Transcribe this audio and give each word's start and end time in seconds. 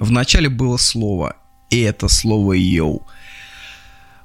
Вначале 0.00 0.48
было 0.48 0.76
слово, 0.76 1.36
и 1.70 1.80
это 1.80 2.08
слово 2.08 2.52
«йоу». 2.54 3.02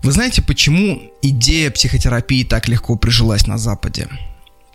Вы 0.01 0.11
знаете, 0.11 0.41
почему 0.41 1.01
идея 1.21 1.71
психотерапии 1.71 2.43
так 2.43 2.67
легко 2.67 2.97
прижилась 2.97 3.47
на 3.47 3.57
Западе? 3.57 4.09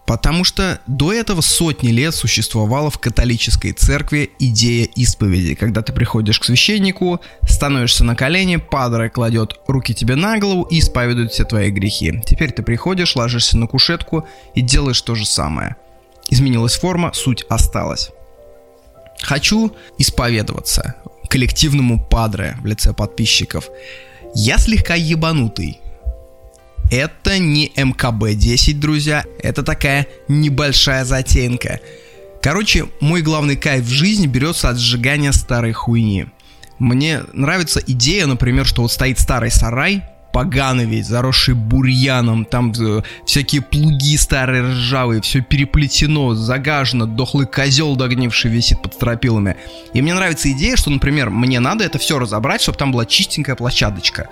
Потому 0.06 0.42
что 0.42 0.80
до 0.86 1.12
этого 1.12 1.42
сотни 1.42 1.90
лет 1.90 2.14
существовала 2.14 2.88
в 2.88 2.98
католической 2.98 3.72
церкви 3.72 4.30
идея 4.38 4.86
исповеди, 4.86 5.54
когда 5.54 5.82
ты 5.82 5.92
приходишь 5.92 6.40
к 6.40 6.44
священнику, 6.44 7.20
становишься 7.46 8.04
на 8.04 8.16
колени, 8.16 8.56
падре 8.56 9.10
кладет 9.10 9.60
руки 9.66 9.92
тебе 9.92 10.14
на 10.14 10.38
голову 10.38 10.62
и 10.62 10.78
исповедует 10.78 11.32
все 11.32 11.44
твои 11.44 11.70
грехи. 11.70 12.22
Теперь 12.24 12.52
ты 12.52 12.62
приходишь, 12.62 13.16
ложишься 13.16 13.58
на 13.58 13.66
кушетку 13.66 14.26
и 14.54 14.62
делаешь 14.62 15.02
то 15.02 15.14
же 15.14 15.26
самое. 15.26 15.76
Изменилась 16.30 16.78
форма, 16.78 17.12
суть 17.12 17.44
осталась. 17.50 18.10
Хочу 19.20 19.74
исповедоваться 19.98 20.94
коллективному 21.28 22.02
падре 22.02 22.56
в 22.60 22.66
лице 22.66 22.92
подписчиков. 22.92 23.68
Я 24.34 24.58
слегка 24.58 24.94
ебанутый, 24.94 25.80
это 26.90 27.38
не 27.38 27.70
МКБ-10, 27.76 28.74
друзья, 28.74 29.24
это 29.42 29.62
такая 29.62 30.06
небольшая 30.28 31.04
затенка. 31.04 31.80
Короче, 32.40 32.86
мой 33.00 33.20
главный 33.20 33.56
кайф 33.56 33.84
в 33.84 33.90
жизни 33.90 34.26
берется 34.26 34.70
от 34.70 34.78
сжигания 34.78 35.32
старой 35.32 35.72
хуйни. 35.72 36.26
Мне 36.78 37.24
нравится 37.32 37.82
идея, 37.86 38.26
например, 38.26 38.64
что 38.64 38.82
вот 38.82 38.92
стоит 38.92 39.18
старый 39.18 39.50
сарай, 39.50 40.04
поганый 40.38 40.84
весь, 40.84 41.08
заросший 41.08 41.54
бурьяном, 41.54 42.44
там 42.44 42.70
э, 42.70 43.02
всякие 43.26 43.60
плуги 43.60 44.16
старые 44.16 44.62
ржавые, 44.62 45.20
все 45.20 45.40
переплетено, 45.40 46.32
загажено, 46.34 47.06
дохлый 47.06 47.48
козел 47.48 47.96
догнивший 47.96 48.48
висит 48.48 48.80
под 48.80 48.94
стропилами. 48.94 49.56
И 49.94 50.00
мне 50.00 50.14
нравится 50.14 50.48
идея, 50.52 50.76
что, 50.76 50.90
например, 50.90 51.30
мне 51.30 51.58
надо 51.58 51.82
это 51.82 51.98
все 51.98 52.20
разобрать, 52.20 52.62
чтобы 52.62 52.78
там 52.78 52.92
была 52.92 53.04
чистенькая 53.04 53.56
площадочка. 53.56 54.28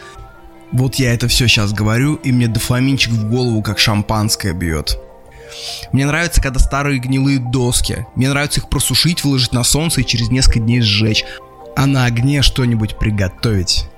Вот 0.70 0.94
я 0.94 1.12
это 1.12 1.27
все 1.27 1.48
сейчас 1.48 1.72
говорю, 1.72 2.14
и 2.14 2.31
мне 2.31 2.47
дофаминчик 2.47 3.11
в 3.11 3.28
голову 3.28 3.61
как 3.61 3.81
шампанское 3.81 4.53
бьет. 4.53 4.97
Мне 5.91 6.06
нравится, 6.06 6.41
когда 6.41 6.61
старые 6.61 7.00
гнилые 7.00 7.41
доски. 7.41 8.06
Мне 8.14 8.28
нравится 8.28 8.61
их 8.61 8.69
просушить, 8.69 9.25
выложить 9.25 9.53
на 9.53 9.64
солнце 9.64 10.03
и 10.03 10.06
через 10.06 10.31
несколько 10.31 10.61
дней 10.61 10.83
сжечь. 10.83 11.25
А 11.75 11.84
на 11.86 12.05
огне 12.05 12.42
что-нибудь 12.42 12.97
приготовить. 12.97 13.88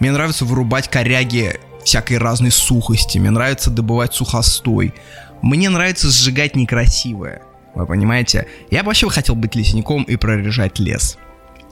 Мне 0.00 0.12
нравится 0.12 0.44
вырубать 0.44 0.88
коряги 0.88 1.58
всякой 1.84 2.18
разной 2.18 2.50
сухости. 2.50 3.18
Мне 3.18 3.30
нравится 3.30 3.70
добывать 3.70 4.14
сухостой. 4.14 4.94
Мне 5.42 5.68
нравится 5.68 6.08
сжигать 6.08 6.56
некрасивое. 6.56 7.42
Вы 7.74 7.86
понимаете? 7.86 8.48
Я 8.70 8.82
вообще 8.82 9.08
хотел 9.08 9.34
быть 9.34 9.54
лесником 9.54 10.04
и 10.04 10.16
прорежать 10.16 10.78
лес. 10.78 11.18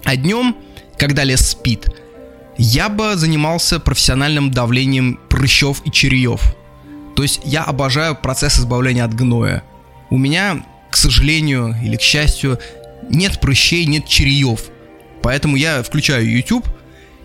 А 0.05 0.17
днем, 0.17 0.57
когда 0.99 1.25
лес 1.25 1.49
спит, 1.49 1.89
я 2.59 2.89
бы 2.89 3.17
занимался 3.17 3.81
профессиональным 3.81 4.51
давлением 4.51 5.19
прыщев 5.29 5.81
и 5.85 5.91
черьев. 5.91 6.55
То 7.17 7.23
есть 7.23 7.41
я 7.45 7.63
обожаю 7.65 8.17
процесс 8.17 8.59
избавления 8.59 9.05
от 9.05 9.15
гноя. 9.15 9.63
У 10.11 10.19
меня, 10.19 10.65
к 10.91 10.97
сожалению 10.97 11.75
или 11.83 11.97
к 11.97 12.03
счастью, 12.03 12.59
нет 13.09 13.41
прыщей, 13.41 13.87
нет 13.87 14.07
черьев. 14.07 14.65
Поэтому 15.23 15.57
я 15.57 15.83
включаю 15.83 16.31
YouTube– 16.31 16.67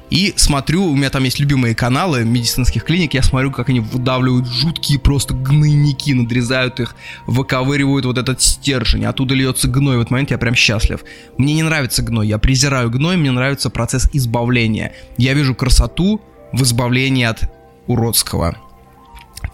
и 0.09 0.33
смотрю, 0.37 0.85
у 0.85 0.95
меня 0.95 1.09
там 1.09 1.23
есть 1.23 1.39
любимые 1.39 1.75
каналы 1.75 2.23
медицинских 2.23 2.85
клиник, 2.85 3.13
я 3.13 3.23
смотрю, 3.23 3.51
как 3.51 3.69
они 3.69 3.81
выдавливают 3.81 4.47
жуткие 4.47 4.99
просто 4.99 5.33
гнойники, 5.33 6.11
надрезают 6.11 6.79
их, 6.79 6.95
выковыривают 7.25 8.05
вот 8.05 8.17
этот 8.17 8.41
стержень, 8.41 9.05
оттуда 9.05 9.35
льется 9.35 9.67
гной. 9.67 9.97
В 9.97 10.01
этот 10.01 10.11
момент 10.11 10.31
я 10.31 10.37
прям 10.37 10.55
счастлив. 10.55 11.03
Мне 11.37 11.53
не 11.53 11.63
нравится 11.63 12.03
гной, 12.03 12.27
я 12.27 12.37
презираю 12.37 12.89
гной, 12.89 13.17
мне 13.17 13.31
нравится 13.31 13.69
процесс 13.69 14.09
избавления. 14.13 14.93
Я 15.17 15.33
вижу 15.33 15.53
красоту 15.55 16.21
в 16.53 16.63
избавлении 16.63 17.25
от 17.25 17.41
уродского. 17.87 18.57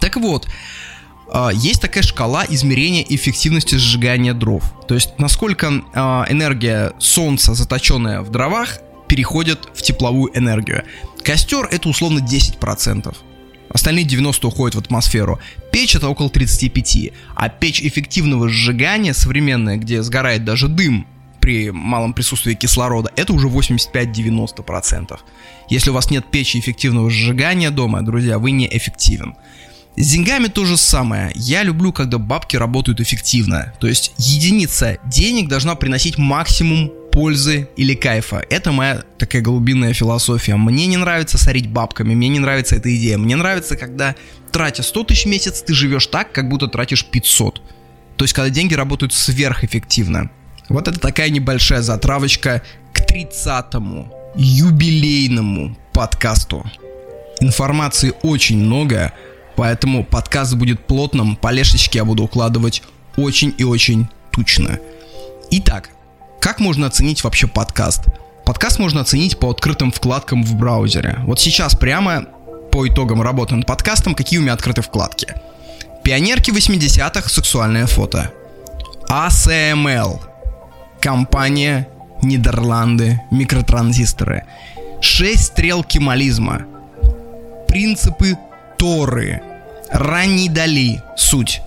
Так 0.00 0.16
вот, 0.16 0.48
а, 1.32 1.50
есть 1.52 1.80
такая 1.80 2.04
шкала 2.04 2.44
измерения 2.48 3.04
эффективности 3.08 3.74
сжигания 3.74 4.34
дров. 4.34 4.62
То 4.86 4.94
есть, 4.94 5.18
насколько 5.18 5.82
а, 5.94 6.26
энергия 6.28 6.92
солнца, 6.98 7.54
заточенная 7.54 8.20
в 8.20 8.30
дровах, 8.30 8.78
переходят 9.14 9.68
в 9.72 9.80
тепловую 9.80 10.36
энергию. 10.36 10.82
Костер 11.22 11.68
это 11.70 11.88
условно 11.88 12.18
10%. 12.18 13.14
Остальные 13.68 14.04
90 14.06 14.48
уходят 14.48 14.74
в 14.74 14.78
атмосферу. 14.80 15.38
Печь 15.70 15.94
это 15.94 16.08
около 16.08 16.28
35. 16.30 17.12
А 17.36 17.48
печь 17.48 17.80
эффективного 17.80 18.48
сжигания, 18.48 19.12
современная, 19.12 19.76
где 19.76 20.02
сгорает 20.02 20.44
даже 20.44 20.66
дым 20.66 21.06
при 21.38 21.70
малом 21.70 22.12
присутствии 22.12 22.54
кислорода, 22.54 23.12
это 23.14 23.32
уже 23.32 23.46
85-90%. 23.46 25.16
Если 25.68 25.90
у 25.90 25.92
вас 25.92 26.10
нет 26.10 26.28
печи 26.28 26.58
эффективного 26.58 27.08
сжигания 27.08 27.70
дома, 27.70 28.02
друзья, 28.02 28.40
вы 28.40 28.50
не 28.50 28.66
эффективен. 28.66 29.36
С 29.96 30.10
деньгами 30.10 30.48
то 30.48 30.64
же 30.64 30.76
самое. 30.76 31.30
Я 31.36 31.62
люблю, 31.62 31.92
когда 31.92 32.18
бабки 32.18 32.56
работают 32.56 33.00
эффективно. 33.00 33.72
То 33.78 33.86
есть 33.86 34.12
единица 34.18 34.98
денег 35.04 35.48
должна 35.48 35.76
приносить 35.76 36.18
максимум 36.18 36.90
пользы 37.14 37.68
или 37.76 37.94
кайфа. 37.94 38.44
Это 38.50 38.72
моя 38.72 39.04
такая 39.18 39.40
глубинная 39.40 39.92
философия. 39.92 40.56
Мне 40.56 40.86
не 40.86 40.96
нравится 40.96 41.38
сорить 41.38 41.68
бабками, 41.68 42.12
мне 42.12 42.28
не 42.28 42.40
нравится 42.40 42.74
эта 42.74 42.94
идея. 42.96 43.18
Мне 43.18 43.36
нравится, 43.36 43.76
когда 43.76 44.16
тратя 44.50 44.82
100 44.82 45.04
тысяч 45.04 45.24
в 45.24 45.28
месяц, 45.28 45.62
ты 45.62 45.74
живешь 45.74 46.08
так, 46.08 46.32
как 46.32 46.48
будто 46.48 46.66
тратишь 46.66 47.06
500. 47.06 47.62
То 48.16 48.24
есть, 48.24 48.34
когда 48.34 48.50
деньги 48.50 48.74
работают 48.74 49.12
сверхэффективно. 49.12 50.28
Вот 50.68 50.88
это 50.88 50.98
такая 50.98 51.30
небольшая 51.30 51.82
затравочка 51.82 52.62
к 52.92 53.00
30-му 53.02 54.12
юбилейному 54.34 55.78
подкасту. 55.92 56.68
Информации 57.38 58.12
очень 58.22 58.58
много, 58.58 59.12
поэтому 59.54 60.02
подкаст 60.02 60.54
будет 60.54 60.84
плотным, 60.84 61.36
полешечки 61.36 61.96
я 61.96 62.04
буду 62.04 62.24
укладывать 62.24 62.82
очень 63.16 63.54
и 63.56 63.62
очень 63.62 64.08
тучно. 64.32 64.80
Итак, 65.52 65.90
как 66.44 66.60
можно 66.60 66.88
оценить 66.88 67.24
вообще 67.24 67.46
подкаст? 67.46 68.02
Подкаст 68.44 68.78
можно 68.78 69.00
оценить 69.00 69.38
по 69.38 69.48
открытым 69.48 69.90
вкладкам 69.90 70.44
в 70.44 70.54
браузере. 70.56 71.16
Вот 71.22 71.40
сейчас 71.40 71.74
прямо 71.74 72.26
по 72.70 72.86
итогам 72.86 73.22
работы 73.22 73.54
над 73.54 73.66
подкастом, 73.66 74.14
какие 74.14 74.38
у 74.38 74.42
меня 74.42 74.52
открыты 74.52 74.82
вкладки. 74.82 75.28
Пионерки 76.02 76.50
80-х, 76.50 77.30
сексуальное 77.30 77.86
фото. 77.86 78.30
ACML. 79.08 80.20
Компания 81.00 81.88
Нидерланды, 82.20 83.22
микротранзисторы. 83.30 84.44
Шесть 85.00 85.46
стрел 85.46 85.82
кемализма. 85.82 86.66
Принципы 87.68 88.36
Торы. 88.76 89.40
Ранний 89.90 90.50
Дали. 90.50 91.00
Суть. 91.16 91.62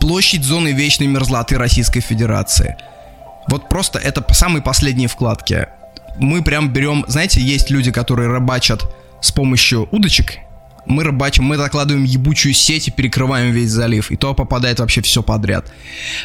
Площадь 0.00 0.44
зоны 0.44 0.72
вечной 0.72 1.06
мерзлоты 1.06 1.56
Российской 1.56 2.00
Федерации– 2.00 2.76
вот 3.48 3.68
просто 3.68 3.98
это 3.98 4.24
самые 4.32 4.62
последние 4.62 5.08
вкладки. 5.08 5.66
Мы 6.18 6.42
прям 6.42 6.72
берем, 6.72 7.04
знаете, 7.08 7.40
есть 7.40 7.70
люди, 7.70 7.90
которые 7.92 8.28
рыбачат 8.28 8.84
с 9.20 9.30
помощью 9.30 9.88
удочек. 9.90 10.38
Мы 10.86 11.04
рыбачим, 11.04 11.44
мы 11.44 11.56
закладываем 11.56 12.04
ебучую 12.04 12.54
сеть 12.54 12.88
и 12.88 12.90
перекрываем 12.90 13.52
весь 13.52 13.70
залив. 13.70 14.10
И 14.10 14.16
то 14.16 14.34
попадает 14.34 14.80
вообще 14.80 15.02
все 15.02 15.22
подряд. 15.22 15.70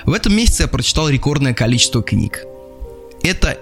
В 0.06 0.13
этом 0.13 0.35
месяце 0.35 0.63
я 0.63 0.67
прочитал 0.67 1.09
рекордное 1.09 1.53
количество 1.53 2.01
книг. 2.01 2.45
Это 3.23 3.57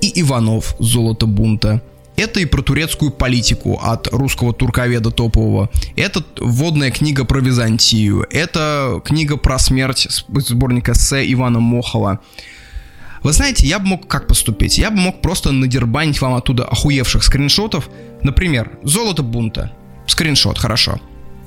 и 0.00 0.20
Иванов 0.20 0.74
«Золото 0.78 1.26
бунта», 1.26 1.80
это 2.16 2.40
и 2.40 2.44
про 2.44 2.62
турецкую 2.62 3.10
политику 3.10 3.80
от 3.82 4.08
русского 4.12 4.52
турковеда 4.52 5.10
топового. 5.10 5.70
Это 5.96 6.22
вводная 6.38 6.90
книга 6.90 7.24
про 7.24 7.40
Византию. 7.40 8.26
Это 8.30 9.00
книга 9.04 9.36
про 9.36 9.58
смерть 9.58 10.06
сборник 10.28 10.88
эссе 10.90 11.30
Ивана 11.32 11.60
Мохова. 11.60 12.20
Вы 13.22 13.32
знаете, 13.32 13.66
я 13.66 13.78
бы 13.78 13.86
мог 13.86 14.08
как 14.08 14.26
поступить? 14.26 14.78
Я 14.78 14.90
бы 14.90 14.96
мог 14.96 15.22
просто 15.22 15.52
надербанить 15.52 16.20
вам 16.20 16.34
оттуда 16.34 16.64
охуевших 16.64 17.22
скриншотов. 17.22 17.88
Например, 18.22 18.70
золото 18.82 19.22
бунта. 19.22 19.72
Скриншот, 20.06 20.58
хорошо. 20.58 21.00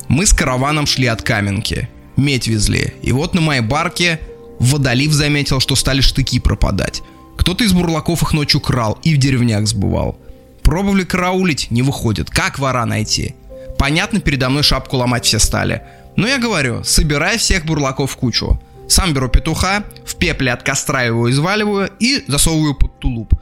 Мы 0.08 0.26
с 0.26 0.34
караваном 0.34 0.86
шли 0.86 1.08
от 1.08 1.22
Каменки. 1.22 1.90
Медь 2.16 2.48
везли. 2.48 2.94
И 3.02 3.12
вот 3.12 3.34
на 3.34 3.42
моей 3.42 3.62
барке 3.62 4.20
водолив 4.60 5.12
заметил, 5.12 5.60
что 5.60 5.76
стали 5.76 6.02
штыки 6.02 6.40
пропадать. 6.40 7.02
Кто-то 7.38 7.64
из 7.64 7.74
бурлаков 7.74 8.24
их 8.24 8.34
ночью 8.34 8.62
крал 8.62 8.98
и 9.04 9.14
в 9.14 9.18
деревнях 9.18 9.68
сбывал. 9.68 10.18
Пробовали 10.64 11.04
караулить, 11.04 11.70
не 11.72 11.82
выходит. 11.82 12.30
Как 12.30 12.58
вора 12.58 12.86
найти? 12.86 13.36
Понятно, 13.78 14.22
передо 14.22 14.50
мной 14.50 14.64
шапку 14.64 14.98
ломать 14.98 15.26
все 15.26 15.40
стали. 15.40 15.82
Но 16.16 16.28
я 16.28 16.40
говорю, 16.40 16.84
собирай 16.84 17.38
всех 17.38 17.66
бурлаков 17.66 18.12
в 18.12 18.16
кучу. 18.16 18.60
Сам 18.88 19.14
беру 19.14 19.30
петуха, 19.30 19.84
в 20.06 20.16
пепле 20.16 20.52
от 20.52 20.64
костра 20.64 21.04
его 21.04 21.30
изваливаю 21.30 21.90
и 22.00 22.24
засовываю 22.28 22.76
под 22.76 23.00
тулуп. 23.00 23.34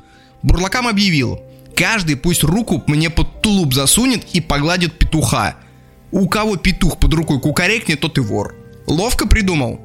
Бурлакам 0.41 0.87
объявил, 0.87 1.41
каждый 1.75 2.15
пусть 2.15 2.43
руку 2.43 2.83
мне 2.87 3.09
под 3.09 3.41
тулуп 3.41 3.73
засунет 3.73 4.23
и 4.33 4.41
погладит 4.41 4.97
петуха. 4.97 5.55
У 6.11 6.27
кого 6.27 6.57
петух 6.57 6.99
под 6.99 7.13
рукой 7.13 7.39
кукарекнет, 7.39 7.99
тот 7.99 8.17
и 8.17 8.21
вор. 8.21 8.55
Ловко 8.87 9.27
придумал. 9.27 9.79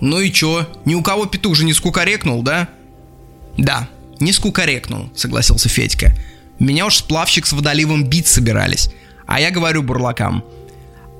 Ну 0.00 0.20
и 0.20 0.32
чё, 0.32 0.66
ни 0.84 0.94
у 0.94 1.02
кого 1.02 1.26
петух 1.26 1.54
же 1.54 1.64
не 1.64 1.74
скукарекнул, 1.74 2.42
да? 2.42 2.68
Да, 3.56 3.88
Не 4.18 4.32
скукорекнул, 4.32 5.10
согласился 5.14 5.68
Федька. 5.68 6.14
Меня 6.58 6.86
уж 6.86 6.96
сплавщик 6.96 7.46
с 7.46 7.52
водоливом 7.52 8.04
бить 8.04 8.26
собирались. 8.26 8.90
А 9.26 9.40
я 9.40 9.50
говорю 9.50 9.82
бурлакам. 9.82 10.44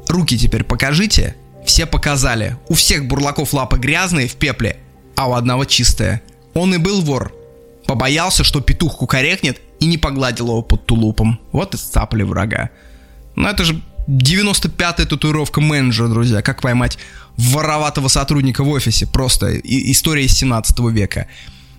Руки 0.08 0.36
теперь 0.36 0.64
покажите. 0.64 1.36
Все 1.64 1.86
показали. 1.86 2.56
У 2.68 2.74
всех 2.74 3.06
бурлаков 3.06 3.52
лапы 3.52 3.78
грязные 3.78 4.28
в 4.28 4.36
пепле, 4.36 4.78
а 5.16 5.28
у 5.28 5.34
одного 5.34 5.64
чистая. 5.64 6.22
Он 6.54 6.74
и 6.74 6.78
был 6.78 7.02
вор. 7.02 7.32
Побоялся, 7.86 8.44
что 8.44 8.60
петух 8.60 8.98
кукарекнет 8.98 9.60
и 9.78 9.86
не 9.86 9.98
погладил 9.98 10.48
его 10.48 10.62
под 10.62 10.86
тулупом. 10.86 11.40
Вот 11.52 11.74
и 11.74 11.76
сцапали 11.76 12.22
врага. 12.22 12.70
Ну 13.36 13.48
это 13.48 13.64
же 13.64 13.80
95-я 14.08 15.06
татуировка 15.06 15.60
менеджера, 15.60 16.08
друзья. 16.08 16.42
Как 16.42 16.62
поймать 16.62 16.98
вороватого 17.36 18.08
сотрудника 18.08 18.64
в 18.64 18.68
офисе. 18.68 19.06
Просто 19.06 19.56
история 19.58 20.24
из 20.24 20.32
17 20.32 20.78
века. 20.90 21.26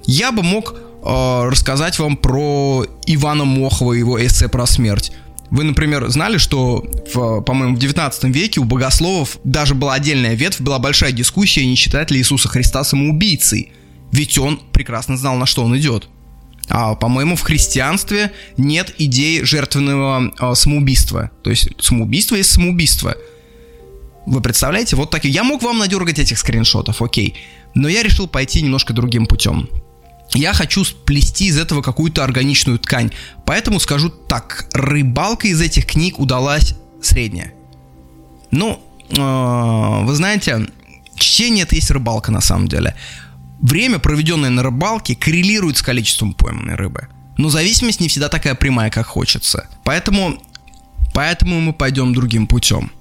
Я 0.06 0.32
бы 0.32 0.42
мог 0.42 0.74
э, 0.74 1.44
рассказать 1.50 2.00
вам 2.00 2.18
про 2.18 2.86
Ивана 3.06 3.46
Мохова 3.46 3.94
и 3.94 4.00
его 4.00 4.24
эссе 4.24 4.48
про 4.48 4.66
смерть. 4.66 5.12
Вы, 5.52 5.66
например, 5.66 6.08
знали, 6.08 6.38
что, 6.38 6.86
в, 7.14 7.42
по-моему, 7.42 7.76
в 7.76 7.80
19 7.80 8.24
веке 8.36 8.62
у 8.62 8.64
богословов 8.64 9.38
даже 9.44 9.76
была 9.76 9.96
отдельная 9.96 10.34
ветвь, 10.34 10.62
была 10.62 10.80
большая 10.80 11.12
дискуссия, 11.12 11.66
не 11.66 11.76
считать 11.76 12.10
ли 12.10 12.20
Иисуса 12.20 12.48
Христа 12.48 12.86
самоубийцей. 12.86 13.74
Ведь 14.14 14.38
он 14.38 14.62
прекрасно 14.72 15.18
знал, 15.18 15.36
на 15.36 15.46
что 15.46 15.64
он 15.64 15.78
идет. 15.78 16.08
А, 16.70 16.96
по-моему, 16.96 17.36
в 17.36 17.42
христианстве 17.42 18.32
нет 18.56 18.96
идеи 18.98 19.42
жертвенного 19.42 20.34
а, 20.40 20.56
самоубийства. 20.56 21.32
То 21.44 21.50
есть 21.50 21.70
самоубийство 21.80 22.36
есть 22.36 22.52
самоубийство. 22.52 23.16
Вы 24.26 24.40
представляете? 24.40 24.96
Вот 24.96 25.10
так. 25.10 25.26
Я 25.26 25.44
мог 25.44 25.64
вам 25.64 25.80
надергать 25.80 26.18
этих 26.18 26.40
скриншотов, 26.40 27.02
окей. 27.02 27.36
Но 27.76 27.90
я 27.90 28.04
решил 28.04 28.28
пойти 28.28 28.62
немножко 28.62 28.94
другим 28.94 29.26
путем 29.26 29.68
я 30.34 30.54
хочу 30.54 30.84
сплести 30.84 31.48
из 31.48 31.58
этого 31.58 31.82
какую-то 31.82 32.24
органичную 32.24 32.80
ткань. 32.80 33.12
Поэтому 33.46 33.80
скажу 33.80 34.10
так, 34.10 34.68
рыбалка 34.74 35.48
из 35.48 35.62
этих 35.62 35.86
книг 35.86 36.20
удалась 36.20 36.76
средняя. 37.02 37.54
Ну, 38.52 38.82
э, 39.10 40.06
вы 40.06 40.16
знаете, 40.16 40.68
чтение 41.16 41.64
это 41.64 41.76
есть 41.76 41.92
рыбалка 41.92 42.32
на 42.32 42.42
самом 42.42 42.68
деле. 42.68 42.96
Время, 43.62 44.00
проведенное 44.00 44.50
на 44.50 44.64
рыбалке, 44.64 45.16
коррелирует 45.16 45.78
с 45.78 45.82
количеством 45.82 46.34
пойманной 46.34 46.76
рыбы. 46.76 47.08
Но 47.38 47.50
зависимость 47.50 48.00
не 48.00 48.08
всегда 48.08 48.30
такая 48.30 48.56
прямая, 48.56 48.90
как 48.90 49.08
хочется. 49.08 49.68
Поэтому, 49.84 50.42
поэтому 51.14 51.60
мы 51.60 51.74
пойдем 51.74 52.14
другим 52.14 52.48
путем. 52.48 52.92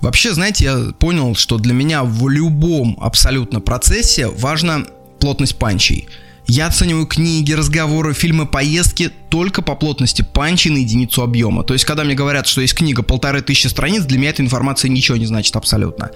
Вообще, 0.00 0.32
знаете, 0.32 0.64
я 0.64 0.92
понял, 0.98 1.34
что 1.34 1.58
для 1.58 1.74
меня 1.74 2.04
в 2.04 2.28
любом 2.28 2.96
абсолютно 3.00 3.60
процессе 3.60 4.28
важно 4.28 4.86
плотность 5.20 5.56
панчей. 5.56 6.08
Я 6.46 6.66
оцениваю 6.66 7.06
книги, 7.06 7.52
разговоры, 7.52 8.12
фильмы, 8.12 8.44
поездки 8.44 9.12
только 9.28 9.62
по 9.62 9.76
плотности 9.76 10.22
панчи 10.22 10.68
на 10.68 10.78
единицу 10.78 11.22
объема. 11.22 11.62
То 11.62 11.74
есть, 11.74 11.84
когда 11.84 12.02
мне 12.02 12.14
говорят, 12.14 12.48
что 12.48 12.60
есть 12.60 12.74
книга 12.74 13.02
полторы 13.04 13.40
тысячи 13.40 13.68
страниц, 13.68 14.04
для 14.04 14.18
меня 14.18 14.30
эта 14.30 14.42
информация 14.42 14.88
ничего 14.88 15.16
не 15.16 15.26
значит 15.26 15.54
абсолютно. 15.54 16.10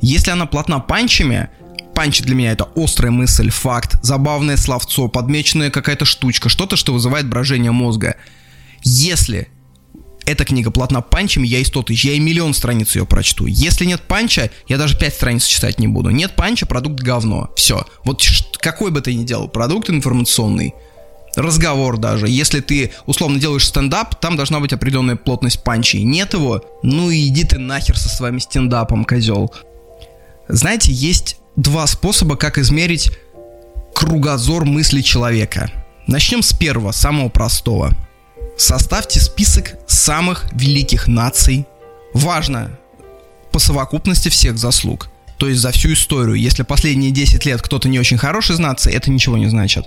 Если 0.00 0.30
она 0.30 0.46
плотна 0.46 0.80
панчами, 0.80 1.50
панчи 1.94 2.22
для 2.22 2.34
меня 2.34 2.52
это 2.52 2.68
острая 2.76 3.12
мысль, 3.12 3.50
факт, 3.50 3.98
забавное 4.02 4.56
словцо, 4.56 5.08
подмеченная 5.08 5.70
какая-то 5.70 6.06
штучка, 6.06 6.48
что-то, 6.48 6.76
что 6.76 6.94
вызывает 6.94 7.28
брожение 7.28 7.72
мозга. 7.72 8.16
Если 8.82 9.48
эта 10.26 10.44
книга 10.44 10.70
плотна 10.70 11.00
панчами, 11.00 11.46
я 11.46 11.58
и 11.58 11.64
100 11.64 11.82
тысяч, 11.84 12.04
я 12.04 12.12
и 12.12 12.20
миллион 12.20 12.54
страниц 12.54 12.94
ее 12.96 13.06
прочту. 13.06 13.46
Если 13.46 13.84
нет 13.84 14.02
панча, 14.02 14.50
я 14.68 14.78
даже 14.78 14.98
5 14.98 15.14
страниц 15.14 15.44
читать 15.44 15.78
не 15.78 15.88
буду. 15.88 16.10
Нет 16.10 16.34
панча, 16.34 16.66
продукт 16.66 17.00
говно. 17.00 17.50
Все. 17.56 17.86
Вот 18.04 18.22
какой 18.58 18.90
бы 18.90 19.00
ты 19.00 19.14
ни 19.14 19.24
делал 19.24 19.48
продукт 19.48 19.90
информационный, 19.90 20.74
разговор 21.36 21.98
даже. 21.98 22.28
Если 22.28 22.60
ты 22.60 22.92
условно 23.06 23.38
делаешь 23.38 23.66
стендап, 23.66 24.20
там 24.20 24.36
должна 24.36 24.60
быть 24.60 24.72
определенная 24.72 25.16
плотность 25.16 25.62
панчей. 25.62 26.02
Нет 26.02 26.34
его, 26.34 26.62
ну 26.82 27.10
и 27.10 27.26
иди 27.28 27.44
ты 27.44 27.58
нахер 27.58 27.98
со 27.98 28.08
своим 28.08 28.40
стендапом, 28.40 29.04
козел. 29.04 29.52
Знаете, 30.48 30.92
есть 30.92 31.38
два 31.56 31.86
способа, 31.86 32.36
как 32.36 32.58
измерить 32.58 33.10
кругозор 33.94 34.64
мысли 34.64 35.00
человека. 35.00 35.70
Начнем 36.06 36.42
с 36.42 36.52
первого, 36.52 36.92
самого 36.92 37.28
простого– 37.28 37.92
Составьте 38.56 39.20
список 39.20 39.74
самых 39.86 40.46
великих 40.52 41.08
наций. 41.08 41.66
Важно 42.12 42.70
по 43.50 43.58
совокупности 43.58 44.28
всех 44.28 44.58
заслуг. 44.58 45.10
То 45.38 45.48
есть 45.48 45.60
за 45.60 45.72
всю 45.72 45.92
историю. 45.92 46.36
Если 46.36 46.62
последние 46.62 47.10
10 47.10 47.44
лет 47.44 47.60
кто-то 47.62 47.88
не 47.88 47.98
очень 47.98 48.18
хороший 48.18 48.54
из 48.54 48.58
наций, 48.58 48.92
это 48.92 49.10
ничего 49.10 49.36
не 49.36 49.48
значит. 49.48 49.86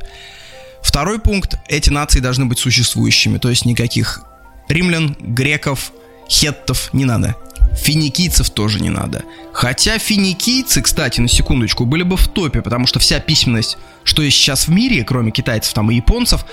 Второй 0.81 1.19
пункт. 1.19 1.56
Эти 1.68 1.90
нации 1.90 2.19
должны 2.19 2.46
быть 2.46 2.60
существующими. 2.60 3.38
То 3.38 3.50
есть 3.50 3.66
никаких 3.66 4.22
римлян, 4.68 5.16
греков, 5.19 5.92
хеттов 6.30 6.90
не 6.94 7.06
надо. 7.06 7.36
Финикийцев 7.78 8.50
тоже 8.50 8.80
не 8.80 8.90
надо. 8.90 9.24
Хотя 9.54 9.98
финикийцы, 10.00 10.81
кстати, 10.81 11.22
на 11.22 11.28
секундочку, 11.28 11.86
были 11.86 12.04
бы 12.04 12.18
в 12.18 12.28
топе, 12.28 12.62
потому 12.62 12.88
что 12.88 13.00
вся 13.00 13.19
письменность, 13.19 13.78
что 14.04 14.22
есть 14.22 14.38
сейчас 14.38 14.68
в 14.68 14.72
мире, 14.72 15.04
кроме 15.04 15.31
китайцев 15.31 15.74
там 15.74 15.92
и 15.92 15.96
японцев, 15.96 16.46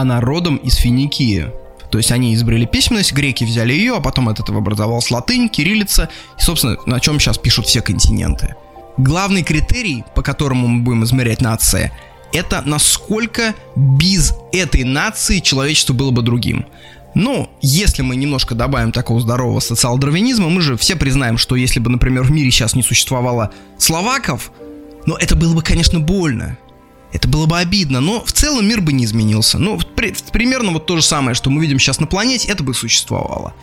она 0.00 0.20
родом 0.20 0.56
из 0.56 0.74
Финикии. 0.74 1.50
То 1.90 1.98
есть 1.98 2.10
они 2.12 2.34
изобрели 2.34 2.66
письменность, 2.66 3.12
греки 3.12 3.44
взяли 3.44 3.72
ее, 3.72 3.96
а 3.96 4.00
потом 4.00 4.28
от 4.28 4.40
этого 4.40 4.58
образовалась 4.58 5.10
латынь, 5.10 5.48
кириллица, 5.48 6.08
и, 6.38 6.42
собственно, 6.42 6.76
на 6.86 7.00
чем 7.00 7.20
сейчас 7.20 7.38
пишут 7.38 7.66
все 7.66 7.80
континенты. 7.80 8.56
Главный 8.96 9.42
критерий, 9.42 10.04
по 10.14 10.22
которому 10.22 10.66
мы 10.66 10.82
будем 10.82 11.04
измерять 11.04 11.40
нации, 11.40 11.92
это 12.32 12.62
насколько 12.66 13.54
без 13.76 14.34
этой 14.52 14.84
нации 14.84 15.38
человечество 15.38 15.92
было 15.92 16.10
бы 16.10 16.22
другим. 16.22 16.66
Ну, 17.14 17.48
если 17.62 18.02
мы 18.02 18.16
немножко 18.16 18.54
добавим 18.54 18.92
такого 18.92 19.20
здорового 19.20 19.60
социал-дарвинизма, 19.60 20.50
мы 20.50 20.60
же 20.60 20.76
все 20.76 20.96
признаем, 20.96 21.38
что 21.38 21.56
если 21.56 21.80
бы, 21.80 21.88
например, 21.88 22.24
в 22.24 22.30
мире 22.30 22.50
сейчас 22.50 22.74
не 22.74 22.82
существовало 22.82 23.52
словаков, 23.78 24.52
ну, 25.06 25.14
это 25.14 25.34
было 25.34 25.54
бы, 25.54 25.62
конечно, 25.62 25.98
больно. 25.98 26.58
Это 27.16 27.28
было 27.28 27.46
бы 27.46 27.58
обидно, 27.58 28.00
но 28.00 28.22
в 28.22 28.32
целом 28.32 28.68
мир 28.68 28.82
бы 28.82 28.92
не 28.92 29.06
изменился. 29.06 29.58
Ну, 29.58 29.80
при, 29.96 30.14
примерно 30.32 30.72
вот 30.72 30.84
то 30.84 30.96
же 30.96 31.02
самое, 31.02 31.34
что 31.34 31.48
мы 31.48 31.62
видим 31.62 31.78
сейчас 31.78 31.98
на 31.98 32.06
планете, 32.06 32.48
это 32.48 32.62
бы 32.62 32.74
существовало. 32.74 33.54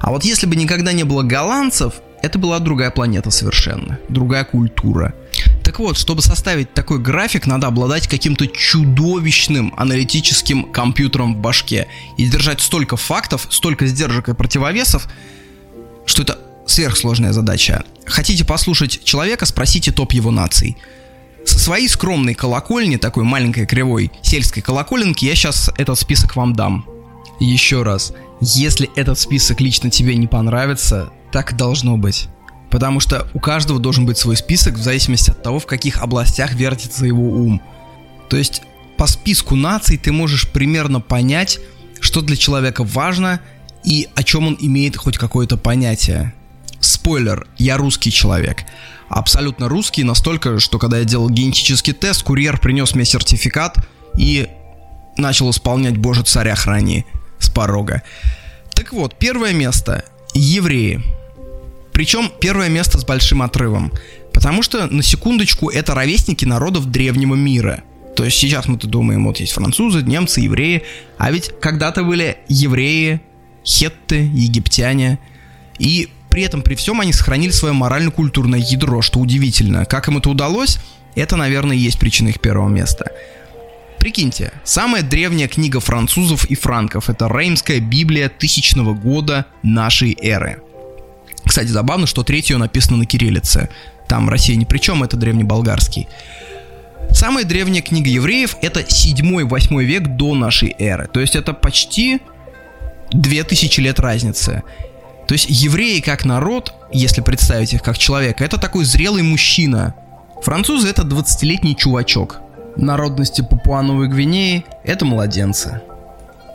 А 0.00 0.10
вот 0.10 0.24
если 0.24 0.46
бы 0.46 0.56
никогда 0.56 0.92
не 0.92 1.04
было 1.04 1.22
голландцев, 1.22 1.94
это 2.22 2.40
была 2.40 2.58
другая 2.58 2.90
планета 2.90 3.30
совершенно, 3.30 4.00
другая 4.08 4.42
культура. 4.42 5.14
Так 5.62 5.78
вот, 5.78 5.96
чтобы 5.96 6.22
составить 6.22 6.74
такой 6.74 6.98
график, 6.98 7.46
надо 7.46 7.68
обладать 7.68 8.08
каким-то 8.08 8.48
чудовищным 8.48 9.72
аналитическим 9.76 10.64
компьютером 10.64 11.36
в 11.36 11.38
башке 11.38 11.86
и 12.16 12.26
держать 12.26 12.60
столько 12.60 12.96
фактов, 12.96 13.46
столько 13.50 13.86
сдержек 13.86 14.28
и 14.28 14.34
противовесов, 14.34 15.08
что 16.04 16.22
это 16.22 16.40
сверхсложная 16.66 17.32
задача. 17.32 17.84
Хотите 18.06 18.44
послушать 18.44 19.04
человека, 19.04 19.46
спросите 19.46 19.92
топ 19.92 20.14
его 20.14 20.32
наций 20.32 20.76
со 21.48 21.58
своей 21.58 21.88
скромной 21.88 22.34
колокольни, 22.34 22.96
такой 22.96 23.24
маленькой 23.24 23.66
кривой 23.66 24.12
сельской 24.22 24.62
колоколенки, 24.62 25.24
я 25.24 25.34
сейчас 25.34 25.70
этот 25.78 25.98
список 25.98 26.36
вам 26.36 26.52
дам. 26.54 26.86
Еще 27.40 27.82
раз, 27.82 28.12
если 28.40 28.90
этот 28.96 29.18
список 29.18 29.60
лично 29.60 29.90
тебе 29.90 30.14
не 30.16 30.26
понравится, 30.26 31.10
так 31.32 31.56
должно 31.56 31.96
быть. 31.96 32.28
Потому 32.70 33.00
что 33.00 33.26
у 33.32 33.40
каждого 33.40 33.80
должен 33.80 34.04
быть 34.04 34.18
свой 34.18 34.36
список 34.36 34.74
в 34.74 34.82
зависимости 34.82 35.30
от 35.30 35.42
того, 35.42 35.58
в 35.58 35.66
каких 35.66 36.02
областях 36.02 36.52
вертится 36.52 37.06
его 37.06 37.22
ум. 37.22 37.62
То 38.28 38.36
есть 38.36 38.62
по 38.98 39.06
списку 39.06 39.56
наций 39.56 39.96
ты 39.96 40.12
можешь 40.12 40.50
примерно 40.50 41.00
понять, 41.00 41.60
что 42.00 42.20
для 42.20 42.36
человека 42.36 42.84
важно 42.84 43.40
и 43.84 44.08
о 44.14 44.22
чем 44.22 44.46
он 44.46 44.58
имеет 44.60 44.96
хоть 44.96 45.16
какое-то 45.16 45.56
понятие. 45.56 46.34
Спойлер, 46.80 47.46
я 47.56 47.78
русский 47.78 48.12
человек 48.12 48.64
абсолютно 49.08 49.68
русский, 49.68 50.04
настолько, 50.04 50.58
что 50.58 50.78
когда 50.78 50.98
я 50.98 51.04
делал 51.04 51.30
генетический 51.30 51.92
тест, 51.92 52.22
курьер 52.22 52.58
принес 52.58 52.94
мне 52.94 53.04
сертификат 53.04 53.76
и 54.16 54.48
начал 55.16 55.50
исполнять 55.50 55.96
«Боже, 55.96 56.22
царя 56.22 56.54
храни» 56.54 57.04
с 57.38 57.48
порога. 57.48 58.02
Так 58.74 58.92
вот, 58.92 59.16
первое 59.18 59.52
место– 59.52 60.04
евреи. 60.34 61.02
Причем 61.92 62.30
первое 62.40 62.68
место 62.68 62.98
с 62.98 63.04
большим 63.04 63.42
отрывом. 63.42 63.92
Потому 64.32 64.62
что, 64.62 64.86
на 64.86 65.02
секундочку, 65.02 65.68
это 65.68 65.94
ровесники 65.94 66.44
народов 66.44 66.86
древнего 66.86 67.34
мира. 67.34 67.82
То 68.14 68.24
есть 68.24 68.36
сейчас 68.36 68.68
мы-то 68.68 68.86
думаем, 68.86 69.24
вот 69.24 69.40
есть 69.40 69.52
французы, 69.52 70.02
немцы, 70.02 70.40
евреи. 70.40 70.84
А 71.18 71.32
ведь 71.32 71.52
когда-то 71.60 72.04
были 72.04 72.38
евреи, 72.48 73.20
хетты, 73.64 74.30
египтяне. 74.32 75.18
И 75.78 76.08
при 76.38 76.44
этом, 76.44 76.62
при 76.62 76.76
всем, 76.76 77.00
они 77.00 77.12
сохранили 77.12 77.50
свое 77.50 77.74
морально-культурное 77.74 78.60
ядро, 78.60 79.02
что 79.02 79.18
удивительно. 79.18 79.84
Как 79.86 80.06
им 80.06 80.18
это 80.18 80.30
удалось, 80.30 80.78
это, 81.16 81.34
наверное, 81.34 81.76
и 81.76 81.80
есть 81.80 81.98
причина 81.98 82.28
их 82.28 82.38
первого 82.38 82.68
места. 82.68 83.10
Прикиньте, 83.98 84.52
самая 84.62 85.02
древняя 85.02 85.48
книга 85.48 85.80
французов 85.80 86.44
и 86.44 86.54
франков– 86.54 87.08
это 87.10 87.26
Реймская 87.26 87.80
Библия 87.80 88.28
тысячного 88.28 88.94
года 88.94 89.46
нашей 89.64 90.16
эры. 90.22 90.62
Кстати, 91.44 91.66
забавно, 91.66 92.06
что 92.06 92.22
третья 92.22 92.56
написана 92.56 92.98
на 92.98 93.04
кириллице. 93.04 93.68
Там 94.06 94.28
Россия 94.28 94.54
ни 94.54 94.64
при 94.64 94.78
чем, 94.78 95.02
это 95.02 95.16
древнеболгарский. 95.16 96.06
Самая 97.10 97.46
древняя 97.46 97.82
книга 97.82 98.10
евреев 98.10 98.54
это 98.62 98.78
7-8 98.78 99.82
век 99.82 100.06
до 100.06 100.36
нашей 100.36 100.72
эры. 100.78 101.08
То 101.12 101.18
есть 101.18 101.34
это 101.34 101.52
почти 101.52 102.20
2000 103.10 103.80
лет 103.80 103.98
разницы. 103.98 104.62
То 105.28 105.34
есть 105.34 105.46
евреи 105.50 106.00
как 106.00 106.24
народ, 106.24 106.72
если 106.90 107.20
представить 107.20 107.74
их 107.74 107.82
как 107.82 107.98
человека, 107.98 108.42
это 108.42 108.58
такой 108.58 108.86
зрелый 108.86 109.22
мужчина. 109.22 109.94
Французы 110.42 110.88
это 110.88 111.02
20-летний 111.02 111.76
чувачок. 111.76 112.40
Народности 112.76 113.42
Папуановой 113.42 114.08
Гвинеи 114.08 114.64
это 114.84 115.04
младенцы. 115.04 115.82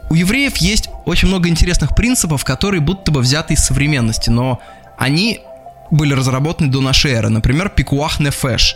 У 0.10 0.16
евреев 0.16 0.58
есть 0.58 0.90
очень 1.06 1.28
много 1.28 1.50
интересных 1.50 1.96
принципов, 1.96 2.44
которые 2.44 2.82
будто 2.82 3.12
бы 3.12 3.22
взяты 3.22 3.54
из 3.54 3.64
современности, 3.64 4.32
но 4.32 4.60
они 4.98 5.42
были 5.92 6.14
разработаны 6.14 6.72
до 6.72 6.82
нашей 6.82 7.12
эры. 7.12 7.30
Например, 7.30 7.70
пикуах 7.70 8.20
нефеш. 8.20 8.76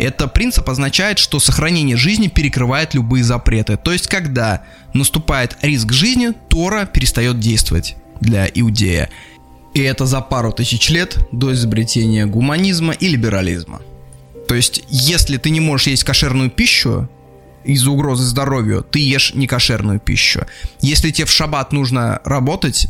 Это 0.00 0.26
принцип 0.26 0.68
означает, 0.68 1.20
что 1.20 1.38
сохранение 1.38 1.96
жизни 1.96 2.26
перекрывает 2.26 2.94
любые 2.94 3.22
запреты. 3.22 3.76
То 3.76 3.92
есть, 3.92 4.08
когда 4.08 4.62
наступает 4.92 5.56
риск 5.62 5.92
жизни, 5.92 6.32
Тора 6.48 6.84
перестает 6.86 7.38
действовать 7.38 7.96
для 8.20 8.46
иудея. 8.46 9.10
И 9.74 9.80
это 9.80 10.06
за 10.06 10.20
пару 10.20 10.52
тысяч 10.52 10.90
лет 10.90 11.16
до 11.32 11.52
изобретения 11.52 12.26
гуманизма 12.26 12.92
и 12.92 13.08
либерализма. 13.08 13.80
То 14.48 14.54
есть, 14.54 14.82
если 14.88 15.36
ты 15.36 15.50
не 15.50 15.60
можешь 15.60 15.86
есть 15.86 16.04
кошерную 16.04 16.50
пищу, 16.50 17.08
из-за 17.64 17.90
угрозы 17.90 18.24
здоровью, 18.24 18.84
ты 18.90 19.00
ешь 19.00 19.34
некошерную 19.34 20.00
пищу. 20.00 20.46
Если 20.80 21.10
тебе 21.10 21.26
в 21.26 21.30
шаббат 21.30 21.72
нужно 21.72 22.20
работать, 22.24 22.88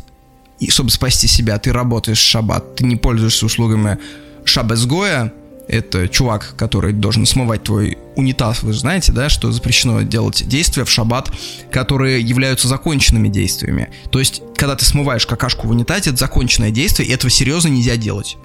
и 0.59 0.69
чтобы 0.69 0.91
спасти 0.91 1.27
себя, 1.27 1.57
ты 1.59 1.73
работаешь 1.73 2.19
в 2.19 2.27
шаббат, 2.27 2.75
ты 2.75 2.85
не 2.85 2.95
пользуешься 2.95 3.45
услугами 3.45 3.97
шабезгоя, 4.45 5.33
это 5.71 6.09
чувак, 6.09 6.53
который 6.57 6.91
должен 6.91 7.25
смывать 7.25 7.63
твой 7.63 7.97
унитаз. 8.17 8.61
Вы 8.61 8.73
же 8.73 8.79
знаете, 8.79 9.13
да, 9.13 9.29
что 9.29 9.51
запрещено 9.53 10.01
делать 10.01 10.45
действия 10.45 10.83
в 10.83 10.89
шаббат, 10.89 11.31
которые 11.71 12.21
являются 12.21 12.67
законченными 12.67 13.29
действиями. 13.29 13.89
То 14.11 14.19
есть, 14.19 14.41
когда 14.57 14.75
ты 14.75 14.83
смываешь 14.83 15.25
какашку 15.25 15.67
в 15.67 15.71
унитазе, 15.71 16.09
это 16.09 16.19
законченное 16.19 16.71
действие, 16.71 17.07
и 17.07 17.13
этого 17.13 17.31
серьезно 17.31 17.69
нельзя 17.69 17.95
делать. 17.95 18.37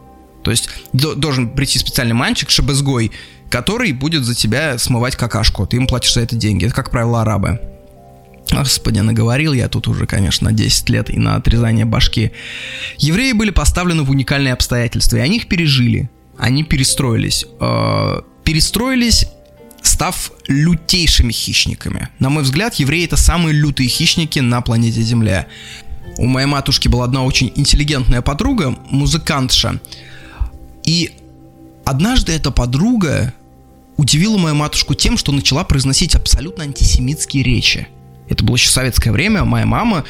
То 0.44 0.52
есть, 0.52 0.68
должен 0.92 1.50
прийти 1.50 1.80
специальный 1.80 2.14
мальчик, 2.14 2.48
шабезгой, 2.48 3.10
который 3.50 3.90
будет 3.90 4.24
за 4.24 4.36
тебя 4.36 4.78
смывать 4.78 5.16
какашку. 5.16 5.66
Ты 5.66 5.78
им 5.78 5.88
платишь 5.88 6.14
за 6.14 6.20
это 6.20 6.36
деньги. 6.36 6.66
Это, 6.66 6.74
как 6.74 6.92
правило, 6.92 7.22
арабы. 7.22 7.60
Господи, 8.52 9.00
наговорил 9.00 9.52
я 9.52 9.68
тут 9.68 9.88
уже, 9.88 10.06
конечно, 10.06 10.50
на 10.50 10.56
10 10.56 10.88
лет 10.90 11.10
и 11.10 11.18
на 11.18 11.34
отрезание 11.34 11.84
башки. 11.84 12.30
Евреи 12.98 13.32
были 13.32 13.50
поставлены 13.50 14.04
в 14.04 14.10
уникальные 14.10 14.52
обстоятельства, 14.52 15.16
и 15.16 15.20
они 15.20 15.38
их 15.38 15.48
пережили. 15.48 16.08
Они 16.38 16.64
перестроились. 16.64 17.46
Э, 17.60 18.20
перестроились, 18.44 19.26
став 19.82 20.32
лютейшими 20.48 21.32
хищниками. 21.32 22.08
На 22.18 22.28
мой 22.28 22.42
взгляд, 22.42 22.74
евреи 22.74 23.04
это 23.04 23.16
самые 23.16 23.54
лютые 23.54 23.88
хищники 23.88 24.40
на 24.40 24.60
планете 24.60 25.02
Земля. 25.02 25.46
У 26.18 26.26
моей 26.26 26.46
матушки 26.46 26.88
была 26.88 27.04
одна 27.04 27.24
очень 27.24 27.52
интеллигентная 27.56 28.22
подруга, 28.22 28.76
музыкантша. 28.90 29.80
И 30.84 31.12
однажды 31.84 32.32
эта 32.32 32.50
подруга 32.50 33.32
удивила 33.96 34.38
мою 34.38 34.54
матушку 34.54 34.94
тем, 34.94 35.16
что 35.16 35.32
начала 35.32 35.64
произносить 35.64 36.14
абсолютно 36.14 36.64
антисемитские 36.64 37.42
речи. 37.42 37.88
Это 38.28 38.44
было 38.44 38.56
еще 38.56 38.68
советское 38.68 39.12
время, 39.12 39.44
моя 39.44 39.66
мама 39.66 40.04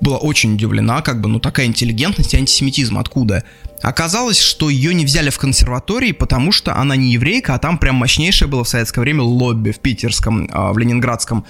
была 0.00 0.18
очень 0.18 0.54
удивлена, 0.54 1.00
как 1.02 1.20
бы, 1.20 1.28
ну 1.28 1.40
такая 1.40 1.66
интеллигентность 1.66 2.34
и 2.34 2.36
антисемитизм 2.36 2.98
откуда? 2.98 3.44
Оказалось, 3.84 4.40
что 4.40 4.70
ее 4.70 4.94
не 4.94 5.04
взяли 5.04 5.28
в 5.28 5.36
консерватории, 5.36 6.12
потому 6.12 6.52
что 6.52 6.74
она 6.74 6.96
не 6.96 7.12
еврейка, 7.12 7.54
а 7.54 7.58
там 7.58 7.76
прям 7.76 7.96
мощнейшее 7.96 8.48
было 8.48 8.64
в 8.64 8.68
советское 8.68 9.02
время 9.02 9.22
лобби 9.22 9.72
в 9.72 9.78
питерском, 9.78 10.48
а, 10.50 10.72
в 10.72 10.78
ленинградском, 10.78 11.44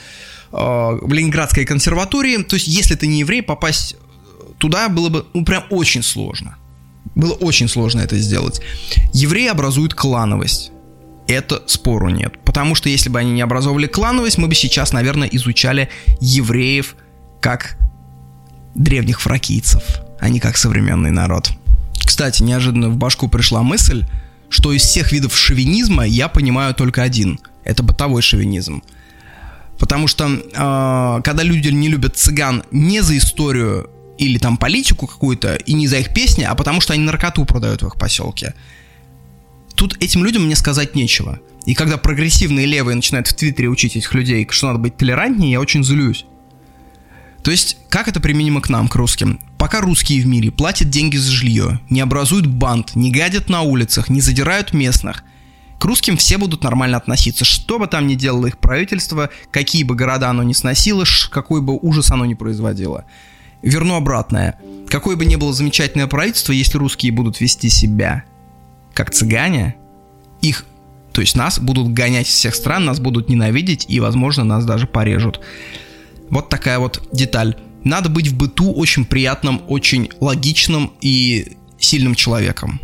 а, 0.50 0.99
в 1.00 1.12
ленинградской 1.12 1.64
консерватории. 1.64 2.38
То 2.38 2.57
есть, 2.57 2.67
если 2.67 2.97
ты 2.97 3.07
не 3.07 3.21
еврей, 3.21 3.41
попасть 3.41 3.95
туда 4.59 4.88
было 4.88 5.11
бы, 5.11 5.26
ну, 5.33 5.45
прям 5.45 5.62
очень 5.71 6.03
сложно. 6.03 6.57
Было 7.14 7.35
очень 7.35 7.69
сложно 7.69 8.00
это 8.00 8.19
сделать. 8.19 8.61
Евреи 9.12 9.47
образуют 9.47 9.95
клановость. 9.95 10.73
Это 11.29 11.62
спору 11.69 12.09
нет. 12.09 12.43
Потому 12.45 12.75
что 12.75 12.88
если 12.88 13.11
бы 13.11 13.21
они 13.21 13.31
не 13.31 13.43
образовывали 13.43 13.87
клановость, 13.87 14.38
мы 14.38 14.49
бы 14.49 14.57
сейчас, 14.57 14.93
наверное, 14.93 15.29
изучали 15.29 15.88
евреев 16.21 16.97
как 17.41 17.79
древних 18.75 19.21
фракийцев, 19.21 19.85
а 20.19 20.29
не 20.29 20.41
как 20.41 20.57
современный 20.57 21.12
народ. 21.12 21.53
Кстати, 21.99 22.43
неожиданно 22.43 22.89
в 22.89 22.97
башку 22.97 23.29
пришла 23.29 23.63
мысль, 23.63 24.05
что 24.49 24.73
из 24.73 24.83
всех 24.83 25.13
видов 25.13 25.37
шовинизма 25.37 26.07
я 26.07 26.29
понимаю 26.29 26.75
только 26.75 27.03
один. 27.03 27.41
Это 27.65 27.83
бытовой 27.83 28.23
шовинизм. 28.23 28.83
Потому 29.79 30.07
что 30.07 30.27
э, 30.29 31.23
когда 31.23 31.43
люди 31.43 31.69
не 31.69 31.89
любят 31.89 32.17
цыган 32.17 32.63
не 32.71 33.01
за 33.01 33.17
историю 33.17 33.91
или 34.17 34.39
там 34.39 34.57
политику 34.57 35.07
какую-то, 35.07 35.57
и 35.57 35.73
не 35.73 35.89
за 35.89 35.99
их 35.99 36.15
песни, 36.15 36.45
а 36.45 36.55
потому 36.55 36.81
что 36.81 36.93
они 36.93 37.03
наркоту 37.03 37.45
продают 37.45 37.83
в 37.83 37.89
их 37.89 37.97
поселке. 37.97 38.55
Тут 39.75 39.97
этим 40.01 40.25
людям 40.25 40.45
мне 40.45 40.55
сказать 40.55 40.95
нечего. 40.95 41.41
И 41.67 41.75
когда 41.75 41.97
прогрессивные 41.97 42.67
левые 42.67 42.95
начинают 42.95 43.27
в 43.27 43.35
Твиттере 43.35 43.69
учить 43.69 43.97
этих 43.97 44.15
людей, 44.15 44.47
что 44.51 44.69
надо 44.69 44.79
быть 44.79 44.97
толерантнее, 44.97 45.53
я 45.53 45.61
очень 45.61 45.83
злюсь. 45.83 46.27
То 47.45 47.51
есть, 47.51 47.77
как 47.91 48.09
это 48.09 48.21
применимо 48.21 48.63
к 48.63 48.71
нам, 48.71 48.89
к 48.89 48.95
русским? 48.97 49.39
Пока 49.59 49.83
русские 49.83 50.23
в 50.23 50.27
мире 50.27 50.51
платят 50.51 50.89
деньги 50.89 51.19
за 51.19 51.31
жилье, 51.31 51.79
не 51.91 52.01
образуют 52.01 52.47
банд, 52.47 52.97
не 52.97 53.13
гадят 53.13 53.51
на 53.51 53.61
улицах, 53.61 54.09
не 54.09 54.23
задирают 54.23 54.73
местных, 54.73 55.23
к 55.79 55.85
русским 55.85 56.17
все 56.17 56.39
будут 56.39 56.65
нормально 56.65 56.97
относиться, 56.97 57.45
что 57.45 57.79
бы 57.79 57.87
там 57.87 58.07
ни 58.07 58.15
делало 58.15 58.47
их 58.47 58.57
правительство, 58.57 59.29
какие 59.51 59.85
бы 59.85 59.95
города 59.95 60.31
оно 60.31 60.43
ни 60.43 60.55
сносило, 60.55 61.05
какой 61.31 61.61
бы 61.61 61.79
ужас 61.79 62.11
оно 62.11 62.25
ни 62.25 62.33
производило. 62.33 63.05
Верну 63.61 63.97
обратное. 63.97 64.59
Какое 64.89 65.15
бы 65.15 65.27
ни 65.27 65.37
было 65.37 65.53
замечательное 65.53 66.07
правительство, 66.07 66.53
если 66.53 66.79
русские 66.79 67.13
будут 67.13 67.43
вести 67.43 67.69
себя 67.69 68.25
как 68.95 69.11
цыгане, 69.11 69.77
их, 70.41 70.65
то 71.13 71.21
есть 71.21 71.37
нас 71.37 71.59
будут 71.59 71.93
гонять 71.93 72.29
из 72.29 72.35
всех 72.35 72.55
стран, 72.55 72.87
нас 72.87 73.01
будут 73.01 73.29
ненавидеть 73.29 73.85
и, 73.89 74.01
возможно, 74.01 74.45
нас 74.45 74.65
даже 74.65 74.87
порежут. 74.87 75.43
Вот 76.31 76.49
такая 76.49 76.78
вот 76.78 77.02
деталь. 77.12 77.57
Надо 77.85 78.09
быть 78.09 78.28
в 78.28 78.37
быту 78.37 78.73
очень 78.73 79.04
приятным, 79.04 79.62
очень 79.69 80.11
логичным 80.21 80.93
и 81.00 81.57
сильным 81.78 82.14
человеком. 82.14 82.81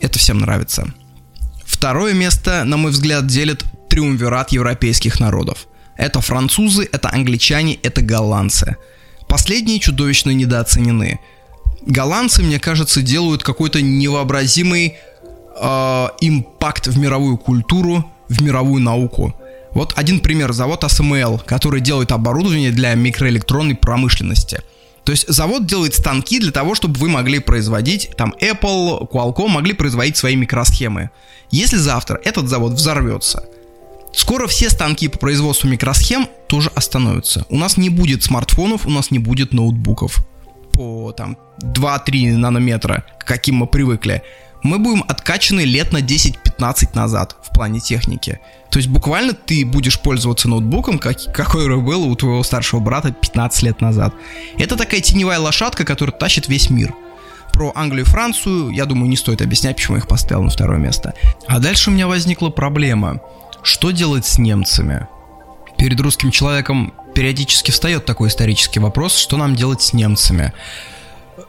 Это 0.00 0.18
всем 0.18 0.38
нравится. 0.38 0.92
Второе 1.64 2.12
место, 2.12 2.64
на 2.64 2.76
мой 2.76 2.90
взгляд, 2.90 3.26
делит 3.26 3.64
триумвират 3.88 4.52
европейских 4.52 5.20
народов. 5.20 5.68
Это 5.96 6.20
французы, 6.20 6.88
это 6.90 7.12
англичане, 7.12 7.74
это 7.82 8.02
голландцы. 8.02 8.76
Последние 9.28 9.78
чудовищно 9.78 10.30
недооценены. 10.30 11.20
Голландцы, 11.86 12.42
мне 12.42 12.58
кажется, 12.58 13.02
делают 13.02 13.42
какой-то 13.42 13.80
невообразимый 13.80 14.94
э, 15.56 16.06
импакт 16.20 16.86
в 16.86 16.98
мировую 16.98 17.36
культуру, 17.36 18.10
в 18.28 18.42
мировую 18.42 18.82
науку. 18.82 19.34
Вот 19.74 19.92
один 19.96 20.20
пример. 20.20 20.52
Завод 20.52 20.84
ASML, 20.84 21.42
который 21.44 21.80
делает 21.80 22.12
оборудование 22.12 22.70
для 22.70 22.94
микроэлектронной 22.94 23.74
промышленности. 23.74 24.62
То 25.04 25.12
есть 25.12 25.28
завод 25.28 25.66
делает 25.66 25.94
станки 25.94 26.38
для 26.38 26.52
того, 26.52 26.74
чтобы 26.74 26.98
вы 26.98 27.08
могли 27.08 27.40
производить, 27.40 28.10
там 28.16 28.34
Apple, 28.40 29.10
Qualcomm 29.10 29.48
могли 29.48 29.72
производить 29.72 30.16
свои 30.16 30.36
микросхемы. 30.36 31.10
Если 31.50 31.76
завтра 31.76 32.20
этот 32.24 32.48
завод 32.48 32.74
взорвется, 32.74 33.44
скоро 34.12 34.46
все 34.46 34.70
станки 34.70 35.08
по 35.08 35.18
производству 35.18 35.68
микросхем 35.68 36.28
тоже 36.46 36.70
остановятся. 36.74 37.46
У 37.48 37.56
нас 37.56 37.76
не 37.76 37.88
будет 37.88 38.22
смартфонов, 38.22 38.86
у 38.86 38.90
нас 38.90 39.10
не 39.10 39.18
будет 39.18 39.52
ноутбуков 39.52 40.24
по 40.72 41.12
там 41.12 41.36
2-3 41.60 42.36
нанометра, 42.36 43.04
к 43.18 43.26
каким 43.26 43.56
мы 43.56 43.66
привыкли 43.66 44.22
мы 44.62 44.78
будем 44.78 45.04
откачаны 45.08 45.62
лет 45.62 45.92
на 45.92 45.98
10-15 45.98 46.94
назад 46.94 47.36
в 47.42 47.52
плане 47.52 47.80
техники. 47.80 48.40
То 48.70 48.78
есть 48.78 48.88
буквально 48.88 49.32
ты 49.32 49.66
будешь 49.66 50.00
пользоваться 50.00 50.48
ноутбуком, 50.48 50.98
как, 50.98 51.18
какой 51.32 51.68
был 51.80 52.04
у 52.04 52.16
твоего 52.16 52.42
старшего 52.42 52.80
брата 52.80 53.12
15 53.12 53.62
лет 53.64 53.80
назад. 53.80 54.14
Это 54.58 54.76
такая 54.76 55.00
теневая 55.00 55.40
лошадка, 55.40 55.84
которая 55.84 56.16
тащит 56.16 56.48
весь 56.48 56.70
мир. 56.70 56.94
Про 57.52 57.72
Англию 57.74 58.06
и 58.06 58.08
Францию, 58.08 58.70
я 58.70 58.86
думаю, 58.86 59.10
не 59.10 59.16
стоит 59.16 59.42
объяснять, 59.42 59.76
почему 59.76 59.96
я 59.96 60.00
их 60.00 60.08
поставил 60.08 60.42
на 60.42 60.50
второе 60.50 60.78
место. 60.78 61.12
А 61.46 61.58
дальше 61.58 61.90
у 61.90 61.92
меня 61.92 62.06
возникла 62.06 62.48
проблема. 62.48 63.20
Что 63.62 63.90
делать 63.90 64.24
с 64.24 64.38
немцами? 64.38 65.06
Перед 65.76 66.00
русским 66.00 66.30
человеком 66.30 66.94
периодически 67.14 67.70
встает 67.70 68.06
такой 68.06 68.28
исторический 68.28 68.80
вопрос, 68.80 69.16
что 69.16 69.36
нам 69.36 69.54
делать 69.54 69.82
с 69.82 69.92
немцами? 69.92 70.52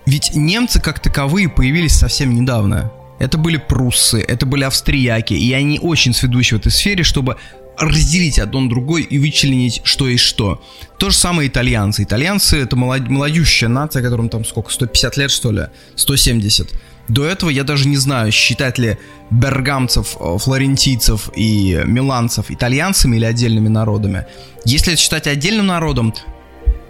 Ведь 0.05 0.35
немцы 0.35 0.81
как 0.81 0.99
таковые 0.99 1.47
появились 1.47 1.95
совсем 1.95 2.33
недавно. 2.33 2.91
Это 3.19 3.37
были 3.37 3.57
пруссы, 3.57 4.19
это 4.21 4.45
были 4.45 4.63
австрияки, 4.63 5.33
и 5.33 5.53
они 5.53 5.79
очень 5.79 6.13
сведущи 6.13 6.55
в 6.55 6.57
этой 6.57 6.71
сфере, 6.71 7.03
чтобы 7.03 7.37
разделить 7.77 8.39
одно 8.39 8.67
другой 8.67 9.03
и 9.03 9.17
вычленить 9.17 9.81
что 9.83 10.07
и 10.07 10.17
что. 10.17 10.61
То 10.99 11.09
же 11.09 11.15
самое 11.15 11.49
итальянцы. 11.49 12.03
Итальянцы 12.03 12.57
это 12.57 12.75
молод... 12.75 13.09
молодющая 13.09 13.67
нация, 13.67 14.03
которым 14.03 14.29
там 14.29 14.45
сколько, 14.45 14.71
150 14.71 15.17
лет 15.17 15.31
что 15.31 15.51
ли? 15.51 15.67
170. 15.95 16.71
До 17.09 17.25
этого 17.25 17.49
я 17.49 17.63
даже 17.63 17.87
не 17.87 17.97
знаю, 17.97 18.31
считать 18.31 18.77
ли 18.77 18.97
бергамцев, 19.29 20.15
э, 20.19 20.37
флорентийцев 20.37 21.29
и 21.35 21.81
миланцев 21.85 22.49
итальянцами 22.49 23.17
или 23.17 23.25
отдельными 23.25 23.67
народами. 23.67 24.25
Если 24.65 24.93
это 24.93 25.01
считать 25.01 25.27
отдельным 25.27 25.67
народом, 25.67 26.13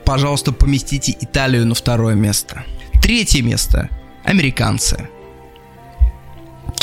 пожалуйста, 0.06 0.52
поместите 0.52 1.16
Италию 1.20 1.66
на 1.66 1.74
второе 1.74 2.16
место. 2.16 2.64
Третье 3.02 3.42
место– 3.42 3.90
американцы. 4.24 5.10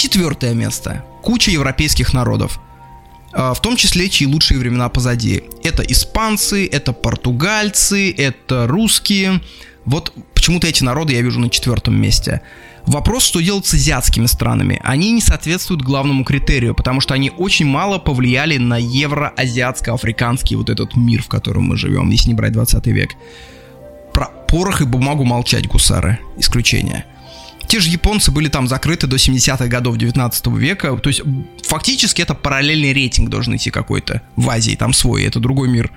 Четвертое 0.00 0.54
место– 0.54 1.04
куча 1.22 1.50
европейских 1.50 2.14
народов– 2.14 2.58
а, 3.32 3.52
в 3.52 3.60
том 3.60 3.76
числе 3.76 4.08
чьи 4.08 4.26
лучшие 4.26 4.58
времена 4.58 4.88
позади. 4.88 5.44
Это 5.62 5.82
испанцы, 5.82 6.66
это 6.66 6.94
португальцы, 6.94 8.10
это 8.10 8.66
русские. 8.66 9.42
Вот 9.84 10.14
почему-то 10.32 10.66
эти 10.66 10.82
народы 10.82 11.12
я 11.12 11.20
вижу 11.20 11.38
на 11.38 11.50
четвертом 11.50 12.00
месте. 12.00 12.40
Вопрос, 12.86 13.24
что 13.24 13.40
делать 13.40 13.66
с 13.66 13.74
азиатскими 13.74 14.24
странами. 14.24 14.80
Они 14.82 15.12
не 15.12 15.20
соответствуют 15.20 15.82
главному 15.82 16.24
критерию, 16.24 16.74
потому 16.74 17.02
что 17.02 17.12
они 17.12 17.30
очень 17.36 17.66
мало 17.66 17.98
повлияли 17.98 18.56
на 18.56 18.78
евроазиатско-африканский 18.80 20.56
вот 20.56 20.70
этот 20.70 20.96
мир, 20.96 21.22
в 21.22 21.28
котором 21.28 21.64
мы 21.64 21.76
живем, 21.76 22.08
если 22.08 22.28
не 22.28 22.34
брать 22.34 22.52
20 22.52 22.86
век. 22.86 23.10
Про 24.14 24.30
порох 24.48 24.80
и 24.80 24.86
бумагу 24.86 25.24
молчать, 25.24 25.68
гусары. 25.68 26.20
Исключение. 26.38 27.04
Те 27.70 27.78
же 27.78 27.88
японцы 27.88 28.32
были 28.32 28.48
там 28.48 28.66
закрыты 28.66 29.06
до 29.06 29.14
70-х 29.14 29.68
годов 29.68 29.96
19 29.96 30.46
века. 30.48 30.96
То 30.96 31.08
есть 31.08 31.22
фактически 31.62 32.20
это 32.20 32.34
параллельный 32.34 32.92
рейтинг 32.92 33.30
должен 33.30 33.54
идти 33.54 33.70
какой-то 33.70 34.22
в 34.34 34.50
Азии, 34.50 34.74
там 34.74 34.92
свой, 34.92 35.22
это 35.22 35.38
другой 35.38 35.68
мир. 35.68 35.92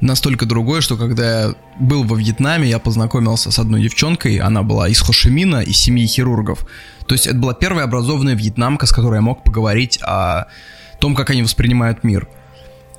Настолько 0.00 0.46
другой, 0.46 0.80
что 0.80 0.96
когда 0.96 1.42
я 1.42 1.54
был 1.78 2.02
во 2.02 2.16
Вьетнаме, 2.16 2.68
я 2.68 2.80
познакомился 2.80 3.52
с 3.52 3.60
одной 3.60 3.82
девчонкой, 3.82 4.38
она 4.38 4.64
была 4.64 4.88
из 4.88 5.00
Хошимина, 5.00 5.60
из 5.60 5.76
семьи 5.76 6.08
хирургов. 6.08 6.66
То 7.06 7.14
есть 7.14 7.28
это 7.28 7.36
была 7.36 7.54
первая 7.54 7.84
образованная 7.84 8.34
вьетнамка, 8.34 8.86
с 8.86 8.90
которой 8.90 9.18
я 9.18 9.22
мог 9.22 9.44
поговорить 9.44 10.00
о 10.02 10.48
том, 10.98 11.14
как 11.14 11.30
они 11.30 11.44
воспринимают 11.44 12.02
мир. 12.02 12.26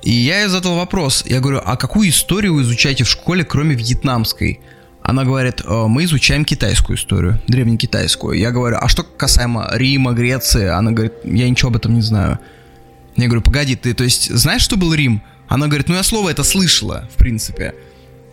И 0.02 0.12
я 0.12 0.40
ей 0.40 0.48
задал 0.48 0.76
вопрос, 0.76 1.24
я 1.26 1.40
говорю, 1.40 1.60
а 1.62 1.76
какую 1.76 2.08
историю 2.08 2.54
вы 2.54 2.62
изучаете 2.62 3.04
в 3.04 3.08
школе, 3.10 3.44
кроме 3.44 3.74
вьетнамской? 3.74 4.60
Она 5.04 5.24
говорит, 5.24 5.60
«Э, 5.66 5.84
мы 5.86 6.04
изучаем 6.04 6.46
китайскую 6.46 6.96
историю, 6.96 7.38
древнекитайскую. 7.46 8.38
Я 8.38 8.50
говорю, 8.50 8.78
а 8.80 8.88
что 8.88 9.02
касаемо 9.02 9.68
Рима, 9.74 10.12
Греции? 10.12 10.66
Она 10.66 10.92
говорит, 10.92 11.12
я 11.24 11.48
ничего 11.48 11.68
об 11.68 11.76
этом 11.76 11.94
не 11.94 12.00
знаю. 12.00 12.38
Я 13.14 13.26
говорю, 13.26 13.42
погоди, 13.42 13.76
ты, 13.76 13.92
то 13.92 14.02
есть, 14.02 14.34
знаешь, 14.34 14.62
что 14.62 14.78
был 14.78 14.94
Рим? 14.94 15.22
Она 15.46 15.66
говорит, 15.66 15.90
ну 15.90 15.94
я 15.94 16.02
слово 16.02 16.30
это 16.30 16.42
слышала, 16.42 17.06
в 17.12 17.18
принципе. 17.18 17.74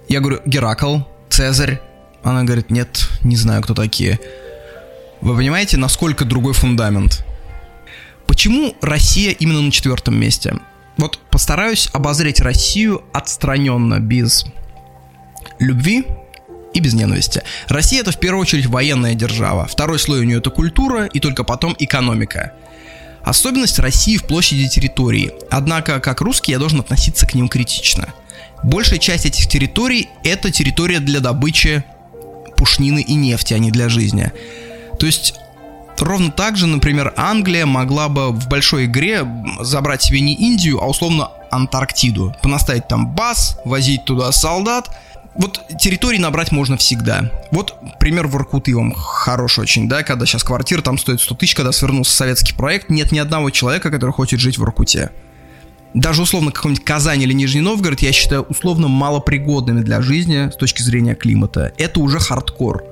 Я 0.08 0.22
говорю, 0.22 0.40
Геракл, 0.46 1.00
Цезарь. 1.30 1.82
Она 2.24 2.44
говорит, 2.44 2.72
нет, 2.72 3.10
не 3.22 3.36
знаю, 3.36 3.62
кто 3.62 3.74
такие. 3.74 4.18
Вы 5.20 5.36
понимаете, 5.36 5.76
насколько 5.76 6.24
другой 6.24 6.54
фундамент? 6.54 7.26
Почему 8.28 8.78
Россия 8.82 9.34
именно 9.34 9.62
на 9.62 9.72
четвертом 9.72 10.18
месте? 10.18 10.56
Вот 10.96 11.20
постараюсь 11.30 11.90
обозреть 11.92 12.40
Россию 12.40 13.04
отстраненно, 13.12 14.00
без 14.00 14.46
любви, 15.60 16.06
и 16.74 16.80
без 16.80 16.94
ненависти. 16.94 17.44
Россия 17.68 18.02
это 18.02 18.12
в 18.12 18.18
первую 18.18 18.42
очередь 18.42 18.66
военная 18.66 19.14
держава, 19.14 19.68
второй 19.68 20.00
слой 20.00 20.20
у 20.20 20.24
нее 20.24 20.40
это 20.40 20.50
культура 20.50 21.06
и 21.06 21.20
только 21.20 21.44
потом 21.44 21.76
экономика. 21.80 22.54
Особенность 23.24 23.80
России 23.80 24.18
в 24.18 24.24
площади 24.24 24.68
территории, 24.68 25.32
однако 25.52 26.00
как 26.00 26.22
русский 26.22 26.52
я 26.52 26.60
должен 26.60 26.80
относиться 26.80 27.28
к 27.28 27.36
ним 27.36 27.50
критично. 27.50 28.10
Большая 28.64 29.00
часть 29.00 29.26
этих 29.26 29.48
территорий 29.48 30.10
это 30.24 30.52
территория 30.52 31.00
для 31.00 31.20
добычи 31.20 31.84
пушнины 32.58 33.02
и 33.02 33.14
нефти, 33.14 33.54
а 33.54 33.60
не 33.60 33.72
для 33.72 33.90
жизни. 33.90 34.32
То 35.00 35.06
есть 35.06 35.36
ровно 36.00 36.32
так 36.32 36.58
же, 36.58 36.68
например, 36.68 37.14
Англия 37.16 37.66
могла 37.66 38.08
бы 38.08 38.30
в 38.30 38.48
большой 38.48 38.86
игре 38.86 39.28
забрать 39.60 40.02
себе 40.04 40.22
не 40.22 40.34
Индию, 40.34 40.82
а 40.82 40.88
условно 40.88 41.30
Антарктиду, 41.52 42.36
понаставить 42.42 42.88
там 42.88 43.08
баз, 43.08 43.60
возить 43.66 44.06
туда 44.06 44.32
солдат– 44.32 44.90
вот 45.36 45.62
территории 45.80 46.18
набрать 46.18 46.52
можно 46.52 46.78
всегда. 46.78 47.32
Вот 47.52 47.76
пример 48.00 48.28
в 48.28 48.36
Иркуты 48.36 48.76
вам 48.76 48.94
хороший 48.94 49.62
очень, 49.62 49.88
да, 49.88 50.04
когда 50.04 50.26
сейчас 50.26 50.44
квартира 50.44 50.82
там 50.82 50.98
стоит 50.98 51.22
100 51.22 51.36
тысяч, 51.36 51.56
когда 51.56 51.72
свернулся 51.72 52.12
советский 52.16 52.54
проект, 52.54 52.90
нет 52.90 53.12
ни 53.12 53.20
одного 53.20 53.50
человека, 53.50 53.90
который 53.92 54.12
хочет 54.12 54.40
жить 54.40 54.58
в 54.58 54.64
Иркуте. 54.64 55.12
Даже 55.94 56.22
условно 56.22 56.52
какой-нибудь 56.52 56.86
Казань 56.86 57.22
или 57.22 57.34
Нижний 57.34 57.62
Новгород 57.62 58.00
я 58.02 58.12
считаю 58.14 58.44
условно 58.44 58.88
малопригодными 58.88 59.82
для 59.82 60.02
жизни 60.02 60.50
с 60.50 60.56
точки 60.56 60.82
зрения 60.82 61.16
климата. 61.16 61.74
Это 61.78 62.00
уже 62.00 62.20
хардкор. 62.20 62.84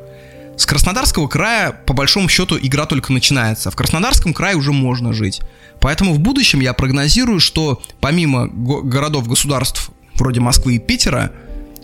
С 0.58 0.66
Краснодарского 0.66 1.30
края, 1.30 1.72
по 1.72 1.94
большому 1.94 2.28
счету, 2.28 2.58
игра 2.62 2.86
только 2.86 3.14
начинается. 3.14 3.72
В 3.72 3.76
Краснодарском 3.78 4.34
крае 4.34 4.58
уже 4.58 4.74
можно 4.74 5.14
жить. 5.14 5.40
Поэтому 5.80 6.14
в 6.14 6.20
будущем 6.20 6.60
я 6.60 6.74
прогнозирую, 6.74 7.40
что 7.40 7.82
помимо 8.02 8.48
го- 8.48 8.82
городов-государств 8.82 9.92
вроде 10.16 10.42
Москвы 10.42 10.76
и 10.76 10.80
Питера, 10.80 11.32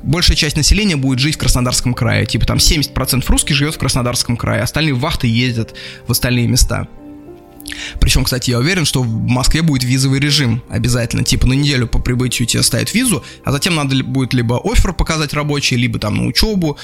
большая 0.06 0.38
часть 0.38 0.56
населения 0.56 0.96
будет 0.96 1.20
жить 1.20 1.36
в 1.36 1.38
Краснодарском 1.38 1.94
крае. 1.94 2.26
Типа 2.26 2.46
там 2.46 2.58
70% 2.58 3.24
русских 3.28 3.56
живет 3.56 3.76
в 3.76 3.78
Краснодарском 3.78 4.38
крае, 4.38 4.62
остальные 4.62 4.94
вахты 4.94 5.28
ездят 5.28 5.76
в 6.08 6.12
остальные 6.12 6.48
места. 6.48 6.88
Причем, 8.00 8.24
кстати, 8.24 8.52
я 8.52 8.60
уверен, 8.60 8.86
что 8.86 9.02
в 9.02 9.28
Москве 9.28 9.62
будет 9.64 9.84
визовый 9.84 10.20
режим 10.20 10.62
обязательно. 10.70 11.24
Типа 11.24 11.48
на 11.48 11.54
неделю 11.54 11.88
по 11.88 12.00
прибытию 12.00 12.48
тебе 12.48 12.62
ставят 12.62 12.94
визу, 12.94 13.24
а 13.44 13.52
затем 13.52 13.76
надо 13.76 14.04
будет 14.04 14.34
либо 14.34 14.62
офер 14.64 14.94
показать 14.94 15.34
рабочий, 15.34 15.76
либо 15.76 15.98
там 15.98 16.16
на 16.16 16.28
учебу. 16.28 16.78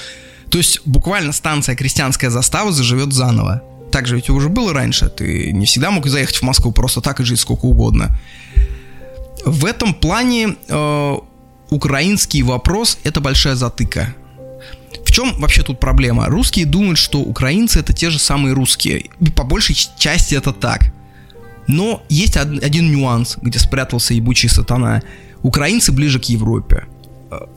То 0.50 0.58
есть 0.58 0.80
буквально 0.84 1.32
станция 1.32 1.76
крестьянская 1.76 2.30
застава 2.30 2.72
заживет 2.72 3.12
заново. 3.12 3.62
Так 3.92 4.06
же 4.06 4.16
ведь 4.16 4.30
уже 4.30 4.48
было 4.48 4.72
раньше. 4.72 5.08
Ты 5.08 5.52
не 5.52 5.66
всегда 5.66 5.90
мог 5.90 6.06
заехать 6.06 6.36
в 6.36 6.42
Москву 6.42 6.72
просто 6.72 7.00
так 7.00 7.20
и 7.20 7.24
жить 7.24 7.40
сколько 7.40 7.66
угодно. 7.66 8.18
В 9.44 9.64
этом 9.64 9.94
плане 9.94 10.56
э, 10.68 11.16
украинский 11.72 12.42
вопрос– 12.42 12.98
это 13.04 13.20
большая 13.20 13.54
затыка. 13.54 14.14
В 15.04 15.10
чем 15.10 15.34
вообще 15.40 15.62
тут 15.62 15.80
проблема? 15.80 16.26
Русские 16.26 16.66
думают, 16.66 16.98
что 16.98 17.20
украинцы 17.20 17.80
это 17.80 17.92
те 17.92 18.10
же 18.10 18.18
самые 18.18 18.54
русские. 18.54 19.10
И 19.20 19.30
по 19.30 19.44
большей 19.44 19.74
части 19.74 20.34
это 20.34 20.52
так. 20.52 20.92
Но 21.66 22.02
есть 22.08 22.36
один 22.36 22.92
нюанс, 22.92 23.36
где 23.40 23.58
спрятался 23.58 24.14
ебучий 24.14 24.48
сатана. 24.48 25.02
Украинцы 25.42 25.92
ближе 25.92 26.20
к 26.20 26.24
Европе. 26.24 26.84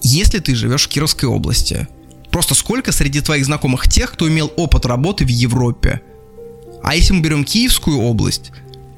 Если 0.02 0.40
ты 0.40 0.56
живешь 0.56 0.86
в 0.86 0.88
Кировской 0.90 1.28
области, 1.28 1.88
просто 2.32 2.56
сколько 2.56 2.92
среди 2.92 3.22
твоих 3.22 3.46
знакомых 3.46 3.90
тех, 3.90 4.12
кто 4.12 4.28
имел 4.28 4.52
опыт 4.56 4.86
работы 4.86 5.26
в 5.26 5.30
Европе? 5.30 6.02
А 6.84 6.96
если 6.96 7.14
мы 7.14 7.22
берем 7.22 7.44
Киевскую 7.44 8.00
область, 8.00 8.52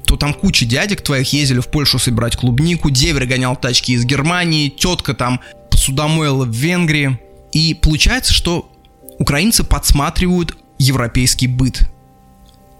то 0.08 0.16
там 0.16 0.32
куча 0.32 0.64
дядек 0.64 1.02
твоих 1.02 1.30
ездили 1.34 1.60
в 1.60 1.68
Польшу 1.68 1.98
собирать 1.98 2.34
клубнику, 2.34 2.88
деверь 2.88 3.26
гонял 3.26 3.54
тачки 3.56 3.92
из 3.92 4.06
Германии, 4.06 4.70
тетка 4.70 5.12
там 5.12 5.40
судомоила 5.70 6.46
в 6.46 6.50
Венгрии. 6.50 7.18
И 7.52 7.74
получается, 7.74 8.32
что 8.32 8.72
украинцы 9.18 9.64
подсматривают 9.64 10.56
европейский 10.78 11.46
быт. 11.46 11.90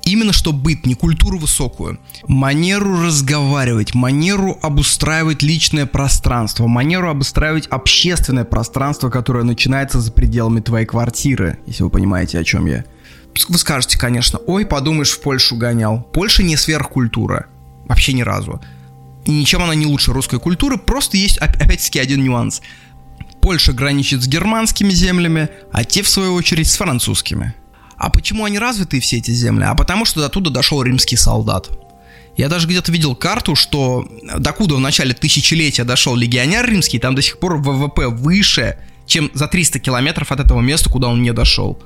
Именно 0.04 0.32
что 0.32 0.54
быт, 0.54 0.86
не 0.86 0.94
культуру 0.94 1.38
высокую. 1.38 1.98
Манеру 2.26 3.02
разговаривать, 3.02 3.94
манеру 3.94 4.58
обустраивать 4.62 5.42
личное 5.42 5.84
пространство, 5.84 6.66
манеру 6.66 7.10
обустраивать 7.10 7.66
общественное 7.66 8.44
пространство, 8.44 9.10
которое 9.10 9.44
начинается 9.44 10.00
за 10.00 10.12
пределами 10.12 10.60
твоей 10.60 10.86
квартиры, 10.86 11.58
если 11.66 11.82
вы 11.82 11.90
понимаете, 11.90 12.38
о 12.38 12.44
чем 12.44 12.64
я. 12.64 12.86
Вы 13.48 13.58
скажете, 13.58 13.98
конечно, 13.98 14.38
ой, 14.38 14.66
подумаешь, 14.66 15.10
в 15.10 15.20
Польшу 15.20 15.56
гонял. 15.56 16.02
Польша 16.12 16.42
не 16.42 16.56
сверхкультура. 16.56 17.46
Вообще 17.86 18.12
ни 18.12 18.22
разу. 18.22 18.60
И 19.24 19.30
ничем 19.30 19.62
она 19.62 19.74
не 19.74 19.86
лучше 19.86 20.12
русской 20.12 20.40
культуры, 20.40 20.78
просто 20.78 21.16
есть 21.16 21.38
опять-таки 21.38 21.98
один 21.98 22.22
нюанс. 22.22 22.62
Польша 23.40 23.72
граничит 23.72 24.22
с 24.22 24.26
германскими 24.26 24.90
землями, 24.90 25.48
а 25.72 25.84
те, 25.84 26.02
в 26.02 26.08
свою 26.08 26.34
очередь, 26.34 26.68
с 26.68 26.76
французскими. 26.76 27.54
А 27.96 28.10
почему 28.10 28.44
они 28.44 28.58
развитые, 28.58 29.00
все 29.00 29.18
эти 29.18 29.32
земли? 29.32 29.64
А 29.64 29.74
потому 29.74 30.04
что 30.04 30.20
до 30.20 30.28
туда 30.28 30.50
дошел 30.50 30.82
римский 30.82 31.16
солдат. 31.16 31.68
Я 32.36 32.48
даже 32.48 32.68
где-то 32.68 32.92
видел 32.92 33.16
карту, 33.16 33.56
что 33.56 34.08
докуда 34.38 34.76
в 34.76 34.80
начале 34.80 35.12
тысячелетия 35.12 35.82
дошел 35.82 36.14
легионер 36.14 36.64
римский, 36.70 37.00
там 37.00 37.16
до 37.16 37.22
сих 37.22 37.40
пор 37.40 37.56
ВВП 37.56 38.08
выше, 38.08 38.78
чем 39.06 39.30
за 39.34 39.48
300 39.48 39.80
километров 39.80 40.30
от 40.30 40.38
этого 40.40 40.60
места, 40.60 40.88
куда 40.88 41.08
он 41.08 41.20
не 41.20 41.32
дошел. 41.32 41.82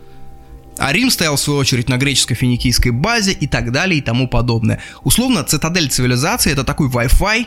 А 0.78 0.92
Рим 0.92 1.10
стоял, 1.10 1.36
в 1.36 1.40
свою 1.40 1.58
очередь, 1.58 1.88
на 1.88 1.96
греческо-финикийской 1.96 2.92
базе 2.92 3.32
и 3.32 3.46
так 3.46 3.72
далее 3.72 3.98
и 3.98 4.02
тому 4.02 4.26
подобное. 4.26 4.80
Условно, 5.02 5.44
цитадель 5.44 5.88
цивилизации— 5.88 6.52
это 6.52 6.64
такой 6.64 6.88
Wi-Fi, 6.88 7.46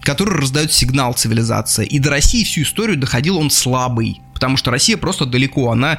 который 0.00 0.38
раздает 0.38 0.72
сигнал 0.72 1.14
цивилизации. 1.14 1.86
И 1.86 1.98
до 1.98 2.10
России 2.10 2.44
всю 2.44 2.62
историю 2.62 2.96
доходил 2.96 3.38
он 3.38 3.50
слабый, 3.50 4.20
потому 4.32 4.56
что 4.56 4.70
Россия 4.70 4.96
просто 4.96 5.26
далеко. 5.26 5.70
Она 5.70 5.98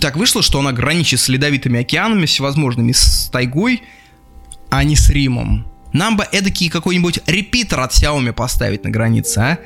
так 0.00 0.16
вышло, 0.16 0.42
что 0.42 0.58
она 0.60 0.72
граничит 0.72 1.20
с 1.20 1.28
ледовитыми 1.28 1.80
океанами 1.80 2.26
всевозможными, 2.26 2.92
с 2.92 3.28
тайгой, 3.30 3.82
а 4.70 4.84
не 4.84 4.96
с 4.96 5.08
Римом. 5.10 5.66
Нам 5.92 6.16
бы 6.16 6.26
эдакий 6.30 6.68
какой-нибудь 6.68 7.20
репитер 7.26 7.80
от 7.80 7.92
Xiaomi 7.92 8.32
поставить 8.32 8.84
на 8.84 8.90
границе, 8.90 9.38
а? 9.38 9.58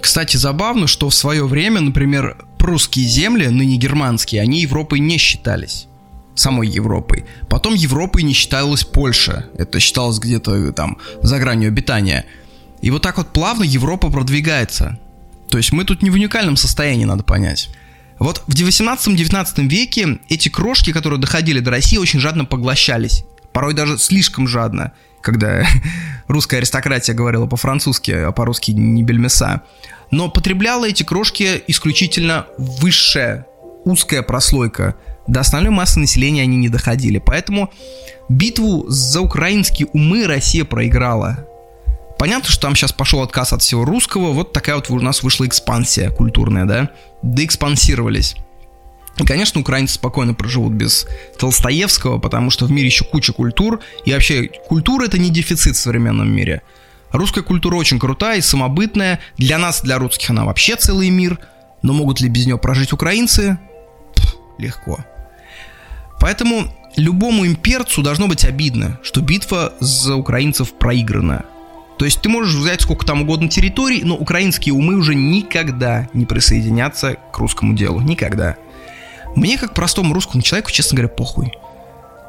Кстати, 0.00 0.36
забавно, 0.36 0.86
что 0.86 1.08
в 1.08 1.14
свое 1.14 1.46
время, 1.46 1.80
например, 1.80 2.44
прусские 2.58 3.06
земли, 3.06 3.46
ныне 3.46 3.76
германские, 3.76 4.42
они 4.42 4.60
Европой 4.60 4.98
не 4.98 5.18
считались. 5.18 5.86
Самой 6.36 6.68
Европой. 6.68 7.24
Потом 7.48 7.74
Европой 7.74 8.22
не 8.22 8.32
считалась 8.32 8.84
Польша. 8.84 9.46
Это 9.58 9.80
считалось 9.80 10.18
где-то 10.18 10.72
там 10.72 10.98
за 11.22 11.38
гранью 11.38 11.68
обитания. 11.68 12.26
И 12.82 12.90
вот 12.90 13.02
так 13.02 13.16
вот 13.16 13.32
плавно 13.32 13.64
Европа 13.64 14.10
продвигается. 14.10 14.98
То 15.48 15.58
есть 15.58 15.72
мы 15.72 15.84
тут 15.84 16.02
не 16.02 16.10
в 16.10 16.14
уникальном 16.14 16.56
состоянии, 16.56 17.04
надо 17.04 17.22
понять. 17.22 17.70
Вот 18.18 18.42
в 18.46 18.54
18-19 18.54 19.68
веке 19.68 20.18
эти 20.28 20.48
крошки, 20.48 20.92
которые 20.92 21.20
доходили 21.20 21.60
до 21.60 21.70
России, 21.70 21.98
очень 21.98 22.20
жадно 22.20 22.44
поглощались. 22.44 23.24
Порой 23.52 23.74
даже 23.74 23.98
слишком 23.98 24.48
жадно, 24.48 24.92
когда 25.22 25.66
русская 26.28 26.58
аристократия 26.58 27.14
говорила 27.14 27.46
по-французски, 27.46 28.10
а 28.10 28.32
по-русски 28.32 28.70
не 28.72 29.02
бельмеса. 29.02 29.62
Но 30.10 30.30
потребляла 30.30 30.88
эти 30.88 31.02
крошки 31.02 31.62
исключительно 31.66 32.46
высшая, 32.58 33.46
узкая 33.84 34.22
прослойка. 34.22 34.94
До 35.26 35.40
основной 35.40 35.70
массы 35.70 35.98
населения 35.98 36.42
они 36.42 36.56
не 36.56 36.68
доходили. 36.68 37.18
Поэтому 37.18 37.70
битву 38.28 38.84
за 38.88 39.20
украинские 39.20 39.88
умы 39.92 40.26
Россия 40.26 40.64
проиграла. 40.64 41.46
Понятно, 42.18 42.48
что 42.48 42.62
там 42.62 42.74
сейчас 42.74 42.92
пошел 42.92 43.22
отказ 43.22 43.52
от 43.52 43.62
всего 43.62 43.84
русского, 43.84 44.32
вот 44.32 44.52
такая 44.52 44.76
вот 44.76 44.90
у 44.90 44.98
нас 45.00 45.22
вышла 45.22 45.46
экспансия 45.46 46.10
культурная, 46.10 46.64
да? 46.64 46.90
Да 47.22 47.44
экспансировались. 47.44 48.36
И, 49.18 49.24
конечно, 49.24 49.60
украинцы 49.60 49.94
спокойно 49.94 50.34
проживут 50.34 50.72
без 50.72 51.06
Толстоевского, 51.38 52.18
потому 52.18 52.50
что 52.50 52.66
в 52.66 52.70
мире 52.70 52.86
еще 52.86 53.04
куча 53.04 53.32
культур, 53.32 53.80
и 54.04 54.12
вообще 54.12 54.48
культура 54.68 55.06
это 55.06 55.18
не 55.18 55.30
дефицит 55.30 55.76
в 55.76 55.78
современном 55.78 56.30
мире. 56.30 56.62
Русская 57.12 57.42
культура 57.42 57.76
очень 57.76 57.98
крутая 57.98 58.38
и 58.38 58.42
самобытная, 58.42 59.20
для 59.38 59.58
нас, 59.58 59.82
для 59.82 59.98
русских 59.98 60.30
она 60.30 60.44
вообще 60.44 60.76
целый 60.76 61.08
мир, 61.10 61.38
но 61.82 61.92
могут 61.92 62.20
ли 62.20 62.28
без 62.28 62.46
нее 62.46 62.58
прожить 62.58 62.92
украинцы? 62.92 63.58
Пфф, 64.14 64.36
легко. 64.58 64.98
Поэтому 66.20 66.66
любому 66.96 67.46
имперцу 67.46 68.02
должно 68.02 68.26
быть 68.26 68.44
обидно, 68.44 68.98
что 69.02 69.20
битва 69.20 69.74
за 69.80 70.16
украинцев 70.16 70.72
проиграна– 70.74 71.44
то 71.98 72.04
есть 72.04 72.20
ты 72.20 72.28
можешь 72.28 72.54
взять 72.54 72.82
сколько 72.82 73.06
там 73.06 73.22
угодно 73.22 73.48
территорий, 73.48 74.02
но 74.04 74.16
украинские 74.16 74.74
умы 74.74 74.96
уже 74.96 75.14
никогда 75.14 76.08
не 76.12 76.26
присоединятся 76.26 77.16
к 77.32 77.38
русскому 77.38 77.74
делу. 77.74 78.00
Никогда. 78.00 78.56
Мне, 79.34 79.58
как 79.58 79.74
простому 79.74 80.12
русскому 80.12 80.42
человеку, 80.42 80.70
честно 80.70 80.96
говоря, 80.96 81.14
похуй. 81.14 81.52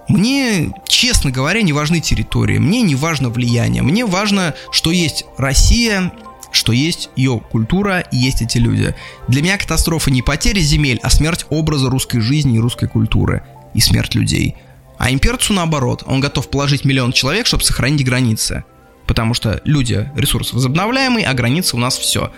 Мне, 0.07 0.71
честно 0.87 1.31
говоря, 1.31 1.61
не 1.61 1.73
важны 1.73 1.99
территории, 1.99 2.59
мне 2.59 2.81
не 2.81 2.95
важно 2.95 3.29
влияние, 3.29 3.83
мне 3.83 4.05
важно, 4.05 4.55
что 4.71 4.91
есть 4.91 5.25
Россия, 5.37 6.13
что 6.53 6.71
есть 6.71 7.09
ее 7.17 7.41
культура 7.51 7.99
и 7.99 8.15
есть 8.15 8.41
эти 8.41 8.57
люди. 8.57 8.95
Для 9.27 9.41
меня 9.41 9.57
катастрофа 9.57 10.09
не 10.09 10.21
потеря 10.21 10.61
земель, 10.61 11.01
а 11.03 11.09
смерть 11.09 11.45
образа 11.49 11.89
русской 11.89 12.21
жизни 12.21 12.55
и 12.55 12.59
русской 12.59 12.87
культуры 12.87 13.43
и 13.73 13.79
смерть 13.79 14.15
людей. 14.15 14.55
А 14.97 15.11
имперцу 15.11 15.53
наоборот, 15.53 16.03
он 16.05 16.19
готов 16.19 16.49
положить 16.49 16.85
миллион 16.85 17.11
человек, 17.11 17.45
чтобы 17.45 17.63
сохранить 17.63 18.05
границы 18.05 18.63
потому 19.07 19.33
что 19.33 19.61
люди 19.63 20.11
ресурс 20.15 20.53
возобновляемый, 20.53 21.23
а 21.23 21.33
границы 21.33 21.75
у 21.75 21.79
нас 21.79 21.97
все. 21.97 22.31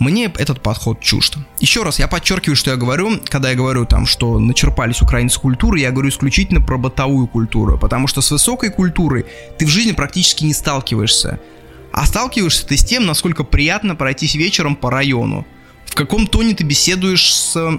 Мне 0.00 0.24
этот 0.24 0.60
подход 0.60 1.00
чужд. 1.00 1.36
Еще 1.60 1.84
раз, 1.84 2.00
я 2.00 2.08
подчеркиваю, 2.08 2.56
что 2.56 2.72
я 2.72 2.76
говорю, 2.76 3.20
когда 3.26 3.50
я 3.50 3.56
говорю 3.56 3.86
там, 3.86 4.06
что 4.06 4.40
начерпались 4.40 5.00
украинцы 5.00 5.38
культуры, 5.38 5.78
я 5.78 5.92
говорю 5.92 6.08
исключительно 6.08 6.60
про 6.60 6.76
бытовую 6.76 7.28
культуру, 7.28 7.78
потому 7.78 8.08
что 8.08 8.20
с 8.20 8.30
высокой 8.32 8.70
культурой 8.70 9.24
ты 9.56 9.64
в 9.64 9.68
жизни 9.68 9.92
практически 9.92 10.44
не 10.44 10.52
сталкиваешься. 10.52 11.38
А 11.92 12.06
сталкиваешься 12.06 12.66
ты 12.66 12.76
с 12.76 12.84
тем, 12.84 13.06
насколько 13.06 13.44
приятно 13.44 13.94
пройтись 13.94 14.34
вечером 14.34 14.74
по 14.74 14.90
району, 14.90 15.46
в 15.86 15.94
каком 15.94 16.26
тоне 16.26 16.54
ты 16.54 16.64
беседуешь 16.64 17.32
с, 17.32 17.78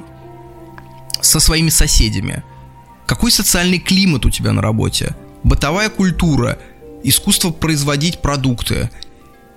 со 1.20 1.40
своими 1.42 1.68
соседями, 1.68 2.44
какой 3.06 3.32
социальный 3.32 3.80
климат 3.80 4.26
у 4.26 4.30
тебя 4.30 4.52
на 4.52 4.62
работе, 4.62 5.16
бытовая 5.44 5.90
культура– 5.90 6.58
искусство 7.06 7.52
производить 7.52 8.20
продукты, 8.20 8.90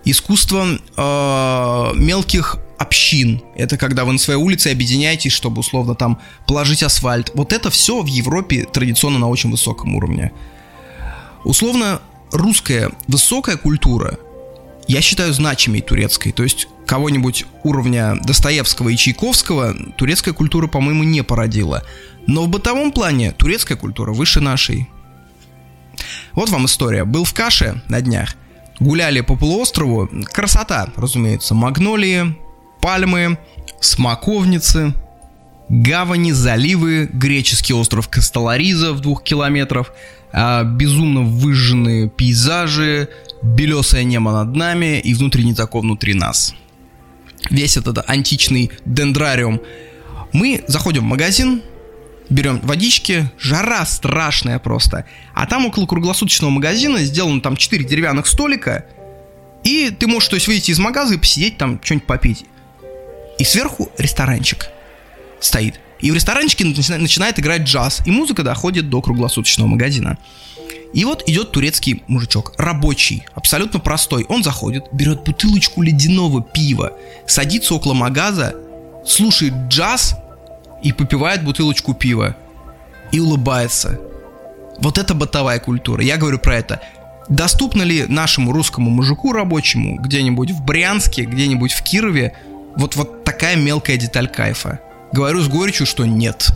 искусство 0.05 0.67
э, 0.97 1.99
мелких 1.99 2.59
общин. 2.79 3.43
Это 3.57 3.77
когда 3.77 4.05
вы 4.05 4.13
на 4.13 4.19
своей 4.19 4.39
улице 4.39 4.69
объединяетесь, 4.69 5.33
чтобы 5.33 5.61
условно 5.61 5.95
там 5.95 6.21
положить 6.47 6.83
асфальт. 6.83 7.33
Вот 7.35 7.53
это 7.53 7.71
все 7.71 8.03
в 8.03 8.07
Европе 8.07 8.67
традиционно 8.71 9.19
на 9.19 9.29
очень 9.29 9.51
высоком 9.51 9.97
уровне. 9.97 10.33
Условно 11.45 12.01
русская 12.31 12.93
высокая 13.07 13.57
культура, 13.57 14.19
я 14.87 15.01
считаю 15.01 15.33
значимей 15.33 15.81
турецкой. 15.81 16.33
То 16.33 16.43
есть 16.43 16.69
кого-нибудь 16.87 17.47
уровня 17.65 18.17
Достоевского 18.23 18.91
и 18.91 18.97
Чайковского 18.97 19.75
турецкая 19.97 20.35
культура, 20.35 20.67
по-моему, 20.67 21.03
не 21.03 21.23
породила. 21.23 21.83
Но 22.29 22.45
в 22.45 22.49
бытовом 22.49 22.93
плане 22.93 23.33
турецкая 23.33 23.79
культура 23.79 24.13
выше 24.13 24.41
нашей. 24.41 24.87
Вот 26.35 26.51
вам 26.51 26.67
история. 26.67 27.05
Был 27.05 27.25
в 27.25 27.33
Каше 27.33 27.83
на 27.89 28.03
днях. 28.03 28.37
Гуляли 28.79 29.23
по 29.23 29.35
полуострову. 29.35 30.09
Красота, 30.31 30.91
разумеется. 30.95 31.55
Магнолии, 31.55 32.37
пальмы, 32.83 33.39
смоковницы, 33.81 34.93
гавани, 35.71 36.33
заливы, 36.33 37.09
греческий 37.11 37.73
остров 37.73 38.09
Касталариза 38.09 38.93
в 38.93 39.01
двух 39.01 39.25
километров, 39.25 39.91
а, 40.31 40.65
безумно 40.65 41.23
выжженные 41.23 42.11
пейзажи, 42.11 43.09
белесое 43.43 44.05
небо 44.05 44.33
над 44.33 44.55
нами 44.55 45.01
и 45.01 45.15
внутренний 45.15 45.55
такой 45.55 45.81
внутри 45.81 46.13
нас. 46.13 46.55
Весь 47.49 47.79
этот 47.79 48.05
античный 48.07 48.71
дендрариум. 48.85 49.63
Мы 50.35 50.63
заходим 50.67 51.05
в 51.05 51.07
магазин, 51.07 51.63
берем 52.31 52.61
водички, 52.63 53.31
жара 53.39 53.85
страшная 53.87 54.59
просто. 54.59 55.05
А 55.35 55.47
там 55.47 55.67
около 55.67 55.87
круглосуточного 55.87 56.51
магазина 56.51 56.99
сделано 56.99 57.41
там 57.41 57.57
4 57.57 57.85
деревянных 57.85 58.27
столика, 58.27 58.85
и 59.65 59.91
ты 59.91 60.07
можешь, 60.07 60.29
то 60.29 60.37
есть, 60.37 60.47
выйти 60.47 60.71
из 60.71 60.79
магаза 60.79 61.15
и 61.15 61.19
посидеть 61.19 61.59
там, 61.59 61.81
что-нибудь 61.83 62.07
попить. 62.07 62.45
И 63.39 63.45
сверху 63.45 63.91
ресторанчик 63.99 64.69
стоит. 65.41 65.81
И 66.01 66.11
в 66.11 66.15
ресторанчике 66.15 66.65
начинает 66.65 67.41
играть 67.41 67.63
джаз, 67.63 68.03
и 68.07 68.11
музыка 68.11 68.45
доходит 68.45 68.89
до 68.89 69.03
круглосуточного 69.03 69.69
магазина. 69.69 70.17
И 70.95 71.05
вот 71.05 71.29
идет 71.29 71.51
турецкий 71.51 72.03
мужичок, 72.07 72.55
рабочий, 72.57 73.25
абсолютно 73.35 73.79
простой. 73.81 74.25
Он 74.29 74.43
заходит, 74.43 74.85
берет 74.93 75.25
бутылочку 75.25 75.83
ледяного 75.83 76.43
пива, 76.43 76.93
садится 77.27 77.75
около 77.75 77.95
магаза, 77.95 78.55
слушает 79.05 79.55
джаз 79.69 80.17
и 80.83 80.93
попивает 80.93 81.45
бутылочку 81.45 81.95
пива 81.95 82.37
и 83.13 83.21
улыбается. 83.21 83.99
Вот 84.79 84.99
это 84.99 85.15
бытовая 85.15 85.59
культура. 85.59 86.03
Я 86.03 86.17
говорю 86.17 86.39
про 86.39 86.57
это. 86.57 86.81
Доступно 87.29 87.83
ли 87.83 88.07
нашему 88.07 88.53
русскому 88.53 88.91
мужику 88.91 89.33
рабочему 89.33 89.97
где-нибудь 89.97 90.51
в 90.53 90.63
Брянске, 90.63 91.25
где-нибудь 91.25 91.73
в 91.73 91.83
Кирове 91.83 92.35
вот, 92.77 92.97
вот 92.97 93.25
такая 93.25 93.57
мелкая 93.57 93.97
деталь 93.97 94.29
кайфа? 94.29 94.81
Говорю 95.13 95.41
с 95.41 95.49
горечью, 95.49 95.87
что 95.87 96.07
нет. 96.07 96.51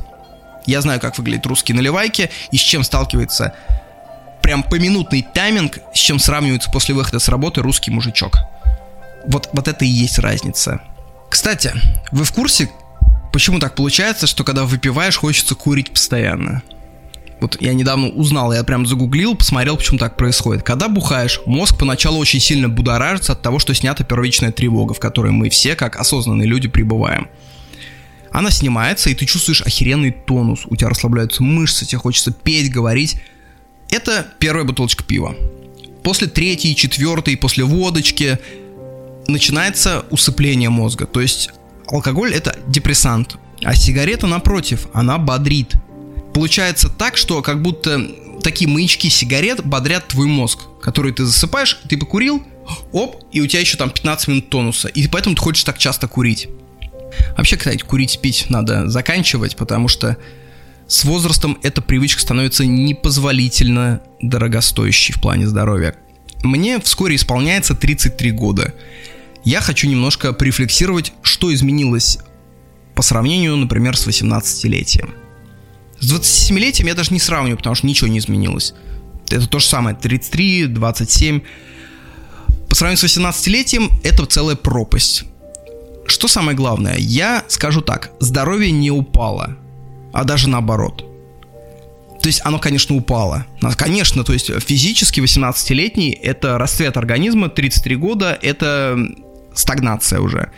Я 0.66 0.80
знаю, 0.80 1.00
как 1.00 1.18
выглядят 1.18 1.46
русские 1.46 1.76
наливайки 1.76 2.30
и 2.50 2.56
с 2.56 2.60
чем 2.60 2.84
сталкивается 2.84 3.54
прям 4.42 4.62
поминутный 4.62 5.22
тайминг, 5.22 5.78
с 5.94 5.98
чем 5.98 6.18
сравнивается 6.18 6.70
после 6.70 6.94
выхода 6.94 7.18
с 7.18 7.28
работы 7.28 7.62
русский 7.62 7.90
мужичок. 7.90 8.38
Вот, 9.26 9.48
вот 9.52 9.68
это 9.68 9.84
и 9.84 9.88
есть 9.88 10.18
разница. 10.18 10.80
Кстати, 11.30 11.72
вы 12.10 12.24
в 12.24 12.32
курсе, 12.32 12.68
Почему 13.32 13.58
так 13.58 13.74
получается, 13.74 14.26
что 14.26 14.44
когда 14.44 14.64
выпиваешь, 14.64 15.16
хочется 15.16 15.54
курить 15.54 15.90
постоянно? 15.90 16.62
Вот 17.40 17.60
я 17.60 17.72
недавно 17.72 18.08
узнал, 18.08 18.52
я 18.52 18.62
прям 18.62 18.86
загуглил, 18.86 19.34
посмотрел, 19.34 19.76
почему 19.76 19.98
так 19.98 20.16
происходит. 20.16 20.62
Когда 20.62 20.88
бухаешь, 20.88 21.40
мозг 21.44 21.76
поначалу 21.76 22.18
очень 22.18 22.38
сильно 22.38 22.68
будоражится 22.68 23.32
от 23.32 23.42
того, 23.42 23.58
что 23.58 23.74
снята 23.74 24.04
первичная 24.04 24.52
тревога, 24.52 24.94
в 24.94 25.00
которой 25.00 25.32
мы 25.32 25.50
все, 25.50 25.74
как 25.74 25.96
осознанные 25.96 26.46
люди, 26.46 26.68
пребываем. 26.68 27.28
Она 28.30 28.50
снимается, 28.50 29.10
и 29.10 29.14
ты 29.14 29.26
чувствуешь 29.26 29.62
охеренный 29.62 30.12
тонус. 30.12 30.60
У 30.66 30.76
тебя 30.76 30.90
расслабляются 30.90 31.42
мышцы, 31.42 31.84
тебе 31.84 31.98
хочется 31.98 32.32
петь, 32.32 32.70
говорить. 32.70 33.16
Это 33.90 34.26
первая 34.38 34.64
бутылочка 34.64 35.02
пива. 35.02 35.34
После 36.04 36.28
третьей, 36.28 36.76
четвертой, 36.76 37.36
после 37.36 37.64
водочки 37.64 38.38
начинается 39.26 40.04
усыпление 40.10 40.70
мозга. 40.70 41.06
То 41.06 41.20
есть 41.20 41.50
алкоголь 41.92 42.32
это 42.34 42.58
депрессант, 42.66 43.36
а 43.62 43.74
сигарета 43.74 44.26
напротив, 44.26 44.88
она 44.92 45.18
бодрит. 45.18 45.74
Получается 46.34 46.88
так, 46.88 47.16
что 47.16 47.42
как 47.42 47.62
будто 47.62 48.00
такие 48.42 48.68
маячки 48.68 49.08
сигарет 49.08 49.64
бодрят 49.64 50.08
твой 50.08 50.26
мозг, 50.26 50.60
который 50.80 51.12
ты 51.12 51.24
засыпаешь, 51.24 51.80
ты 51.88 51.96
покурил, 51.96 52.42
оп, 52.92 53.22
и 53.30 53.40
у 53.40 53.46
тебя 53.46 53.60
еще 53.60 53.76
там 53.76 53.90
15 53.90 54.28
минут 54.28 54.50
тонуса, 54.50 54.88
и 54.88 55.06
поэтому 55.06 55.36
ты 55.36 55.42
хочешь 55.42 55.64
так 55.64 55.78
часто 55.78 56.08
курить. 56.08 56.48
Вообще, 57.36 57.56
кстати, 57.56 57.82
курить, 57.82 58.20
пить 58.20 58.46
надо 58.48 58.88
заканчивать, 58.88 59.56
потому 59.56 59.88
что 59.88 60.16
с 60.88 61.04
возрастом 61.04 61.58
эта 61.62 61.82
привычка 61.82 62.20
становится 62.20 62.64
непозволительно 62.64 64.00
дорогостоящей 64.20 65.14
в 65.14 65.20
плане 65.20 65.46
здоровья. 65.46 65.94
Мне 66.42 66.80
вскоре 66.80 67.16
исполняется 67.16 67.74
33 67.74 68.30
года 68.32 68.74
я 69.44 69.60
хочу 69.60 69.88
немножко 69.88 70.32
порефлексировать, 70.32 71.12
что 71.22 71.52
изменилось 71.52 72.18
по 72.94 73.02
сравнению, 73.02 73.56
например, 73.56 73.96
с 73.96 74.06
18-летием. 74.06 75.14
С 75.98 76.12
27-летием 76.12 76.86
я 76.86 76.94
даже 76.94 77.12
не 77.12 77.20
сравниваю, 77.20 77.56
потому 77.56 77.74
что 77.74 77.86
ничего 77.86 78.08
не 78.08 78.18
изменилось. 78.18 78.74
Это 79.30 79.46
то 79.46 79.58
же 79.58 79.66
самое, 79.66 79.96
33, 79.96 80.66
27. 80.66 81.40
По 82.68 82.74
сравнению 82.74 83.08
с 83.08 83.18
18-летием, 83.18 83.90
это 84.04 84.26
целая 84.26 84.56
пропасть. 84.56 85.24
Что 86.06 86.28
самое 86.28 86.56
главное? 86.56 86.96
Я 86.98 87.44
скажу 87.48 87.80
так, 87.80 88.10
здоровье 88.20 88.70
не 88.70 88.90
упало, 88.90 89.56
а 90.12 90.24
даже 90.24 90.48
наоборот. 90.48 91.04
То 92.20 92.28
есть 92.28 92.40
оно, 92.44 92.58
конечно, 92.58 92.94
упало. 92.94 93.46
Конечно, 93.76 94.22
то 94.22 94.32
есть 94.32 94.50
физически 94.62 95.20
18-летний– 95.20 96.10
это 96.22 96.58
расцвет 96.58 96.96
организма, 96.96 97.48
33 97.48 97.96
года– 97.96 98.38
это 98.42 98.98
стагнация 99.54 100.20
уже. 100.20 100.50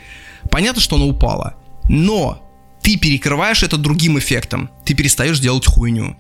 Понятно, 0.51 0.81
что 0.81 0.97
оно 0.97 1.07
упало. 1.07 1.55
Но 1.89 2.43
ты 2.83 2.99
перекрываешь 2.99 3.63
это 3.63 3.77
другим 3.77 4.19
эффектом. 4.19 4.71
Ты 4.85 4.95
перестаешь 4.95 5.41
делать 5.41 5.67
хуйню. 5.67 6.17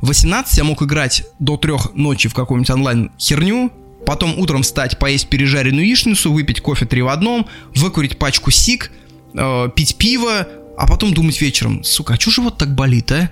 В 0.00 0.08
18 0.08 0.56
я 0.56 0.64
мог 0.64 0.82
играть 0.82 1.24
до 1.38 1.56
трех 1.56 1.94
ночи 1.94 2.28
в 2.28 2.34
какую-нибудь 2.34 2.70
онлайн 2.70 3.12
херню, 3.18 3.72
потом 4.06 4.38
утром 4.38 4.62
встать, 4.62 4.98
поесть 4.98 5.28
пережаренную 5.28 5.86
яичницу, 5.86 6.32
выпить 6.32 6.60
кофе 6.60 6.86
три 6.86 7.02
в 7.02 7.08
одном, 7.08 7.46
выкурить 7.74 8.18
пачку 8.18 8.50
сик, 8.50 8.92
э, 9.34 9.68
пить 9.74 9.96
пиво, 9.96 10.46
а 10.76 10.86
потом 10.86 11.14
думать 11.14 11.40
вечером, 11.40 11.82
сука, 11.84 12.14
а 12.14 12.18
чё 12.18 12.30
живот 12.30 12.58
так 12.58 12.74
болит, 12.74 13.10
а? 13.10 13.30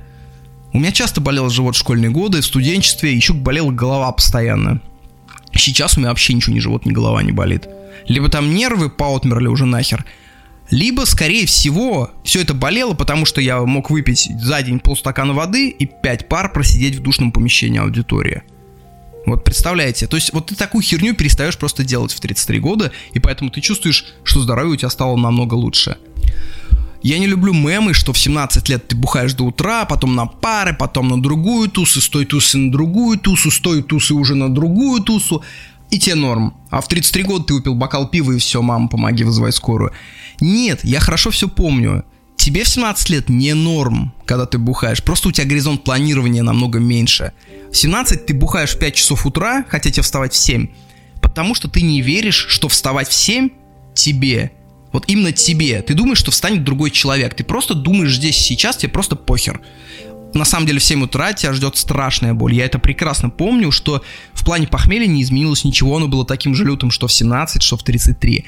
У 0.72 0.78
меня 0.78 0.90
часто 0.90 1.20
болел 1.20 1.50
живот 1.50 1.76
в 1.76 1.78
школьные 1.78 2.10
годы, 2.10 2.40
в 2.40 2.46
студенчестве, 2.46 3.14
еще 3.14 3.34
болела 3.34 3.70
голова 3.70 4.10
постоянно. 4.10 4.80
Сейчас 5.54 5.96
у 5.96 6.00
меня 6.00 6.10
вообще 6.10 6.32
ничего, 6.34 6.54
ни 6.54 6.60
живот, 6.60 6.86
ни 6.86 6.92
голова 6.92 7.22
не 7.22 7.32
болит. 7.32 7.68
Либо 8.06 8.28
там 8.28 8.54
нервы 8.54 8.90
поотмерли 8.90 9.48
уже 9.48 9.66
нахер, 9.66 10.04
либо, 10.70 11.02
скорее 11.02 11.44
всего, 11.46 12.12
все 12.24 12.40
это 12.40 12.54
болело, 12.54 12.94
потому 12.94 13.26
что 13.26 13.40
я 13.40 13.60
мог 13.60 13.90
выпить 13.90 14.30
за 14.40 14.62
день 14.62 14.80
полстакана 14.80 15.34
воды 15.34 15.68
и 15.68 15.86
5 15.86 16.28
пар 16.28 16.50
просидеть 16.50 16.96
в 16.96 17.02
душном 17.02 17.30
помещении 17.30 17.78
аудитории. 17.78 18.42
Вот 19.26 19.44
представляете, 19.44 20.06
то 20.06 20.16
есть 20.16 20.32
вот 20.32 20.46
ты 20.46 20.56
такую 20.56 20.82
херню 20.82 21.14
перестаешь 21.14 21.56
просто 21.56 21.84
делать 21.84 22.12
в 22.12 22.20
33 22.20 22.58
года, 22.58 22.90
и 23.12 23.18
поэтому 23.18 23.50
ты 23.50 23.60
чувствуешь, 23.60 24.06
что 24.24 24.40
здоровье 24.40 24.72
у 24.72 24.76
тебя 24.76 24.90
стало 24.90 25.16
намного 25.16 25.54
лучше. 25.54 25.98
Я 27.02 27.18
не 27.18 27.26
люблю 27.26 27.52
мемы, 27.52 27.94
что 27.94 28.12
в 28.12 28.18
17 28.18 28.68
лет 28.68 28.86
ты 28.88 28.94
бухаешь 28.94 29.34
до 29.34 29.44
утра, 29.44 29.84
потом 29.84 30.14
на 30.14 30.26
пары, 30.26 30.72
потом 30.72 31.08
на 31.08 31.20
другую 31.20 31.68
тусу, 31.68 32.00
с 32.00 32.08
той 32.08 32.24
тусы 32.24 32.58
на 32.58 32.70
другую 32.70 33.18
тусу, 33.18 33.50
с 33.50 33.58
той 33.60 33.82
тусы 33.82 34.14
уже 34.14 34.36
на 34.36 34.48
другую 34.48 35.02
тусу, 35.02 35.42
и 35.90 35.98
тебе 35.98 36.14
норм. 36.14 36.54
А 36.70 36.80
в 36.80 36.88
33 36.88 37.24
года 37.24 37.44
ты 37.44 37.54
выпил 37.54 37.74
бокал 37.74 38.08
пива 38.08 38.32
и 38.32 38.38
все, 38.38 38.62
мама, 38.62 38.88
помоги 38.88 39.24
вызывай 39.24 39.52
скорую. 39.52 39.92
Нет, 40.40 40.84
я 40.84 41.00
хорошо 41.00 41.30
все 41.30 41.48
помню. 41.48 42.04
Тебе 42.36 42.64
в 42.64 42.68
17 42.68 43.10
лет 43.10 43.28
не 43.28 43.52
норм, 43.52 44.14
когда 44.24 44.46
ты 44.46 44.58
бухаешь. 44.58 45.02
Просто 45.02 45.28
у 45.28 45.32
тебя 45.32 45.46
горизонт 45.46 45.84
планирования 45.84 46.42
намного 46.42 46.78
меньше. 46.78 47.32
В 47.72 47.76
17 47.76 48.26
ты 48.26 48.34
бухаешь 48.34 48.74
в 48.74 48.78
5 48.78 48.94
часов 48.94 49.26
утра, 49.26 49.64
хотя 49.68 49.90
тебе 49.90 50.02
вставать 50.02 50.32
в 50.32 50.36
7. 50.36 50.68
Потому 51.20 51.54
что 51.54 51.68
ты 51.68 51.82
не 51.82 52.00
веришь, 52.00 52.46
что 52.48 52.68
вставать 52.68 53.08
в 53.08 53.12
7 53.12 53.50
тебе 53.94 54.52
вот 54.92 55.04
именно 55.08 55.32
тебе. 55.32 55.82
Ты 55.82 55.94
думаешь, 55.94 56.18
что 56.18 56.30
встанет 56.30 56.64
другой 56.64 56.90
человек. 56.90 57.34
Ты 57.34 57.44
просто 57.44 57.74
думаешь 57.74 58.16
здесь 58.16 58.36
сейчас, 58.36 58.76
тебе 58.76 58.90
просто 58.90 59.16
похер. 59.16 59.60
На 60.34 60.44
самом 60.44 60.66
деле 60.66 60.78
в 60.78 60.84
7 60.84 61.02
утра 61.04 61.32
тебя 61.32 61.52
ждет 61.52 61.76
страшная 61.76 62.34
боль. 62.34 62.54
Я 62.54 62.64
это 62.64 62.78
прекрасно 62.78 63.28
помню, 63.30 63.70
что 63.70 64.02
в 64.32 64.44
плане 64.44 64.66
похмелья 64.66 65.06
не 65.06 65.22
изменилось 65.22 65.64
ничего. 65.64 65.96
Оно 65.96 66.08
было 66.08 66.24
таким 66.24 66.54
же 66.54 66.64
лютым, 66.64 66.90
что 66.90 67.06
в 67.06 67.12
17, 67.12 67.62
что 67.62 67.76
в 67.76 67.82
33. 67.82 68.44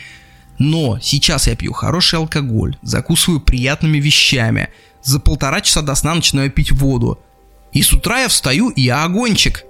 Но 0.59 0.99
сейчас 1.03 1.47
я 1.47 1.57
пью 1.57 1.73
хороший 1.73 2.19
алкоголь, 2.19 2.77
закусываю 2.83 3.41
приятными 3.41 3.99
вещами. 3.99 4.69
За 5.03 5.21
полтора 5.21 5.61
часа 5.61 5.83
до 5.83 5.95
сна 5.95 6.15
начинаю 6.15 6.51
пить 6.51 6.73
воду. 6.73 7.19
И 7.73 7.83
с 7.83 7.93
утра 7.93 8.21
я 8.21 8.29
встаю, 8.29 8.71
и 8.71 8.83
я 8.83 9.05
огончик. 9.05 9.65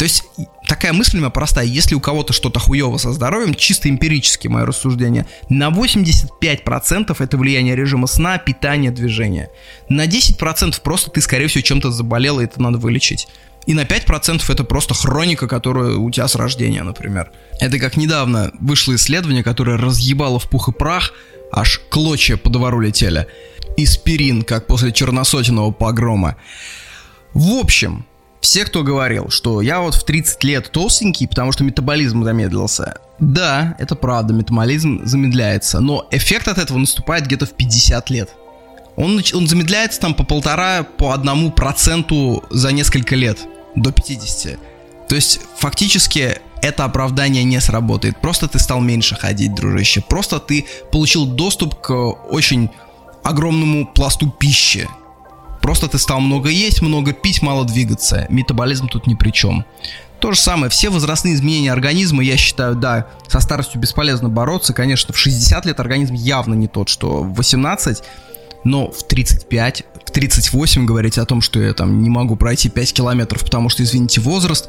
То 0.00 0.04
есть 0.04 0.24
такая 0.66 0.94
мысль 0.94 1.18
у 1.18 1.20
меня 1.20 1.28
простая. 1.28 1.66
Если 1.66 1.94
у 1.94 2.00
кого-то 2.00 2.32
что-то 2.32 2.58
хуево 2.58 2.96
со 2.96 3.12
здоровьем, 3.12 3.54
чисто 3.54 3.90
эмпирически 3.90 4.48
мое 4.48 4.64
рассуждение, 4.64 5.26
на 5.50 5.68
85% 5.68 7.14
это 7.18 7.36
влияние 7.36 7.76
режима 7.76 8.06
сна, 8.06 8.38
питания, 8.38 8.90
движения. 8.90 9.50
На 9.90 10.06
10% 10.06 10.80
просто 10.82 11.10
ты, 11.10 11.20
скорее 11.20 11.48
всего, 11.48 11.60
чем-то 11.60 11.90
заболел, 11.90 12.40
и 12.40 12.44
это 12.44 12.62
надо 12.62 12.78
вылечить. 12.78 13.28
И 13.66 13.74
на 13.74 13.82
5% 13.82 14.42
это 14.48 14.64
просто 14.64 14.94
хроника, 14.94 15.46
которая 15.46 15.96
у 15.96 16.10
тебя 16.10 16.28
с 16.28 16.34
рождения, 16.34 16.82
например. 16.82 17.30
Это 17.60 17.78
как 17.78 17.98
недавно 17.98 18.52
вышло 18.58 18.94
исследование, 18.94 19.44
которое 19.44 19.76
разъебало 19.76 20.38
в 20.38 20.48
пух 20.48 20.70
и 20.70 20.72
прах, 20.72 21.12
аж 21.52 21.78
клочья 21.90 22.38
по 22.38 22.48
двору 22.48 22.80
летели. 22.80 23.26
Испирин, 23.76 24.44
как 24.44 24.66
после 24.66 24.92
черносотенного 24.92 25.72
погрома. 25.72 26.36
В 27.34 27.52
общем, 27.60 28.06
все, 28.40 28.64
кто 28.64 28.82
говорил, 28.82 29.28
что 29.30 29.60
я 29.60 29.80
вот 29.80 29.94
в 29.94 30.04
30 30.04 30.44
лет 30.44 30.70
толстенький, 30.70 31.28
потому 31.28 31.52
что 31.52 31.64
метаболизм 31.64 32.24
замедлился. 32.24 32.94
Да, 33.18 33.76
это 33.78 33.94
правда, 33.94 34.32
метаболизм 34.32 35.04
замедляется, 35.04 35.80
но 35.80 36.06
эффект 36.10 36.48
от 36.48 36.58
этого 36.58 36.78
наступает 36.78 37.26
где-то 37.26 37.46
в 37.46 37.52
50 37.52 38.10
лет. 38.10 38.30
Он, 38.96 39.22
он 39.34 39.46
замедляется 39.46 40.00
там 40.00 40.14
по 40.14 40.24
полтора, 40.24 40.82
по 40.82 41.12
одному 41.12 41.50
проценту 41.50 42.42
за 42.50 42.72
несколько 42.72 43.14
лет, 43.14 43.38
до 43.74 43.92
50. 43.92 44.58
То 45.08 45.14
есть, 45.14 45.40
фактически, 45.56 46.40
это 46.62 46.84
оправдание 46.84 47.44
не 47.44 47.60
сработает. 47.60 48.20
Просто 48.20 48.48
ты 48.48 48.58
стал 48.58 48.80
меньше 48.80 49.16
ходить, 49.16 49.54
дружище. 49.54 50.00
Просто 50.00 50.38
ты 50.38 50.66
получил 50.92 51.26
доступ 51.26 51.80
к 51.80 51.90
очень 51.90 52.70
огромному 53.22 53.86
пласту 53.86 54.30
пищи, 54.30 54.88
Просто 55.62 55.88
ты 55.88 55.98
стал 55.98 56.20
много 56.20 56.48
есть, 56.48 56.82
много 56.82 57.12
пить, 57.12 57.42
мало 57.42 57.64
двигаться. 57.64 58.26
Метаболизм 58.30 58.88
тут 58.88 59.06
ни 59.06 59.14
при 59.14 59.30
чем. 59.30 59.64
То 60.20 60.32
же 60.32 60.38
самое, 60.38 60.70
все 60.70 60.90
возрастные 60.90 61.34
изменения 61.34 61.72
организма, 61.72 62.22
я 62.22 62.36
считаю, 62.36 62.74
да, 62.76 63.06
со 63.26 63.40
старостью 63.40 63.80
бесполезно 63.80 64.28
бороться. 64.28 64.74
Конечно, 64.74 65.14
в 65.14 65.18
60 65.18 65.64
лет 65.64 65.80
организм 65.80 66.14
явно 66.14 66.54
не 66.54 66.68
тот, 66.68 66.90
что 66.90 67.22
в 67.22 67.34
18, 67.34 68.02
но 68.64 68.90
в 68.90 69.02
35, 69.02 69.84
в 70.06 70.10
38 70.10 70.84
говорить 70.84 71.16
о 71.16 71.24
том, 71.24 71.40
что 71.40 71.60
я 71.60 71.72
там 71.72 72.02
не 72.02 72.10
могу 72.10 72.36
пройти 72.36 72.68
5 72.68 72.92
километров, 72.92 73.42
потому 73.44 73.70
что, 73.70 73.82
извините, 73.82 74.20
возраст, 74.20 74.68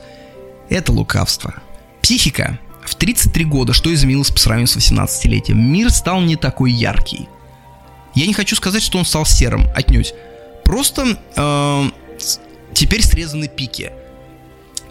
это 0.69 0.93
лукавство. 0.93 1.55
Психика. 2.01 2.57
В 2.85 2.95
33 2.95 3.45
года 3.45 3.73
что 3.73 3.93
изменилось 3.93 4.31
по 4.31 4.39
сравнению 4.39 4.67
с 4.67 4.77
18-летием? 4.77 5.55
Мир 5.55 5.91
стал 5.91 6.21
не 6.21 6.35
такой 6.35 6.71
яркий. 6.71 7.27
Я 8.15 8.25
не 8.25 8.33
хочу 8.33 8.55
сказать, 8.55 8.81
что 8.81 8.97
он 8.97 9.05
стал 9.05 9.25
серым, 9.25 9.67
отнюдь. 9.75 10.13
Просто 10.63 11.17
э, 11.35 11.89
теперь 12.73 13.03
срезаны 13.03 13.47
пики. 13.47 13.91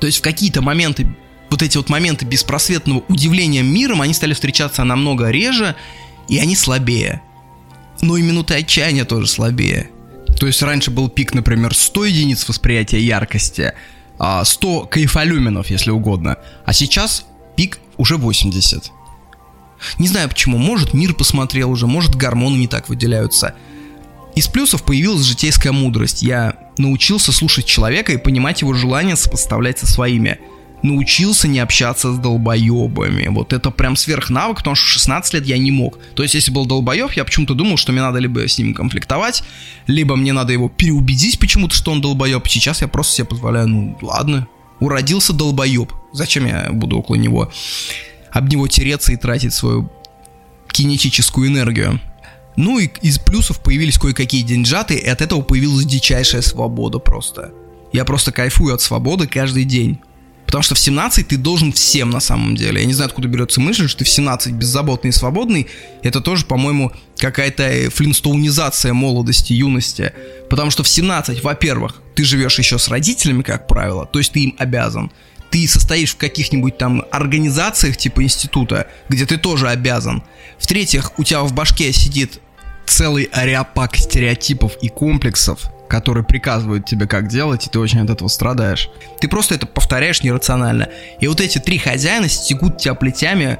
То 0.00 0.06
есть 0.06 0.18
в 0.18 0.22
какие-то 0.22 0.62
моменты, 0.62 1.06
вот 1.50 1.62
эти 1.62 1.76
вот 1.76 1.88
моменты 1.88 2.24
беспросветного 2.24 3.02
удивления 3.08 3.62
миром, 3.62 4.00
они 4.02 4.14
стали 4.14 4.32
встречаться 4.34 4.84
намного 4.84 5.30
реже, 5.30 5.76
и 6.28 6.38
они 6.38 6.56
слабее. 6.56 7.22
Но 8.00 8.16
и 8.16 8.22
минуты 8.22 8.54
отчаяния 8.54 9.04
тоже 9.04 9.26
слабее. 9.26 9.90
То 10.38 10.46
есть 10.46 10.62
раньше 10.62 10.90
был 10.90 11.08
пик, 11.08 11.34
например, 11.34 11.74
100 11.74 12.04
единиц 12.06 12.48
восприятия 12.48 13.00
яркости, 13.00 13.74
100 14.16 14.82
а 14.82 14.86
кайфолюменов, 14.86 15.68
если 15.68 15.90
угодно, 15.90 16.38
а 16.64 16.72
сейчас 16.72 17.26
пик 17.56 17.78
уже 17.98 18.16
80. 18.16 18.90
Не 19.98 20.08
знаю 20.08 20.28
почему, 20.28 20.56
может 20.58 20.94
мир 20.94 21.14
посмотрел 21.14 21.70
уже, 21.70 21.86
может 21.86 22.14
гормоны 22.14 22.56
не 22.56 22.68
так 22.68 22.88
выделяются– 22.88 23.54
из 24.34 24.46
плюсов 24.48 24.84
появилась 24.84 25.24
житейская 25.24 25.72
мудрость. 25.72 26.22
Я 26.22 26.54
научился 26.78 27.32
слушать 27.32 27.66
человека 27.66 28.12
и 28.12 28.16
понимать 28.16 28.60
его 28.62 28.72
желания 28.74 29.16
сопоставлять 29.16 29.78
со 29.78 29.86
своими. 29.86 30.38
Научился 30.82 31.46
не 31.46 31.58
общаться 31.58 32.12
с 32.12 32.18
долбоебами. 32.18 33.28
Вот 33.28 33.52
это 33.52 33.70
прям 33.70 33.96
сверхнавык, 33.96 34.58
потому 34.58 34.76
что 34.76 34.86
в 34.86 34.90
16 34.90 35.34
лет 35.34 35.46
я 35.46 35.58
не 35.58 35.70
мог. 35.70 35.98
То 36.14 36.22
есть, 36.22 36.34
если 36.34 36.50
был 36.50 36.64
долбоеб, 36.64 37.12
я 37.12 37.24
почему-то 37.24 37.54
думал, 37.54 37.76
что 37.76 37.92
мне 37.92 38.00
надо 38.00 38.18
либо 38.18 38.48
с 38.48 38.56
ним 38.58 38.72
конфликтовать, 38.72 39.42
либо 39.86 40.16
мне 40.16 40.32
надо 40.32 40.54
его 40.54 40.70
переубедить 40.70 41.38
почему-то, 41.38 41.74
что 41.74 41.92
он 41.92 42.00
долбоеб. 42.00 42.48
Сейчас 42.48 42.80
я 42.80 42.88
просто 42.88 43.16
себе 43.16 43.26
позволяю, 43.26 43.68
ну 43.68 43.98
ладно, 44.00 44.48
уродился 44.78 45.34
долбоеб. 45.34 45.92
Зачем 46.12 46.46
я 46.46 46.70
буду 46.72 46.98
около 46.98 47.16
него 47.16 47.52
об 48.30 48.48
него 48.48 48.66
тереться 48.66 49.12
и 49.12 49.16
тратить 49.16 49.52
свою 49.52 49.90
кинетическую 50.72 51.48
энергию? 51.48 52.00
Ну 52.56 52.78
и 52.78 52.88
из 53.02 53.18
плюсов 53.18 53.60
появились 53.60 53.98
кое-какие 53.98 54.42
деньжаты, 54.42 54.94
и 54.94 55.06
от 55.06 55.22
этого 55.22 55.42
появилась 55.42 55.84
дичайшая 55.84 56.42
свобода 56.42 56.98
просто. 56.98 57.52
Я 57.92 58.04
просто 58.04 58.32
кайфую 58.32 58.74
от 58.74 58.80
свободы 58.80 59.26
каждый 59.26 59.64
день. 59.64 59.98
Потому 60.50 60.62
что 60.62 60.74
в 60.74 60.80
17 60.80 61.28
ты 61.28 61.36
должен 61.36 61.72
всем 61.72 62.10
на 62.10 62.18
самом 62.18 62.56
деле. 62.56 62.80
Я 62.80 62.86
не 62.86 62.92
знаю, 62.92 63.06
откуда 63.06 63.28
берется 63.28 63.60
мысль, 63.60 63.86
что 63.86 64.00
ты 64.00 64.04
в 64.04 64.08
17 64.08 64.52
беззаботный 64.54 65.10
и 65.10 65.12
свободный. 65.12 65.68
Это 66.02 66.20
тоже, 66.20 66.44
по-моему, 66.44 66.90
какая-то 67.18 67.88
флинстоунизация 67.94 68.92
молодости, 68.92 69.52
юности. 69.52 70.12
Потому 70.48 70.72
что 70.72 70.82
в 70.82 70.88
17, 70.88 71.44
во-первых, 71.44 72.02
ты 72.16 72.24
живешь 72.24 72.58
еще 72.58 72.80
с 72.80 72.88
родителями, 72.88 73.42
как 73.42 73.68
правило, 73.68 74.06
то 74.06 74.18
есть 74.18 74.32
ты 74.32 74.40
им 74.40 74.56
обязан. 74.58 75.12
Ты 75.50 75.66
состоишь 75.66 76.14
в 76.14 76.16
каких-нибудь 76.16 76.78
там 76.78 77.04
организациях 77.10 77.96
типа 77.96 78.22
института, 78.22 78.86
где 79.08 79.26
ты 79.26 79.36
тоже 79.36 79.68
обязан. 79.68 80.22
В-третьих, 80.58 81.18
у 81.18 81.24
тебя 81.24 81.42
в 81.42 81.52
башке 81.52 81.92
сидит 81.92 82.40
целый 82.86 83.24
ареопак 83.32 83.96
стереотипов 83.96 84.72
и 84.82 84.88
комплексов, 84.88 85.70
которые 85.88 86.24
приказывают 86.24 86.86
тебе, 86.86 87.06
как 87.06 87.28
делать, 87.28 87.66
и 87.66 87.70
ты 87.70 87.78
очень 87.78 88.00
от 88.00 88.10
этого 88.10 88.28
страдаешь. 88.28 88.88
Ты 89.20 89.28
просто 89.28 89.54
это 89.54 89.66
повторяешь 89.66 90.22
нерационально. 90.22 90.88
И 91.20 91.26
вот 91.26 91.40
эти 91.40 91.58
три 91.58 91.78
хозяина 91.78 92.28
стекут 92.28 92.78
тебя 92.78 92.94
плетями 92.94 93.58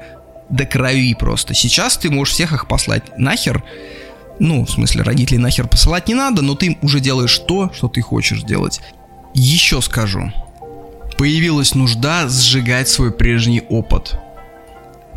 до 0.49 0.65
крови 0.65 1.13
просто. 1.13 1.53
Сейчас 1.53 1.97
ты 1.97 2.09
можешь 2.09 2.33
всех 2.33 2.53
их 2.53 2.67
послать 2.67 3.17
нахер. 3.17 3.63
Ну, 4.39 4.65
в 4.65 4.71
смысле, 4.71 5.03
родителей 5.03 5.37
нахер 5.37 5.67
посылать 5.67 6.07
не 6.07 6.13
надо, 6.13 6.41
но 6.41 6.55
ты 6.55 6.77
уже 6.81 6.99
делаешь 6.99 7.37
то, 7.39 7.71
что 7.73 7.87
ты 7.87 8.01
хочешь 8.01 8.43
делать. 8.43 8.81
Еще 9.33 9.81
скажу. 9.81 10.31
Появилась 11.21 11.75
нужда 11.75 12.27
сжигать 12.27 12.89
свой 12.89 13.11
прежний 13.11 13.61
опыт. 13.69 14.15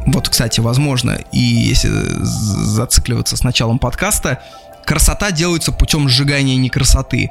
Вот, 0.04 0.28
кстати, 0.28 0.60
возможно, 0.60 1.18
и 1.32 1.38
если 1.38 1.88
зацикливаться 1.88 3.38
с 3.38 3.42
началом 3.42 3.78
подкаста, 3.78 4.42
красота 4.84 5.30
делается 5.30 5.72
путем 5.72 6.10
сжигания 6.10 6.56
некрасоты. 6.56 7.30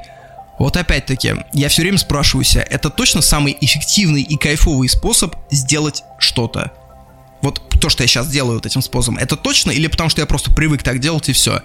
Вот 0.58 0.76
опять-таки, 0.76 1.36
я 1.52 1.68
все 1.68 1.82
время 1.82 1.98
спрашиваю 1.98 2.42
себя, 2.42 2.66
это 2.68 2.90
точно 2.90 3.22
самый 3.22 3.56
эффективный 3.60 4.22
и 4.22 4.36
кайфовый 4.36 4.88
способ 4.88 5.36
сделать 5.52 6.02
что-то? 6.18 6.72
Вот 7.42 7.62
то, 7.80 7.88
что 7.88 8.02
я 8.02 8.08
сейчас 8.08 8.26
делаю 8.26 8.56
вот 8.56 8.66
этим 8.66 8.82
способом, 8.82 9.18
это 9.18 9.36
точно 9.36 9.70
или 9.70 9.86
потому 9.86 10.10
что 10.10 10.20
я 10.20 10.26
просто 10.26 10.52
привык 10.52 10.82
так 10.82 10.98
делать 10.98 11.28
и 11.28 11.32
все? 11.32 11.62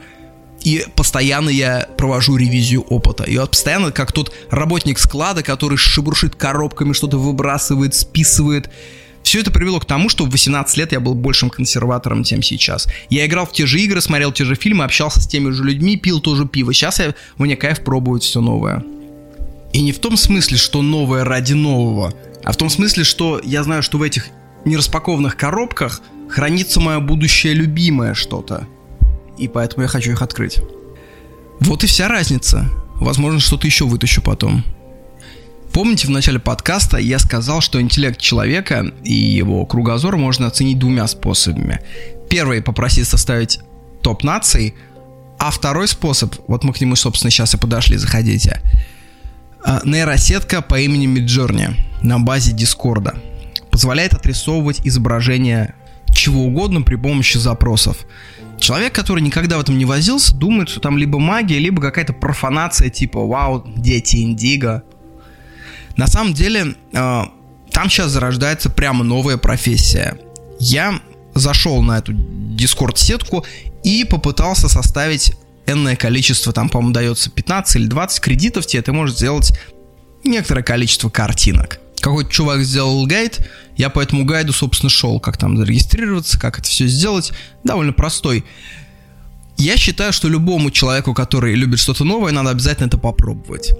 И 0.63 0.86
постоянно 0.95 1.50
я 1.50 1.88
провожу 1.98 2.36
ревизию 2.36 2.82
опыта. 2.82 3.24
И 3.24 3.38
вот 3.38 3.52
постоянно, 3.52 3.91
как 3.91 4.12
тот 4.12 4.34
работник 4.50 5.00
склада, 5.00 5.43
который 5.43 5.78
шебуршит 5.78 6.36
коробками, 6.36 6.93
что-то 6.93 7.17
выбрасывает, 7.17 7.95
списывает. 7.95 8.69
Все 9.24 9.41
это 9.41 9.52
привело 9.52 9.80
к 9.80 9.86
тому, 9.86 10.10
что 10.10 10.26
в 10.26 10.30
18 10.30 10.78
лет 10.78 10.91
я 10.91 11.00
был 11.00 11.13
большим 11.13 11.50
консерватором, 11.50 12.24
чем 12.24 12.41
сейчас. 12.41 12.88
Я 13.10 13.26
играл 13.26 13.45
в 13.45 13.52
те 13.52 13.65
же 13.65 13.80
игры, 13.80 14.02
смотрел 14.02 14.32
те 14.32 14.45
же 14.45 14.56
фильмы, 14.56 14.84
общался 14.84 15.22
с 15.22 15.28
теми 15.28 15.52
же 15.52 15.63
людьми, 15.63 15.98
пил 15.98 16.19
тоже 16.19 16.45
пиво. 16.45 16.74
Сейчас 16.74 17.00
я, 17.00 17.13
мне 17.38 17.56
кайф 17.56 17.82
пробовать 17.82 18.24
все 18.24 18.41
новое. 18.41 18.84
И 19.72 19.82
не 19.82 19.91
в 19.91 20.00
том 20.00 20.17
смысле, 20.17 20.58
что 20.58 20.82
новое 20.82 21.24
ради 21.24 21.54
нового, 21.54 22.13
а 22.43 22.52
в 22.52 22.58
том 22.58 22.69
смысле, 22.69 23.04
что 23.04 23.39
я 23.43 23.63
знаю, 23.63 23.84
что 23.84 23.98
в 23.98 24.02
этих 24.02 24.28
нераспакованных 24.65 25.38
коробках 25.38 26.02
хранится 26.28 26.80
мое 26.80 27.00
будущее 27.00 27.54
любимое 27.54 28.13
что-то. 28.13 28.67
И 29.39 29.47
поэтому 29.47 29.84
я 29.84 29.88
хочу 29.88 30.12
их 30.12 30.21
открыть. 30.21 30.60
Вот 31.60 31.84
и 31.84 31.88
вся 31.88 32.08
разница. 32.08 32.69
Возможно, 32.95 33.39
что-то 33.39 33.65
еще 33.67 33.86
вытащу 33.86 34.21
потом. 34.21 34.63
Помните, 35.71 36.08
в 36.08 36.10
начале 36.10 36.39
подкаста 36.39 36.97
я 36.97 37.19
сказал, 37.19 37.62
что 37.62 37.80
интеллект 37.80 38.19
человека 38.19 38.91
и 39.04 39.13
его 39.13 39.65
кругозор 39.65 40.17
можно 40.17 40.47
оценить 40.47 40.80
двумя 40.80 41.08
способами. 41.08 41.82
Первый– 42.30 42.62
попросить 42.63 43.08
составить 43.08 43.60
топ 44.02 44.23
наций, 44.23 44.75
а 45.38 45.52
второй 45.52 45.88
способ, 45.88 46.36
вот 46.47 46.63
мы 46.63 46.73
к 46.73 46.82
нему, 46.82 46.95
собственно, 46.95 47.32
сейчас 47.32 47.54
и 47.54 47.58
подошли, 47.58 47.97
заходите. 47.97 48.62
А, 49.63 49.82
нейросетка 49.86 50.62
по 50.62 50.80
имени 50.80 51.08
Midjourney 51.08 51.75
на 52.02 52.19
базе 52.19 52.52
Дискорда 52.52 53.15
позволяет 53.71 54.13
отрисовывать 54.13 54.82
изображение 54.86 55.75
чего 56.12 56.43
угодно 56.43 56.82
при 56.82 56.95
помощи 56.95 57.38
запросов. 57.38 57.97
Человек, 58.60 58.93
который 58.93 59.22
никогда 59.22 59.58
в 59.58 59.62
этом 59.62 59.78
не 59.78 59.86
возился, 59.86 60.36
думает, 60.36 60.69
что 60.69 60.80
там 60.80 60.98
либо 60.98 61.19
магия, 61.19 61.60
либо 61.60 61.82
какая-то 61.82 62.13
профанация 62.13 62.89
типа 62.89 63.26
«Вау, 63.26 63.63
дети 63.76 64.17
Индиго», 64.17 64.84
на 66.00 66.08
самом 66.08 66.34
деле, 66.34 66.76
э, 66.93 67.22
там 67.72 67.89
сейчас 67.89 68.12
зарождается 68.12 68.69
прямо 68.69 69.04
новая 69.04 69.36
профессия. 69.36 70.17
Я 70.58 71.02
зашел 71.36 71.82
на 71.82 71.98
эту 71.98 72.13
дискорд-сетку 72.13 73.45
и 73.84 74.06
попытался 74.06 74.69
составить 74.69 75.34
энное 75.67 75.98
количество, 75.98 76.54
там, 76.54 76.69
по-моему, 76.69 76.93
дается 76.93 77.30
15 77.30 77.76
или 77.76 77.88
20 77.88 78.22
кредитов 78.22 78.65
тебе, 78.65 78.82
ты 78.82 78.93
можешь 78.93 79.17
сделать 79.17 79.52
некоторое 80.24 80.63
количество 80.63 81.10
картинок. 81.10 81.80
Какой-то 82.02 82.32
чувак 82.32 82.64
сделал 82.64 83.06
гайд, 83.06 83.48
я 83.76 83.90
по 83.90 84.00
этому 84.00 84.26
гайду, 84.26 84.54
собственно, 84.54 84.90
шел, 84.90 85.20
как 85.20 85.38
там 85.38 85.58
зарегистрироваться, 85.58 86.40
как 86.40 86.60
это 86.60 86.68
все 86.68 86.88
сделать. 86.88 87.32
Довольно 87.64 87.94
простой. 87.94 88.44
Я 89.58 89.76
считаю, 89.78 90.14
что 90.14 90.30
любому 90.30 90.72
человеку, 90.72 91.14
который 91.14 91.54
любит 91.56 91.80
что-то 91.80 92.06
новое, 92.06 92.32
надо 92.32 92.52
обязательно 92.52 92.88
это 92.88 92.98
попробовать. 92.98 93.74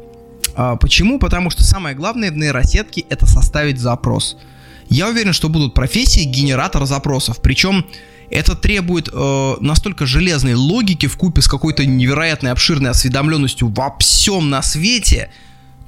А, 0.56 0.76
почему? 0.76 1.20
Потому 1.20 1.50
что 1.50 1.64
самое 1.64 1.96
главное 1.96 2.32
в 2.32 2.38
нейросетке 2.38 3.06
это 3.10 3.26
составить 3.26 3.80
запрос. 3.80 4.38
Я 4.90 5.08
уверен, 5.08 5.34
что 5.34 5.48
будут 5.48 5.74
профессии 5.74 6.24
генератора 6.24 6.86
запросов. 6.86 7.42
Причем 7.42 7.86
это 8.30 8.56
требует 8.56 9.10
э, 9.12 9.56
настолько 9.60 10.06
железной 10.06 10.56
логики 10.56 11.06
в 11.08 11.16
купе 11.18 11.42
с 11.42 11.48
какой-то 11.48 11.86
невероятной 11.86 12.52
обширной 12.52 12.90
осведомленностью 12.90 13.70
во 13.70 13.96
всем 14.00 14.50
на 14.50 14.62
свете, 14.62 15.32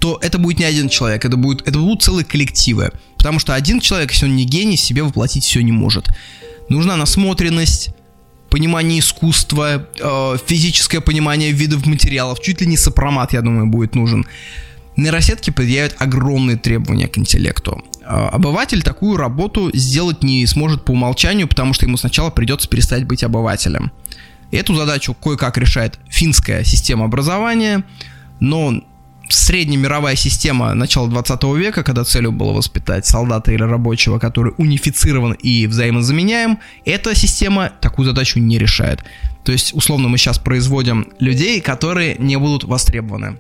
то 0.02 0.18
это 0.20 0.40
будет 0.40 0.58
не 0.58 0.66
один 0.66 0.90
человек, 0.90 1.24
это, 1.24 1.38
будет, 1.38 1.68
это 1.68 1.78
будут 1.78 2.02
целые 2.02 2.26
коллективы. 2.26 2.92
Потому 3.18 3.38
что 3.38 3.54
один 3.54 3.80
человек, 3.80 4.12
если 4.12 4.26
он 4.26 4.36
не 4.36 4.46
гений, 4.46 4.76
себе 4.76 5.04
воплотить 5.04 5.44
все 5.44 5.62
не 5.62 5.72
может. 5.72 6.10
Нужна 6.70 6.98
насмотренность, 6.98 7.92
понимание 8.50 8.98
искусства, 8.98 9.88
э, 10.00 10.38
физическое 10.48 11.02
понимание 11.02 11.52
видов 11.52 11.86
материалов, 11.86 12.42
чуть 12.42 12.62
ли 12.62 12.68
не 12.68 12.78
сопромат, 12.78 13.34
я 13.34 13.42
думаю, 13.42 13.68
будет 13.68 13.94
нужен. 13.94 14.26
Нейросетки 14.98 15.52
предъявят 15.52 15.96
огромные 16.00 16.58
требования 16.58 17.08
к 17.08 17.20
интеллекту. 17.20 17.84
Э, 18.02 18.30
обыватель 18.32 18.82
такую 18.82 19.18
работу 19.18 19.70
сделать 19.72 20.24
не 20.24 20.48
сможет 20.48 20.84
по 20.84 20.92
умолчанию, 20.92 21.48
потому 21.48 21.74
что 21.74 21.86
ему 21.86 21.98
сначала 21.98 22.32
придется 22.32 22.68
перестать 22.68 23.06
быть 23.06 23.24
обывателем. 23.24 23.92
Эту 24.52 24.74
задачу 24.74 25.14
кое-как 25.14 25.60
решает 25.60 26.00
финская 26.10 26.64
система 26.64 27.06
образования, 27.06 27.84
но 28.40 28.82
среднемировая 29.34 30.16
система 30.16 30.74
начала 30.74 31.08
20 31.08 31.44
века, 31.58 31.84
когда 31.84 32.04
целью 32.04 32.32
было 32.32 32.52
воспитать 32.52 33.06
солдата 33.06 33.52
или 33.52 33.64
рабочего, 33.64 34.20
который 34.20 34.54
унифицирован 34.58 35.34
и 35.34 35.68
взаимозаменяем, 35.68 36.60
эта 36.86 37.16
система 37.16 37.72
такую 37.82 38.08
задачу 38.08 38.40
не 38.40 38.58
решает. 38.58 39.04
То 39.44 39.52
есть, 39.52 39.74
условно, 39.74 40.08
мы 40.08 40.18
сейчас 40.18 40.38
производим 40.38 41.12
людей, 41.20 41.62
которые 41.62 42.16
не 42.18 42.38
будут 42.38 42.64
востребованы. 42.64 43.38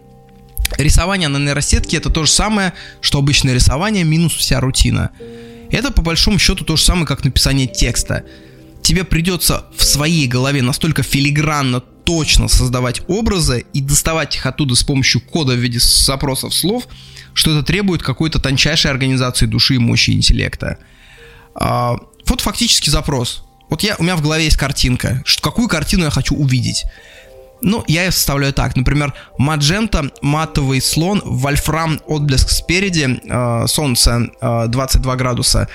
Рисование 0.77 1.27
на 1.27 1.37
нейросетке 1.37 1.97
это 1.97 2.09
то 2.09 2.23
же 2.23 2.31
самое, 2.31 2.73
что 3.01 3.19
обычное 3.19 3.53
рисование 3.53 4.03
минус 4.03 4.33
вся 4.33 4.59
рутина. 4.59 5.11
Это 5.69 5.91
по 5.91 6.01
большому 6.01 6.39
счету 6.39 6.65
то 6.65 6.75
же 6.75 6.83
самое, 6.83 7.05
как 7.05 7.23
написание 7.23 7.67
текста. 7.67 8.23
Тебе 8.81 9.03
придется 9.03 9.65
в 9.75 9.83
своей 9.83 10.27
голове 10.27 10.61
настолько 10.61 11.03
филигранно 11.03 11.79
точно 11.79 12.47
создавать 12.47 13.01
образы 13.07 13.65
и 13.73 13.81
доставать 13.81 14.35
их 14.35 14.45
оттуда 14.45 14.75
с 14.75 14.83
помощью 14.83 15.21
кода 15.21 15.53
в 15.53 15.59
виде 15.59 15.79
запросов 15.79 16.53
слов, 16.53 16.87
что 17.33 17.51
это 17.51 17.63
требует 17.63 18.03
какой-то 18.03 18.39
тончайшей 18.39 18.91
организации 18.91 19.45
души 19.45 19.75
и 19.75 19.77
мощи 19.77 20.11
интеллекта. 20.11 20.77
А, 21.53 21.95
вот 22.25 22.41
фактически 22.41 22.89
запрос. 22.89 23.43
Вот 23.69 23.83
я, 23.83 23.95
у 23.99 24.03
меня 24.03 24.15
в 24.15 24.21
голове 24.21 24.45
есть 24.45 24.57
картинка, 24.57 25.21
что, 25.25 25.41
какую 25.41 25.69
картину 25.69 26.03
я 26.03 26.09
хочу 26.09 26.35
увидеть. 26.35 26.83
Ну, 27.61 27.83
я 27.87 28.05
ее 28.05 28.11
составляю 28.11 28.53
так. 28.53 28.75
Например, 28.75 29.13
маджента, 29.37 30.11
матовый 30.21 30.81
слон, 30.81 31.21
вольфрам, 31.23 32.01
отблеск 32.07 32.49
спереди, 32.49 33.21
э, 33.23 33.67
солнце 33.67 34.31
э, 34.41 34.65
22 34.67 35.15
градуса, 35.15 35.69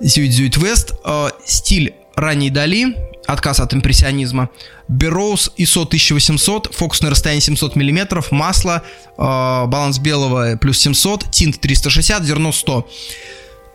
зюит-зюит 0.00 0.56
вест, 0.58 0.92
э, 1.04 1.28
стиль 1.46 1.94
ранней 2.16 2.50
Дали, 2.50 2.96
отказ 3.26 3.60
от 3.60 3.74
импрессионизма. 3.74 4.50
Берроуз 4.88 5.52
ISO 5.56 5.82
1800, 5.82 6.74
фокусное 6.74 7.10
расстояние 7.10 7.42
700 7.42 7.76
мм, 7.76 8.24
масло, 8.30 8.82
э, 9.06 9.20
баланс 9.66 9.98
белого 9.98 10.56
плюс 10.56 10.78
700, 10.78 11.30
тинт 11.30 11.60
360, 11.60 12.24
зерно 12.24 12.52
100. 12.52 12.88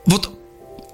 Вот 0.05 0.31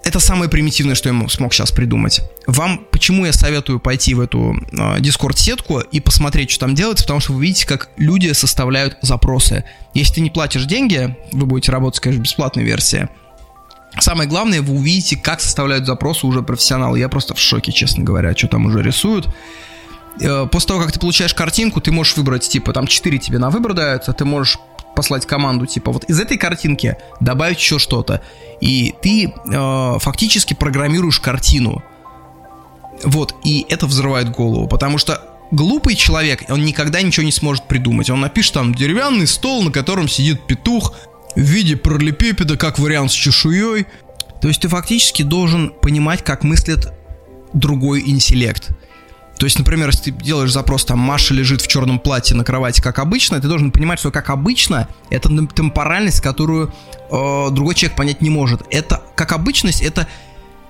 это 0.03 0.19
самое 0.19 0.49
примитивное, 0.49 0.95
что 0.95 1.09
я 1.09 1.29
смог 1.29 1.53
сейчас 1.53 1.71
придумать. 1.71 2.21
Вам 2.45 2.85
почему 2.91 3.25
я 3.25 3.31
советую 3.31 3.79
пойти 3.79 4.13
в 4.13 4.19
эту 4.19 4.53
э, 4.71 4.99
Discord-сетку 4.99 5.79
и 5.79 5.99
посмотреть, 5.99 6.51
что 6.51 6.61
там 6.61 6.75
делается, 6.75 7.05
потому 7.05 7.19
что 7.19 7.33
вы 7.33 7.43
видите, 7.43 7.65
как 7.65 7.89
люди 7.97 8.31
составляют 8.33 8.97
запросы. 9.01 9.63
Если 9.93 10.15
ты 10.15 10.21
не 10.21 10.29
платишь 10.29 10.65
деньги, 10.65 11.15
вы 11.31 11.45
будете 11.45 11.71
работать, 11.71 12.01
конечно, 12.01 12.21
бесплатной 12.21 12.63
версии– 12.63 13.09
Самое 13.99 14.27
главное, 14.27 14.61
вы 14.61 14.75
увидите, 14.75 15.15
как 15.15 15.39
составляют 15.41 15.85
запросы 15.85 16.25
уже 16.25 16.41
профессионалы. 16.41 16.99
Я 16.99 17.09
просто 17.09 17.33
в 17.33 17.39
шоке, 17.39 17.71
честно 17.71 18.03
говоря, 18.03 18.35
что 18.35 18.47
там 18.47 18.65
уже 18.65 18.81
рисуют. 18.81 19.27
Э, 20.19 20.47
после 20.51 20.67
того, 20.67 20.81
как 20.81 20.91
ты 20.91 20.99
получаешь 20.99 21.33
картинку, 21.33 21.81
ты 21.81 21.91
можешь 21.91 22.17
выбрать, 22.17 22.47
типа, 22.47 22.73
там 22.73 22.87
4 22.87 23.17
тебе 23.19 23.37
на 23.37 23.49
выбор 23.49 23.73
даются, 23.73 24.13
ты 24.13 24.25
можешь 24.25 24.57
послать 24.95 25.25
команду, 25.25 25.65
типа, 25.65 25.91
вот 25.91 26.03
из 26.05 26.19
этой 26.19 26.37
картинки 26.37 26.97
добавить 27.19 27.57
еще 27.57 27.79
что-то. 27.79 28.21
И 28.61 28.93
ты 29.01 29.25
э, 29.25 29.97
фактически 29.99 30.53
программируешь 30.53 31.19
картину. 31.19 31.83
Вот, 33.03 33.35
и 33.43 33.65
это 33.69 33.87
взрывает 33.87 34.29
голову, 34.29 34.67
потому 34.67 34.97
что 34.97 35.21
глупый 35.51 35.95
человек, 35.95 36.43
он 36.49 36.63
никогда 36.63 37.01
ничего 37.01 37.25
не 37.25 37.31
сможет 37.31 37.67
придумать. 37.67 38.09
Он 38.09 38.21
напишет 38.21 38.53
там 38.53 38.73
деревянный 38.73 39.27
стол, 39.27 39.63
на 39.63 39.71
котором 39.71 40.07
сидит 40.07 40.45
петух, 40.45 40.93
в 41.35 41.41
виде 41.41 41.75
параллелепипеда, 41.75 42.57
как 42.57 42.79
вариант 42.79 43.11
с 43.11 43.15
чешуей. 43.15 43.85
То 44.41 44.47
есть 44.47 44.61
ты 44.61 44.67
фактически 44.67 45.23
должен 45.23 45.69
понимать, 45.69 46.23
как 46.23 46.43
мыслит 46.43 46.91
другой 47.53 48.03
интеллект. 48.05 48.71
То 49.37 49.45
есть, 49.45 49.57
например, 49.57 49.87
если 49.87 50.11
ты 50.11 50.23
делаешь 50.23 50.51
запрос, 50.51 50.85
там, 50.85 50.99
Маша 50.99 51.33
лежит 51.33 51.61
в 51.61 51.67
черном 51.67 51.99
платье 51.99 52.35
на 52.35 52.43
кровати, 52.43 52.81
как 52.81 52.99
обычно, 52.99 53.41
ты 53.41 53.47
должен 53.47 53.71
понимать, 53.71 53.99
что 53.99 54.11
как 54.11 54.29
обычно, 54.29 54.87
это 55.09 55.29
темпоральность, 55.47 56.21
которую 56.21 56.73
э, 57.11 57.47
другой 57.51 57.75
человек 57.75 57.97
понять 57.97 58.21
не 58.21 58.29
может. 58.29 58.61
Это, 58.69 59.01
как 59.15 59.31
обычность, 59.31 59.81
это 59.81 60.07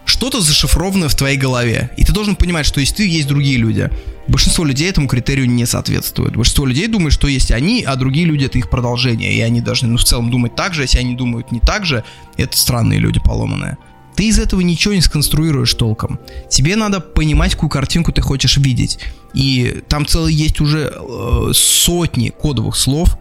что-то 0.06 0.42
зашифрованное 0.42 1.10
в 1.10 1.16
твоей 1.16 1.38
голове. 1.38 1.92
И 1.98 2.06
ты 2.06 2.14
должен 2.14 2.36
понимать, 2.36 2.66
что 2.66 2.80
есть 2.80 2.96
ты, 2.96 3.08
есть 3.08 3.28
другие 3.28 3.58
люди. 3.58 3.90
Большинство 4.28 4.64
людей 4.64 4.90
этому 4.90 5.08
критерию 5.08 5.50
не 5.50 5.66
соответствует. 5.66 6.36
Большинство 6.36 6.66
людей 6.66 6.88
думает, 6.88 7.14
что 7.14 7.28
есть 7.28 7.52
они, 7.52 7.84
а 7.84 7.96
другие 7.96 8.26
люди 8.26 8.46
это 8.46 8.58
их 8.58 8.70
продолжение. 8.70 9.34
И 9.34 9.42
они 9.42 9.60
должны, 9.60 9.90
ну, 9.90 9.98
в 9.98 10.04
целом 10.04 10.32
думать 10.32 10.56
так 10.56 10.74
же. 10.74 10.84
Если 10.84 11.00
они 11.00 11.16
думают 11.16 11.52
не 11.52 11.60
так 11.60 11.86
же, 11.86 12.04
это 12.38 12.58
странные 12.58 13.00
люди 13.00 13.20
поломанные. 13.20 13.78
Ты 14.16 14.28
из 14.28 14.40
этого 14.40 14.62
ничего 14.62 14.94
не 14.94 15.02
сконструируешь 15.02 15.74
толком. 15.74 16.20
Тебе 16.50 16.76
надо 16.76 17.00
понимать, 17.00 17.54
какую 17.54 17.70
картинку 17.70 18.12
ты 18.12 18.22
хочешь 18.22 18.58
видеть. 18.58 19.00
И 19.34 19.82
там 19.90 20.06
целый 20.06 20.34
есть 20.34 20.62
уже 20.62 20.94
э, 20.96 21.52
сотни 21.54 22.30
кодовых 22.30 22.76
слов. 22.76 23.18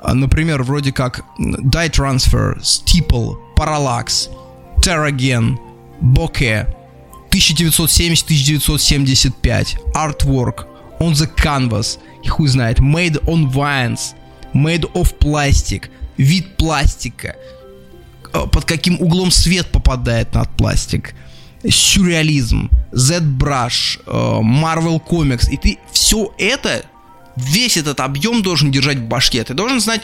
А, 0.00 0.14
например, 0.14 0.62
вроде 0.62 0.92
как 0.92 1.24
Die 1.38 1.90
Transfer, 1.90 2.58
Steeple, 2.60 3.36
Parallax, 3.56 4.30
Terragen, 4.78 5.56
Bokeh, 6.00 6.66
1970-1975, 7.32 9.78
Artwork, 9.94 10.66
On 11.00 11.12
the 11.12 11.28
Canvas, 11.34 11.98
и 12.22 12.28
хуй 12.28 12.48
знает, 12.48 12.78
Made 12.78 13.24
on 13.24 13.50
Vines, 13.50 14.14
Made 14.54 14.92
of 14.92 15.18
Plastic, 15.18 15.90
вид 16.16 16.56
пластика, 16.56 17.36
э, 18.32 18.46
под 18.46 18.64
каким 18.64 19.00
углом 19.00 19.30
свет 19.30 19.72
попадает 19.72 20.34
на 20.34 20.44
пластик, 20.44 21.14
сюрреализм, 21.68 22.70
Z-Brush, 22.92 24.00
э, 24.06 24.10
Marvel 24.10 25.00
Comics, 25.04 25.50
и 25.50 25.56
ты 25.56 25.78
все 25.92 26.32
это, 26.38 26.84
весь 27.36 27.76
этот 27.76 28.00
объем 28.00 28.42
должен 28.42 28.70
держать 28.70 28.98
в 28.98 29.04
башке. 29.04 29.44
Ты 29.44 29.54
должен 29.54 29.80
знать 29.80 30.02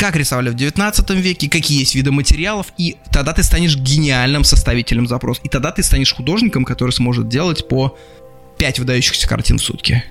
как 0.00 0.16
рисовали 0.16 0.48
в 0.48 0.54
19 0.54 1.10
веке, 1.10 1.50
какие 1.50 1.80
есть 1.80 1.94
виды 1.94 2.10
материалов, 2.10 2.72
и 2.78 2.96
тогда 3.12 3.34
ты 3.34 3.42
станешь 3.42 3.76
гениальным 3.76 4.44
составителем 4.44 5.06
запроса. 5.06 5.42
И 5.44 5.50
тогда 5.50 5.72
ты 5.72 5.82
станешь 5.82 6.14
художником, 6.14 6.64
который 6.64 6.92
сможет 6.92 7.28
делать 7.28 7.68
по 7.68 7.98
5 8.56 8.78
выдающихся 8.78 9.28
картин 9.28 9.58
в 9.58 9.62
сутки. 9.62 10.02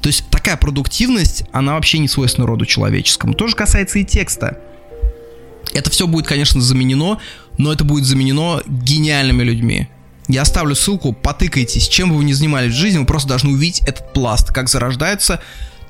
То 0.00 0.08
есть 0.08 0.24
такая 0.30 0.56
продуктивность, 0.56 1.44
она 1.52 1.74
вообще 1.74 1.98
не 1.98 2.08
свойственна 2.08 2.46
роду 2.46 2.64
человеческому. 2.64 3.34
То 3.34 3.46
же 3.46 3.54
касается 3.54 3.98
и 3.98 4.06
текста. 4.06 4.58
Это 5.74 5.90
все 5.90 6.06
будет, 6.06 6.26
конечно, 6.26 6.62
заменено, 6.62 7.18
но 7.58 7.74
это 7.74 7.84
будет 7.84 8.06
заменено 8.06 8.62
гениальными 8.66 9.42
людьми. 9.42 9.88
Я 10.28 10.42
оставлю 10.42 10.74
ссылку, 10.74 11.12
потыкайтесь, 11.12 11.88
чем 11.88 12.08
бы 12.08 12.16
вы 12.16 12.24
ни 12.24 12.32
занимались 12.32 12.72
в 12.72 12.78
жизни, 12.78 12.96
вы 12.96 13.04
просто 13.04 13.28
должны 13.28 13.50
увидеть 13.50 13.82
этот 13.82 14.14
пласт, 14.14 14.50
как 14.50 14.70
зарождается 14.70 15.42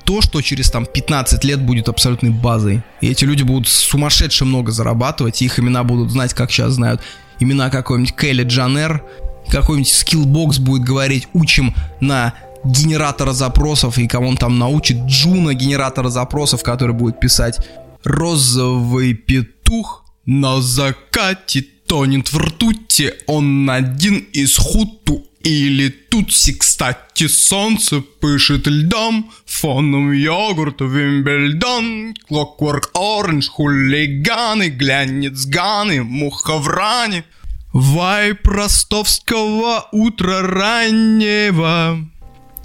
то, 0.05 0.21
что 0.21 0.41
через 0.41 0.69
там 0.69 0.85
15 0.85 1.43
лет 1.43 1.61
будет 1.61 1.89
абсолютной 1.89 2.29
базой. 2.29 2.83
И 3.01 3.09
эти 3.09 3.25
люди 3.25 3.43
будут 3.43 3.67
сумасшедше 3.67 4.45
много 4.45 4.71
зарабатывать, 4.71 5.41
и 5.41 5.45
их 5.45 5.59
имена 5.59 5.83
будут 5.83 6.11
знать, 6.11 6.33
как 6.33 6.51
сейчас 6.51 6.73
знают 6.73 7.01
имена 7.39 7.69
какой-нибудь 7.69 8.15
Кайли 8.15 8.43
Дженнер, 8.43 9.03
какой-нибудь 9.49 9.91
Skillbox 9.91 10.59
будет 10.59 10.83
говорить, 10.83 11.27
учим 11.33 11.75
на 11.99 12.33
генератора 12.63 13.33
запросов, 13.33 13.97
и 13.97 14.07
кого 14.07 14.27
он 14.27 14.37
там 14.37 14.57
научит, 14.57 14.97
джуна 15.05 15.53
генератора 15.53 16.09
запросов, 16.09 16.63
который 16.63 16.95
будет 16.95 17.19
писать 17.19 17.59
«Розовый 18.03 19.13
петух 19.13 20.05
на 20.25 20.61
закате 20.61 21.65
тонет 21.87 22.31
в 22.31 22.37
ртути, 22.37 23.13
он 23.27 23.69
один 23.69 24.17
из 24.33 24.57
хуту 24.57 25.23
или 25.45 25.89
тутси, 25.89 26.53
кстати, 26.53 27.27
солнце 27.27 28.01
пышет 28.01 28.65
льдом, 28.65 29.31
фоном 29.45 30.11
йогурт 30.11 30.81
Вимбельдон, 30.81 32.15
Clockwork 32.29 32.91
Orange, 32.95 33.47
хулиганы, 33.47 34.69
глянец 34.69 35.45
ганы, 35.45 36.03
муха 36.03 36.57
в 36.57 36.67
ране. 36.67 37.25
Вайп 37.73 38.47
ростовского 38.47 39.87
утра 39.91 40.41
раннего. 40.41 41.99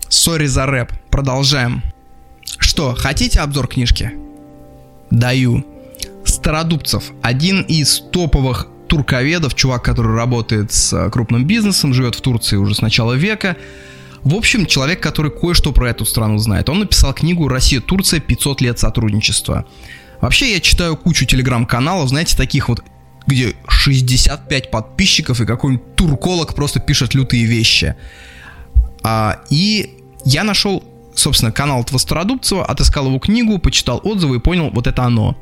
Сори 0.09 0.47
за 0.47 0.65
рэп, 0.65 0.93
продолжаем. 1.11 1.83
Что, 2.59 2.95
хотите 2.95 3.41
обзор 3.41 3.69
книжки? 3.69 4.13
Даю. 5.11 5.67
Стародубцев, 6.25 7.13
один 7.23 7.61
из 7.63 8.01
топовых 8.11 8.69
турковедов, 8.91 9.55
чувак, 9.55 9.85
который 9.85 10.15
работает 10.15 10.73
с 10.73 10.93
э, 10.93 11.11
крупным 11.11 11.47
бизнесом, 11.47 11.95
живет 11.95 12.17
в 12.17 12.21
Турции 12.21 12.57
уже 12.57 12.75
с 12.75 12.83
начала 12.83 13.13
века. 13.13 13.57
В 14.25 14.35
общем, 14.35 14.67
человек, 14.67 15.01
который 15.01 15.31
кое-что 15.31 15.73
про 15.73 15.91
эту 15.91 16.05
страну 16.05 16.39
знает. 16.39 16.69
Он 16.69 16.81
написал 16.81 17.15
книгу 17.15 17.47
«Россия-Турция. 17.47 18.19
500 18.19 18.61
лет 18.61 18.79
сотрудничества». 18.81 19.65
Вообще, 20.21 20.53
я 20.53 20.61
читаю 20.61 20.97
кучу 20.97 21.25
телеграм-каналов, 21.25 22.09
знаете, 22.09 22.37
таких 22.37 22.69
вот, 22.69 22.83
где 23.27 23.55
65 23.69 24.71
подписчиков 24.73 25.41
и 25.41 25.47
какой-нибудь 25.47 25.95
турколог 25.95 26.55
просто 26.55 26.81
пишет 26.81 27.15
лютые 27.15 27.45
вещи. 27.45 27.95
А, 29.05 29.41
и 29.51 29.99
я 30.25 30.43
нашел, 30.43 30.83
собственно, 31.15 31.53
канал 31.53 31.83
этого 31.83 31.99
Стародубцева, 31.99 32.67
отыскал 32.67 33.07
его 33.07 33.21
книгу, 33.21 33.59
почитал 33.59 34.01
отзывы 34.03 34.37
и 34.37 34.41
понял, 34.41 34.71
вот 34.71 34.89
это 34.89 35.05
оно. 35.05 35.39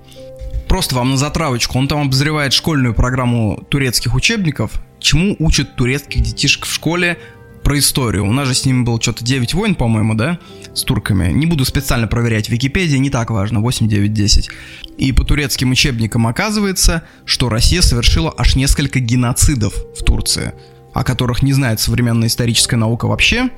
Просто 0.68 0.94
вам 0.94 1.12
на 1.12 1.16
затравочку. 1.16 1.78
Он 1.78 1.88
там 1.88 2.02
обозревает 2.02 2.52
школьную 2.52 2.94
программу 2.94 3.64
турецких 3.70 4.14
учебников, 4.14 4.72
чему 5.00 5.34
учат 5.38 5.76
турецких 5.76 6.22
детишек 6.22 6.66
в 6.66 6.72
школе 6.72 7.18
про 7.62 7.78
историю. 7.78 8.26
У 8.26 8.32
нас 8.32 8.48
же 8.48 8.54
с 8.54 8.64
ними 8.64 8.82
было 8.82 9.00
что-то 9.00 9.24
9 9.24 9.54
войн, 9.54 9.74
по-моему, 9.74 10.14
да, 10.14 10.38
с 10.74 10.82
турками. 10.84 11.32
Не 11.32 11.46
буду 11.46 11.64
специально 11.64 12.06
проверять 12.06 12.48
Википедии, 12.48 12.96
не 12.96 13.10
так 13.10 13.30
важно, 13.30 13.60
8, 13.60 13.88
9, 13.88 14.12
10. 14.12 14.50
И 14.98 15.12
по 15.12 15.24
турецким 15.24 15.70
учебникам 15.70 16.26
оказывается, 16.26 17.02
что 17.24 17.48
Россия 17.48 17.82
совершила 17.82 18.32
аж 18.36 18.56
несколько 18.56 19.00
геноцидов 19.00 19.74
в 19.98 20.04
Турции, 20.04 20.52
о 20.94 21.04
которых 21.04 21.42
не 21.42 21.52
знает 21.52 21.80
современная 21.80 22.28
историческая 22.28 22.76
наука 22.76 23.06
вообще. 23.06 23.50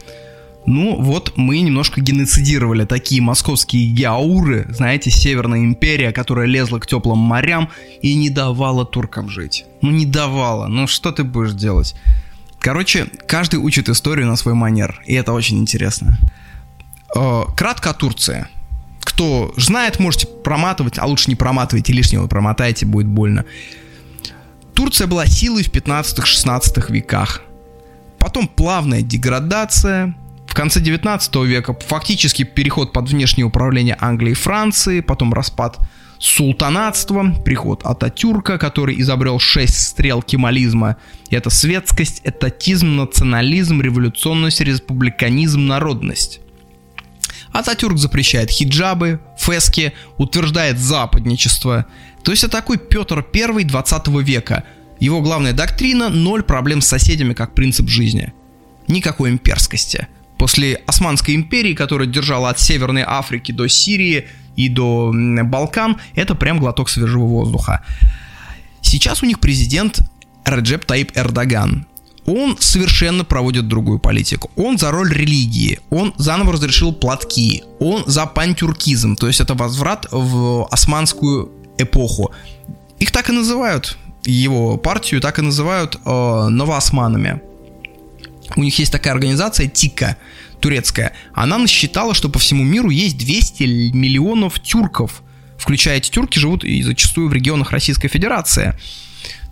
Ну, 0.66 1.00
вот 1.00 1.32
мы 1.36 1.60
немножко 1.60 2.00
геноцидировали 2.00 2.84
такие 2.84 3.22
московские 3.22 3.86
геауры, 3.86 4.66
знаете, 4.70 5.10
Северная 5.10 5.60
империя, 5.60 6.12
которая 6.12 6.46
лезла 6.46 6.78
к 6.78 6.86
теплым 6.86 7.18
морям 7.18 7.70
и 8.02 8.14
не 8.14 8.30
давала 8.30 8.84
туркам 8.84 9.28
жить. 9.28 9.64
Ну, 9.80 9.90
не 9.90 10.04
давала. 10.06 10.66
Ну, 10.66 10.86
что 10.86 11.12
ты 11.12 11.24
будешь 11.24 11.52
делать? 11.52 11.94
Короче, 12.60 13.06
каждый 13.26 13.56
учит 13.56 13.88
историю 13.88 14.26
на 14.26 14.36
свой 14.36 14.54
манер, 14.54 15.02
и 15.06 15.14
это 15.14 15.32
очень 15.32 15.58
интересно. 15.58 16.18
Э, 17.16 17.44
кратко 17.56 17.90
о 17.90 17.94
Турции. 17.94 18.46
Кто 19.00 19.52
знает, 19.56 19.98
можете 19.98 20.26
проматывать, 20.26 20.98
а 20.98 21.06
лучше 21.06 21.30
не 21.30 21.36
проматывайте 21.36 21.92
лишнего, 21.94 22.26
промотайте, 22.26 22.84
будет 22.84 23.06
больно. 23.06 23.46
Турция 24.74 25.06
была 25.06 25.26
силой 25.26 25.62
в 25.62 25.72
15-16 25.72 26.92
веках. 26.92 27.42
Потом 28.18 28.46
плавная 28.46 29.00
деградация, 29.00 30.14
в 30.50 30.54
конце 30.54 30.80
19 30.80 31.36
века 31.46 31.76
фактически 31.86 32.42
переход 32.42 32.92
под 32.92 33.08
внешнее 33.08 33.44
управление 33.44 33.96
Англии 34.00 34.32
и 34.32 34.34
Франции, 34.34 34.98
потом 35.00 35.32
распад 35.32 35.78
султанатства, 36.18 37.32
приход 37.44 37.84
Ататюрка, 37.84 38.58
который 38.58 39.00
изобрел 39.00 39.38
шесть 39.38 39.80
стрел 39.80 40.22
кемализма. 40.22 40.96
Это 41.30 41.50
светскость, 41.50 42.22
этатизм, 42.24 42.96
национализм, 42.96 43.80
революционность, 43.80 44.60
республиканизм, 44.60 45.68
народность. 45.68 46.40
Ататюрк 47.52 47.96
запрещает 47.96 48.50
хиджабы, 48.50 49.20
фески, 49.38 49.92
утверждает 50.18 50.80
западничество. 50.80 51.86
То 52.24 52.32
есть 52.32 52.42
это 52.42 52.56
такой 52.56 52.78
Петр 52.78 53.24
I 53.32 53.64
20 53.64 54.08
века. 54.24 54.64
Его 54.98 55.22
главная 55.22 55.52
доктрина– 55.52 56.08
ноль 56.10 56.42
проблем 56.42 56.80
с 56.80 56.88
соседями 56.88 57.34
как 57.34 57.54
принцип 57.54 57.88
жизни. 57.88 58.32
Никакой 58.88 59.30
имперскости– 59.30 60.08
После 60.40 60.76
Османской 60.86 61.34
империи, 61.34 61.74
которая 61.74 62.08
держала 62.08 62.48
от 62.48 62.58
Северной 62.58 63.04
Африки 63.06 63.52
до 63.52 63.68
Сирии 63.68 64.26
и 64.56 64.70
до 64.70 65.12
Балкан, 65.44 65.98
это 66.14 66.34
прям 66.34 66.58
глоток 66.58 66.88
свежего 66.88 67.26
воздуха. 67.26 67.84
Сейчас 68.80 69.22
у 69.22 69.26
них 69.26 69.38
президент 69.38 70.00
Реджеп 70.46 70.86
Таип 70.86 71.12
Эрдоган. 71.14 71.86
Он 72.24 72.56
совершенно 72.58 73.22
проводит 73.22 73.68
другую 73.68 73.98
политику. 73.98 74.50
Он 74.56 74.78
за 74.78 74.90
роль 74.90 75.12
религии, 75.12 75.78
он 75.90 76.14
заново 76.16 76.54
разрешил 76.54 76.94
платки, 76.94 77.62
он 77.78 78.04
за 78.06 78.24
пантюркизм, 78.24 79.16
то 79.16 79.26
есть 79.26 79.40
это 79.42 79.52
возврат 79.52 80.06
в 80.10 80.66
османскую 80.70 81.52
эпоху. 81.76 82.32
Их 82.98 83.10
так 83.10 83.28
и 83.28 83.32
называют, 83.32 83.98
его 84.24 84.78
партию 84.78 85.20
так 85.20 85.38
и 85.38 85.42
называют 85.42 85.98
э, 86.02 86.48
новоосманами 86.48 87.42
у 88.56 88.62
них 88.62 88.78
есть 88.78 88.92
такая 88.92 89.12
организация 89.12 89.66
ТИКа, 89.66 90.16
турецкая. 90.60 91.12
Она 91.34 91.58
насчитала, 91.58 92.14
что 92.14 92.28
по 92.28 92.38
всему 92.38 92.64
миру 92.64 92.90
есть 92.90 93.18
200 93.18 93.92
миллионов 93.92 94.60
тюрков. 94.60 95.22
Включая 95.58 95.98
эти 95.98 96.10
тюрки 96.10 96.38
живут 96.38 96.64
и 96.64 96.82
зачастую 96.82 97.28
в 97.28 97.32
регионах 97.32 97.70
Российской 97.70 98.08
Федерации. 98.08 98.78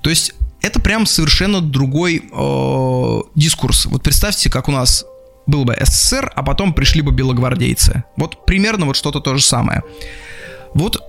То 0.02 0.10
есть 0.10 0.32
это 0.62 0.80
прям 0.80 1.06
совершенно 1.06 1.60
другой 1.60 2.22
э, 2.30 3.20
дискурс. 3.34 3.86
Вот 3.86 4.02
представьте, 4.02 4.50
как 4.50 4.68
у 4.68 4.72
нас 4.72 5.04
был 5.46 5.64
бы 5.64 5.76
СССР, 5.80 6.32
а 6.34 6.42
потом 6.42 6.72
пришли 6.74 7.02
бы 7.02 7.12
белогвардейцы. 7.12 8.04
Вот 8.16 8.44
примерно 8.46 8.86
вот 8.86 8.96
что-то 8.96 9.20
то 9.20 9.36
же 9.36 9.42
самое. 9.42 9.82
Вот 10.74 11.02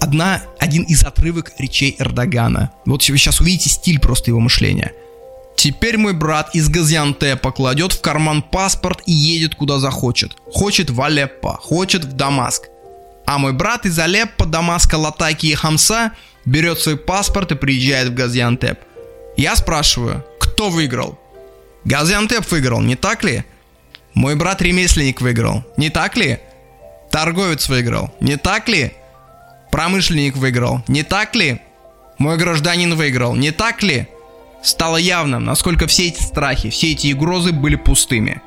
одна, 0.00 0.42
один 0.58 0.82
из 0.82 1.04
отрывок 1.04 1.52
речей 1.58 1.96
Эрдогана. 1.98 2.70
Вот 2.84 3.06
вы 3.08 3.18
сейчас 3.18 3.40
увидите 3.40 3.68
стиль 3.68 4.00
просто 4.00 4.30
его 4.30 4.40
мышления. 4.40 4.92
Теперь 5.56 5.96
мой 5.96 6.12
брат 6.12 6.54
из 6.54 6.68
Газиантепа 6.68 7.50
кладет 7.50 7.92
в 7.92 8.00
карман 8.00 8.42
паспорт 8.42 9.02
и 9.06 9.12
едет 9.12 9.54
куда 9.54 9.78
захочет. 9.78 10.36
Хочет 10.52 10.90
в 10.90 11.00
Алеппо, 11.00 11.58
хочет 11.62 12.04
в 12.04 12.12
Дамаск. 12.12 12.68
А 13.26 13.38
мой 13.38 13.52
брат 13.52 13.86
из 13.86 13.98
Алеппо, 13.98 14.44
Дамаска, 14.44 14.96
Латаки 14.96 15.46
и 15.46 15.54
Хамса 15.54 16.12
берет 16.44 16.78
свой 16.78 16.96
паспорт 16.96 17.52
и 17.52 17.56
приезжает 17.56 18.08
в 18.08 18.14
Газиантеп. 18.14 18.78
Я 19.36 19.56
спрашиваю, 19.56 20.24
кто 20.38 20.68
выиграл? 20.68 21.18
Газиантеп 21.84 22.48
выиграл, 22.50 22.80
не 22.80 22.94
так 22.94 23.24
ли? 23.24 23.44
Мой 24.14 24.34
брат-ремесленник 24.36 25.20
выиграл, 25.20 25.64
не 25.76 25.90
так 25.90 26.16
ли? 26.16 26.38
Торговец 27.10 27.68
выиграл, 27.68 28.14
не 28.20 28.36
так 28.36 28.68
ли? 28.68 28.92
Промышленник 29.70 30.36
выиграл, 30.36 30.82
не 30.86 31.02
так 31.02 31.34
ли? 31.34 31.60
Мой 32.18 32.36
гражданин 32.36 32.94
выиграл, 32.94 33.34
не 33.34 33.50
так 33.50 33.82
ли? 33.82 34.08
Стало 34.66 34.96
явным, 34.96 35.44
насколько 35.44 35.86
все 35.86 36.08
эти 36.08 36.20
страхи, 36.20 36.70
все 36.70 36.90
эти 36.90 37.12
угрозы 37.12 37.52
были 37.52 37.76
пустыми. 37.76 38.42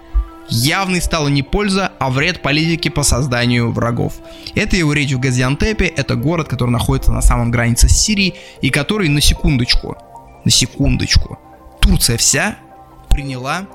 Явной 0.49 1.01
стала 1.01 1.30
не 1.30 1.43
польза, 1.43 1.93
а 1.97 2.09
вред 2.09 2.41
политики 2.41 2.89
по 2.89 3.03
созданию 3.03 3.72
врагов. 3.72 4.15
Это 4.53 4.76
его 4.76 4.91
речь 4.91 5.13
в 5.13 5.20
Газиантепе, 5.22 5.86
это 5.86 6.15
город, 6.15 6.49
который 6.49 6.72
находится 6.72 7.13
на 7.13 7.22
самом 7.22 7.51
границе 7.51 7.88
с 7.88 7.95
Сирией, 7.95 8.36
и 8.59 8.70
который, 8.70 9.07
на 9.07 9.22
секундочку, 9.22 9.95
на 10.43 10.51
секундочку, 10.51 11.39
Турция 11.80 12.17
вся 12.17 12.57
приняла 13.09 13.65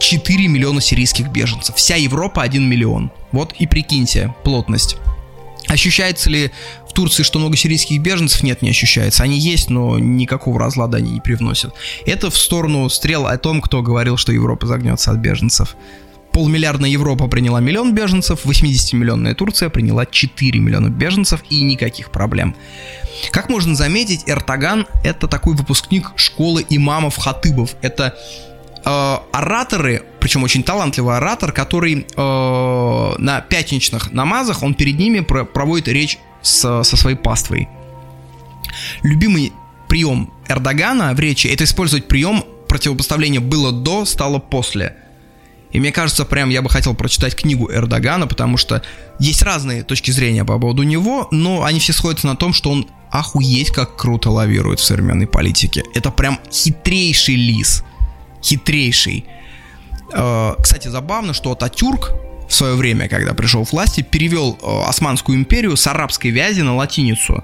4 0.00 0.48
миллиона 0.48 0.80
сирийских 0.80 1.28
беженцев. 1.28 1.76
Вся 1.76 1.96
Европа 1.96 2.40
1 2.40 2.66
миллион. 2.66 3.10
Вот 3.30 3.52
и 3.58 3.66
прикиньте 3.66 4.34
плотность. 4.42 4.96
Ощущается 5.68 6.30
ли 6.30 6.50
в 6.88 6.92
Турции, 6.92 7.22
что 7.22 7.38
много 7.38 7.56
сирийских 7.56 8.00
беженцев? 8.00 8.42
Нет, 8.42 8.62
не 8.62 8.70
ощущается. 8.70 9.22
Они 9.22 9.38
есть, 9.38 9.70
но 9.70 9.98
никакого 9.98 10.60
разлада 10.60 10.98
они 10.98 11.12
не 11.12 11.20
привносят. 11.20 11.74
Это 12.06 12.30
в 12.30 12.36
сторону 12.36 12.88
стрел 12.88 13.26
о 13.26 13.36
том, 13.38 13.60
кто 13.60 13.82
говорил, 13.82 14.16
что 14.16 14.32
Европа 14.32 14.66
загнется 14.66 15.10
от 15.10 15.18
беженцев. 15.18 15.76
Полмиллиардная 16.32 16.90
Европа 16.90 17.28
приняла 17.28 17.60
миллион 17.60 17.94
беженцев, 17.94 18.44
80-миллионная 18.44 19.34
Турция 19.34 19.68
приняла 19.68 20.04
4 20.04 20.58
миллиона 20.58 20.88
беженцев 20.88 21.44
и 21.48 21.62
никаких 21.62 22.10
проблем. 22.10 22.56
Как 23.30 23.48
можно 23.48 23.76
заметить, 23.76 24.24
Эртоган— 24.26 24.86
это 25.04 25.28
такой 25.28 25.54
выпускник 25.54 26.10
школы 26.16 26.66
имамов-хатыбов. 26.68 27.76
Это 27.82 28.18
э, 28.84 29.16
ораторы, 29.32 30.02
причем 30.20 30.42
очень 30.42 30.62
талантливый 30.62 31.16
оратор, 31.16 31.52
который 31.52 32.06
э, 32.16 33.14
на 33.18 33.40
пятничных 33.40 34.12
намазах, 34.12 34.62
он 34.62 34.74
перед 34.74 34.98
ними 34.98 35.20
про- 35.20 35.44
проводит 35.44 35.88
речь 35.88 36.18
с, 36.42 36.82
со 36.82 36.96
своей 36.96 37.16
паствой. 37.16 37.68
Любимый 39.02 39.52
прием 39.88 40.32
Эрдогана 40.48 41.14
в 41.14 41.20
речи 41.20 41.46
это 41.46 41.64
использовать 41.64 42.08
прием 42.08 42.44
противопоставления 42.68 43.40
было 43.40 43.72
до, 43.72 44.04
стало 44.04 44.38
после. 44.38 44.96
И 45.70 45.80
мне 45.80 45.90
кажется, 45.90 46.24
прям 46.24 46.50
я 46.50 46.62
бы 46.62 46.70
хотел 46.70 46.94
прочитать 46.94 47.34
книгу 47.34 47.70
Эрдогана, 47.70 48.28
потому 48.28 48.56
что 48.56 48.82
есть 49.18 49.42
разные 49.42 49.82
точки 49.82 50.12
зрения 50.12 50.44
по 50.44 50.58
поводу 50.58 50.84
него, 50.84 51.26
но 51.32 51.64
они 51.64 51.80
все 51.80 51.92
сходятся 51.92 52.28
на 52.28 52.36
том, 52.36 52.52
что 52.52 52.70
он 52.70 52.86
охуеть 53.10 53.70
как 53.70 53.96
круто 53.96 54.30
лавирует 54.30 54.78
в 54.80 54.84
современной 54.84 55.26
политике. 55.26 55.82
Это 55.94 56.10
прям 56.10 56.38
хитрейший 56.50 57.34
лис 57.34 57.84
хитрейший. 58.44 59.24
Э, 60.12 60.54
кстати, 60.62 60.88
забавно, 60.88 61.32
что 61.32 61.52
Ататюрк 61.52 62.12
в 62.48 62.54
свое 62.54 62.74
время, 62.74 63.08
когда 63.08 63.34
пришел 63.34 63.64
к 63.64 63.72
власти, 63.72 64.02
перевел 64.02 64.58
э, 64.60 64.88
Османскую 64.88 65.38
империю 65.38 65.76
с 65.76 65.86
арабской 65.86 66.28
вязи 66.28 66.60
на 66.60 66.76
латиницу. 66.76 67.42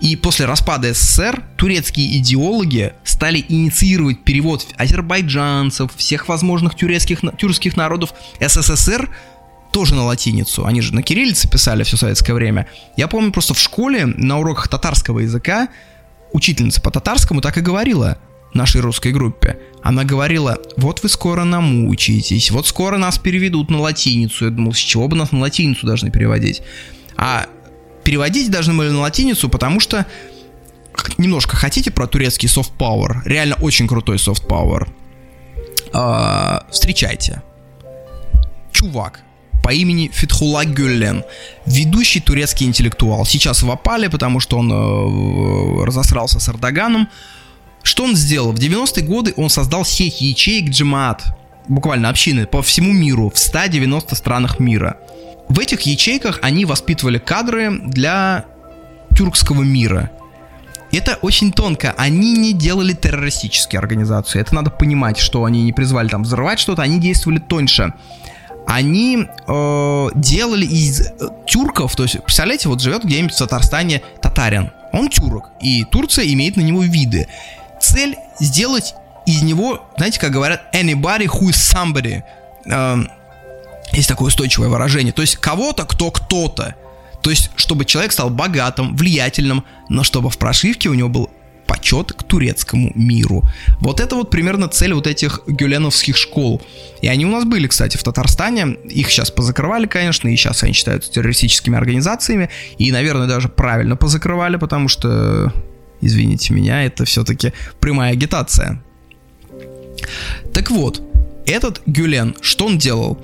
И 0.00 0.16
после 0.16 0.46
распада 0.46 0.92
СССР 0.92 1.44
турецкие 1.56 2.18
идеологи 2.18 2.92
стали 3.04 3.44
инициировать 3.48 4.24
перевод 4.24 4.66
азербайджанцев, 4.76 5.92
всех 5.94 6.28
возможных 6.28 6.74
турецких, 6.74 7.20
тюркских 7.38 7.76
народов 7.76 8.12
СССР 8.40 9.08
тоже 9.72 9.94
на 9.94 10.04
латиницу. 10.04 10.66
Они 10.66 10.80
же 10.80 10.92
на 10.92 11.02
кириллице 11.02 11.48
писали 11.48 11.84
все 11.84 11.96
советское 11.96 12.34
время. 12.34 12.66
Я 12.96 13.06
помню 13.06 13.30
просто 13.30 13.54
в 13.54 13.60
школе 13.60 14.06
на 14.06 14.40
уроках 14.40 14.66
татарского 14.66 15.20
языка 15.20 15.68
учительница 16.32 16.80
по 16.80 16.90
татарскому 16.90 17.40
так 17.40 17.56
и 17.58 17.60
говорила 17.60 18.18
нашей 18.54 18.80
русской 18.80 19.12
группе. 19.12 19.58
Она 19.82 20.04
говорила, 20.04 20.58
вот 20.76 21.02
вы 21.02 21.08
скоро 21.08 21.44
намучаетесь, 21.44 22.50
вот 22.50 22.66
скоро 22.66 22.98
нас 22.98 23.18
переведут 23.18 23.70
на 23.70 23.80
латиницу. 23.80 24.46
Я 24.46 24.50
думал, 24.50 24.74
с 24.74 24.78
чего 24.78 25.08
бы 25.08 25.16
нас 25.16 25.32
на 25.32 25.40
латиницу 25.40 25.86
должны 25.86 26.10
переводить? 26.10 26.62
А 27.16 27.46
переводить 28.04 28.50
должны 28.50 28.74
были 28.74 28.90
на 28.90 29.00
латиницу, 29.00 29.48
потому 29.48 29.80
что 29.80 30.06
немножко 31.18 31.56
хотите 31.56 31.90
про 31.90 32.06
турецкий 32.06 32.48
soft 32.48 32.72
power? 32.78 33.16
Реально 33.24 33.56
очень 33.56 33.88
крутой 33.88 34.16
soft 34.16 34.46
power. 34.46 34.88
А, 35.92 36.66
встречайте. 36.70 37.42
Чувак 38.72 39.22
по 39.62 39.72
имени 39.72 40.10
Фитхула 40.12 40.64
Гюллен, 40.64 41.24
ведущий 41.66 42.20
турецкий 42.20 42.66
интеллектуал. 42.66 43.24
Сейчас 43.24 43.62
в 43.62 43.70
опале, 43.70 44.10
потому 44.10 44.40
что 44.40 44.58
он 44.58 44.72
э, 44.72 45.84
разосрался 45.84 46.40
с 46.40 46.48
Эрдоганом. 46.48 47.08
Что 47.82 48.04
он 48.04 48.16
сделал? 48.16 48.52
В 48.52 48.58
90-е 48.58 49.04
годы 49.04 49.34
он 49.36 49.50
создал 49.50 49.84
сеть 49.84 50.20
ячеек 50.20 50.70
Джимаат, 50.70 51.24
буквально 51.68 52.08
общины, 52.08 52.46
по 52.46 52.62
всему 52.62 52.92
миру, 52.92 53.30
в 53.30 53.38
190 53.38 54.14
странах 54.14 54.60
мира. 54.60 54.96
В 55.48 55.58
этих 55.58 55.82
ячейках 55.82 56.38
они 56.42 56.64
воспитывали 56.64 57.18
кадры 57.18 57.80
для 57.84 58.46
тюркского 59.16 59.62
мира. 59.62 60.10
Это 60.92 61.18
очень 61.22 61.52
тонко. 61.52 61.94
Они 61.96 62.36
не 62.36 62.52
делали 62.52 62.92
террористические 62.92 63.78
организации. 63.78 64.40
Это 64.40 64.54
надо 64.54 64.70
понимать, 64.70 65.18
что 65.18 65.44
они 65.44 65.62
не 65.62 65.72
призвали 65.72 66.08
там 66.08 66.22
взрывать 66.22 66.58
что-то, 66.58 66.82
они 66.82 67.00
действовали 67.00 67.38
тоньше. 67.38 67.94
Они 68.66 69.26
э, 69.46 70.08
делали 70.14 70.66
из 70.66 71.00
э, 71.00 71.10
тюрков, 71.46 71.96
то 71.96 72.04
есть, 72.04 72.22
представляете, 72.22 72.68
вот 72.68 72.80
живет 72.80 73.04
где-нибудь 73.04 73.34
в 73.34 73.38
Татарстане 73.38 74.02
татарин. 74.20 74.70
Он 74.92 75.08
тюрок, 75.08 75.50
и 75.60 75.84
Турция 75.84 76.26
имеет 76.26 76.56
на 76.56 76.60
него 76.60 76.82
виды 76.82 77.26
цель 77.82 78.16
сделать 78.40 78.94
из 79.26 79.42
него, 79.42 79.88
знаете, 79.96 80.18
как 80.18 80.32
говорят, 80.32 80.74
anybody 80.74 81.26
who 81.26 81.50
is 81.50 81.52
somebody. 81.52 82.22
Эм, 82.66 83.08
есть 83.92 84.08
такое 84.08 84.28
устойчивое 84.28 84.68
выражение. 84.68 85.12
То 85.12 85.22
есть 85.22 85.36
кого-то, 85.36 85.84
кто 85.84 86.10
кто-то. 86.10 86.74
То 87.22 87.30
есть, 87.30 87.50
чтобы 87.56 87.84
человек 87.84 88.12
стал 88.12 88.30
богатым, 88.30 88.96
влиятельным, 88.96 89.64
но 89.88 90.02
чтобы 90.02 90.30
в 90.30 90.38
прошивке 90.38 90.88
у 90.88 90.94
него 90.94 91.08
был 91.08 91.30
почет 91.66 92.12
к 92.12 92.24
турецкому 92.24 92.92
миру. 92.94 93.44
Вот 93.80 94.00
это 94.00 94.16
вот 94.16 94.30
примерно 94.30 94.68
цель 94.68 94.92
вот 94.92 95.06
этих 95.06 95.40
гюленовских 95.46 96.16
школ. 96.16 96.60
И 97.00 97.08
они 97.08 97.24
у 97.24 97.30
нас 97.30 97.44
были, 97.44 97.66
кстати, 97.66 97.96
в 97.96 98.02
Татарстане. 98.02 98.76
Их 98.90 99.10
сейчас 99.10 99.30
позакрывали, 99.30 99.86
конечно, 99.86 100.28
и 100.28 100.36
сейчас 100.36 100.62
они 100.64 100.72
считаются 100.72 101.12
террористическими 101.12 101.76
организациями. 101.76 102.50
И, 102.78 102.90
наверное, 102.90 103.28
даже 103.28 103.48
правильно 103.48 103.96
позакрывали, 103.96 104.56
потому 104.56 104.88
что 104.88 105.52
извините 106.02 106.52
меня, 106.52 106.84
это 106.84 107.06
все-таки 107.06 107.54
прямая 107.80 108.12
агитация. 108.12 108.82
Так 110.52 110.70
вот, 110.70 111.02
этот 111.46 111.80
Гюлен, 111.86 112.36
что 112.42 112.66
он 112.66 112.76
делал? 112.76 113.18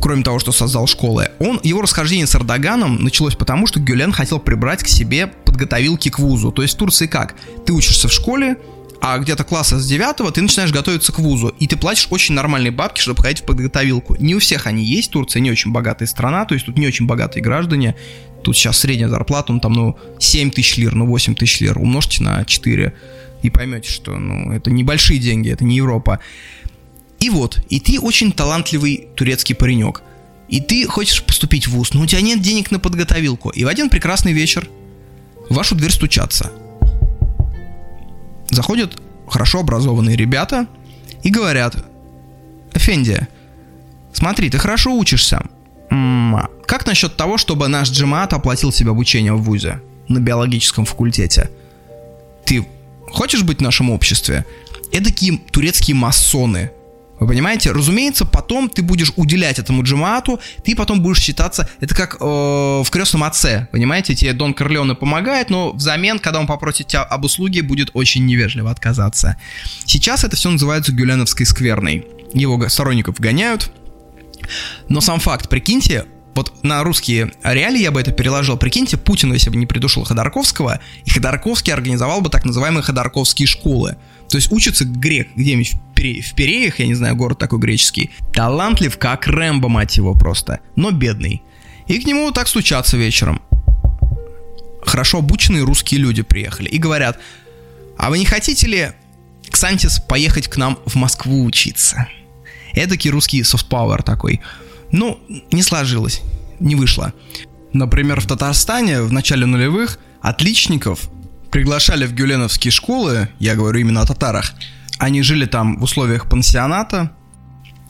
Кроме 0.00 0.22
того, 0.22 0.38
что 0.38 0.52
создал 0.52 0.86
школы, 0.86 1.30
он, 1.40 1.60
его 1.62 1.82
расхождение 1.82 2.26
с 2.26 2.34
Эрдоганом 2.34 3.02
началось 3.02 3.34
потому, 3.34 3.66
что 3.66 3.80
Гюлен 3.80 4.12
хотел 4.12 4.38
прибрать 4.38 4.82
к 4.82 4.88
себе 4.88 5.26
подготовилки 5.26 6.08
к 6.08 6.18
вузу. 6.18 6.52
То 6.52 6.62
есть 6.62 6.74
в 6.74 6.78
Турции 6.78 7.06
как? 7.06 7.34
Ты 7.66 7.72
учишься 7.72 8.08
в 8.08 8.12
школе, 8.12 8.56
а 9.00 9.18
где-то 9.18 9.44
класса 9.44 9.78
с 9.78 9.86
9 9.86 10.32
ты 10.32 10.42
начинаешь 10.42 10.72
готовиться 10.72 11.12
к 11.12 11.18
вузу, 11.18 11.48
и 11.48 11.66
ты 11.66 11.76
платишь 11.76 12.08
очень 12.10 12.34
нормальные 12.34 12.72
бабки, 12.72 13.00
чтобы 13.00 13.22
ходить 13.22 13.42
в 13.42 13.46
подготовилку. 13.46 14.16
Не 14.18 14.34
у 14.34 14.38
всех 14.38 14.66
они 14.66 14.84
есть, 14.84 15.10
Турция 15.10 15.40
не 15.40 15.50
очень 15.50 15.72
богатая 15.72 16.06
страна, 16.06 16.44
то 16.44 16.54
есть 16.54 16.66
тут 16.66 16.78
не 16.78 16.86
очень 16.86 17.06
богатые 17.06 17.42
граждане, 17.42 17.94
Тут 18.42 18.56
сейчас 18.56 18.78
средняя 18.78 19.08
зарплата, 19.08 19.52
ну 19.52 19.60
там, 19.60 19.72
ну, 19.72 19.98
7 20.18 20.50
тысяч 20.50 20.76
лир, 20.76 20.94
ну, 20.94 21.06
8 21.06 21.34
тысяч 21.34 21.60
лир. 21.60 21.78
Умножьте 21.78 22.22
на 22.22 22.44
4 22.44 22.94
и 23.42 23.50
поймете, 23.50 23.90
что, 23.90 24.16
ну, 24.16 24.52
это 24.52 24.70
небольшие 24.70 25.18
деньги, 25.18 25.50
это 25.50 25.64
не 25.64 25.76
Европа. 25.76 26.20
И 27.20 27.30
вот, 27.30 27.58
и 27.68 27.80
ты 27.80 27.98
очень 28.00 28.32
талантливый 28.32 29.08
турецкий 29.16 29.54
паренек. 29.54 30.02
И 30.48 30.60
ты 30.60 30.86
хочешь 30.86 31.22
поступить 31.22 31.66
в 31.66 31.72
ВУЗ, 31.72 31.94
но 31.94 32.02
у 32.02 32.06
тебя 32.06 32.20
нет 32.20 32.40
денег 32.40 32.70
на 32.70 32.78
подготовилку. 32.78 33.50
И 33.50 33.64
в 33.64 33.68
один 33.68 33.90
прекрасный 33.90 34.32
вечер 34.32 34.68
в 35.50 35.54
вашу 35.54 35.74
дверь 35.74 35.92
стучатся. 35.92 36.52
Заходят 38.50 38.98
хорошо 39.28 39.60
образованные 39.60 40.16
ребята 40.16 40.66
и 41.22 41.30
говорят, 41.30 41.76
Эфенди, 42.72 43.26
смотри, 44.12 44.48
ты 44.48 44.58
хорошо 44.58 44.96
учишься, 44.96 45.42
как 45.90 46.86
насчет 46.86 47.16
того, 47.16 47.38
чтобы 47.38 47.68
наш 47.68 47.90
джемаат 47.90 48.32
оплатил 48.32 48.72
себе 48.72 48.90
обучение 48.90 49.32
в 49.32 49.42
ВУЗе 49.42 49.80
на 50.08 50.18
биологическом 50.18 50.84
факультете? 50.84 51.50
Ты 52.44 52.66
хочешь 53.10 53.42
быть 53.42 53.58
в 53.58 53.62
нашем 53.62 53.90
обществе? 53.90 54.44
Эдакие 54.92 55.38
турецкие 55.50 55.94
масоны. 55.94 56.70
Вы 57.20 57.26
понимаете? 57.26 57.72
Разумеется, 57.72 58.24
потом 58.24 58.68
ты 58.68 58.82
будешь 58.82 59.12
уделять 59.16 59.58
этому 59.58 59.82
джемаату, 59.82 60.38
ты 60.64 60.76
потом 60.76 61.00
будешь 61.02 61.18
считаться... 61.20 61.68
Это 61.80 61.94
как 61.94 62.16
э, 62.20 62.24
в 62.24 62.86
«Крестном 62.90 63.24
отце», 63.24 63.66
понимаете? 63.72 64.14
Тебе 64.14 64.32
Дон 64.32 64.54
Корлеоне 64.54 64.94
помогает, 64.94 65.50
но 65.50 65.72
взамен, 65.72 66.20
когда 66.20 66.38
он 66.38 66.46
попросит 66.46 66.86
тебя 66.86 67.02
об 67.02 67.24
услуге, 67.24 67.62
будет 67.62 67.90
очень 67.94 68.24
невежливо 68.24 68.70
отказаться. 68.70 69.36
Сейчас 69.84 70.22
это 70.22 70.36
все 70.36 70.50
называется 70.50 70.92
Гюленовской 70.92 71.44
скверной. 71.44 72.06
Его 72.34 72.68
сторонников 72.68 73.18
гоняют. 73.18 73.72
Но 74.88 75.00
сам 75.00 75.20
факт, 75.20 75.48
прикиньте, 75.48 76.06
вот 76.38 76.62
на 76.62 76.84
русские 76.84 77.32
реалии 77.42 77.80
я 77.80 77.90
бы 77.90 78.00
это 78.00 78.12
переложил. 78.12 78.56
Прикиньте, 78.56 78.96
Путин, 78.96 79.32
если 79.32 79.50
бы 79.50 79.56
не 79.56 79.66
придушил 79.66 80.04
Ходорковского, 80.04 80.80
и 81.04 81.10
Ходорковский 81.10 81.72
организовал 81.72 82.20
бы 82.20 82.30
так 82.30 82.44
называемые 82.44 82.82
Ходорковские 82.82 83.48
школы. 83.48 83.96
То 84.28 84.36
есть 84.36 84.52
учится 84.52 84.84
грек 84.84 85.30
где-нибудь 85.34 85.72
в, 85.72 85.94
Пере... 85.94 86.22
в 86.22 86.34
Переях, 86.34 86.78
я 86.78 86.86
не 86.86 86.94
знаю, 86.94 87.16
город 87.16 87.38
такой 87.38 87.58
греческий. 87.58 88.10
Талантлив, 88.32 88.96
как 88.98 89.26
Рэмбо, 89.26 89.68
мать 89.68 89.96
его 89.96 90.14
просто, 90.14 90.60
но 90.76 90.92
бедный. 90.92 91.42
И 91.88 91.98
к 91.98 92.06
нему 92.06 92.30
так 92.30 92.46
стучатся 92.46 92.96
вечером. 92.96 93.42
Хорошо 94.82 95.18
обученные 95.18 95.64
русские 95.64 96.00
люди 96.00 96.22
приехали 96.22 96.68
и 96.68 96.78
говорят, 96.78 97.18
а 97.96 98.10
вы 98.10 98.18
не 98.18 98.26
хотите 98.26 98.66
ли, 98.68 98.92
Ксантис, 99.50 99.98
поехать 99.98 100.46
к 100.46 100.56
нам 100.56 100.78
в 100.86 100.94
Москву 100.94 101.44
учиться? 101.44 102.06
Эдакий 102.78 103.10
русский 103.10 103.42
soft 103.42 103.68
power 103.68 104.02
такой. 104.02 104.40
Ну, 104.92 105.20
не 105.50 105.62
сложилось, 105.62 106.22
не 106.60 106.74
вышло. 106.74 107.12
Например, 107.72 108.20
в 108.20 108.26
Татарстане 108.26 109.02
в 109.02 109.12
начале 109.12 109.46
нулевых 109.46 109.98
отличников 110.20 111.10
приглашали 111.50 112.06
в 112.06 112.14
гюленовские 112.14 112.70
школы, 112.70 113.28
я 113.38 113.54
говорю 113.54 113.80
именно 113.80 114.02
о 114.02 114.06
татарах, 114.06 114.54
они 114.98 115.22
жили 115.22 115.46
там 115.46 115.78
в 115.78 115.82
условиях 115.82 116.28
пансионата, 116.28 117.12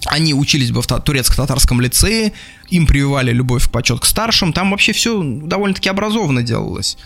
они 0.07 0.35
учились 0.35 0.71
бы 0.71 0.83
в 0.83 0.87
турецко-татарском 0.87 1.81
лицее, 1.81 2.33
им 2.69 2.87
прививали 2.87 3.33
любовь 3.33 3.69
к 3.69 3.71
почет 3.71 4.01
к 4.01 4.05
старшим, 4.05 4.53
там 4.53 4.71
вообще 4.71 4.93
все 4.93 5.23
довольно-таки 5.23 5.89
образованно 5.89 6.43
делалось. 6.43 6.97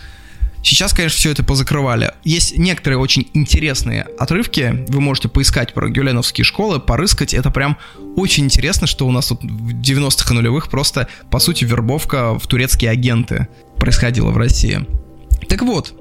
Сейчас, 0.63 0.93
конечно, 0.93 1.17
все 1.17 1.31
это 1.31 1.43
позакрывали. 1.43 2.13
Есть 2.23 2.57
некоторые 2.57 2.97
очень 2.97 3.27
интересные 3.33 4.03
отрывки. 4.17 4.85
Вы 4.87 5.01
можете 5.01 5.27
поискать 5.27 5.73
про 5.73 5.89
гюленовские 5.89 6.45
школы, 6.45 6.79
порыскать. 6.79 7.33
Это 7.33 7.51
прям 7.51 7.77
очень 8.15 8.45
интересно, 8.45 8.87
что 8.87 9.05
у 9.05 9.11
нас 9.11 9.27
тут 9.27 9.43
в 9.43 9.81
90-х 9.81 10.33
и 10.33 10.37
нулевых 10.37 10.69
просто, 10.69 11.09
по 11.29 11.39
сути, 11.39 11.65
вербовка 11.65 12.39
в 12.39 12.47
турецкие 12.47 12.91
агенты 12.91 13.49
происходила 13.77 14.31
в 14.31 14.37
России. 14.37 14.87
Так 15.49 15.63
вот, 15.63 15.93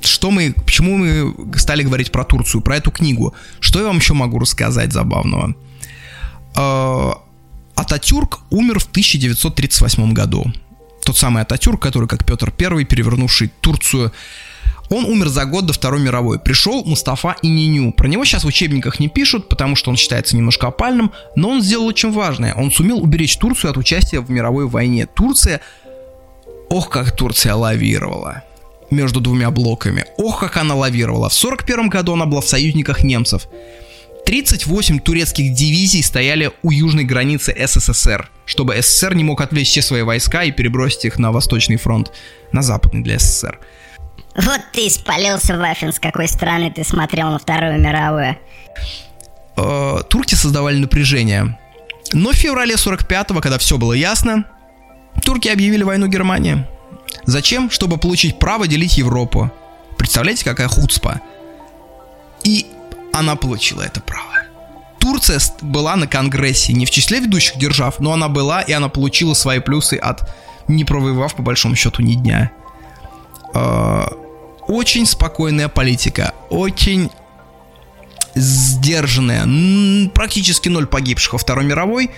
что 0.00 0.30
мы, 0.30 0.54
почему 0.64 0.96
мы 0.96 1.34
стали 1.58 1.82
говорить 1.82 2.10
про 2.10 2.24
Турцию, 2.24 2.62
про 2.62 2.76
эту 2.76 2.90
книгу? 2.90 3.34
Что 3.60 3.80
я 3.80 3.86
вам 3.86 3.98
еще 3.98 4.14
могу 4.14 4.38
рассказать 4.38 4.94
забавного? 4.94 5.54
А, 6.54 7.18
Ататюрк 7.74 8.40
умер 8.48 8.78
в 8.78 8.86
1938 8.86 10.14
году 10.14 10.50
тот 11.06 11.16
самый 11.16 11.42
Ататюрк, 11.42 11.80
который, 11.80 12.08
как 12.08 12.24
Петр 12.24 12.52
I, 12.58 12.84
перевернувший 12.84 13.50
Турцию, 13.60 14.12
он 14.90 15.04
умер 15.04 15.28
за 15.28 15.44
год 15.44 15.66
до 15.66 15.72
Второй 15.72 16.00
мировой. 16.00 16.38
Пришел 16.38 16.84
Мустафа 16.84 17.36
Ининю. 17.42 17.92
Про 17.92 18.08
него 18.08 18.24
сейчас 18.24 18.44
в 18.44 18.48
учебниках 18.48 19.00
не 19.00 19.08
пишут, 19.08 19.48
потому 19.48 19.76
что 19.76 19.90
он 19.90 19.96
считается 19.96 20.36
немножко 20.36 20.66
опальным, 20.66 21.12
но 21.36 21.50
он 21.50 21.62
сделал 21.62 21.86
очень 21.86 22.12
важное. 22.12 22.54
Он 22.54 22.70
сумел 22.72 22.98
уберечь 22.98 23.36
Турцию 23.36 23.70
от 23.70 23.76
участия 23.76 24.20
в 24.20 24.30
мировой 24.30 24.66
войне. 24.66 25.06
Турция... 25.06 25.60
Ох, 26.68 26.90
как 26.90 27.14
Турция 27.14 27.54
лавировала 27.54 28.42
между 28.90 29.20
двумя 29.20 29.50
блоками. 29.52 30.06
Ох, 30.18 30.40
как 30.40 30.56
она 30.56 30.74
лавировала. 30.74 31.28
В 31.28 31.38
1941 31.38 31.88
году 31.88 32.14
она 32.14 32.26
была 32.26 32.40
в 32.40 32.48
союзниках 32.48 33.04
немцев. 33.04 33.46
38 34.26 34.98
турецких 34.98 35.54
дивизий 35.54 36.02
стояли 36.02 36.50
у 36.64 36.72
южной 36.72 37.04
границы 37.04 37.56
СССР, 37.56 38.28
чтобы 38.44 38.76
СССР 38.82 39.14
не 39.14 39.22
мог 39.22 39.40
отвлечь 39.40 39.68
все 39.68 39.82
свои 39.82 40.02
войска 40.02 40.42
и 40.42 40.50
перебросить 40.50 41.04
их 41.04 41.20
на 41.20 41.30
Восточный 41.30 41.76
фронт, 41.76 42.12
на 42.50 42.62
Западный 42.62 43.02
для 43.02 43.20
СССР. 43.20 43.60
Вот 44.34 44.60
ты 44.72 44.90
спалился, 44.90 45.56
Вафин, 45.56 45.92
с 45.92 46.00
какой 46.00 46.26
стороны 46.26 46.72
ты 46.72 46.82
смотрел 46.82 47.30
на 47.30 47.38
Вторую 47.38 47.80
мировую. 47.80 48.36
Э, 49.56 50.02
турки 50.08 50.34
создавали 50.34 50.78
напряжение. 50.78 51.56
Но 52.12 52.32
в 52.32 52.34
феврале 52.34 52.74
45-го, 52.74 53.40
когда 53.40 53.58
все 53.58 53.78
было 53.78 53.92
ясно, 53.92 54.44
турки 55.22 55.46
объявили 55.46 55.84
войну 55.84 56.08
Германии. 56.08 56.66
Зачем? 57.26 57.70
Чтобы 57.70 57.96
получить 57.96 58.40
право 58.40 58.66
делить 58.66 58.98
Европу. 58.98 59.52
Представляете, 59.96 60.44
какая 60.44 60.66
хуцпа? 60.66 61.20
И 62.42 62.66
она 63.18 63.36
получила 63.36 63.82
это 63.82 64.00
право. 64.00 64.24
Турция 64.98 65.40
была 65.60 65.96
на 65.96 66.06
Конгрессе 66.06 66.72
не 66.72 66.84
в 66.84 66.90
числе 66.90 67.20
ведущих 67.20 67.58
держав, 67.58 68.00
но 68.00 68.12
она 68.12 68.28
была, 68.28 68.62
и 68.62 68.72
она 68.72 68.88
получила 68.88 69.34
свои 69.34 69.60
плюсы 69.60 69.94
от 69.94 70.28
не 70.68 70.84
провоевав 70.84 71.34
по 71.36 71.42
большому 71.42 71.76
счету 71.76 72.02
ни 72.02 72.14
дня. 72.14 72.50
А, 73.54 74.12
очень 74.66 75.06
спокойная 75.06 75.68
политика, 75.68 76.34
очень 76.50 77.10
сдержанная, 78.34 80.10
практически 80.10 80.68
ноль 80.68 80.86
погибших 80.86 81.34
во 81.34 81.38
Второй 81.38 81.64
мировой, 81.64 82.10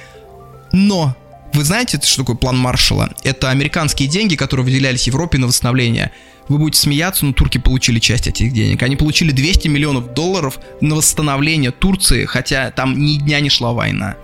но 0.72 1.14
вы 1.55 1.64
знаете, 1.64 2.01
что 2.03 2.22
такое 2.22 2.36
план 2.36 2.59
Маршалла? 2.59 3.12
Это 3.24 3.51
американские 3.51 4.09
деньги, 4.09 4.36
которые 4.36 4.64
выделялись 4.64 5.07
Европе 5.07 5.38
на 5.38 5.46
восстановление– 5.46 6.12
вы 6.49 6.59
будете 6.59 6.80
смеяться, 6.80 7.26
но 7.26 7.32
турки 7.32 7.59
получили 7.59 7.99
часть 7.99 8.26
этих 8.26 8.53
денег. 8.53 8.82
Они 8.82 8.96
получили 8.96 9.32
200 9.32 9.68
миллионов 9.68 10.14
долларов 10.14 10.59
на 10.80 10.96
восстановление 10.96 11.70
Турции, 11.70 12.24
хотя 12.24 12.70
там 12.70 12.99
ни 12.99 13.16
дня 13.16 13.40
не 13.40 13.51
шла 13.51 13.72
война. 13.72 14.16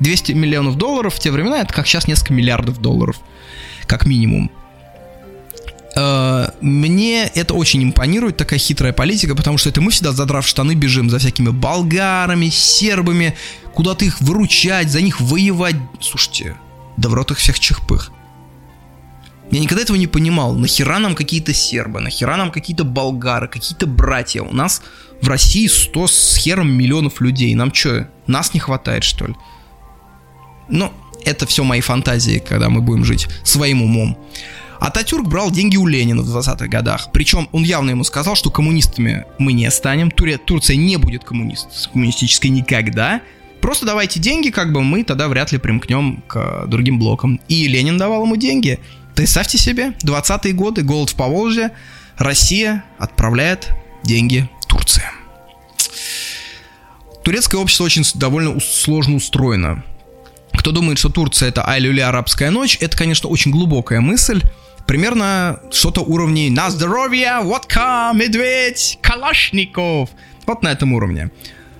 200 0.00 0.32
миллионов 0.32 0.76
долларов 0.76 1.14
в 1.14 1.18
те 1.18 1.30
времена 1.30 1.60
это 1.60 1.74
как 1.74 1.86
сейчас 1.86 2.06
несколько 2.06 2.32
миллиардов 2.32 2.80
долларов, 2.80 3.16
как 3.86 4.06
минимум. 4.06 4.50
Мне 6.60 7.24
это 7.26 7.54
очень 7.54 7.84
импонирует, 7.84 8.36
такая 8.36 8.58
хитрая 8.58 8.92
политика, 8.92 9.34
потому 9.36 9.58
что 9.58 9.68
это 9.68 9.80
мы 9.80 9.90
всегда, 9.90 10.12
задрав 10.12 10.46
штаны, 10.46 10.74
бежим 10.74 11.08
за 11.08 11.18
всякими 11.18 11.50
болгарами, 11.50 12.48
сербами, 12.48 13.36
куда-то 13.74 14.04
их 14.04 14.20
выручать, 14.20 14.90
за 14.90 15.00
них 15.00 15.20
воевать. 15.20 15.76
Слушайте, 16.00 16.56
да 16.96 17.08
в 17.08 17.14
рот 17.14 17.30
их 17.30 17.38
всех 17.38 17.60
чихпых. 17.60 18.10
Я 19.50 19.60
никогда 19.60 19.82
этого 19.82 19.96
не 19.96 20.06
понимал. 20.06 20.54
Нахера 20.54 20.98
нам 20.98 21.14
какие-то 21.14 21.54
сербы, 21.54 22.00
нахера 22.00 22.36
нам 22.36 22.50
какие-то 22.50 22.84
болгары, 22.84 23.48
какие-то 23.48 23.86
братья. 23.86 24.42
У 24.42 24.52
нас 24.52 24.82
в 25.22 25.28
России 25.28 25.66
100 25.66 26.06
с 26.06 26.36
хером 26.36 26.70
миллионов 26.70 27.20
людей. 27.20 27.54
Нам 27.54 27.72
что, 27.72 28.08
нас 28.26 28.52
не 28.52 28.60
хватает, 28.60 29.04
что 29.04 29.26
ли? 29.26 29.34
Ну, 30.68 30.92
это 31.24 31.46
все 31.46 31.64
мои 31.64 31.80
фантазии, 31.80 32.42
когда 32.46 32.68
мы 32.68 32.82
будем 32.82 33.04
жить 33.04 33.26
своим 33.42 33.82
умом. 33.82 34.18
Ататюрк 34.80 35.26
брал 35.26 35.50
деньги 35.50 35.76
у 35.76 35.86
Ленина 35.86 36.22
в 36.22 36.36
20-х 36.36 36.66
годах. 36.68 37.08
Причем 37.12 37.48
он 37.52 37.64
явно 37.64 37.90
ему 37.90 38.04
сказал, 38.04 38.36
что 38.36 38.50
коммунистами 38.50 39.24
мы 39.38 39.52
не 39.52 39.70
станем. 39.70 40.10
Тур... 40.10 40.38
Турция 40.38 40.76
не 40.76 40.96
будет 40.96 41.24
коммунист... 41.24 41.90
коммунистической 41.92 42.50
никогда. 42.50 43.20
Просто 43.60 43.86
давайте 43.86 44.20
деньги, 44.20 44.50
как 44.50 44.72
бы 44.72 44.82
мы 44.82 45.02
тогда 45.02 45.28
вряд 45.28 45.50
ли 45.50 45.58
примкнем 45.58 46.22
к 46.28 46.66
другим 46.66 46.98
блокам. 46.98 47.40
И 47.48 47.66
Ленин 47.66 47.98
давал 47.98 48.24
ему 48.24 48.36
деньги. 48.36 48.78
Представьте 49.16 49.58
себе, 49.58 49.94
20-е 50.04 50.52
годы, 50.52 50.82
голод 50.82 51.10
в 51.10 51.16
Поволжье, 51.16 51.72
Россия 52.16 52.84
отправляет 52.98 53.72
деньги 54.04 54.48
Турции. 54.68 55.02
Турецкое 57.24 57.60
общество 57.60 57.84
очень 57.84 58.04
довольно 58.14 58.60
сложно 58.60 59.16
устроено. 59.16 59.82
Кто 60.52 60.70
думает, 60.70 60.98
что 60.98 61.08
Турция 61.08 61.48
это 61.48 61.68
ай 61.68 61.84
арабская 62.00 62.50
ночь, 62.50 62.78
это, 62.80 62.96
конечно, 62.96 63.28
очень 63.28 63.50
глубокая 63.50 64.00
мысль. 64.00 64.42
Примерно 64.88 65.60
что-то 65.70 66.00
уровней 66.00 66.48
«На 66.48 66.70
здоровье! 66.70 67.40
Водка! 67.42 68.10
Медведь! 68.14 68.98
Калашников!» 69.02 70.08
Вот 70.46 70.62
на 70.62 70.72
этом 70.72 70.94
уровне. 70.94 71.30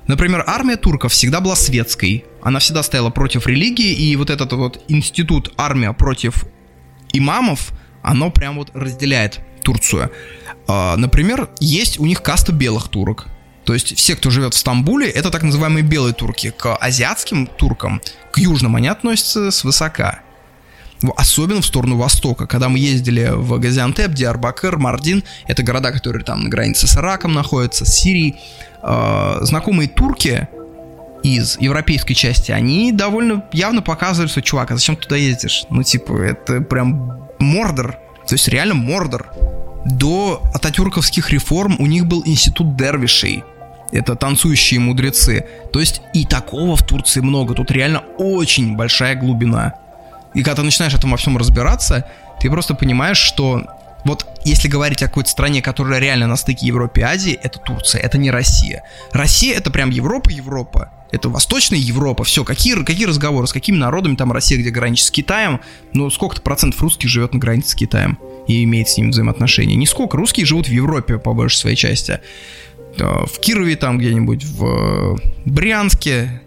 Например, 0.07 0.45
армия 0.47 0.77
турков 0.77 1.13
всегда 1.13 1.41
была 1.41 1.57
светской. 1.57 2.27
Она 2.43 2.59
всегда 2.59 2.83
стояла 2.83 3.09
против 3.09 3.47
религии, 3.47 3.95
и 3.95 4.15
вот 4.15 4.29
этот 4.29 4.53
вот 4.53 4.85
институт 4.89 5.55
армия 5.57 5.95
против 5.95 6.45
имамов, 7.15 7.71
оно 8.03 8.31
прям 8.31 8.57
вот 8.57 8.73
разделяет 8.75 9.41
Турцию. 9.63 10.13
А, 10.67 10.95
например, 10.97 11.49
есть 11.61 11.99
у 11.99 12.05
них 12.05 12.23
каста 12.23 12.53
белых 12.53 12.89
турок. 12.89 13.27
То 13.65 13.73
есть 13.73 13.97
все, 13.97 14.17
кто 14.17 14.29
живет 14.29 14.53
в 14.53 14.59
Стамбуле, 14.59 15.09
это 15.09 15.31
так 15.31 15.43
называемые 15.43 15.83
белые 15.83 16.13
турки. 16.13 16.51
К 16.51 16.77
азиатским 16.77 17.47
туркам, 17.47 18.03
к 18.33 18.39
южным 18.39 18.77
они 18.77 18.89
относятся 18.89 19.51
свысока. 19.51 20.21
Особенно 21.17 21.61
в 21.61 21.67
сторону 21.67 21.97
востока. 21.97 22.47
Когда 22.47 22.69
мы 22.69 22.79
ездили 22.79 23.31
в 23.33 23.59
Газиантеп, 23.59 24.13
Диарбакыр, 24.13 24.79
Мардин, 24.79 25.23
это 25.47 25.63
города, 25.63 25.93
которые 25.93 26.25
там 26.25 26.43
на 26.43 26.49
границе 26.49 26.87
с 26.87 26.97
Ираком 26.97 27.35
находятся, 27.35 27.85
с 27.85 27.95
Сирией, 27.95 28.37
э, 28.83 29.39
знакомые 29.43 29.89
турки, 29.89 30.49
из 31.23 31.59
европейской 31.61 32.15
части, 32.15 32.53
они 32.53 32.93
довольно 32.93 33.45
явно 33.53 33.83
показывают, 33.83 34.31
что, 34.31 34.43
чувак, 34.43 34.71
а 34.71 34.77
зачем 34.77 34.97
ты 34.97 35.03
туда 35.03 35.17
ездишь? 35.17 35.65
Ну, 35.71 35.83
типа, 35.83 36.13
это 36.23 36.61
прям 36.61 37.29
Мордор. 37.39 37.99
То 38.27 38.35
есть 38.35 38.49
реально 38.49 38.75
Мордор. 38.75 39.31
До 39.85 40.43
ататюрковских 40.55 41.31
реформ 41.31 41.77
у 41.79 41.87
них 41.87 42.07
был 42.07 42.23
институт 42.27 42.77
дервишей. 42.77 43.43
Это 43.91 44.17
танцующие 44.17 44.81
мудрецы. 44.81 45.47
То 45.73 45.81
есть 45.81 46.03
и 46.13 46.27
такого 46.27 46.77
в 46.77 46.83
Турции 46.83 47.21
много. 47.21 47.55
Тут 47.55 47.71
реально 47.71 48.01
очень 48.19 48.77
большая 48.77 49.15
глубина. 49.15 49.75
И 50.39 50.43
когда 50.45 50.55
ты 50.55 50.63
начинаешь 50.63 50.95
этом 50.95 51.11
во 51.11 51.17
всем 51.17 51.37
разбираться, 51.37 52.07
ты 52.41 52.49
просто 52.49 52.77
понимаешь, 52.77 53.19
что 53.19 53.65
вот 54.05 54.25
если 54.45 54.69
говорить 54.69 55.03
о 55.03 55.09
какой-то 55.09 55.29
стране, 55.29 55.61
которая 55.61 55.99
реально 55.99 56.29
на 56.29 56.37
стыке 56.37 56.65
Европы 56.69 57.01
и 57.01 57.03
Азии, 57.03 57.37
это 57.43 57.59
Турция, 57.59 58.01
это 58.01 58.19
не 58.19 58.31
Россия. 58.31 58.85
Россия 59.11 59.57
это 59.57 59.73
прям 59.73 59.91
Европа, 59.91 60.31
Европа. 60.31 60.93
Это 61.11 61.29
Восточная 61.29 61.81
Европа. 61.81 62.23
Все, 62.23 62.45
какие, 62.45 62.81
какие 62.85 63.07
разговоры, 63.07 63.49
с 63.49 63.53
какими 63.53 63.79
народами 63.79 64.15
там 64.15 64.31
Россия, 64.31 64.61
где 64.61 64.71
граничит 64.71 65.07
с 65.07 65.11
Китаем. 65.11 65.59
Ну, 65.93 66.09
сколько-то 66.09 66.41
процентов 66.41 66.81
русских 66.83 67.09
живет 67.09 67.35
на 67.35 67.41
границе 67.41 67.71
с 67.71 67.75
Китаем 67.75 68.17
и 68.47 68.63
имеет 68.63 68.89
с 68.89 68.97
ним 68.97 69.11
взаимоотношения. 69.11 69.75
Нисколько. 69.75 70.17
Русские 70.17 70.47
живут 70.47 70.69
в 70.69 70.73
Европе 70.73 71.19
по 71.19 71.35
большей 71.35 71.57
своей 71.57 71.77
части. 71.77 72.21
В 72.97 73.41
Кирове 73.41 73.75
там 73.75 73.99
где-нибудь, 73.99 74.45
в 74.45 75.19
Брянске. 75.47 76.43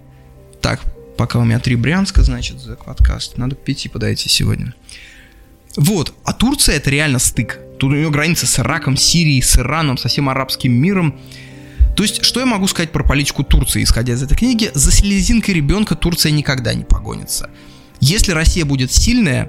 Так, 0.61 0.79
пока 1.21 1.37
у 1.37 1.45
меня 1.45 1.59
три 1.59 1.75
Брянска, 1.75 2.23
значит, 2.23 2.59
за 2.59 2.75
подкаст. 2.75 3.37
Надо 3.37 3.55
к 3.55 3.59
пяти 3.59 3.89
подойти 3.89 4.27
сегодня. 4.27 4.73
Вот, 5.77 6.15
а 6.23 6.33
Турция 6.33 6.77
это 6.77 6.89
реально 6.89 7.19
стык. 7.19 7.59
Тут 7.77 7.91
у 7.91 7.95
нее 7.95 8.09
граница 8.09 8.47
с 8.47 8.57
Ираком, 8.57 8.97
Сирией, 8.97 9.43
с 9.43 9.55
Ираном, 9.55 9.99
со 9.99 10.07
всем 10.07 10.29
арабским 10.29 10.73
миром. 10.73 11.19
То 11.95 12.01
есть, 12.01 12.25
что 12.25 12.39
я 12.39 12.47
могу 12.47 12.65
сказать 12.65 12.91
про 12.91 13.03
политику 13.03 13.43
Турции, 13.43 13.83
исходя 13.83 14.13
из 14.13 14.23
этой 14.23 14.35
книги? 14.35 14.71
За 14.73 14.91
селезинкой 14.91 15.53
ребенка 15.53 15.93
Турция 15.93 16.31
никогда 16.31 16.73
не 16.73 16.85
погонится. 16.85 17.51
Если 17.99 18.31
Россия 18.31 18.65
будет 18.65 18.91
сильная, 18.91 19.47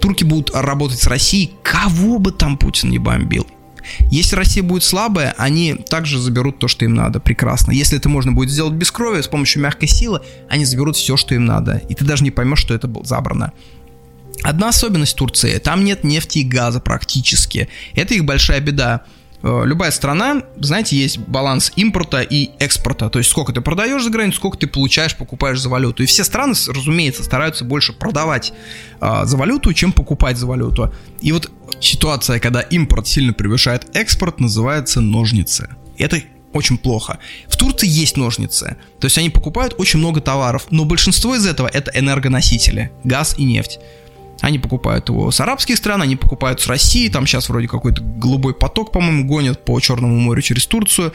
турки 0.00 0.24
будут 0.24 0.50
работать 0.52 0.98
с 0.98 1.06
Россией, 1.06 1.52
кого 1.62 2.18
бы 2.18 2.32
там 2.32 2.58
Путин 2.58 2.90
не 2.90 2.98
бомбил. 2.98 3.46
Если 4.10 4.36
Россия 4.36 4.62
будет 4.62 4.82
слабая, 4.82 5.34
они 5.38 5.74
также 5.74 6.18
заберут 6.18 6.58
то, 6.58 6.68
что 6.68 6.84
им 6.84 6.94
надо. 6.94 7.20
Прекрасно. 7.20 7.72
Если 7.72 7.98
это 7.98 8.08
можно 8.08 8.32
будет 8.32 8.50
сделать 8.50 8.74
без 8.74 8.90
крови, 8.90 9.20
с 9.20 9.28
помощью 9.28 9.62
мягкой 9.62 9.88
силы, 9.88 10.20
они 10.48 10.64
заберут 10.64 10.96
все, 10.96 11.16
что 11.16 11.34
им 11.34 11.44
надо. 11.44 11.82
И 11.88 11.94
ты 11.94 12.04
даже 12.04 12.24
не 12.24 12.30
поймешь, 12.30 12.60
что 12.60 12.74
это 12.74 12.88
было 12.88 13.04
забрано. 13.04 13.52
Одна 14.42 14.68
особенность 14.68 15.16
Турции, 15.16 15.58
там 15.58 15.84
нет 15.84 16.04
нефти 16.04 16.38
и 16.38 16.44
газа 16.44 16.80
практически. 16.80 17.68
Это 17.94 18.14
их 18.14 18.24
большая 18.24 18.60
беда. 18.60 19.04
Э, 19.46 19.62
любая 19.66 19.90
страна, 19.90 20.42
знаете, 20.56 20.96
есть 20.96 21.18
баланс 21.18 21.70
импорта 21.76 22.22
и 22.22 22.52
экспорта. 22.58 23.10
То 23.10 23.18
есть 23.18 23.30
сколько 23.30 23.52
ты 23.52 23.60
продаешь 23.60 24.02
за 24.02 24.08
границу, 24.08 24.38
сколько 24.38 24.56
ты 24.56 24.66
получаешь, 24.66 25.14
покупаешь 25.14 25.60
за 25.60 25.68
валюту. 25.68 26.02
И 26.02 26.06
все 26.06 26.24
страны, 26.24 26.54
разумеется, 26.68 27.22
стараются 27.22 27.64
больше 27.64 27.92
продавать 27.92 28.54
э, 29.02 29.20
за 29.24 29.36
валюту, 29.36 29.74
чем 29.74 29.92
покупать 29.92 30.38
за 30.38 30.46
валюту. 30.46 30.94
И 31.20 31.30
вот 31.32 31.50
ситуация, 31.78 32.40
когда 32.40 32.62
импорт 32.62 33.06
сильно 33.06 33.34
превышает 33.34 33.94
экспорт, 33.94 34.40
называется 34.40 35.02
ножницы. 35.02 35.68
Это 35.98 36.22
очень 36.54 36.78
плохо. 36.78 37.18
В 37.46 37.56
Турции 37.58 37.88
есть 37.88 38.16
ножницы, 38.16 38.76
то 39.00 39.06
есть 39.06 39.18
они 39.18 39.28
покупают 39.28 39.74
очень 39.76 39.98
много 39.98 40.20
товаров, 40.20 40.68
но 40.70 40.84
большинство 40.84 41.34
из 41.34 41.46
этого 41.46 41.68
это 41.68 41.90
энергоносители, 41.92 42.92
газ 43.02 43.34
и 43.36 43.44
нефть. 43.44 43.80
Они 44.44 44.58
покупают 44.58 45.08
его 45.08 45.30
с 45.30 45.40
арабских 45.40 45.78
стран, 45.78 46.02
они 46.02 46.16
покупают 46.16 46.60
с 46.60 46.66
России, 46.66 47.08
там 47.08 47.26
сейчас 47.26 47.48
вроде 47.48 47.66
какой-то 47.66 48.02
голубой 48.02 48.52
поток, 48.52 48.92
по-моему, 48.92 49.26
гонят 49.26 49.64
по 49.64 49.80
Черному 49.80 50.14
морю 50.16 50.42
через 50.42 50.66
Турцию. 50.66 51.14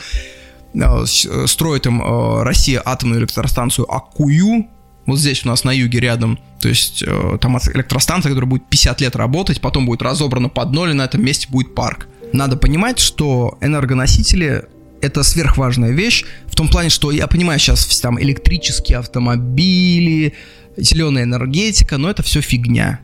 Э, 0.74 1.06
э, 1.06 1.46
строит 1.46 1.86
им 1.86 2.02
э, 2.02 2.42
Россия 2.42 2.82
атомную 2.84 3.22
электростанцию 3.22 3.86
Акую, 3.94 4.68
вот 5.06 5.20
здесь 5.20 5.46
у 5.46 5.48
нас 5.48 5.64
на 5.64 5.72
юге 5.72 6.00
рядом, 6.00 6.40
то 6.60 6.70
есть 6.70 7.04
там 7.40 7.58
электростанция, 7.58 8.30
которая 8.30 8.50
будет 8.50 8.66
50 8.68 9.02
лет 9.02 9.16
работать, 9.16 9.62
потом 9.62 9.86
будет 9.86 10.02
разобрана 10.02 10.50
под 10.50 10.72
ноль, 10.72 10.92
и 10.92 10.94
на 10.94 11.04
этом 11.04 11.24
месте 11.24 11.48
будет 11.50 11.76
парк. 11.76 12.08
Надо 12.34 12.58
понимать, 12.58 12.98
что 12.98 13.60
энергоносители 13.62 14.66
это 15.02 15.22
сверхважная 15.22 15.92
вещь, 15.92 16.26
в 16.48 16.56
том 16.56 16.68
плане, 16.68 16.90
что 16.90 17.12
я 17.12 17.28
понимаю 17.28 17.60
сейчас 17.60 18.00
там 18.00 18.20
электрические 18.20 18.98
автомобили, 18.98 20.34
зеленая 20.78 21.26
энергетика, 21.26 21.98
но 21.98 22.10
это 22.10 22.24
все 22.24 22.42
фигня 22.42 23.02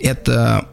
это 0.00 0.68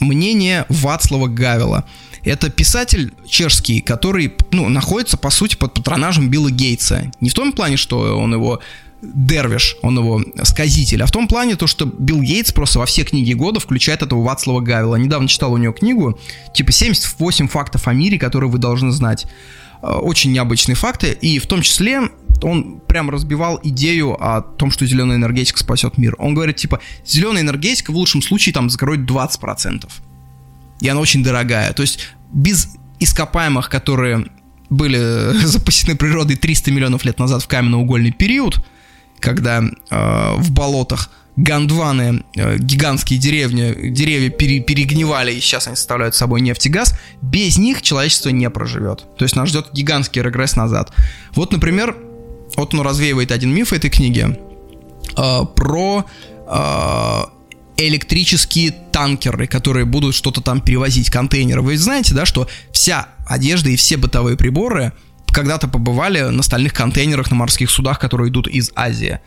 мнение 0.00 0.66
Вацлава 0.68 1.28
Гавела. 1.28 1.84
Это 2.24 2.50
писатель 2.50 3.12
чешский, 3.26 3.80
который 3.80 4.32
ну, 4.52 4.68
находится, 4.68 5.16
по 5.16 5.30
сути, 5.30 5.56
под 5.56 5.74
патронажем 5.74 6.28
Билла 6.28 6.50
Гейтса. 6.50 7.10
Не 7.20 7.30
в 7.30 7.34
том 7.34 7.52
плане, 7.52 7.76
что 7.76 8.16
он 8.16 8.32
его 8.32 8.60
дервиш, 9.02 9.76
он 9.82 9.98
его 9.98 10.22
сказитель, 10.44 11.02
а 11.02 11.06
в 11.06 11.10
том 11.10 11.26
плане 11.26 11.56
то, 11.56 11.66
что 11.66 11.86
Билл 11.86 12.20
Гейтс 12.20 12.52
просто 12.52 12.78
во 12.78 12.86
все 12.86 13.02
книги 13.02 13.32
года 13.32 13.58
включает 13.58 14.02
этого 14.02 14.22
Вацлава 14.22 14.60
Гавела. 14.60 14.94
Недавно 14.94 15.26
читал 15.26 15.52
у 15.52 15.56
него 15.56 15.72
книгу, 15.72 16.18
типа 16.54 16.70
78 16.70 17.48
фактов 17.48 17.88
о 17.88 17.92
мире, 17.92 18.18
которые 18.18 18.48
вы 18.48 18.58
должны 18.58 18.92
знать. 18.92 19.26
Э, 19.82 19.94
очень 19.94 20.32
необычные 20.32 20.76
факты, 20.76 21.12
и 21.20 21.38
в 21.40 21.46
том 21.46 21.62
числе 21.62 22.02
он 22.44 22.80
прям 22.80 23.10
разбивал 23.10 23.60
идею 23.62 24.12
о 24.22 24.42
том, 24.42 24.70
что 24.70 24.86
зеленая 24.86 25.16
энергетика 25.16 25.58
спасет 25.58 25.98
мир. 25.98 26.14
Он 26.18 26.34
говорит, 26.34 26.56
типа, 26.56 26.80
зеленая 27.04 27.42
энергетика 27.42 27.90
в 27.92 27.96
лучшем 27.96 28.22
случае 28.22 28.52
там 28.52 28.70
закроет 28.70 29.00
20%. 29.00 29.88
И 30.80 30.88
она 30.88 31.00
очень 31.00 31.22
дорогая. 31.22 31.72
То 31.72 31.82
есть 31.82 32.00
без 32.32 32.68
ископаемых, 32.98 33.68
которые 33.68 34.26
были 34.70 35.36
запасены 35.46 35.96
природой 35.96 36.36
300 36.36 36.70
миллионов 36.70 37.04
лет 37.04 37.18
назад 37.18 37.42
в 37.42 37.48
каменноугольный 37.48 38.12
период, 38.12 38.64
когда 39.20 39.62
э, 39.62 40.34
в 40.36 40.50
болотах 40.50 41.10
Гондваны, 41.36 42.24
э, 42.36 42.58
гигантские 42.58 43.18
деревни, 43.18 43.90
деревья 43.90 44.28
пере, 44.28 44.60
перегнивали, 44.60 45.32
и 45.32 45.40
сейчас 45.40 45.66
они 45.66 45.76
составляют 45.76 46.14
собой 46.14 46.42
нефть 46.42 46.66
и 46.66 46.68
газ, 46.68 46.94
без 47.22 47.56
них 47.56 47.80
человечество 47.80 48.28
не 48.28 48.50
проживет. 48.50 49.06
То 49.16 49.24
есть 49.24 49.34
нас 49.34 49.48
ждет 49.48 49.68
гигантский 49.72 50.20
регресс 50.20 50.56
назад. 50.56 50.92
Вот, 51.34 51.52
например, 51.52 51.96
вот 52.56 52.74
он 52.74 52.80
развеивает 52.80 53.32
один 53.32 53.54
миф 53.54 53.72
этой 53.72 53.90
книги 53.90 54.38
э, 55.16 55.40
про 55.54 56.04
э, 56.46 57.22
электрические 57.76 58.70
танкеры, 58.92 59.46
которые 59.46 59.84
будут 59.84 60.14
что-то 60.14 60.40
там 60.40 60.60
перевозить, 60.60 61.10
контейнеры. 61.10 61.62
Вы 61.62 61.76
знаете, 61.76 62.14
да, 62.14 62.26
что 62.26 62.48
вся 62.72 63.08
одежда 63.26 63.70
и 63.70 63.76
все 63.76 63.96
бытовые 63.96 64.36
приборы 64.36 64.92
когда-то 65.32 65.66
побывали 65.66 66.20
на 66.20 66.42
стальных 66.42 66.74
контейнерах 66.74 67.30
на 67.30 67.36
морских 67.36 67.70
судах, 67.70 67.98
которые 67.98 68.30
идут 68.30 68.48
из 68.48 68.70
Азии. 68.74 69.20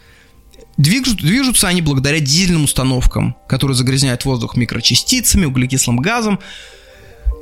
Движут, 0.78 1.18
движутся 1.18 1.68
они 1.68 1.82
благодаря 1.82 2.20
дизельным 2.20 2.66
установкам, 2.66 3.36
которые 3.48 3.76
загрязняют 3.76 4.26
воздух 4.26 4.56
микрочастицами, 4.56 5.46
углекислым 5.46 5.98
газом. 5.98 6.40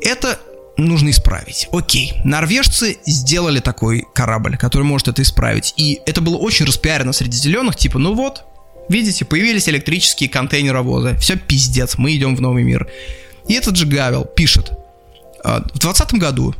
Это 0.02 0.40
нужно 0.78 1.09
исправить. 1.09 1.67
Окей, 1.71 2.13
норвежцы 2.24 2.97
сделали 3.05 3.59
такой 3.59 4.05
корабль, 4.13 4.57
который 4.57 4.84
может 4.84 5.07
это 5.07 5.21
исправить. 5.21 5.74
И 5.78 6.01
это 6.05 6.21
было 6.21 6.38
очень 6.38 6.65
распиарено 6.65 7.13
среди 7.13 7.38
зеленых, 7.38 7.76
типа, 7.76 7.99
ну 7.99 8.13
вот, 8.13 8.45
видите, 8.89 9.26
появились 9.26 9.69
электрические 9.69 10.30
контейнеровозы. 10.30 11.15
Все 11.17 11.36
пиздец, 11.36 11.97
мы 11.97 12.15
идем 12.15 12.36
в 12.36 12.41
новый 12.41 12.63
мир. 12.63 12.89
И 13.47 13.53
этот 13.53 13.76
же 13.76 13.86
Гавел 13.86 14.26
пишет. 14.26 14.71
«А, 15.43 15.63
в 15.74 15.80
20 15.80 16.13
году 16.13 16.55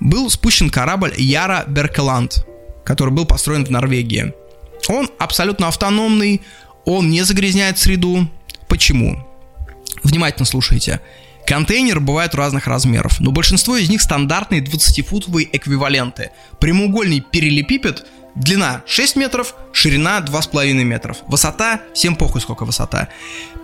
был 0.00 0.30
спущен 0.30 0.70
корабль 0.70 1.14
Яра 1.16 1.64
Беркеланд, 1.66 2.46
который 2.84 3.10
был 3.12 3.26
построен 3.26 3.64
в 3.64 3.70
Норвегии. 3.70 4.34
Он 4.88 5.08
абсолютно 5.18 5.68
автономный, 5.68 6.42
он 6.84 7.10
не 7.10 7.22
загрязняет 7.22 7.78
среду. 7.78 8.28
Почему? 8.68 9.26
Внимательно 10.02 10.44
слушайте. 10.44 11.00
Контейнеры 11.46 12.00
бывают 12.00 12.34
разных 12.34 12.66
размеров, 12.66 13.20
но 13.20 13.30
большинство 13.30 13.76
из 13.76 13.90
них 13.90 14.00
стандартные 14.00 14.62
20-футовые 14.62 15.48
эквиваленты. 15.52 16.30
Прямоугольный 16.58 17.20
перелепипед, 17.20 18.06
длина 18.34 18.82
6 18.86 19.16
метров, 19.16 19.54
ширина 19.72 20.20
2,5 20.20 20.72
метров. 20.84 21.18
Высота, 21.28 21.80
всем 21.92 22.16
похуй 22.16 22.40
сколько 22.40 22.64
высота. 22.64 23.08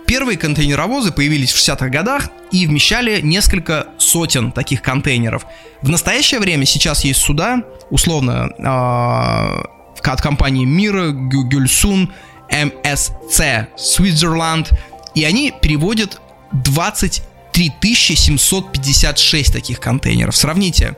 Первые 0.05 0.37
контейнеровозы 0.37 1.11
появились 1.11 1.51
в 1.51 1.57
60-х 1.57 1.89
годах 1.89 2.29
и 2.51 2.67
вмещали 2.67 3.21
несколько 3.21 3.87
сотен 3.97 4.51
таких 4.51 4.81
контейнеров. 4.81 5.45
В 5.81 5.89
настоящее 5.89 6.39
время 6.39 6.65
сейчас 6.65 7.03
есть 7.03 7.19
суда, 7.19 7.63
условно, 7.89 8.49
э, 8.57 10.09
от 10.09 10.21
компании 10.21 10.65
Мира, 10.65 11.11
Гюльсун, 11.11 12.13
МСЦ, 12.49 13.69
Switzerland, 13.77 14.71
и 15.15 15.23
они 15.23 15.53
переводят 15.61 16.21
23 16.51 17.23
756 17.53 19.53
таких 19.53 19.79
контейнеров. 19.79 20.35
Сравните, 20.35 20.95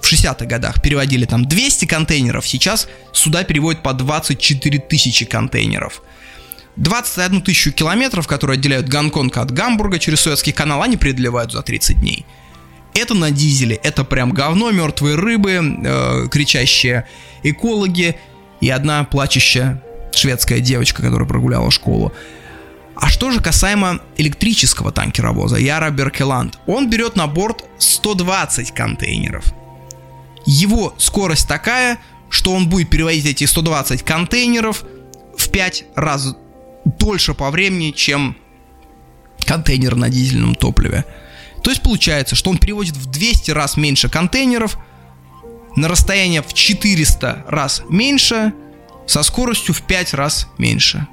в 0.00 0.12
60-х 0.12 0.44
годах 0.46 0.82
переводили 0.82 1.24
там 1.24 1.44
200 1.44 1.86
контейнеров, 1.86 2.46
сейчас 2.46 2.88
сюда 3.12 3.44
переводят 3.44 3.82
по 3.82 3.92
24 3.92 4.78
тысячи 4.80 5.24
контейнеров. 5.24 6.02
21 6.76 7.42
тысячу 7.42 7.72
километров, 7.72 8.26
которые 8.26 8.56
отделяют 8.56 8.88
Гонконг 8.88 9.36
от 9.36 9.50
Гамбурга 9.50 9.98
через 9.98 10.20
Суэцкий 10.20 10.52
канал, 10.52 10.82
они 10.82 10.96
преодолевают 10.96 11.52
за 11.52 11.62
30 11.62 12.00
дней. 12.00 12.24
Это 12.94 13.14
на 13.14 13.30
дизеле, 13.30 13.76
это 13.76 14.04
прям 14.04 14.32
говно, 14.32 14.70
мертвые 14.70 15.16
рыбы, 15.16 15.52
э, 15.52 16.28
кричащие 16.30 17.06
экологи 17.42 18.16
и 18.60 18.70
одна 18.70 19.04
плачущая 19.04 19.82
шведская 20.14 20.60
девочка, 20.60 21.02
которая 21.02 21.28
прогуляла 21.28 21.70
школу. 21.70 22.12
А 22.94 23.08
что 23.08 23.30
же 23.30 23.40
касаемо 23.40 24.00
электрического 24.16 24.92
танкеровоза 24.92 25.56
Яра 25.56 25.90
Беркеланд? 25.90 26.58
Он 26.66 26.90
берет 26.90 27.16
на 27.16 27.26
борт 27.26 27.64
120 27.78 28.72
контейнеров. 28.72 29.52
его 30.44 30.94
скорость 30.98 31.48
такая, 31.48 31.98
что 32.28 32.52
он 32.52 32.68
будет 32.68 32.90
перевозить 32.90 33.26
эти 33.26 33.44
120 33.44 34.02
контейнеров 34.02 34.84
в 35.36 35.48
5 35.50 35.84
раз 35.94 36.34
дольше 36.84 37.34
по 37.34 37.50
времени, 37.50 37.92
чем 37.92 38.36
контейнер 39.46 39.94
на 39.94 40.08
дизельном 40.08 40.54
топливе. 40.54 41.04
То 41.62 41.70
есть 41.70 41.82
получается, 41.82 42.34
что 42.34 42.50
он 42.50 42.58
перевозит 42.58 42.96
в 42.96 43.10
200 43.10 43.50
раз 43.52 43.76
меньше 43.76 44.08
контейнеров, 44.08 44.78
на 45.76 45.88
расстояние 45.88 46.42
в 46.42 46.52
400 46.52 47.44
раз 47.46 47.82
меньше, 47.88 48.52
со 49.06 49.22
скоростью 49.22 49.74
в 49.74 49.82
5 49.82 50.14
раз 50.14 50.48
меньше. 50.58 51.06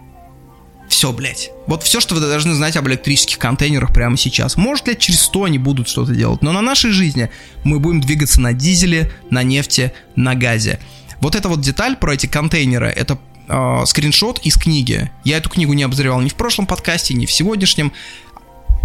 Все, 0.89 1.13
блядь. 1.13 1.51
Вот 1.67 1.83
все, 1.83 1.99
что 1.99 2.15
вы 2.15 2.21
должны 2.21 2.55
знать 2.55 2.75
об 2.75 2.87
электрических 2.87 3.37
контейнерах 3.37 3.93
прямо 3.93 4.17
сейчас. 4.17 4.57
Может, 4.57 4.87
лет 4.87 4.99
через 4.99 5.21
100 5.21 5.43
они 5.45 5.59
будут 5.59 5.87
что-то 5.87 6.13
делать, 6.13 6.41
но 6.41 6.51
на 6.51 6.61
нашей 6.61 6.91
жизни 6.91 7.29
мы 7.63 7.79
будем 7.79 8.01
двигаться 8.01 8.41
на 8.41 8.53
дизеле, 8.53 9.11
на 9.29 9.43
нефти, 9.43 9.93
на 10.15 10.33
газе. 10.33 10.79
Вот 11.21 11.35
эта 11.35 11.47
вот 11.47 11.61
деталь 11.61 11.95
про 11.95 12.15
эти 12.15 12.25
контейнеры, 12.25 12.87
это 12.87 13.19
э, 13.47 13.85
скриншот 13.85 14.39
из 14.39 14.55
книги. 14.55 15.11
Я 15.23 15.37
эту 15.37 15.49
книгу 15.49 15.73
не 15.73 15.83
обозревал 15.83 16.21
ни 16.21 16.29
в 16.29 16.35
прошлом 16.35 16.65
подкасте, 16.65 17.13
ни 17.13 17.27
в 17.27 17.31
сегодняшнем. 17.31 17.93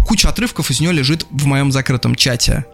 Куча 0.05 0.29
отрывков 0.29 0.69
из 0.69 0.79
нее 0.79 0.91
лежит 0.91 1.25
в 1.31 1.45
моем 1.47 1.71
закрытом 1.71 2.13
чате. 2.13 2.65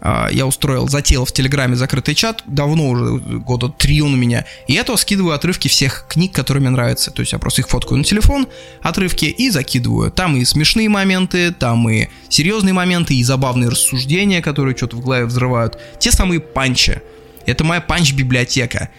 А, 0.00 0.28
я 0.30 0.46
устроил, 0.46 0.88
затеял 0.88 1.24
в 1.24 1.32
Телеграме 1.32 1.76
закрытый 1.76 2.14
чат, 2.14 2.42
давно 2.46 2.88
уже, 2.88 3.18
года 3.18 3.68
три 3.68 4.00
он 4.00 4.14
у 4.14 4.16
меня, 4.16 4.46
и 4.66 4.72
я 4.72 4.84
то 4.84 4.96
скидываю 4.96 5.34
отрывки 5.34 5.68
всех 5.68 6.06
книг, 6.08 6.32
которые 6.32 6.62
мне 6.62 6.70
нравятся, 6.70 7.10
то 7.10 7.20
есть 7.20 7.32
я 7.32 7.38
просто 7.38 7.60
их 7.60 7.68
фоткаю 7.68 7.98
на 7.98 8.04
телефон, 8.04 8.48
отрывки, 8.82 9.26
и 9.26 9.50
закидываю. 9.50 10.10
Там 10.10 10.36
и 10.36 10.44
смешные 10.44 10.88
моменты, 10.88 11.52
там 11.52 11.88
и 11.88 12.08
серьезные 12.28 12.72
моменты, 12.72 13.14
и 13.14 13.22
забавные 13.22 13.68
рассуждения, 13.68 14.40
которые 14.40 14.76
что-то 14.76 14.96
в 14.96 15.00
голове 15.00 15.26
взрывают. 15.26 15.78
Те 15.98 16.10
самые 16.12 16.40
панчи. 16.40 17.02
Это 17.46 17.64
моя 17.64 17.80
панч-библиотека. 17.80 18.90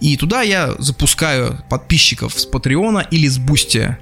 И 0.00 0.16
туда 0.16 0.42
я 0.42 0.74
запускаю 0.78 1.62
подписчиков 1.68 2.38
с 2.38 2.46
Патреона 2.46 3.06
или 3.10 3.28
с 3.28 3.38
Бусти. 3.38 3.96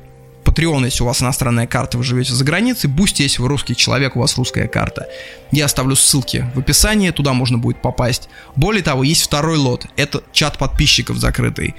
Patreon, 0.49 0.84
если 0.84 1.03
у 1.03 1.07
вас 1.07 1.22
иностранная 1.22 1.66
карта, 1.66 1.99
вы 1.99 2.05
живете 2.05 2.32
за 2.32 2.44
границей, 2.44 2.90
Boosty, 2.90 3.22
если 3.22 3.42
вы 3.42 3.49
русский 3.49 3.76
человек, 3.76 4.16
у 4.16 4.20
вас 4.20 4.36
русская 4.36 4.66
карта. 4.66 5.07
Я 5.53 5.66
оставлю 5.66 5.94
ссылки 5.94 6.51
в 6.55 6.59
описании, 6.59 7.11
туда 7.11 7.32
можно 7.32 7.59
будет 7.59 7.82
попасть. 7.82 8.28
Более 8.57 8.82
того, 8.82 9.03
есть 9.03 9.22
второй 9.22 9.59
лот, 9.59 9.86
это 9.96 10.22
чат 10.32 10.59
подписчиков 10.59 11.18
закрытый. 11.18 11.74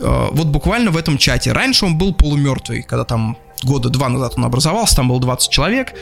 Э, 0.00 0.28
вот 0.30 0.46
буквально 0.48 0.90
в 0.90 0.96
этом 0.96 1.18
чате. 1.18 1.52
Раньше 1.52 1.86
он 1.86 1.98
был 1.98 2.14
полумертвый, 2.14 2.82
когда 2.82 3.04
там 3.04 3.36
года 3.62 3.88
два 3.88 4.08
назад 4.08 4.34
он 4.36 4.44
образовался, 4.44 4.96
там 4.96 5.08
было 5.08 5.20
20 5.20 5.50
человек. 5.50 5.94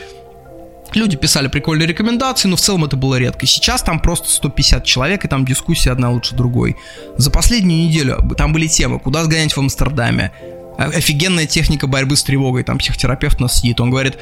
Люди 0.93 1.17
писали 1.17 1.47
прикольные 1.47 1.87
рекомендации, 1.87 2.47
но 2.47 2.55
в 2.55 2.61
целом 2.61 2.85
это 2.85 2.95
было 2.95 3.15
редко. 3.15 3.45
Сейчас 3.45 3.81
там 3.81 3.99
просто 3.99 4.29
150 4.29 4.85
человек, 4.85 5.25
и 5.25 5.27
там 5.27 5.45
дискуссия 5.45 5.91
одна 5.91 6.09
лучше 6.11 6.33
другой. 6.33 6.77
За 7.17 7.29
последнюю 7.29 7.87
неделю 7.87 8.17
там 8.37 8.53
были 8.53 8.67
темы, 8.67 8.99
куда 8.99 9.23
сгонять 9.25 9.55
в 9.55 9.59
Амстердаме, 9.59 10.31
офигенная 10.77 11.45
техника 11.45 11.87
борьбы 11.87 12.15
с 12.15 12.23
тревогой, 12.23 12.63
там 12.63 12.77
психотерапевт 12.77 13.39
у 13.39 13.43
нас 13.43 13.55
сидит, 13.55 13.79
он 13.81 13.89
говорит, 13.89 14.17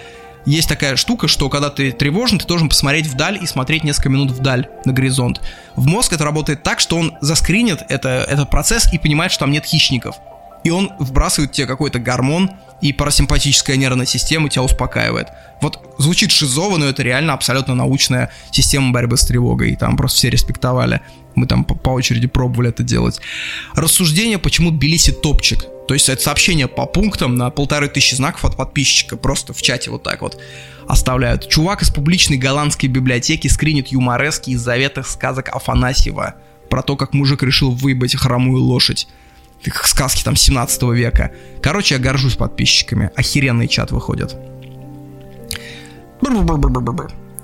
есть 0.45 0.69
такая 0.69 0.95
штука, 0.95 1.27
что 1.27 1.49
когда 1.49 1.69
ты 1.69 1.91
тревожен, 1.91 2.37
ты 2.37 2.45
должен 2.45 2.69
посмотреть 2.69 3.07
вдаль 3.07 3.39
и 3.41 3.47
смотреть 3.47 3.83
несколько 3.83 4.09
минут 4.09 4.31
вдаль 4.31 4.69
на 4.85 4.93
горизонт. 4.93 5.41
В 5.75 5.87
мозг 5.87 6.13
это 6.13 6.23
работает 6.23 6.61
так, 6.61 6.79
что 6.79 6.97
он 6.97 7.13
заскринит 7.19 7.83
это, 7.89 8.25
этот 8.29 8.49
процесс 8.51 8.91
и 8.93 8.99
понимает, 8.99 9.31
что 9.31 9.41
там 9.41 9.51
нет 9.51 9.65
хищников. 9.65 10.15
И 10.63 10.69
он 10.69 10.91
вбрасывает 10.99 11.51
тебе 11.51 11.67
какой-то 11.67 11.99
гормон, 11.99 12.51
и 12.81 12.91
парасимпатическая 12.91 13.77
нервная 13.77 14.05
система 14.05 14.49
тебя 14.49 14.63
успокаивает. 14.63 15.29
Вот 15.61 15.95
звучит 15.97 16.31
шизово, 16.31 16.77
но 16.77 16.85
это 16.85 17.01
реально 17.03 17.33
абсолютно 17.33 17.73
научная 17.73 18.31
система 18.51 18.91
борьбы 18.91 19.17
с 19.17 19.25
тревогой, 19.25 19.71
и 19.71 19.75
там 19.75 19.95
просто 19.95 20.17
все 20.17 20.29
респектовали. 20.29 21.01
Мы 21.35 21.47
там 21.47 21.63
по, 21.63 21.75
по 21.75 21.89
очереди 21.89 22.27
пробовали 22.27 22.69
это 22.69 22.83
делать. 22.83 23.19
Рассуждение, 23.75 24.37
почему 24.37 24.71
Тбилиси 24.71 25.11
топчик. 25.11 25.65
То 25.87 25.93
есть 25.93 26.09
это 26.09 26.21
сообщение 26.21 26.67
по 26.67 26.85
пунктам 26.85 27.35
на 27.35 27.49
полторы 27.51 27.87
тысячи 27.87 28.15
знаков 28.15 28.45
от 28.45 28.57
подписчика 28.57 29.17
просто 29.17 29.53
в 29.53 29.61
чате 29.61 29.91
вот 29.91 30.03
так 30.03 30.21
вот 30.21 30.41
оставляют. 30.87 31.47
Чувак 31.47 31.83
из 31.83 31.91
публичной 31.91 32.37
голландской 32.37 32.89
библиотеки 32.89 33.47
скринит 33.47 33.89
юморески 33.89 34.51
из 34.51 34.61
заветных 34.61 35.07
сказок 35.07 35.49
Афанасьева 35.49 36.35
про 36.69 36.81
то, 36.81 36.95
как 36.95 37.13
мужик 37.13 37.43
решил 37.43 37.71
выебать 37.71 38.15
хромую 38.15 38.61
лошадь. 38.61 39.07
Сказки 39.83 40.23
там 40.23 40.35
17 40.35 40.83
века. 40.93 41.31
Короче, 41.61 41.95
я 41.95 42.01
горжусь 42.01 42.35
подписчиками. 42.35 43.09
Охеренный 43.15 43.67
чат 43.67 43.91
выходит. 43.91 44.35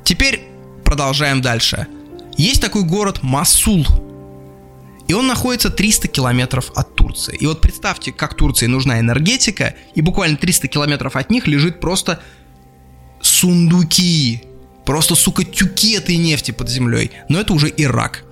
Теперь 0.04 0.42
продолжаем 0.84 1.42
дальше. 1.42 1.88
Есть 2.38 2.62
такой 2.62 2.84
город 2.84 3.20
Масул 3.24 3.86
и 5.08 5.14
он 5.14 5.28
находится 5.28 5.70
300 5.70 6.08
километров 6.08 6.72
от 6.76 6.96
Турции. 6.96 7.36
И 7.36 7.46
вот 7.46 7.62
представьте, 7.62 8.12
как 8.12 8.36
Турции 8.36 8.68
нужна 8.68 9.00
энергетика, 9.00 9.76
и 9.96 10.02
буквально 10.02 10.38
300 10.38 10.68
километров 10.68 11.16
от 11.16 11.30
них 11.30 11.48
лежит 11.48 11.80
просто 11.80 12.20
сундуки. 13.22 14.44
Просто, 14.86 15.16
сука, 15.16 15.44
тюки 15.44 15.94
этой 15.94 16.18
нефти 16.18 16.52
под 16.52 16.70
землей. 16.70 17.12
Но 17.30 17.40
это 17.40 17.54
уже 17.54 17.72
Ирак. 17.76 18.24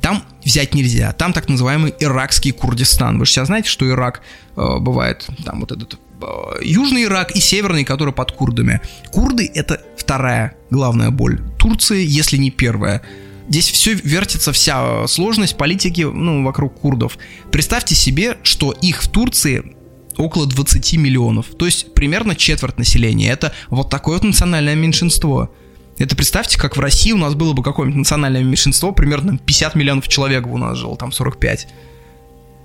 Там 0.00 0.24
взять 0.44 0.74
нельзя. 0.74 1.12
Там 1.12 1.32
так 1.32 1.48
называемый 1.48 1.94
иракский 1.98 2.52
Курдистан. 2.52 3.18
Вы 3.18 3.26
же 3.26 3.32
сейчас 3.32 3.48
знаете, 3.48 3.68
что 3.68 3.88
Ирак 3.88 4.22
э, 4.56 4.78
бывает, 4.78 5.26
там 5.44 5.60
вот 5.60 5.72
этот 5.72 5.94
э, 6.22 6.26
южный 6.62 7.04
Ирак 7.04 7.32
и 7.32 7.40
северный, 7.40 7.84
который 7.84 8.14
под 8.14 8.32
курдами. 8.32 8.80
Курды 9.10 9.50
это 9.54 9.82
вторая 9.96 10.54
главная 10.70 11.10
боль 11.10 11.40
Турции, 11.58 12.04
если 12.06 12.38
не 12.38 12.50
первая 12.50 13.02
здесь 13.50 13.68
все 13.68 13.92
вертится, 13.94 14.52
вся 14.52 15.06
сложность 15.06 15.56
политики 15.56 16.02
ну, 16.02 16.42
вокруг 16.42 16.80
курдов. 16.80 17.18
Представьте 17.52 17.94
себе, 17.94 18.38
что 18.42 18.72
их 18.72 19.02
в 19.02 19.08
Турции 19.08 19.76
около 20.16 20.46
20 20.46 20.94
миллионов. 20.94 21.46
То 21.58 21.66
есть 21.66 21.92
примерно 21.94 22.36
четверть 22.36 22.78
населения. 22.78 23.30
Это 23.30 23.52
вот 23.68 23.90
такое 23.90 24.14
вот 24.14 24.24
национальное 24.24 24.74
меньшинство. 24.74 25.50
Это 25.98 26.16
представьте, 26.16 26.58
как 26.58 26.76
в 26.76 26.80
России 26.80 27.12
у 27.12 27.18
нас 27.18 27.34
было 27.34 27.52
бы 27.52 27.62
какое-нибудь 27.62 27.98
национальное 27.98 28.42
меньшинство, 28.42 28.92
примерно 28.92 29.36
50 29.36 29.74
миллионов 29.74 30.08
человек 30.08 30.46
бы 30.46 30.54
у 30.54 30.58
нас 30.58 30.78
жило, 30.78 30.96
там 30.96 31.12
45. 31.12 31.68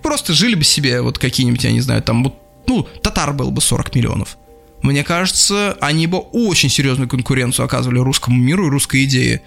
Просто 0.04 0.34
жили 0.34 0.56
бы 0.56 0.64
себе 0.64 1.02
вот 1.02 1.18
какие-нибудь, 1.18 1.64
я 1.64 1.72
не 1.72 1.82
знаю, 1.82 2.02
там 2.02 2.24
вот, 2.24 2.36
ну, 2.68 2.84
татар 3.02 3.34
было 3.34 3.50
бы 3.50 3.60
40 3.60 3.94
миллионов. 3.96 4.38
Мне 4.84 5.04
кажется, 5.04 5.76
они 5.82 6.08
бы 6.08 6.20
очень 6.20 6.70
серьезную 6.70 7.10
конкуренцию 7.10 7.66
оказывали 7.66 8.00
русскому 8.00 8.38
миру 8.38 8.68
и 8.68 8.70
русской 8.70 9.04
идее. 9.04 9.42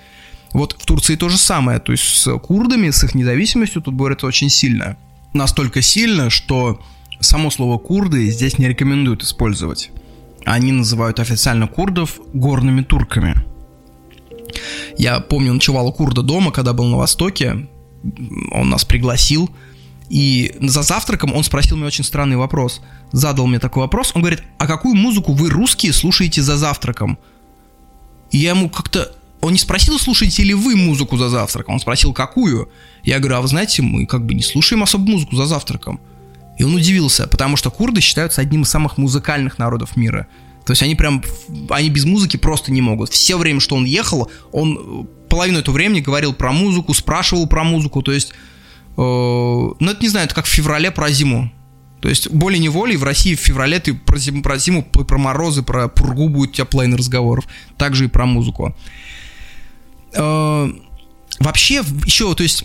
Вот 0.53 0.77
в 0.79 0.87
Турции 0.87 1.17
то 1.17 1.29
же 1.29 1.37
самое, 1.37 1.79
то 1.79 1.93
есть 1.93 2.05
с 2.05 2.39
курдами, 2.39 2.91
с 2.91 3.05
их 3.05 3.15
независимостью 3.15 3.83
тут 3.83 3.95
борются 3.95 4.27
очень 4.27 4.49
сильно. 4.49 4.97
Настолько 5.33 5.83
сильно, 5.83 6.31
что 6.31 6.81
само 7.21 7.51
слово 7.51 7.79
«курды» 7.79 8.31
здесь 8.31 8.59
не 8.59 8.69
рекомендуют 8.69 9.23
использовать. 9.23 9.91
Они 10.45 10.73
называют 10.73 11.21
официально 11.21 11.67
курдов 11.67 12.21
горными 12.33 12.83
турками. 12.83 13.35
Я 14.97 15.21
помню, 15.21 15.53
ночевал 15.53 15.93
курда 15.93 16.23
дома, 16.23 16.51
когда 16.51 16.73
был 16.73 16.87
на 16.87 16.97
Востоке. 16.97 17.69
Он 18.51 18.71
нас 18.71 18.85
пригласил. 18.85 19.51
И 20.09 20.57
за 20.61 20.83
завтраком 20.83 21.35
он 21.35 21.45
спросил 21.45 21.77
мне 21.77 21.87
очень 21.87 22.05
странный 22.05 22.37
вопрос. 22.37 22.81
Задал 23.13 23.47
мне 23.47 23.59
такой 23.59 23.83
вопрос. 23.83 24.13
Он 24.15 24.23
говорит, 24.23 24.43
а 24.57 24.67
какую 24.67 24.95
музыку 24.95 25.35
вы, 25.35 25.51
русские, 25.51 25.93
слушаете 25.93 26.41
за 26.41 26.57
завтраком? 26.57 27.19
И 28.31 28.39
я 28.39 28.51
ему 28.51 28.71
как-то 28.71 29.13
он 29.41 29.53
не 29.53 29.59
спросил, 29.59 29.99
слушаете 29.99 30.43
ли 30.43 30.55
вы 30.55 30.77
музыку 30.77 31.17
за 31.17 31.29
завтраком, 31.29 31.75
он 31.75 31.81
спросил, 31.81 32.13
какую. 32.13 32.69
Я 33.05 33.19
говорю, 33.19 33.37
а 33.37 33.41
вы 33.41 33.49
знаете, 33.49 33.83
мы 33.83 34.07
как 34.07 34.27
бы 34.27 34.35
не 34.35 34.43
слушаем 34.43 34.83
особо 34.83 35.09
музыку 35.09 35.37
за 35.37 35.47
завтраком. 35.47 36.01
И 36.59 36.65
он 36.65 36.75
удивился, 36.75 37.29
потому 37.29 37.57
что 37.57 37.71
курды 37.71 38.01
считаются 38.01 38.41
одним 38.41 38.63
из 38.63 38.69
самых 38.69 38.99
музыкальных 38.99 39.59
народов 39.59 39.97
мира. 39.97 40.27
То 40.67 40.73
есть 40.73 40.83
они 40.83 40.97
прям, 40.97 41.23
они 41.71 41.89
без 41.89 42.05
музыки 42.05 42.37
просто 42.37 42.73
не 42.73 42.83
могут. 42.83 43.11
Все 43.11 43.39
время, 43.39 43.61
что 43.61 43.77
он 43.77 43.85
ехал, 43.85 44.31
он 44.53 44.79
э, 44.79 45.29
половину 45.29 45.61
этого 45.61 45.75
времени 45.75 46.01
говорил 46.01 46.35
про 46.35 46.53
музыку, 46.53 46.93
спрашивал 46.95 47.47
про 47.47 47.63
музыку, 47.63 48.03
то 48.03 48.13
есть, 48.13 48.33
э, 48.33 48.35
ну 48.97 49.77
это 49.81 50.03
не 50.03 50.09
знаю, 50.09 50.27
это 50.27 50.35
как 50.35 50.47
в 50.47 50.51
феврале 50.51 50.91
про 50.91 51.11
зиму. 51.11 51.51
То 52.01 52.09
есть 52.09 52.29
волей-неволей 52.31 52.97
в 52.97 53.05
России 53.05 53.35
в 53.35 53.41
феврале 53.41 53.79
ты 53.81 53.95
про 53.95 54.19
зиму, 54.19 54.43
про, 54.43 54.59
зиму, 54.59 54.83
про 54.83 55.19
морозы, 55.19 55.63
про 55.63 55.89
пургу 55.89 56.29
будет 56.29 56.51
у 56.51 56.53
тебя 56.55 56.65
половина 56.65 56.97
разговоров. 56.97 57.47
Также 57.77 58.05
и 58.05 58.09
про 58.09 58.27
музыку. 58.27 58.77
Э, 60.15 60.71
вообще, 61.39 61.83
еще, 62.05 62.35
то 62.35 62.43
есть, 62.43 62.65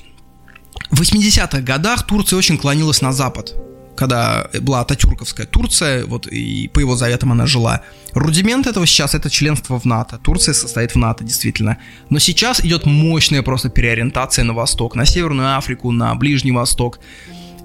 в 0.92 1.02
80-х 1.02 1.62
годах 1.62 2.06
Турция 2.06 2.38
очень 2.38 2.58
клонилась 2.58 3.02
на 3.02 3.12
Запад 3.12 3.56
когда 3.96 4.48
была 4.62 4.82
Ататюрковская 4.82 5.46
Турция, 5.46 6.06
вот 6.06 6.28
и 6.28 6.68
по 6.68 6.80
его 6.80 6.96
заветам 6.96 7.32
она 7.32 7.46
жила. 7.46 7.82
Рудимент 8.14 8.68
этого 8.68 8.86
сейчас 8.86 9.16
это 9.16 9.30
членство 9.30 9.80
в 9.80 9.86
НАТО. 9.86 10.18
Турция 10.18 10.54
состоит 10.54 10.96
в 10.96 10.98
НАТО, 10.98 11.24
действительно. 11.24 11.78
Но 12.10 12.20
сейчас 12.20 12.60
идет 12.62 12.86
мощная 12.86 13.42
просто 13.42 13.70
переориентация 13.70 14.46
на 14.46 14.54
восток, 14.54 14.96
на 14.96 15.06
Северную 15.06 15.58
Африку, 15.58 15.92
на 15.92 16.14
Ближний 16.16 16.52
Восток. 16.52 17.00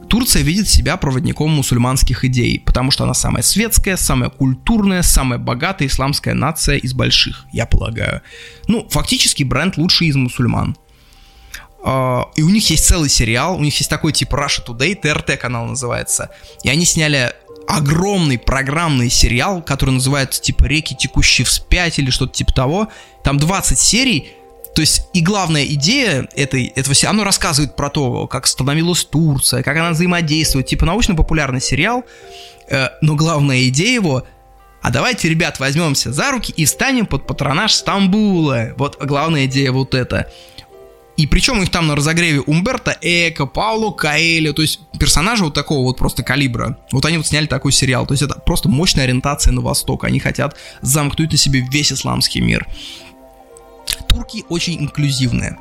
Турция 0.09 0.43
видит 0.43 0.69
себя 0.69 0.97
проводником 0.97 1.51
мусульманских 1.51 2.25
идей, 2.25 2.61
потому 2.65 2.91
что 2.91 3.05
она 3.05 3.15
самая 3.15 3.43
светская, 3.43 3.97
самая 3.97 4.31
культурная, 4.31 5.03
самая 5.03 5.39
богатая 5.39 5.87
исламская 5.87 6.35
нация 6.35 6.77
из 6.77 6.95
больших, 6.95 7.45
я 7.53 7.67
полагаю. 7.67 8.23
Ну, 8.67 8.89
фактически 8.89 9.43
бренд 9.43 9.77
лучший 9.77 10.09
из 10.09 10.17
мусульман. 10.17 10.77
э, 11.85 12.21
и 12.37 12.43
у 12.43 12.49
них 12.49 12.69
есть 12.71 12.87
целый 12.87 13.09
сериал, 13.09 13.57
у 13.57 13.61
них 13.61 13.77
есть 13.79 13.91
такой 13.91 14.13
типа 14.13 14.37
Russia 14.37 14.65
Today, 14.67 14.95
ТРТ 14.95 15.39
канал 15.39 15.67
называется, 15.67 16.31
и 16.65 16.69
они 16.69 16.85
сняли 16.85 17.33
огромный 17.69 18.39
программный 18.39 19.11
сериал, 19.11 19.61
который 19.61 19.91
называется 19.91 20.41
типа 20.41 20.65
«Реки, 20.65 20.97
текущие 20.97 21.45
вспять» 21.45 21.99
или 21.99 22.11
что-то 22.11 22.33
типа 22.33 22.53
того. 22.53 22.89
Там 23.23 23.37
20 23.37 23.79
серий, 23.79 24.33
то 24.79 24.83
есть 24.83 25.09
и 25.13 25.23
главная 25.23 25.65
идея 25.65 26.29
этой, 26.37 26.67
этого 26.67 26.95
сериала, 26.95 27.17
оно 27.17 27.25
рассказывает 27.25 27.75
про 27.75 27.91
то, 27.91 28.29
как 28.29 28.47
становилась 28.47 29.05
Турция, 29.05 29.65
как 29.65 29.77
она 29.77 29.91
взаимодействует, 29.91 30.67
типа 30.67 30.87
научно-популярный 30.87 31.61
сериал, 31.61 32.05
э, 32.69 32.87
но 33.03 33.17
главная 33.17 33.67
идея 33.67 33.95
его 33.95 34.25
а 34.81 34.93
давайте, 34.93 35.29
ребят, 35.29 35.59
возьмемся 35.59 36.13
за 36.13 36.31
руки 36.31 36.55
и 36.57 36.65
встанем 36.65 37.07
под 37.07 37.27
патронаж 37.27 37.73
Стамбула. 37.73 38.75
Вот 38.77 39.05
главная 39.05 39.47
идея 39.47 39.73
вот 39.73 39.97
эта. 39.97 40.31
И 41.17 41.27
причем 41.27 41.59
у 41.59 41.61
них 41.61 41.71
там 41.71 41.89
на 41.89 41.97
разогреве 41.97 42.41
Умберто 42.43 42.97
Эко, 43.01 43.47
Пауло 43.47 43.91
Каэльо, 43.91 44.53
то 44.53 44.63
есть 44.63 44.79
персонажи 45.01 45.43
вот 45.43 45.55
такого 45.55 45.83
вот 45.83 45.99
просто 45.99 46.23
калибра. 46.23 46.79
Вот 46.93 47.05
они 47.05 47.17
вот 47.17 47.27
сняли 47.27 47.47
такой 47.47 47.73
сериал. 47.73 48.07
То 48.07 48.15
есть 48.15 48.23
это 48.23 48.39
просто 48.39 48.69
мощная 48.69 49.03
ориентация 49.03 49.53
на 49.53 49.61
Восток. 49.61 50.05
Они 50.05 50.21
хотят 50.21 50.57
замкнуть 50.83 51.33
на 51.33 51.37
себе 51.37 51.67
весь 51.69 51.93
исламский 51.93 52.41
мир. 52.41 52.65
Турки 54.09 54.45
очень 54.49 54.81
инклюзивные. 54.83 55.59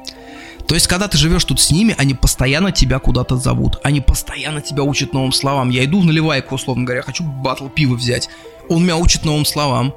То 0.68 0.76
есть, 0.76 0.88
когда 0.88 1.08
ты 1.08 1.18
живешь 1.18 1.46
тут 1.46 1.62
с 1.62 1.72
ними, 1.72 1.96
они 1.98 2.14
постоянно 2.14 2.72
тебя 2.72 3.00
куда-то 3.00 3.38
зовут. 3.38 3.80
Они 3.84 4.02
постоянно 4.02 4.62
тебя 4.62 4.84
учат 4.84 5.14
новым 5.14 5.32
словам. 5.32 5.70
Я 5.70 5.86
иду 5.86 6.02
в 6.02 6.06
наливайку, 6.06 6.56
условно 6.56 6.84
говоря, 6.84 7.02
хочу 7.02 7.24
батл 7.24 7.70
пива 7.70 7.96
взять. 7.96 8.30
Он 8.68 8.84
меня 8.84 8.98
учит 8.98 9.24
новым 9.24 9.46
словам. 9.46 9.94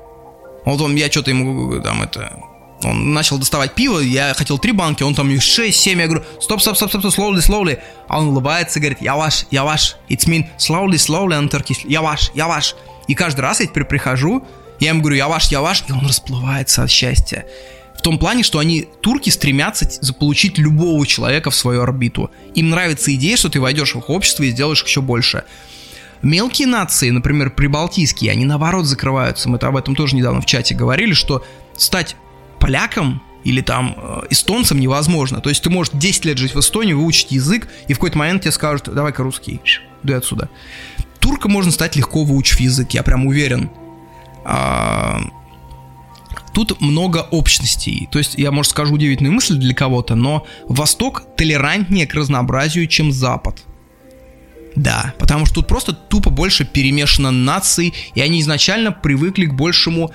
Вот 0.65 0.81
он, 0.81 0.95
я 0.95 1.11
что-то 1.11 1.31
ему 1.31 1.81
там 1.81 2.03
это 2.03 2.33
он 2.85 3.13
начал 3.13 3.39
доставать 3.39 3.75
пиво, 3.75 3.99
я 3.99 4.35
хотел 4.35 4.59
три 4.59 4.73
банки, 4.73 5.03
он 5.03 5.15
там 5.15 5.29
6-7, 5.29 5.99
я 6.01 6.07
говорю, 6.07 6.25
стоп, 6.41 6.61
стоп, 6.61 6.77
стоп, 6.77 6.91
стоп, 6.91 7.05
slowly, 7.05 7.39
slowly. 7.39 7.79
А 8.09 8.19
он 8.19 8.29
улыбается 8.29 8.81
говорит, 8.81 9.03
я 9.03 9.17
ваш, 9.17 9.47
я 9.51 9.65
ваш. 9.65 9.97
It's 10.09 10.27
mean 10.27 10.47
slowly, 10.59 10.95
slowly 10.95 11.39
on 11.39 11.51
Turkish, 11.51 11.81
я 11.85 12.03
ваш, 12.03 12.31
я 12.35 12.49
ваш. 12.49 12.75
И 13.07 13.15
каждый 13.15 13.41
раз 13.41 13.61
я 13.61 13.67
теперь 13.67 13.85
прихожу, 13.85 14.47
я 14.79 14.91
ему 14.91 15.01
говорю, 15.01 15.17
я 15.17 15.29
ваш, 15.29 15.49
я 15.49 15.61
ваш, 15.61 15.85
и 15.89 15.93
он 15.93 16.07
расплывается 16.07 16.83
от 16.83 16.91
счастья. 16.91 17.45
В 18.01 18.03
том 18.03 18.19
плане, 18.19 18.43
что 18.43 18.59
они, 18.59 18.89
турки, 19.03 19.29
стремятся 19.29 19.87
заполучить 20.01 20.57
любого 20.57 21.07
человека 21.07 21.51
в 21.51 21.55
свою 21.55 21.83
орбиту. 21.83 22.31
Им 22.55 22.71
нравится 22.71 23.15
идея, 23.15 23.37
что 23.37 23.51
ты 23.51 23.61
войдешь 23.61 23.95
в 23.95 23.99
их 23.99 24.09
общество 24.09 24.43
и 24.43 24.51
сделаешь 24.53 24.83
еще 24.83 25.03
больше. 25.03 25.45
Мелкие 26.23 26.67
нации, 26.67 27.11
например, 27.11 27.51
прибалтийские, 27.51 28.33
они 28.33 28.47
наоборот 28.47 28.87
закрываются. 28.87 29.51
Мы 29.51 29.59
об 29.59 29.77
этом 29.77 29.95
тоже 29.95 30.17
недавно 30.17 30.41
в 30.41 30.47
чате 30.47 30.75
говорили, 30.75 31.13
что 31.13 31.45
стать 31.77 32.17
полякам 32.59 33.23
или 33.45 33.61
там 33.61 33.95
э, 33.95 34.21
эстонцам 34.31 34.81
невозможно. 34.81 35.43
То 35.43 35.51
есть 35.51 35.63
ты 35.63 35.69
можешь 35.69 35.93
10 35.93 36.25
лет 36.25 36.39
жить 36.39 36.55
в 36.55 36.61
Эстонии, 36.61 36.95
выучить 36.95 37.33
язык, 37.33 37.69
и 37.87 37.93
в 37.93 37.97
какой-то 37.99 38.17
момент 38.17 38.41
тебе 38.45 38.53
скажут, 38.53 38.89
давай-ка 38.95 39.23
русский, 39.23 39.61
дуй 40.03 40.17
отсюда. 40.17 40.49
Турка 41.19 41.51
можно 41.51 41.71
стать 41.71 41.97
легко, 41.97 42.25
выучив 42.25 42.61
язык, 42.61 42.93
я 42.93 43.03
прям 43.03 43.27
уверен. 43.27 43.71
А, 44.47 45.21
тут 46.53 46.81
много 46.81 47.27
общностей. 47.31 48.09
То 48.11 48.19
есть 48.19 48.35
я, 48.37 48.51
может, 48.51 48.71
скажу 48.71 48.95
удивительную 48.95 49.35
мысль 49.35 49.57
для 49.57 49.75
кого-то, 49.75 50.15
но 50.15 50.47
Восток 50.67 51.25
толерантнее 51.37 52.07
к 52.07 52.15
разнообразию, 52.15 52.87
чем 52.87 53.13
Запад. 53.13 53.63
Да, 54.77 55.15
потому 55.19 55.47
что 55.47 55.57
тут 55.57 55.67
просто 55.67 55.93
тупо 55.93 56.31
больше 56.31 56.65
перемешано 56.65 57.31
наций, 57.31 57.93
и 58.15 58.21
они 58.21 58.41
изначально 58.41 58.93
привыкли 58.93 59.47
к 59.47 59.55
большему 59.55 60.13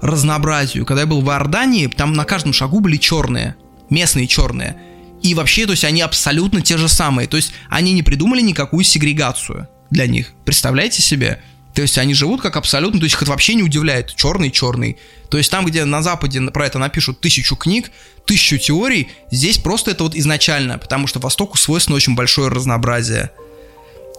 разнообразию. 0.00 0.84
Когда 0.84 1.02
я 1.02 1.06
был 1.06 1.20
в 1.20 1.28
Иордании, 1.28 1.86
там 1.86 2.12
на 2.12 2.24
каждом 2.24 2.52
шагу 2.52 2.80
были 2.80 2.96
черные, 2.96 3.54
местные 3.90 4.26
черные. 4.26 4.76
И 5.22 5.34
вообще, 5.34 5.66
то 5.66 5.72
есть 5.72 5.84
они 5.84 6.00
абсолютно 6.00 6.60
те 6.60 6.76
же 6.76 6.88
самые. 6.88 7.28
То 7.28 7.36
есть 7.36 7.52
они 7.70 7.92
не 7.92 8.02
придумали 8.02 8.40
никакую 8.40 8.84
сегрегацию 8.84 9.68
для 9.90 10.06
них. 10.06 10.32
Представляете 10.44 11.00
себе? 11.00 11.40
То 11.74 11.82
есть 11.82 11.96
они 11.98 12.14
живут 12.14 12.42
как 12.42 12.56
абсолютно, 12.56 13.00
то 13.00 13.04
есть 13.04 13.14
их 13.14 13.22
это 13.22 13.30
вообще 13.30 13.54
не 13.54 13.62
удивляет. 13.62 14.14
Черный, 14.14 14.50
черный. 14.50 14.98
То 15.30 15.38
есть 15.38 15.50
там, 15.50 15.64
где 15.64 15.84
на 15.84 16.02
Западе 16.02 16.40
про 16.50 16.66
это 16.66 16.78
напишут 16.78 17.20
тысячу 17.20 17.56
книг, 17.56 17.90
тысячу 18.26 18.58
теорий, 18.58 19.08
здесь 19.30 19.58
просто 19.58 19.92
это 19.92 20.04
вот 20.04 20.14
изначально, 20.14 20.78
потому 20.78 21.06
что 21.06 21.18
Востоку 21.18 21.56
свойственно 21.56 21.96
очень 21.96 22.14
большое 22.14 22.48
разнообразие. 22.48 23.30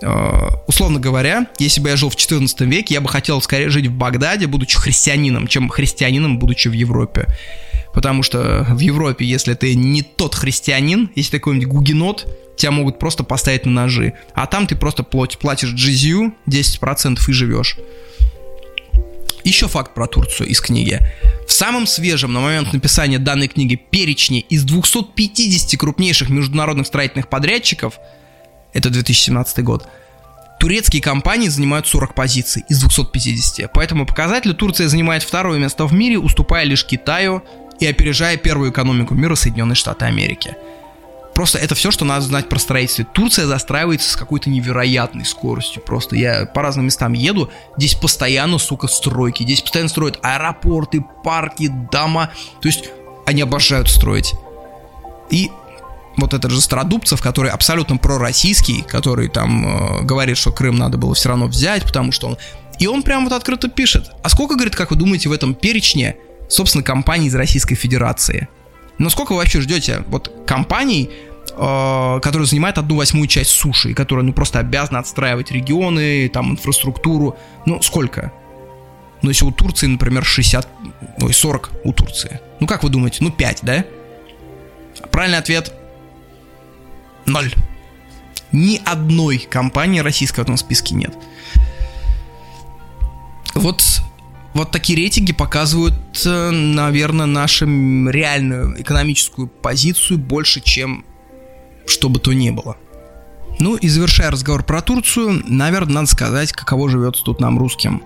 Э, 0.01 0.49
условно 0.67 0.99
говоря, 0.99 1.47
если 1.59 1.79
бы 1.79 1.89
я 1.89 1.95
жил 1.95 2.09
в 2.09 2.15
14 2.15 2.61
веке, 2.61 2.95
я 2.95 3.01
бы 3.01 3.09
хотел 3.09 3.41
скорее 3.41 3.69
жить 3.69 3.87
в 3.87 3.91
Багдаде, 3.91 4.47
будучи 4.47 4.77
христианином, 4.77 5.47
чем 5.47 5.69
христианином, 5.69 6.39
будучи 6.39 6.67
в 6.67 6.73
Европе. 6.73 7.27
Потому 7.93 8.23
что 8.23 8.65
в 8.69 8.79
Европе, 8.79 9.25
если 9.25 9.53
ты 9.53 9.75
не 9.75 10.01
тот 10.01 10.33
христианин, 10.33 11.11
если 11.15 11.31
ты 11.31 11.39
какой-нибудь 11.39 11.67
гугенот, 11.67 12.27
тебя 12.55 12.71
могут 12.71 12.99
просто 12.99 13.23
поставить 13.23 13.65
на 13.65 13.71
ножи. 13.71 14.13
А 14.33 14.47
там 14.47 14.67
ты 14.67 14.75
просто 14.75 15.03
платишь 15.03 15.69
джизью 15.69 16.33
10% 16.47 17.19
и 17.27 17.31
живешь. 17.31 17.77
Еще 19.43 19.67
факт 19.67 19.93
про 19.93 20.07
Турцию 20.07 20.47
из 20.47 20.61
книги. 20.61 20.99
В 21.47 21.51
самом 21.51 21.85
свежем 21.85 22.31
на 22.31 22.39
момент 22.39 22.71
написания 22.71 23.19
данной 23.19 23.49
книги 23.49 23.75
перечне 23.75 24.39
из 24.39 24.63
250 24.63 25.77
крупнейших 25.77 26.29
международных 26.29 26.87
строительных 26.87 27.27
подрядчиков– 27.27 27.95
это 28.73 28.89
2017 28.89 29.63
год, 29.63 29.87
турецкие 30.59 31.01
компании 31.01 31.47
занимают 31.47 31.87
40 31.87 32.15
позиций 32.15 32.63
из 32.69 32.79
250. 32.79 33.71
По 33.71 33.79
этому 33.79 34.05
показателю 34.05 34.55
Турция 34.55 34.87
занимает 34.87 35.23
второе 35.23 35.59
место 35.59 35.85
в 35.85 35.93
мире, 35.93 36.17
уступая 36.17 36.65
лишь 36.65 36.85
Китаю 36.85 37.43
и 37.79 37.85
опережая 37.85 38.37
первую 38.37 38.71
экономику 38.71 39.13
мира 39.13 39.35
Соединенные 39.35 39.75
Штаты 39.75 40.05
Америки. 40.05 40.55
Просто 41.33 41.57
это 41.57 41.73
все, 41.73 41.89
что 41.89 42.05
надо 42.05 42.25
знать 42.25 42.47
про 42.47 42.59
строительство. 42.59 43.05
Турция 43.05 43.47
застраивается 43.47 44.11
с 44.11 44.15
какой-то 44.15 44.49
невероятной 44.49 45.25
скоростью. 45.25 45.81
Просто 45.81 46.15
я 46.15 46.45
по 46.45 46.61
разным 46.61 46.85
местам 46.85 47.13
еду, 47.13 47.49
здесь 47.75 47.95
постоянно, 47.95 48.59
сука, 48.59 48.87
стройки. 48.87 49.43
Здесь 49.43 49.61
постоянно 49.61 49.89
строят 49.89 50.19
аэропорты, 50.21 51.03
парки, 51.23 51.71
дома. 51.91 52.31
То 52.61 52.67
есть 52.67 52.89
они 53.25 53.41
обожают 53.41 53.89
строить. 53.89 54.33
И 55.29 55.49
вот 56.17 56.33
этот 56.33 56.51
же 56.51 56.61
Стародубцев, 56.61 57.21
который 57.21 57.49
абсолютно 57.49 57.97
пророссийский, 57.97 58.83
который 58.83 59.29
там 59.29 59.65
э, 59.65 60.01
говорит, 60.03 60.37
что 60.37 60.51
Крым 60.51 60.75
надо 60.75 60.97
было 60.97 61.15
все 61.15 61.29
равно 61.29 61.47
взять, 61.47 61.83
потому 61.83 62.11
что 62.11 62.27
он... 62.27 62.37
И 62.79 62.87
он 62.87 63.03
прям 63.03 63.23
вот 63.23 63.33
открыто 63.33 63.69
пишет. 63.69 64.11
А 64.23 64.29
сколько, 64.29 64.55
говорит, 64.55 64.75
как 64.75 64.91
вы 64.91 64.97
думаете, 64.97 65.29
в 65.29 65.31
этом 65.31 65.55
перечне, 65.55 66.17
собственно, 66.49 66.83
компаний 66.83 67.27
из 67.27 67.35
Российской 67.35 67.75
Федерации? 67.75 68.47
Ну, 68.97 69.09
сколько 69.09 69.31
вы 69.33 69.39
вообще 69.39 69.61
ждете 69.61 70.03
вот 70.07 70.31
компаний, 70.45 71.09
э, 71.51 72.19
которые 72.21 72.47
занимают 72.47 72.77
одну 72.77 72.95
восьмую 72.95 73.27
часть 73.27 73.51
суши, 73.51 73.91
и 73.91 73.93
которые, 73.93 74.25
ну, 74.25 74.33
просто 74.33 74.59
обязаны 74.59 74.97
отстраивать 74.97 75.51
регионы, 75.51 76.29
там, 76.29 76.51
инфраструктуру? 76.51 77.37
Ну, 77.65 77.81
сколько? 77.81 78.31
Ну, 79.21 79.29
если 79.29 79.45
у 79.45 79.51
Турции, 79.51 79.87
например, 79.87 80.23
60, 80.23 80.67
ой, 81.21 81.33
40 81.33 81.71
у 81.85 81.93
Турции. 81.93 82.41
Ну, 82.59 82.67
как 82.67 82.83
вы 82.83 82.89
думаете? 82.89 83.17
Ну, 83.21 83.31
5, 83.31 83.59
да? 83.63 83.85
Правильный 85.11 85.37
ответ 85.37 85.73
Ноль. 87.25 87.53
Ни 88.51 88.81
одной 88.85 89.39
компании 89.39 89.99
российской 89.99 90.41
в 90.41 90.43
этом 90.43 90.57
списке 90.57 90.93
нет. 90.93 91.15
Вот, 93.55 94.01
вот 94.53 94.71
такие 94.71 94.97
рейтинги 94.97 95.33
показывают, 95.33 95.95
э, 96.25 96.49
наверное, 96.51 97.25
нашу 97.25 97.65
реальную 97.65 98.81
экономическую 98.81 99.47
позицию 99.47 100.19
больше, 100.19 100.61
чем 100.61 101.05
что 101.87 102.09
бы 102.09 102.19
то 102.19 102.33
ни 102.33 102.49
было. 102.49 102.77
Ну 103.59 103.75
и 103.75 103.87
завершая 103.87 104.31
разговор 104.31 104.63
про 104.63 104.81
Турцию, 104.81 105.43
наверное, 105.45 105.95
надо 105.95 106.07
сказать, 106.07 106.51
каково 106.51 106.89
живется 106.89 107.23
тут 107.23 107.39
нам 107.39 107.57
русским. 107.57 108.03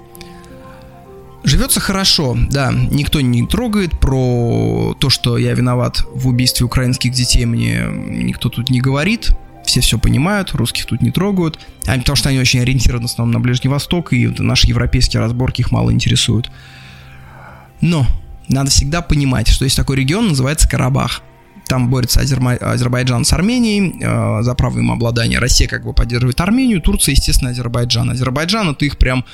Живется 1.43 1.79
хорошо, 1.79 2.35
да, 2.49 2.71
никто 2.73 3.21
не 3.21 3.45
трогает 3.45 3.97
про 3.99 4.95
то, 4.99 5.09
что 5.09 5.37
я 5.37 5.53
виноват 5.53 6.03
в 6.11 6.27
убийстве 6.27 6.65
украинских 6.65 7.13
детей, 7.13 7.45
мне 7.45 7.85
никто 7.89 8.49
тут 8.49 8.69
не 8.69 8.81
говорит, 8.81 9.31
все 9.67 9.81
все 9.81 9.99
понимают, 9.99 10.53
русских 10.53 10.85
тут 10.85 11.01
не 11.01 11.11
трогают, 11.11 11.59
а, 11.85 11.97
потому 11.97 12.15
что 12.15 12.29
они 12.29 12.39
очень 12.39 12.61
ориентированы 12.61 13.07
в 13.07 13.11
основном 13.11 13.33
на 13.33 13.39
Ближний 13.39 13.69
Восток, 13.69 14.13
и 14.13 14.27
наши 14.39 14.67
европейские 14.67 15.21
разборки 15.21 15.61
их 15.61 15.71
мало 15.71 15.91
интересуют. 15.91 16.49
Но 17.81 18.07
надо 18.47 18.71
всегда 18.71 19.01
понимать, 19.01 19.47
что 19.49 19.65
есть 19.65 19.75
такой 19.75 19.97
регион, 19.97 20.29
называется 20.29 20.67
Карабах. 20.67 21.21
Там 21.67 21.89
борется 21.89 22.21
Азербай... 22.21 22.55
Азербайджан 22.55 23.25
с 23.25 23.33
Арменией 23.33 24.01
э, 24.01 24.41
за 24.41 24.55
право 24.55 24.79
им 24.79 24.89
обладания. 24.89 25.37
Россия 25.37 25.67
как 25.67 25.83
бы 25.83 25.93
поддерживает 25.93 26.39
Армению, 26.39 26.81
Турция, 26.81 27.11
естественно, 27.11 27.51
Азербайджан. 27.51 28.09
Азербайджан 28.09 28.69
это 28.69 28.85
их 28.85 28.97
прям 28.97 29.25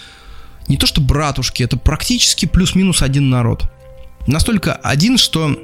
не 0.68 0.78
то 0.78 0.88
что 0.88 1.00
братушки, 1.00 1.62
это 1.62 1.78
практически 1.78 2.46
плюс-минус 2.46 3.02
один 3.02 3.30
народ. 3.30 3.72
Настолько 4.26 4.74
один, 4.74 5.18
что 5.18 5.56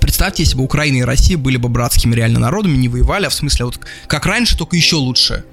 Представьте, 0.00 0.42
если 0.42 0.56
бы 0.56 0.64
Украина 0.64 0.98
и 0.98 1.02
Россия 1.02 1.38
были 1.38 1.56
бы 1.56 1.68
братскими 1.68 2.14
реально 2.14 2.40
народами, 2.40 2.76
не 2.76 2.88
воевали, 2.88 3.26
а 3.26 3.28
в 3.28 3.34
смысле 3.34 3.66
вот 3.66 3.80
как 4.06 4.26
раньше, 4.26 4.56
только 4.56 4.76
еще 4.76 4.96
лучше. 4.96 5.44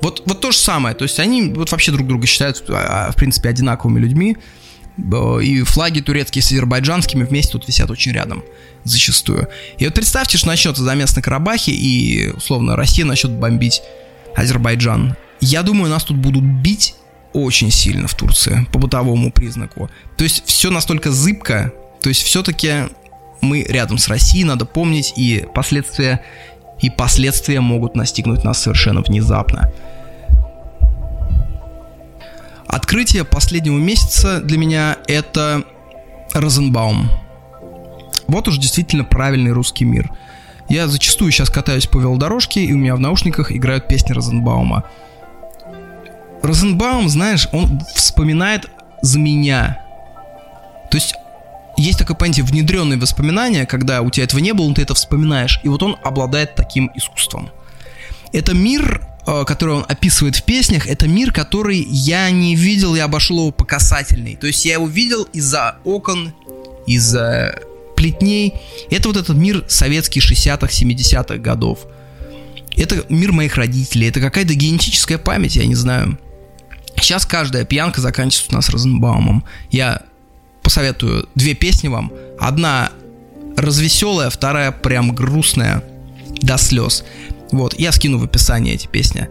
Вот, 0.00 0.22
вот 0.26 0.40
то 0.40 0.52
же 0.52 0.58
самое. 0.58 0.94
То 0.94 1.02
есть 1.02 1.18
они 1.18 1.52
вот 1.52 1.70
вообще 1.72 1.92
друг 1.92 2.06
друга 2.06 2.26
считают, 2.26 2.64
а, 2.68 3.10
в 3.10 3.16
принципе, 3.16 3.48
одинаковыми 3.48 3.98
людьми. 3.98 4.36
И 5.42 5.62
флаги 5.62 6.00
турецкие 6.00 6.42
с 6.42 6.46
азербайджанскими 6.46 7.22
вместе 7.22 7.52
тут 7.52 7.68
висят 7.68 7.88
очень 7.88 8.10
рядом, 8.10 8.42
зачастую. 8.82 9.48
И 9.78 9.84
вот 9.84 9.94
представьте, 9.94 10.38
что 10.38 10.48
начнется 10.48 10.82
замес 10.82 11.14
на 11.14 11.22
Карабахе, 11.22 11.70
и, 11.70 12.30
условно, 12.30 12.74
Россия 12.74 13.04
начнет 13.04 13.32
бомбить 13.32 13.80
Азербайджан. 14.34 15.14
Я 15.40 15.62
думаю, 15.62 15.88
нас 15.88 16.02
тут 16.02 16.16
будут 16.16 16.42
бить 16.42 16.96
очень 17.32 17.70
сильно 17.70 18.08
в 18.08 18.14
Турции 18.14 18.66
по 18.72 18.80
бытовому 18.80 19.30
признаку. 19.30 19.88
То 20.16 20.24
есть 20.24 20.42
все 20.46 20.70
настолько 20.70 21.12
зыбко, 21.12 21.72
то 22.02 22.08
есть 22.08 22.22
все-таки 22.22 22.88
мы 23.40 23.62
рядом 23.62 23.98
с 23.98 24.08
Россией, 24.08 24.44
надо 24.44 24.64
помнить, 24.64 25.12
и 25.16 25.46
последствия, 25.54 26.22
и 26.80 26.90
последствия 26.90 27.60
могут 27.60 27.94
настигнуть 27.94 28.44
нас 28.44 28.58
совершенно 28.58 29.02
внезапно. 29.02 29.70
Открытие 32.66 33.24
последнего 33.24 33.78
месяца 33.78 34.40
для 34.40 34.58
меня 34.58 34.98
это 35.06 35.64
Розенбаум. 36.34 37.10
Вот 38.26 38.46
уж 38.46 38.58
действительно 38.58 39.04
правильный 39.04 39.52
русский 39.52 39.84
мир. 39.84 40.10
Я 40.68 40.86
зачастую 40.86 41.32
сейчас 41.32 41.48
катаюсь 41.48 41.86
по 41.86 41.98
велодорожке, 41.98 42.62
и 42.62 42.72
у 42.74 42.76
меня 42.76 42.94
в 42.94 43.00
наушниках 43.00 43.50
играют 43.52 43.88
песни 43.88 44.12
Розенбаума. 44.12 44.84
Розенбаум, 46.42 47.08
знаешь, 47.08 47.48
он 47.52 47.80
вспоминает 47.94 48.70
за 49.00 49.18
меня. 49.18 49.82
То 50.90 50.98
есть 50.98 51.14
есть 51.78 51.98
такое 51.98 52.16
понятие 52.16 52.44
внедренные 52.44 52.98
воспоминания, 52.98 53.64
когда 53.64 54.02
у 54.02 54.10
тебя 54.10 54.24
этого 54.24 54.40
не 54.40 54.52
было, 54.52 54.68
но 54.68 54.74
ты 54.74 54.82
это 54.82 54.94
вспоминаешь. 54.94 55.60
И 55.62 55.68
вот 55.68 55.82
он 55.82 55.96
обладает 56.02 56.54
таким 56.54 56.90
искусством. 56.94 57.50
Это 58.32 58.54
мир, 58.54 59.06
э, 59.26 59.44
который 59.44 59.76
он 59.76 59.86
описывает 59.88 60.36
в 60.36 60.42
песнях, 60.42 60.86
это 60.86 61.06
мир, 61.06 61.32
который 61.32 61.78
я 61.88 62.30
не 62.30 62.56
видел, 62.56 62.94
я 62.94 63.04
обошел 63.04 63.38
его 63.38 63.50
по 63.52 63.64
касательной. 63.64 64.36
То 64.36 64.48
есть 64.48 64.64
я 64.64 64.74
его 64.74 64.88
видел 64.88 65.22
из-за 65.32 65.76
окон, 65.84 66.34
из-за 66.86 67.60
плетней. 67.96 68.54
Это 68.90 69.08
вот 69.08 69.16
этот 69.16 69.36
мир 69.36 69.64
советский 69.68 70.20
60-х, 70.20 70.66
70-х 70.66 71.36
годов. 71.36 71.86
Это 72.76 73.04
мир 73.08 73.32
моих 73.32 73.56
родителей, 73.56 74.08
это 74.08 74.20
какая-то 74.20 74.54
генетическая 74.54 75.18
память, 75.18 75.56
я 75.56 75.66
не 75.66 75.74
знаю. 75.74 76.18
Сейчас 77.00 77.24
каждая 77.24 77.64
пьянка 77.64 78.00
заканчивается 78.00 78.52
у 78.52 78.54
нас 78.56 78.68
Розенбаумом. 78.68 79.44
Я 79.70 80.02
посоветую 80.68 81.26
две 81.34 81.54
песни 81.54 81.88
вам. 81.88 82.12
Одна 82.38 82.92
развеселая, 83.56 84.28
вторая 84.28 84.70
прям 84.70 85.14
грустная 85.14 85.82
до 86.42 86.58
слез. 86.58 87.04
Вот, 87.52 87.78
я 87.78 87.90
скину 87.90 88.18
в 88.18 88.24
описании 88.24 88.74
эти 88.74 88.86
песни. 88.86 89.30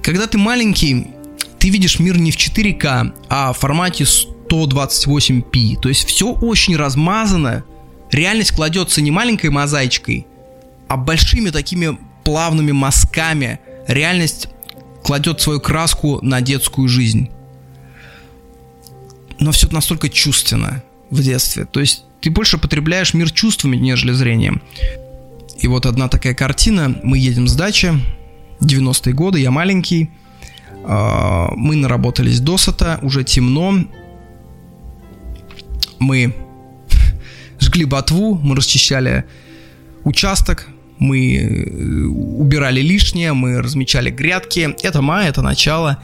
Когда 0.00 0.28
ты 0.28 0.38
маленький, 0.38 1.08
ты 1.58 1.70
видишь 1.70 1.98
мир 1.98 2.18
не 2.18 2.30
в 2.30 2.36
4К, 2.36 3.14
а 3.28 3.52
в 3.52 3.58
формате 3.58 4.04
128p. 4.04 5.80
То 5.80 5.88
есть 5.88 6.06
все 6.06 6.30
очень 6.30 6.76
размазано. 6.76 7.64
Реальность 8.12 8.52
кладется 8.52 9.02
не 9.02 9.10
маленькой 9.10 9.50
мозаичкой, 9.50 10.24
а 10.86 10.96
большими 10.96 11.50
такими 11.50 11.98
плавными 12.22 12.70
мазками. 12.70 13.58
Реальность 13.88 14.46
кладет 15.02 15.40
свою 15.40 15.58
краску 15.58 16.20
на 16.22 16.40
детскую 16.40 16.86
жизнь. 16.86 17.28
Но 19.38 19.52
все 19.52 19.68
настолько 19.68 20.08
чувственно 20.08 20.82
в 21.10 21.20
детстве. 21.22 21.64
То 21.64 21.80
есть 21.80 22.04
ты 22.20 22.30
больше 22.30 22.58
потребляешь 22.58 23.14
мир 23.14 23.30
чувствами, 23.30 23.76
нежели 23.76 24.12
зрением. 24.12 24.62
И 25.58 25.68
вот 25.68 25.86
одна 25.86 26.08
такая 26.08 26.34
картина. 26.34 26.98
Мы 27.02 27.18
едем 27.18 27.48
с 27.48 27.54
дачи, 27.54 27.92
90-е 28.60 29.12
годы, 29.14 29.40
я 29.40 29.50
маленький. 29.50 30.10
А, 30.84 31.50
мы 31.56 31.76
наработались 31.76 32.40
досыта, 32.40 32.98
уже 33.02 33.24
темно. 33.24 33.84
Мы 35.98 36.34
жгли 37.60 37.84
ботву, 37.84 38.34
мы 38.42 38.56
расчищали 38.56 39.24
участок, 40.04 40.68
мы 40.98 41.36
э, 41.36 42.04
убирали 42.04 42.80
лишнее, 42.80 43.32
мы 43.32 43.62
размечали 43.62 44.10
грядки. 44.10 44.76
Это 44.82 45.02
май, 45.02 45.28
это 45.28 45.42
начало. 45.42 46.02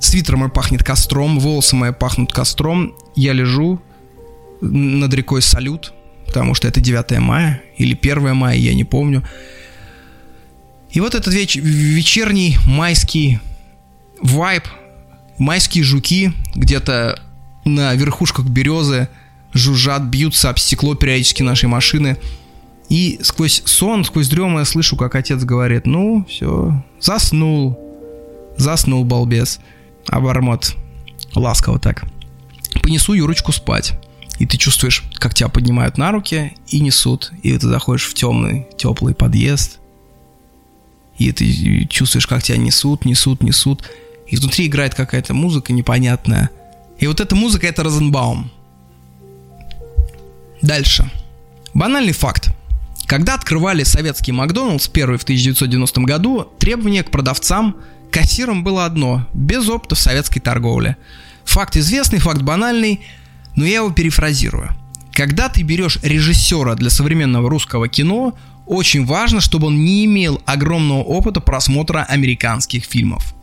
Свитер 0.00 0.36
мой 0.36 0.48
пахнет 0.48 0.82
костром, 0.82 1.38
волосы 1.38 1.76
мои 1.76 1.92
пахнут 1.92 2.32
костром. 2.32 2.94
Я 3.14 3.32
лежу 3.32 3.80
над 4.60 5.12
рекой 5.14 5.42
Салют, 5.42 5.92
потому 6.26 6.54
что 6.54 6.68
это 6.68 6.80
9 6.80 7.18
мая 7.18 7.62
или 7.76 7.98
1 8.00 8.34
мая, 8.34 8.56
я 8.56 8.74
не 8.74 8.84
помню. 8.84 9.24
И 10.90 11.00
вот 11.00 11.14
этот 11.14 11.32
веч- 11.34 11.56
вечерний 11.56 12.56
майский 12.66 13.40
вайб, 14.20 14.64
майские 15.38 15.84
жуки 15.84 16.32
где-то 16.54 17.20
на 17.64 17.94
верхушках 17.94 18.46
березы 18.46 19.08
жужжат, 19.52 20.02
бьются 20.02 20.50
об 20.50 20.58
стекло 20.58 20.94
периодически 20.94 21.42
нашей 21.42 21.68
машины– 21.68 22.16
и 22.88 23.18
сквозь 23.22 23.62
сон, 23.66 24.04
сквозь 24.04 24.28
дрему 24.28 24.58
я 24.58 24.64
слышу, 24.64 24.96
как 24.96 25.14
отец 25.14 25.44
говорит, 25.44 25.86
ну, 25.86 26.24
все, 26.28 26.82
заснул, 27.00 27.78
заснул, 28.56 29.04
балбес. 29.04 29.60
А 30.08 30.20
Бормот 30.20 30.74
ласково 31.34 31.78
так. 31.78 32.04
Понесу 32.82 33.12
Юрочку 33.12 33.52
спать. 33.52 33.92
И 34.38 34.46
ты 34.46 34.56
чувствуешь, 34.56 35.04
как 35.14 35.34
тебя 35.34 35.48
поднимают 35.48 35.98
на 35.98 36.12
руки 36.12 36.54
и 36.68 36.80
несут. 36.80 37.32
И 37.42 37.56
ты 37.56 37.68
заходишь 37.68 38.06
в 38.06 38.14
темный, 38.14 38.66
теплый 38.76 39.14
подъезд. 39.14 39.80
И 41.18 41.32
ты 41.32 41.84
чувствуешь, 41.86 42.26
как 42.26 42.42
тебя 42.42 42.56
несут, 42.56 43.04
несут, 43.04 43.42
несут. 43.42 43.82
И 44.28 44.36
внутри 44.36 44.66
играет 44.66 44.94
какая-то 44.94 45.34
музыка 45.34 45.72
непонятная. 45.72 46.50
И 46.98 47.06
вот 47.06 47.20
эта 47.20 47.34
музыка— 47.34 47.66
это 47.68 47.82
Розенбаум. 47.82 48.50
Дальше. 50.62 51.10
Банальный 51.74 52.12
факт. 52.12 52.54
Когда 53.06 53.34
открывали 53.34 53.84
советский 53.84 54.32
Макдоналдс, 54.32 54.88
первый 54.88 55.18
в 55.18 55.22
1990 55.22 56.00
году, 56.02 56.46
требование 56.58 57.02
к 57.02 57.10
продавцам, 57.10 57.76
кассирам 58.10 58.64
было 58.64 58.84
одно– 58.84 59.26
без 59.32 59.68
опыта 59.68 59.94
в 59.94 59.98
советской 59.98 60.40
торговле. 60.40 60.96
Факт 61.44 61.76
известный, 61.76 62.18
факт 62.18 62.42
банальный, 62.42 63.00
но 63.56 63.64
я 63.64 63.76
его 63.76 63.90
перефразирую. 63.90 64.70
Когда 65.12 65.48
ты 65.48 65.62
берешь 65.62 65.98
режиссера 66.02 66.74
для 66.74 66.90
современного 66.90 67.48
русского 67.50 67.88
кино, 67.88 68.34
очень 68.66 69.04
важно, 69.04 69.40
чтобы 69.40 69.68
он 69.68 69.84
не 69.84 70.04
имел 70.04 70.40
огромного 70.46 71.02
опыта 71.02 71.40
просмотра 71.40 72.04
американских 72.04 72.84
фильмов. 72.84 73.34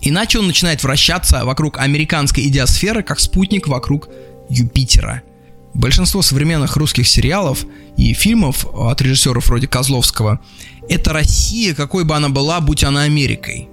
Иначе 0.00 0.38
он 0.38 0.46
начинает 0.46 0.82
вращаться 0.82 1.44
вокруг 1.44 1.78
американской 1.78 2.46
идеосферы, 2.48 3.02
как 3.02 3.20
спутник 3.20 3.68
вокруг 3.68 4.08
Юпитера– 4.48 5.22
Большинство 5.74 6.22
современных 6.22 6.76
русских 6.76 7.08
сериалов 7.08 7.66
и 7.96 8.14
фильмов 8.14 8.64
от 8.72 9.02
режиссеров 9.02 9.48
вроде 9.48 9.66
Козловского– 9.66 10.40
это 10.88 11.12
Россия, 11.12 11.74
какой 11.74 12.04
бы 12.04 12.14
она 12.14 12.28
была, 12.28 12.60
будь 12.60 12.84
она 12.84 13.02
Америкой. 13.02 13.68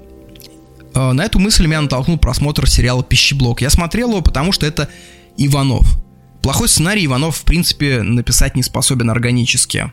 А, 0.95 1.13
на 1.13 1.23
эту 1.23 1.37
мысль 1.37 1.67
меня 1.67 1.81
натолкнул 1.81 2.17
просмотр 2.17 2.67
сериала 2.67 3.03
«Пищеблок». 3.03 3.61
Я 3.61 3.69
смотрел 3.69 4.09
его, 4.09 4.21
потому 4.21 4.51
что 4.51 4.65
это 4.65 4.89
Иванов. 5.37 5.99
Плохой 6.41 6.69
сценарий 6.69 7.05
Иванов, 7.05 7.37
в 7.37 7.43
принципе, 7.43 8.01
написать 8.01 8.55
не 8.55 8.63
способен 8.63 9.11
органически. 9.11 9.91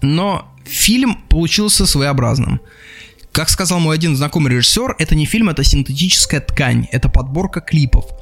Но 0.00 0.48
фильм 0.64 1.22
получился 1.28 1.86
своеобразным. 1.86 2.60
Как 3.30 3.48
сказал 3.50 3.78
мой 3.78 3.94
один 3.94 4.16
знакомый 4.16 4.52
режиссер, 4.52 4.96
это 4.98 5.14
не 5.14 5.26
фильм, 5.26 5.48
это 5.48 5.62
синтетическая 5.62 6.40
ткань, 6.40 6.88
это 6.90 7.08
подборка 7.08 7.60
клипов– 7.60 8.06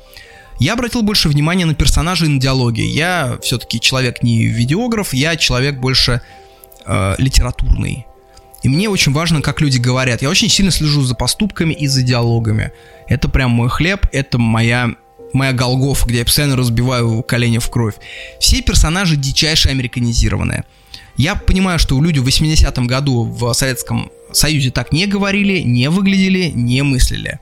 я 0.61 0.75
обратил 0.75 1.03
больше 1.03 1.29
внимания 1.29 1.65
на 1.65 1.75
персонажей 1.75 2.29
и 2.29 2.31
на 2.31 2.41
диалоги. 2.41 2.83
Я 2.83 3.39
все-таки 3.43 3.81
человек 3.81 4.23
не 4.23 4.45
видеограф, 4.45 5.15
я 5.15 5.37
человек 5.37 5.79
больше 5.79 6.21
э, 6.85 7.15
литературный. 7.19 8.07
И 8.63 8.69
мне 8.69 8.91
очень 8.91 9.13
важно, 9.13 9.41
как 9.41 9.63
люди 9.63 9.79
говорят. 9.79 10.21
Я 10.21 10.29
очень 10.29 10.51
сильно 10.51 10.71
слежу 10.71 11.01
за 11.03 11.15
поступками 11.15 11.73
и 11.73 11.87
за 11.87 12.03
диалогами. 12.03 12.73
Это 13.09 13.29
прям 13.29 13.53
мой 13.53 13.71
хлеб, 13.71 14.07
это 14.13 14.39
моя 14.39 14.95
моя 15.33 15.53
Голгофа, 15.53 16.07
где 16.07 16.19
я 16.19 16.25
постоянно 16.25 16.57
разбиваю 16.57 17.23
колени 17.23 17.59
в 17.59 17.71
кровь. 17.71 17.95
Все 18.41 18.63
персонажи 18.63 19.17
дичайше 19.17 19.69
американизированные. 19.69 20.65
Я 21.17 21.37
понимаю, 21.37 21.79
что 21.79 22.01
люди 22.03 22.19
в 22.19 22.27
80-м 22.27 22.87
году 22.87 23.25
в 23.25 23.53
Советском 23.53 24.11
Союзе 24.33 24.71
так 24.71 24.93
не 24.93 25.07
говорили, 25.07 25.61
не 25.61 25.89
выглядели, 25.89 26.51
не 26.55 26.83
мыслили. 26.83 27.41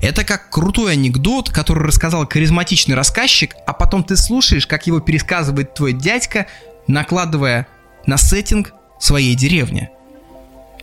Это 0.00 0.24
как 0.24 0.48
крутой 0.48 0.92
анекдот, 0.92 1.50
который 1.50 1.84
рассказал 1.86 2.26
харизматичный 2.26 2.94
рассказчик, 2.94 3.54
а 3.66 3.72
потом 3.74 4.02
ты 4.02 4.16
слушаешь, 4.16 4.66
как 4.66 4.86
его 4.86 5.00
пересказывает 5.00 5.74
твой 5.74 5.92
дядька, 5.92 6.46
накладывая 6.86 7.66
на 8.06 8.16
сеттинг 8.16 8.72
своей 8.98 9.34
деревни. 9.34 9.90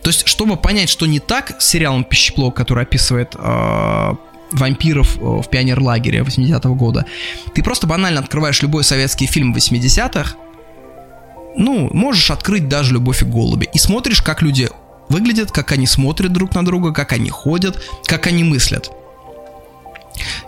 То 0.02 0.10
есть, 0.10 0.26
чтобы 0.28 0.56
понять, 0.56 0.88
что 0.88 1.06
не 1.06 1.18
так 1.18 1.60
с 1.60 1.66
сериалом 1.66 2.04
«Пищеплок», 2.04 2.54
который 2.54 2.84
описывает 2.84 3.34
э, 3.36 4.14
вампиров 4.52 5.16
э, 5.16 5.20
в 5.20 5.48
пионерлагере 5.50 6.20
80-го 6.20 6.74
года, 6.74 7.04
ты 7.54 7.64
просто 7.64 7.88
банально 7.88 8.20
открываешь 8.20 8.62
любой 8.62 8.84
советский 8.84 9.26
фильм 9.26 9.52
80-х, 9.52 10.36
ну, 11.56 11.90
можешь 11.92 12.30
открыть 12.30 12.68
даже 12.68 12.94
«Любовь 12.94 13.22
и 13.22 13.24
голуби», 13.24 13.68
и 13.72 13.78
смотришь, 13.78 14.22
как 14.22 14.42
люди 14.42 14.68
выглядят, 15.08 15.50
как 15.50 15.72
они 15.72 15.86
смотрят 15.86 16.32
друг 16.32 16.54
на 16.54 16.64
друга, 16.64 16.92
как 16.92 17.12
они 17.12 17.30
ходят, 17.30 17.82
как 18.06 18.28
они 18.28 18.44
мыслят. 18.44 18.92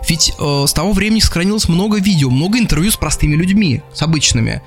Ведь 0.07 0.33
э, 0.37 0.63
с 0.67 0.73
того 0.73 0.93
времени 0.93 1.19
сохранилось 1.19 1.67
много 1.67 1.99
видео, 1.99 2.29
много 2.29 2.59
интервью 2.59 2.91
с 2.91 2.97
простыми 2.97 3.35
людьми, 3.35 3.81
с 3.93 4.01
обычными. 4.01 4.61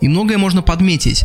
И 0.00 0.08
многое 0.08 0.38
можно 0.38 0.62
подметить. 0.62 1.24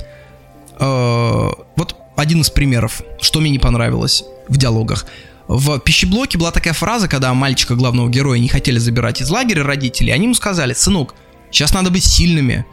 Э, 0.80 1.50
вот 1.76 1.96
один 2.16 2.42
из 2.42 2.50
примеров, 2.50 3.02
что 3.22 3.40
мне 3.40 3.50
не 3.50 3.60
понравилось 3.60 4.24
в 4.48 4.58
диалогах. 4.58 5.06
В 5.48 5.80
пищеблоке 5.80 6.38
была 6.38 6.52
такая 6.52 6.74
фраза, 6.74 7.08
когда 7.08 7.34
мальчика, 7.34 7.76
главного 7.76 8.10
героя, 8.10 8.40
не 8.40 8.48
хотели 8.48 8.80
забирать 8.80 9.22
из 9.22 9.30
лагеря 9.30 9.64
родители, 9.64 10.10
они 10.10 10.24
ему 10.24 10.34
сказали, 10.34 10.74
сынок, 10.74 11.14
сейчас 11.52 11.74
надо 11.74 11.92
быть 11.92 12.04
сильными. 12.04 12.66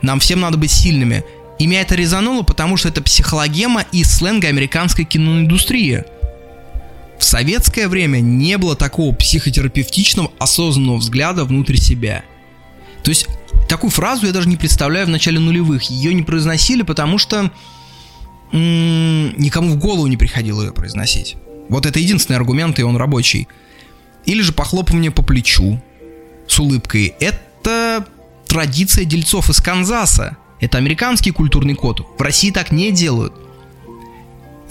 Нам 0.00 0.18
всем 0.18 0.40
надо 0.40 0.56
быть 0.56 0.70
сильными. 0.70 1.24
И 1.58 1.66
меня 1.66 1.82
это 1.82 1.94
резануло, 1.94 2.42
потому 2.42 2.76
что 2.76 2.88
это 2.88 3.02
психологема 3.02 3.84
и 3.92 4.04
сленга 4.04 4.48
американской 4.48 5.04
киноиндустрии. 5.04 6.04
В 7.22 7.24
советское 7.24 7.86
время 7.86 8.18
не 8.18 8.58
было 8.58 8.74
такого 8.74 9.14
психотерапевтичного 9.14 10.32
осознанного 10.40 10.96
взгляда 10.96 11.44
внутрь 11.44 11.76
себя. 11.76 12.24
То 13.04 13.10
есть 13.10 13.28
такую 13.68 13.92
фразу 13.92 14.26
я 14.26 14.32
даже 14.32 14.48
не 14.48 14.56
представляю 14.56 15.06
в 15.06 15.10
начале 15.10 15.38
нулевых. 15.38 15.84
Ее 15.84 16.14
не 16.14 16.24
произносили, 16.24 16.82
потому 16.82 17.18
что 17.18 17.52
м- 18.52 19.38
никому 19.38 19.74
в 19.74 19.76
голову 19.78 20.08
не 20.08 20.16
приходило 20.16 20.62
ее 20.62 20.72
произносить. 20.72 21.36
Вот 21.68 21.86
это 21.86 22.00
единственный 22.00 22.38
аргумент, 22.38 22.80
и 22.80 22.82
он 22.82 22.96
рабочий. 22.96 23.46
Или 24.26 24.42
же 24.42 24.52
похлопывание 24.52 25.12
по 25.12 25.22
плечу 25.22 25.80
с 26.48 26.58
улыбкой. 26.58 27.14
Это 27.20 28.04
традиция 28.48 29.04
дельцов 29.04 29.48
из 29.48 29.60
Канзаса. 29.60 30.38
Это 30.58 30.76
американский 30.78 31.30
культурный 31.30 31.74
код. 31.74 32.04
В 32.18 32.20
России 32.20 32.50
так 32.50 32.72
не 32.72 32.90
делают. 32.90 33.32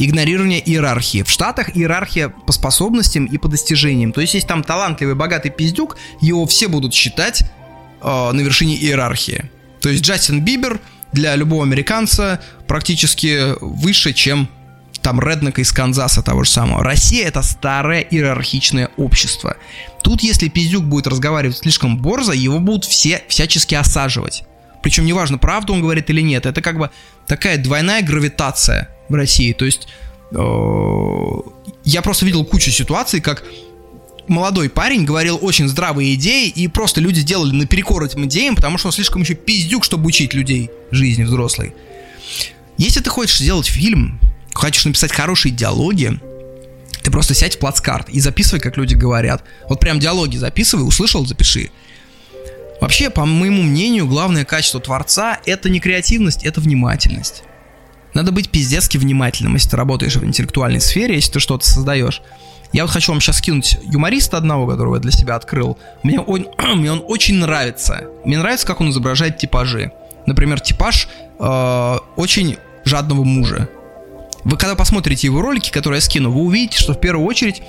Игнорирование 0.03 0.59
иерархии. 0.67 1.21
В 1.21 1.29
Штатах 1.29 1.77
иерархия 1.77 2.29
по 2.29 2.51
способностям 2.51 3.25
и 3.25 3.37
по 3.37 3.47
достижениям. 3.47 4.11
То 4.11 4.21
есть, 4.21 4.33
есть 4.33 4.47
там 4.47 4.63
талантливый, 4.63 5.13
богатый 5.13 5.51
пиздюк, 5.51 5.95
его 6.21 6.47
все 6.47 6.67
будут 6.67 6.95
считать 6.95 7.43
э, 8.01 8.31
на 8.31 8.41
вершине 8.41 8.75
иерархии. 8.77 9.51
То 9.79 9.89
есть 9.89 10.03
Джастин 10.03 10.41
Бибер 10.41 10.79
для 11.11 11.35
любого 11.35 11.63
американца 11.63 12.41
практически 12.67 13.53
выше, 13.61 14.13
чем 14.13 14.49
там 15.03 15.19
Реднека 15.19 15.61
из 15.61 15.71
Канзаса 15.71 16.23
того 16.23 16.45
же 16.45 16.49
самого. 16.49 16.83
Россия 16.83 17.27
это 17.27 17.43
старое 17.43 18.01
иерархичное 18.01 18.89
общество. 18.97 19.55
Тут, 20.03 20.21
если 20.21 20.47
пиздюк 20.47 20.83
будет 20.83 21.05
разговаривать 21.05 21.57
слишком 21.57 21.97
борзо, 21.99 22.33
его 22.33 22.59
будут 22.59 22.85
все 22.85 23.23
всячески 23.27 23.75
осаживать. 23.75 24.45
Причем 24.81 25.05
неважно, 25.05 25.37
правду 25.37 25.73
он 25.73 25.81
говорит 25.81 26.09
или 26.09 26.21
нет. 26.21 26.45
Это 26.45 26.61
как 26.61 26.77
бы 26.77 26.89
такая 27.27 27.57
двойная 27.57 28.01
гравитация 28.01 28.89
в 29.09 29.13
России. 29.13 29.53
То 29.53 29.65
есть 29.65 29.87
э, 30.31 31.51
я 31.83 32.01
просто 32.01 32.25
видел 32.25 32.43
кучу 32.45 32.71
ситуаций, 32.71 33.21
как 33.21 33.43
молодой 34.27 34.69
парень 34.69 35.05
говорил 35.05 35.37
очень 35.41 35.67
здравые 35.67 36.15
идеи, 36.15 36.47
и 36.47 36.67
просто 36.67 37.01
люди 37.01 37.21
делали 37.21 37.53
наперекор 37.53 38.03
этим 38.03 38.25
идеям, 38.25 38.55
потому 38.55 38.77
что 38.77 38.87
он 38.87 38.93
слишком 38.93 39.21
еще 39.21 39.35
пиздюк, 39.35 39.83
чтобы 39.83 40.07
учить 40.07 40.33
людей 40.33 40.71
жизни 40.89 41.23
взрослой. 41.23 41.73
Если 42.77 43.01
ты 43.01 43.09
хочешь 43.09 43.37
сделать 43.37 43.67
фильм, 43.67 44.19
хочешь 44.53 44.85
написать 44.85 45.11
хорошие 45.11 45.51
диалоги, 45.51 46.19
ты 47.03 47.11
просто 47.11 47.33
сядь 47.33 47.55
в 47.55 47.59
плацкарт 47.59 48.09
и 48.09 48.19
записывай, 48.19 48.59
как 48.59 48.77
люди 48.77 48.95
говорят. 48.95 49.43
Вот 49.67 49.79
прям 49.79 49.99
диалоги 49.99 50.37
записывай, 50.37 50.87
услышал, 50.87 51.25
запиши. 51.25 51.71
Вообще, 52.81 53.11
по 53.11 53.25
моему 53.25 53.61
мнению, 53.61 54.07
главное 54.07 54.43
качество 54.43 54.81
творца— 54.81 55.39
это 55.45 55.69
не 55.69 55.79
креативность, 55.79 56.43
это 56.43 56.59
внимательность. 56.59 57.43
Надо 58.15 58.31
быть 58.31 58.49
пиздецки 58.49 58.97
внимательным, 58.97 59.53
если 59.53 59.69
ты 59.69 59.77
работаешь 59.77 60.15
в 60.15 60.25
интеллектуальной 60.25 60.81
сфере, 60.81 61.15
если 61.15 61.33
ты 61.33 61.39
что-то 61.39 61.65
создаешь. 61.65 62.21
Я 62.73 62.83
вот 62.83 62.91
хочу 62.91 63.11
вам 63.11 63.21
сейчас 63.21 63.37
скинуть 63.37 63.77
юмориста 63.83 64.37
одного, 64.37 64.65
которого 64.65 64.95
я 64.95 65.01
для 65.01 65.11
себя 65.11 65.35
открыл. 65.35 65.77
Мне 66.01 66.19
он, 66.19 66.47
мне 66.75 66.91
он 66.91 67.03
очень 67.05 67.35
нравится. 67.35 68.07
Мне 68.25 68.39
нравится, 68.39 68.65
как 68.65 68.81
он 68.81 68.89
изображает 68.89 69.37
типажи. 69.37 69.91
Например, 70.25 70.59
типаж 70.59 71.07
э, 71.39 71.97
очень 72.15 72.57
жадного 72.83 73.23
мужа. 73.23 73.69
Вы 74.43 74.57
когда 74.57 74.75
посмотрите 74.75 75.27
его 75.27 75.41
ролики, 75.41 75.69
которые 75.69 75.97
я 75.97 76.01
скину, 76.01 76.31
вы 76.31 76.41
увидите, 76.41 76.79
что 76.79 76.93
в 76.93 76.99
первую 76.99 77.27
очередь 77.27 77.61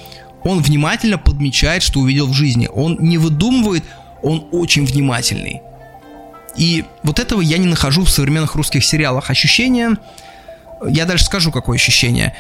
он 0.43 0.63
внимательно 0.63 1.19
подмечает, 1.19 1.83
что 1.83 2.01
увидел 2.01 2.27
в 2.27 2.33
жизни. 2.33 2.69
Он 2.73 2.97
не 2.99 3.19
выдумывает, 3.19 3.85
он 4.23 4.49
очень 4.53 4.85
внимательный. 4.87 5.63
И 6.57 6.85
вот 7.03 7.19
этого 7.19 7.41
я 7.41 7.59
не 7.59 7.67
нахожу 7.67 8.05
в 8.05 8.11
современных 8.11 8.55
русских 8.55 8.85
сериалах. 8.85 9.31
Ощущение, 9.31 9.97
я 10.87 11.07
дальше 11.07 11.25
скажу, 11.25 11.51
какое 11.51 11.77
ощущение. 11.77 12.35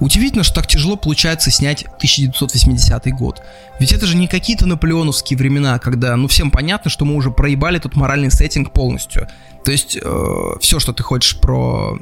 Удивительно, 0.00 0.44
что 0.44 0.56
так 0.56 0.66
тяжело 0.66 0.96
получается 0.96 1.50
снять 1.50 1.84
1980 1.84 3.12
год. 3.14 3.42
Ведь 3.78 3.92
это 3.92 4.06
же 4.06 4.16
не 4.16 4.28
какие-то 4.28 4.66
наполеоновские 4.66 5.38
времена, 5.38 5.78
когда, 5.78 6.14
ну, 6.16 6.28
всем 6.28 6.50
понятно, 6.50 6.90
что 6.90 7.06
мы 7.06 7.14
уже 7.14 7.30
проебали 7.30 7.78
тот 7.78 7.96
моральный 7.96 8.30
сеттинг 8.30 8.72
полностью. 8.72 9.28
То 9.64 9.72
есть, 9.72 9.96
э, 10.00 10.54
все, 10.60 10.78
что 10.78 10.92
ты 10.92 11.02
хочешь 11.02 11.38
про 11.40 11.98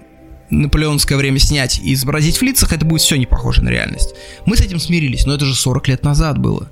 наполеонское 0.50 1.16
время 1.16 1.38
снять 1.38 1.78
и 1.78 1.94
изобразить 1.94 2.38
в 2.38 2.42
лицах, 2.42 2.72
это 2.72 2.84
будет 2.84 3.00
все 3.00 3.16
не 3.16 3.26
похоже 3.26 3.62
на 3.62 3.68
реальность. 3.68 4.14
Мы 4.44 4.56
с 4.56 4.60
этим 4.60 4.80
смирились, 4.80 5.24
но 5.24 5.34
это 5.34 5.44
же 5.44 5.54
40 5.54 5.88
лет 5.88 6.02
назад 6.02 6.38
было. 6.38 6.68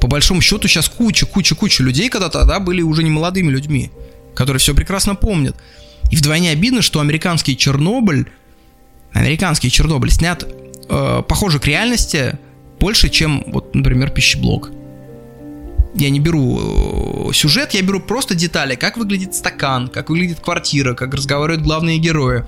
По 0.00 0.06
большому 0.06 0.40
счету 0.40 0.68
сейчас 0.68 0.88
куча, 0.88 1.26
куча, 1.26 1.54
куча 1.54 1.82
людей, 1.82 2.08
когда 2.08 2.28
тогда 2.28 2.60
были 2.60 2.82
уже 2.82 3.02
не 3.02 3.10
молодыми 3.10 3.50
людьми, 3.50 3.90
которые 4.34 4.60
все 4.60 4.74
прекрасно 4.74 5.14
помнят. 5.14 5.56
И 6.10 6.16
вдвойне 6.16 6.50
обидно, 6.50 6.82
что 6.82 7.00
американский 7.00 7.56
Чернобыль, 7.56 8.30
американский 9.12 9.70
Чернобыль 9.70 10.10
снят 10.10 10.46
э, 10.88 11.22
похоже 11.26 11.58
к 11.58 11.66
реальности 11.66 12.38
больше, 12.78 13.08
чем, 13.08 13.44
вот, 13.48 13.74
например, 13.74 14.10
пищеблок. 14.10 14.70
Я 15.94 16.10
не 16.10 16.20
беру 16.20 17.30
э, 17.30 17.32
сюжет, 17.32 17.74
я 17.74 17.82
беру 17.82 18.00
просто 18.00 18.34
детали, 18.34 18.76
как 18.76 18.96
выглядит 18.96 19.34
стакан, 19.34 19.88
как 19.88 20.10
выглядит 20.10 20.40
квартира, 20.40 20.94
как 20.94 21.12
разговаривают 21.14 21.62
главные 21.62 21.98
герои. 21.98 22.44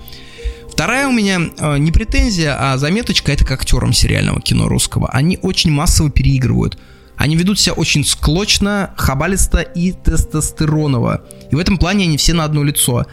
Вторая 0.70 1.08
у 1.08 1.12
меня 1.12 1.40
э, 1.58 1.78
не 1.78 1.90
претензия, 1.90 2.56
а 2.58 2.78
заметочка 2.78 3.32
это 3.32 3.44
к 3.44 3.50
актерам 3.50 3.92
сериального 3.92 4.40
кино 4.40 4.68
русского. 4.68 5.10
Они 5.10 5.38
очень 5.42 5.70
массово 5.70 6.10
переигрывают. 6.10 6.78
Они 7.20 7.36
ведут 7.36 7.60
себя 7.60 7.74
очень 7.74 8.02
склочно, 8.02 8.94
хабалисто 8.96 9.60
и 9.60 9.92
тестостероново. 9.92 11.22
И 11.50 11.54
в 11.54 11.58
этом 11.58 11.76
плане 11.76 12.06
они 12.06 12.16
все 12.16 12.32
на 12.32 12.44
одно 12.44 12.64
лицо. 12.64 13.04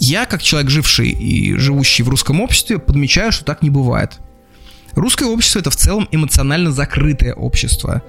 Я, 0.00 0.24
как 0.24 0.42
человек, 0.42 0.70
живший 0.70 1.10
и 1.10 1.54
живущий 1.56 2.02
в 2.02 2.08
русском 2.08 2.40
обществе, 2.40 2.78
подмечаю, 2.78 3.32
что 3.32 3.44
так 3.44 3.60
не 3.60 3.68
бывает. 3.68 4.18
Русское 4.92 5.26
общество 5.26 5.58
это 5.58 5.68
в 5.68 5.76
целом 5.76 6.08
эмоционально 6.10 6.72
закрытое 6.72 7.34
общество. 7.34 8.00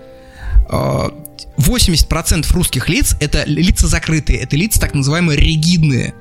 80% 0.70 1.50
э, 1.58 2.54
русских 2.54 2.88
лиц 2.88 3.18
это 3.20 3.44
лица 3.46 3.88
закрытые, 3.88 4.40
это 4.40 4.56
лица 4.56 4.80
так 4.80 4.94
называемые 4.94 5.38
ригидные. 5.38 6.14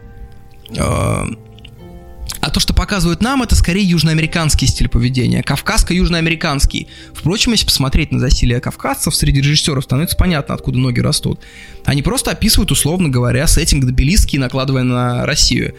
А 2.41 2.51
то, 2.51 2.61
что 2.61 2.75
показывают 2.75 3.23
нам, 3.23 3.43
это 3.43 3.55
скорее 3.55 3.85
южноамериканский 3.85 4.67
стиль 4.67 4.89
поведения, 4.89 5.43
кавказско-южноамериканский. 5.43 6.89
Впрочем, 7.15 7.53
если 7.53 7.67
посмотреть 7.67 8.13
на 8.13 8.19
засилие 8.19 8.61
кавказцев 8.61 9.15
среди 9.15 9.41
режиссеров, 9.41 9.85
становится 9.85 10.17
понятно, 10.17 10.55
откуда 10.55 10.79
ноги 10.79 11.01
растут. 11.01 11.41
Они 11.85 12.03
просто 12.03 12.33
описывают, 12.33 12.71
условно 12.71 13.09
говоря, 13.09 13.47
сеттинг 13.47 13.85
добелиский, 13.85 14.39
накладывая 14.39 14.83
на 14.83 15.25
Россию. 15.25 15.75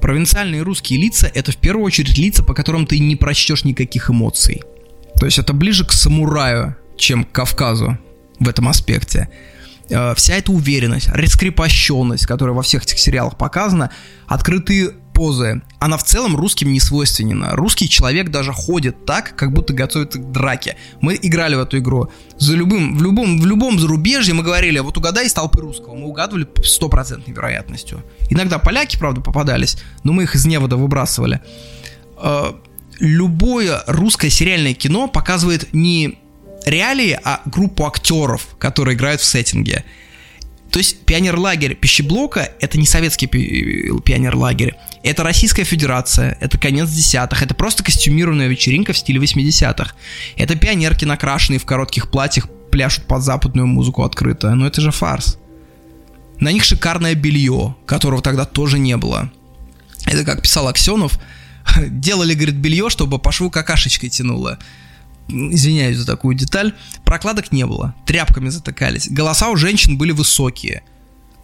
Провинциальные 0.00 0.62
русские 0.62 1.00
лица— 1.00 1.30
это 1.34 1.52
в 1.52 1.56
первую 1.56 1.84
очередь 1.84 2.16
лица, 2.16 2.42
по 2.42 2.54
которым 2.54 2.86
ты 2.86 2.98
не 2.98 3.16
прочтешь 3.16 3.64
никаких 3.64 4.10
эмоций. 4.10 4.62
То 5.18 5.26
есть 5.26 5.38
это 5.38 5.52
ближе 5.52 5.84
к 5.84 5.92
самураю, 5.92 6.76
чем 6.96 7.24
к 7.24 7.32
Кавказу 7.32 7.98
в 8.38 8.48
этом 8.48 8.68
аспекте 8.68 9.28
э, 9.90 10.14
вся 10.14 10.34
эта 10.34 10.52
уверенность, 10.52 11.08
раскрепощенность, 11.08 12.26
которая 12.26 12.54
во 12.54 12.62
всех 12.62 12.84
этих 12.84 12.98
сериалах 12.98 13.36
показана, 13.36 13.90
открытые 14.26 14.92
позы, 15.18 15.62
она 15.80 15.96
в 15.96 16.04
целом 16.04 16.36
русским 16.36 16.72
не 16.72 16.78
свойственна. 16.78 17.50
Русский 17.56 17.88
человек 17.88 18.30
даже 18.30 18.52
ходит 18.52 19.04
так, 19.04 19.34
как 19.34 19.52
будто 19.52 19.72
готовится 19.72 20.20
к 20.20 20.30
драке. 20.30 20.76
Мы 21.00 21.18
играли 21.20 21.56
в 21.56 21.60
эту 21.60 21.78
игру. 21.78 22.08
За 22.38 22.54
любым, 22.54 22.96
в, 22.96 23.02
любом, 23.02 23.40
в 23.40 23.44
любом 23.44 23.80
зарубежье 23.80 24.32
мы 24.32 24.44
говорили, 24.44 24.78
вот 24.78 24.96
угадай 24.96 25.26
из 25.26 25.32
толпы 25.32 25.60
русского. 25.60 25.96
Мы 25.96 26.06
угадывали 26.06 26.46
стопроцентной 26.62 27.34
вероятностью. 27.34 28.04
Иногда 28.30 28.60
поляки, 28.60 28.96
правда, 28.96 29.20
попадались, 29.20 29.78
но 30.04 30.12
мы 30.12 30.22
их 30.22 30.36
из 30.36 30.46
невода 30.46 30.76
выбрасывали. 30.76 31.40
Э, 32.22 32.52
любое 33.00 33.82
русское 33.88 34.30
сериальное 34.30 34.74
кино 34.74 35.08
показывает 35.08 35.72
не 35.72 36.20
реалии, 36.64 37.18
а 37.24 37.40
группу 37.44 37.86
актеров, 37.86 38.46
которые 38.60 38.96
играют 38.96 39.20
в 39.20 39.24
сеттинге. 39.24 39.84
То 40.70 40.78
есть 40.78 41.04
пионер-лагерь 41.06 41.74
пищеблока– 41.74 42.50
это 42.60 42.78
не 42.78 42.86
советский 42.86 43.26
пи- 43.26 43.90
пионер-лагерь, 44.04 44.74
это 45.02 45.22
Российская 45.22 45.64
Федерация, 45.64 46.36
это 46.40 46.58
конец 46.58 46.90
десятых, 46.90 47.42
это 47.42 47.54
просто 47.54 47.82
костюмированная 47.82 48.48
вечеринка 48.48 48.92
в 48.92 48.98
стиле 48.98 49.20
80-х. 49.20 49.94
Это 50.36 50.56
пионерки, 50.56 51.04
накрашенные 51.04 51.58
в 51.58 51.64
коротких 51.64 52.10
платьях, 52.10 52.48
пляшут 52.70 53.04
под 53.06 53.22
западную 53.22 53.66
музыку 53.66 54.02
открыто, 54.02 54.54
но 54.54 54.66
это 54.66 54.80
же 54.80 54.90
фарс. 54.90 55.38
На 56.40 56.52
них 56.52 56.64
шикарное 56.64 57.14
белье, 57.14 57.74
которого 57.86 58.20
тогда 58.20 58.44
тоже 58.44 58.78
не 58.78 58.96
было. 58.96 59.32
Это 60.04 60.24
как 60.24 60.42
писал 60.42 60.68
Аксенов, 60.68 61.18
делали, 61.88 62.34
говорит, 62.34 62.56
белье, 62.56 62.90
чтобы 62.90 63.18
по 63.18 63.32
шву 63.32 63.50
какашечкой 63.50 64.10
тянуло. 64.10 64.58
Извиняюсь 65.28 65.96
за 65.96 66.06
такую 66.06 66.34
деталь, 66.34 66.74
прокладок 67.04 67.52
не 67.52 67.66
было, 67.66 67.94
тряпками 68.06 68.48
затыкались, 68.48 69.08
голоса 69.10 69.50
у 69.50 69.56
женщин 69.56 69.98
были 69.98 70.12
высокие. 70.12 70.82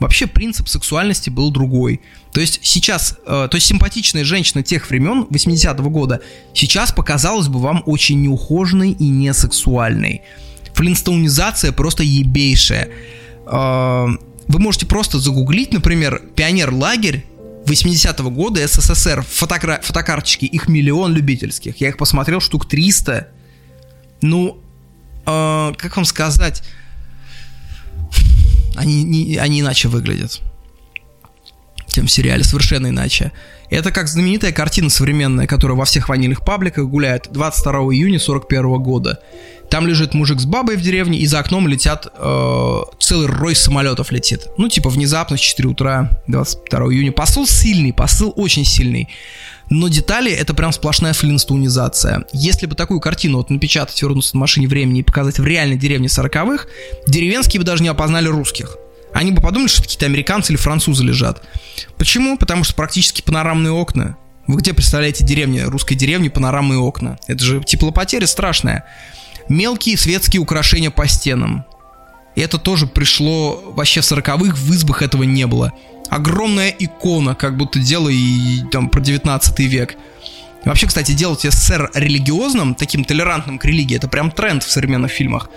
Вообще 0.00 0.26
принцип 0.26 0.68
сексуальности 0.68 1.30
был 1.30 1.52
другой. 1.52 2.00
То 2.32 2.40
есть 2.40 2.58
сейчас, 2.62 3.16
э, 3.26 3.48
то 3.48 3.54
есть 3.54 3.66
симпатичная 3.66 4.24
женщина 4.24 4.62
тех 4.62 4.90
времен, 4.90 5.26
80-го 5.30 5.88
года, 5.88 6.20
сейчас 6.52 6.92
показалась 6.92 7.46
бы 7.46 7.60
вам 7.60 7.82
очень 7.86 8.20
неухоженной 8.20 8.90
и 8.90 9.08
не 9.08 9.32
сексуальной. 9.32 10.22
Флинстоунизация 10.74 11.70
просто 11.70 12.02
ебейшая. 12.02 12.90
Э, 13.46 14.06
вы 14.48 14.58
можете 14.58 14.86
просто 14.86 15.18
загуглить, 15.18 15.72
например, 15.72 16.22
пионер-лагерь 16.34 17.24
80-го 17.64 18.30
года 18.30 18.66
СССР, 18.66 19.24
фотокра- 19.24 19.80
фотокарточки, 19.82 20.44
их 20.44 20.68
миллион 20.68 21.14
любительских. 21.14 21.80
Я 21.80 21.88
их 21.88 21.96
посмотрел 21.96 22.40
штук 22.40 22.68
300. 22.68 23.28
Ну, 24.24 24.58
э, 25.26 25.72
как 25.76 25.96
вам 25.96 26.06
сказать, 26.06 26.62
они, 28.74 29.04
не, 29.04 29.36
они 29.36 29.60
иначе 29.60 29.88
выглядят. 29.88 30.40
Тем 31.88 32.06
в 32.06 32.10
сериале 32.10 32.42
совершенно 32.42 32.86
иначе. 32.86 33.32
Это 33.68 33.92
как 33.92 34.08
знаменитая 34.08 34.52
картина 34.52 34.88
современная, 34.88 35.46
которая 35.46 35.76
во 35.76 35.84
всех 35.84 36.08
ванильных 36.08 36.42
пабликах 36.42 36.86
гуляет 36.86 37.28
22 37.32 37.72
июня 37.94 38.18
41 38.18 38.82
года. 38.82 39.20
Там 39.68 39.86
лежит 39.86 40.14
мужик 40.14 40.40
с 40.40 40.46
бабой 40.46 40.76
в 40.76 40.80
деревне, 40.80 41.18
и 41.18 41.26
за 41.26 41.40
окном 41.40 41.68
летят 41.68 42.06
э, 42.16 42.80
целый 42.98 43.26
рой 43.26 43.54
самолетов 43.54 44.10
летит. 44.10 44.48
Ну, 44.56 44.70
типа 44.70 44.88
внезапно, 44.88 45.36
в 45.36 45.40
4 45.40 45.68
утра, 45.68 46.22
22 46.28 46.78
июня. 46.94 47.12
Посыл 47.12 47.46
сильный, 47.46 47.92
посыл 47.92 48.32
очень 48.36 48.64
сильный. 48.64 49.10
Но 49.70 49.88
детали 49.88 50.30
это 50.30 50.54
прям 50.54 50.72
сплошная 50.72 51.12
флинстоунизация. 51.12 52.24
Если 52.32 52.66
бы 52.66 52.74
такую 52.74 53.00
картину 53.00 53.38
вот 53.38 53.50
напечатать, 53.50 54.00
вернуться 54.02 54.36
на 54.36 54.40
машине 54.40 54.68
времени 54.68 55.00
и 55.00 55.02
показать 55.02 55.38
в 55.38 55.44
реальной 55.44 55.76
деревне 55.76 56.08
40-х, 56.08 56.66
деревенские 57.06 57.60
бы 57.60 57.66
даже 57.66 57.82
не 57.82 57.88
опознали 57.88 58.28
русских. 58.28 58.76
Они 59.12 59.30
бы 59.30 59.40
подумали, 59.40 59.68
что 59.68 59.82
какие-то 59.82 60.06
американцы 60.06 60.52
или 60.52 60.58
французы 60.58 61.04
лежат. 61.04 61.42
Почему? 61.96 62.36
Потому 62.36 62.64
что 62.64 62.74
практически 62.74 63.22
панорамные 63.22 63.72
окна. 63.72 64.16
Вы 64.46 64.58
где 64.58 64.74
представляете 64.74 65.24
деревни, 65.24 65.60
русской 65.60 65.94
деревни, 65.94 66.28
панорамные 66.28 66.78
окна? 66.78 67.18
Это 67.28 67.42
же 67.42 67.62
теплопотеря 67.64 68.26
страшная. 68.26 68.84
Мелкие 69.48 69.96
светские 69.96 70.42
украшения 70.42 70.90
по 70.90 71.06
стенам. 71.06 71.64
И 72.34 72.40
это 72.40 72.58
тоже 72.58 72.86
пришло 72.86 73.72
вообще 73.76 74.00
в 74.00 74.04
сороковых, 74.04 74.58
в 74.58 74.72
избах 74.72 75.02
этого 75.02 75.22
не 75.22 75.46
было. 75.46 75.72
Огромная 76.10 76.68
икона, 76.70 77.34
как 77.34 77.56
будто 77.56 77.78
дело 77.78 78.08
и 78.08 78.62
там 78.70 78.88
про 78.88 79.00
19 79.00 79.58
век. 79.60 79.96
Вообще, 80.64 80.86
кстати, 80.86 81.12
делать 81.12 81.42
СССР 81.42 81.90
религиозным, 81.94 82.74
таким 82.74 83.04
толерантным 83.04 83.58
к 83.58 83.64
религии, 83.64 83.96
это 83.96 84.08
прям 84.08 84.30
тренд 84.30 84.62
в 84.62 84.70
современных 84.70 85.10
фильмах. 85.10 85.50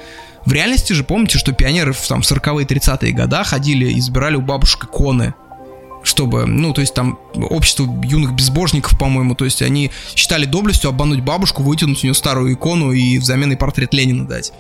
В 0.46 0.54
реальности 0.54 0.94
же 0.94 1.04
помните, 1.04 1.38
что 1.38 1.54
пионеры 1.54 1.94
в 1.94 2.08
там, 2.08 2.22
40-е 2.22 2.66
30-е 2.66 3.12
годы 3.12 3.44
ходили 3.44 3.92
и 3.92 4.00
избирали 4.00 4.36
у 4.36 4.42
бабушек 4.42 4.86
иконы 4.86 5.34
чтобы, 6.04 6.46
ну, 6.46 6.74
то 6.74 6.82
есть 6.82 6.94
там 6.94 7.20
общество 7.36 7.84
юных 8.04 8.34
безбожников, 8.34 8.98
по-моему, 8.98 9.36
то 9.36 9.46
есть 9.46 9.62
они 9.62 9.92
считали 10.16 10.46
доблестью 10.46 10.90
обмануть 10.90 11.22
бабушку, 11.22 11.64
вытянуть 11.64 12.02
у 12.04 12.08
нее 12.08 12.14
старую 12.14 12.54
икону 12.54 12.94
и 12.94 13.18
взамен 13.18 13.52
ей 13.52 13.58
портрет 13.58 13.94
Ленина 13.94 14.26
дать. 14.26 14.54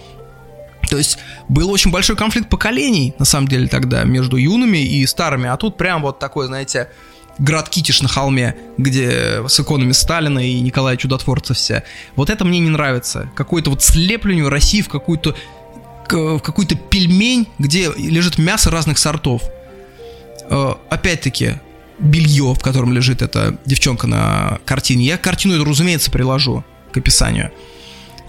То 0.90 0.98
есть 0.98 1.18
был 1.50 1.70
очень 1.70 1.92
большой 1.92 2.16
конфликт 2.16 2.50
поколений, 2.50 3.14
на 3.20 3.26
самом 3.26 3.48
деле, 3.48 3.68
тогда 3.68 4.04
между 4.04 4.38
юными 4.38 4.78
и 4.78 5.06
старыми. 5.06 5.50
А 5.50 5.58
тут 5.58 5.78
прям 5.78 6.02
вот 6.02 6.20
такой, 6.20 6.48
знаете, 6.48 6.90
град 7.40 7.70
Китиш 7.70 8.02
на 8.02 8.08
холме, 8.08 8.56
где 8.78 9.48
с 9.48 9.60
иконами 9.60 9.92
Сталина 9.92 10.40
и 10.40 10.60
Николая 10.60 10.98
Чудотворца 10.98 11.54
все. 11.54 11.84
Вот 12.16 12.30
это 12.30 12.46
мне 12.46 12.60
не 12.60 12.70
нравится. 12.70 13.30
Какое-то 13.36 13.70
вот 13.70 13.84
слепление 13.84 14.48
России 14.48 14.82
в 14.82 14.90
какую-то 14.90 15.36
в 16.10 16.40
какой-то 16.40 16.76
пельмень, 16.76 17.48
где 17.60 17.92
лежит 17.98 18.38
мясо 18.38 18.72
разных 18.72 18.98
сортов. 18.98 19.42
Э, 20.50 20.76
опять-таки, 20.90 21.56
белье, 22.00 22.54
в 22.54 22.60
котором 22.60 22.94
лежит 22.94 23.22
эта 23.22 23.58
девчонка 23.66 24.08
на 24.08 24.60
картине. 24.64 25.06
Я 25.06 25.18
картину 25.18 25.56
эту, 25.56 25.66
разумеется, 25.66 26.10
приложу 26.10 26.64
к 26.94 26.98
описанию. 26.98 27.52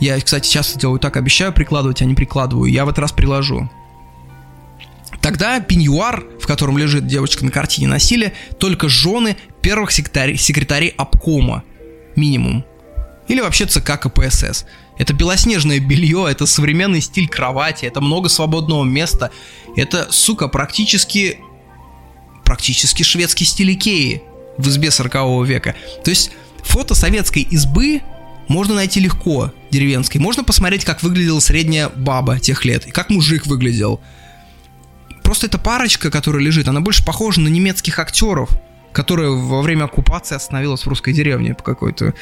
Я, 0.01 0.21
кстати, 0.21 0.49
часто 0.49 0.79
делаю 0.79 1.01
так, 1.01 1.17
обещаю 1.17 1.53
прикладывать, 1.53 2.03
а 2.03 2.05
не 2.05 2.15
прикладываю. 2.15 2.71
Я 2.71 2.85
в 2.85 2.89
этот 2.89 3.01
раз 3.01 3.13
приложу. 3.13 3.69
Тогда 5.21 5.61
пеньюар, 5.61 6.25
в 6.41 6.47
котором 6.47 6.79
лежит 6.79 7.07
девочка 7.07 7.45
на 7.45 7.51
картине, 7.51 7.89
носили 7.89 8.33
только 8.59 8.89
жены 8.89 9.37
первых 9.61 9.91
секретарей, 9.91 10.37
секретарей 10.37 10.91
обкома. 10.91 11.65
Минимум. 12.15 12.65
Или 13.27 13.41
вообще 13.41 13.67
ЦК 13.67 14.01
КПСС. 14.01 14.65
Это 14.97 15.13
белоснежное 15.13 15.81
белье, 15.81 16.27
это 16.31 16.47
современный 16.47 17.01
стиль 17.01 17.29
кровати, 17.29 17.85
это 17.85 18.01
много 18.01 18.29
свободного 18.29 18.85
места. 18.85 19.31
Это, 19.77 20.09
сука, 20.11 20.49
практически 20.49 21.39
практически 22.45 23.03
шведский 23.03 23.45
стиль 23.45 23.75
Икеи 23.75 24.23
в 24.57 24.69
избе 24.69 24.91
40 24.91 25.47
века. 25.47 25.75
То 26.03 26.11
есть 26.11 26.31
фото 26.63 26.95
советской 26.95 27.43
избы 27.43 28.01
можно 28.49 28.75
найти 28.75 28.99
легко, 29.01 29.53
деревенской. 29.71 30.21
Можно 30.21 30.43
посмотреть, 30.43 30.85
как 30.85 31.03
выглядела 31.03 31.41
средняя 31.41 31.91
баба 31.91 32.39
тех 32.39 32.65
лет 32.65 32.87
и 32.87 32.91
как 32.91 33.11
мужик 33.11 33.47
выглядел. 33.47 34.01
Просто 35.23 35.47
эта 35.47 35.59
парочка, 35.59 36.11
которая 36.11 36.43
лежит, 36.43 36.67
она 36.69 36.81
больше 36.81 37.05
похожа 37.05 37.41
на 37.41 37.49
немецких 37.49 37.99
актеров, 37.99 38.51
которая 38.93 39.29
во 39.29 39.61
время 39.61 39.85
оккупации 39.85 40.35
остановилась 40.35 40.83
в 40.83 40.89
русской 40.89 41.13
деревне 41.13 41.55
по 41.55 41.63
какой-то 41.63 42.15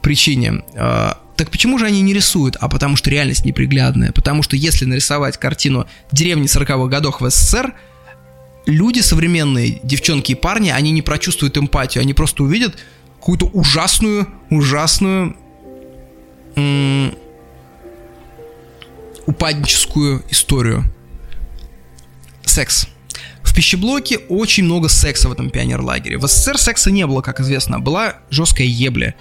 причине. 0.00 0.64
А, 0.74 1.18
так 1.36 1.50
почему 1.50 1.78
же 1.78 1.84
они 1.84 2.00
не 2.00 2.14
рисуют? 2.14 2.56
А 2.56 2.68
потому 2.68 2.96
что 2.96 3.10
реальность 3.10 3.44
неприглядная. 3.44 4.12
Потому 4.12 4.42
что 4.42 4.56
если 4.56 4.86
нарисовать 4.86 5.36
картину 5.36 5.86
деревни 6.10 6.46
40-х 6.46 6.86
годов 6.86 7.20
в 7.20 7.28
СССР, 7.28 7.74
люди 8.64 9.00
современные, 9.00 9.80
девчонки 9.82 10.32
и 10.32 10.34
парни, 10.34 10.70
они 10.70 10.90
не 10.92 11.02
прочувствуют 11.02 11.58
эмпатию, 11.58 12.00
они 12.00 12.14
просто 12.14 12.42
увидят 12.42 12.78
какую-то 13.18 13.46
ужасную, 13.46 14.28
ужасную 14.48 15.36
упадническую 19.26 20.24
историю. 20.30 20.84
Секс. 22.44 22.88
В 23.42 23.54
пищеблоке 23.54 24.18
очень 24.28 24.64
много 24.64 24.88
секса 24.88 25.28
в 25.28 25.32
этом 25.32 25.50
пионерлагере. 25.50 26.18
В 26.18 26.26
СССР 26.26 26.58
секса 26.58 26.90
не 26.90 27.06
было, 27.06 27.20
как 27.20 27.40
известно, 27.40 27.78
была 27.78 28.16
жесткая 28.30 28.66
ебля. 28.66 29.14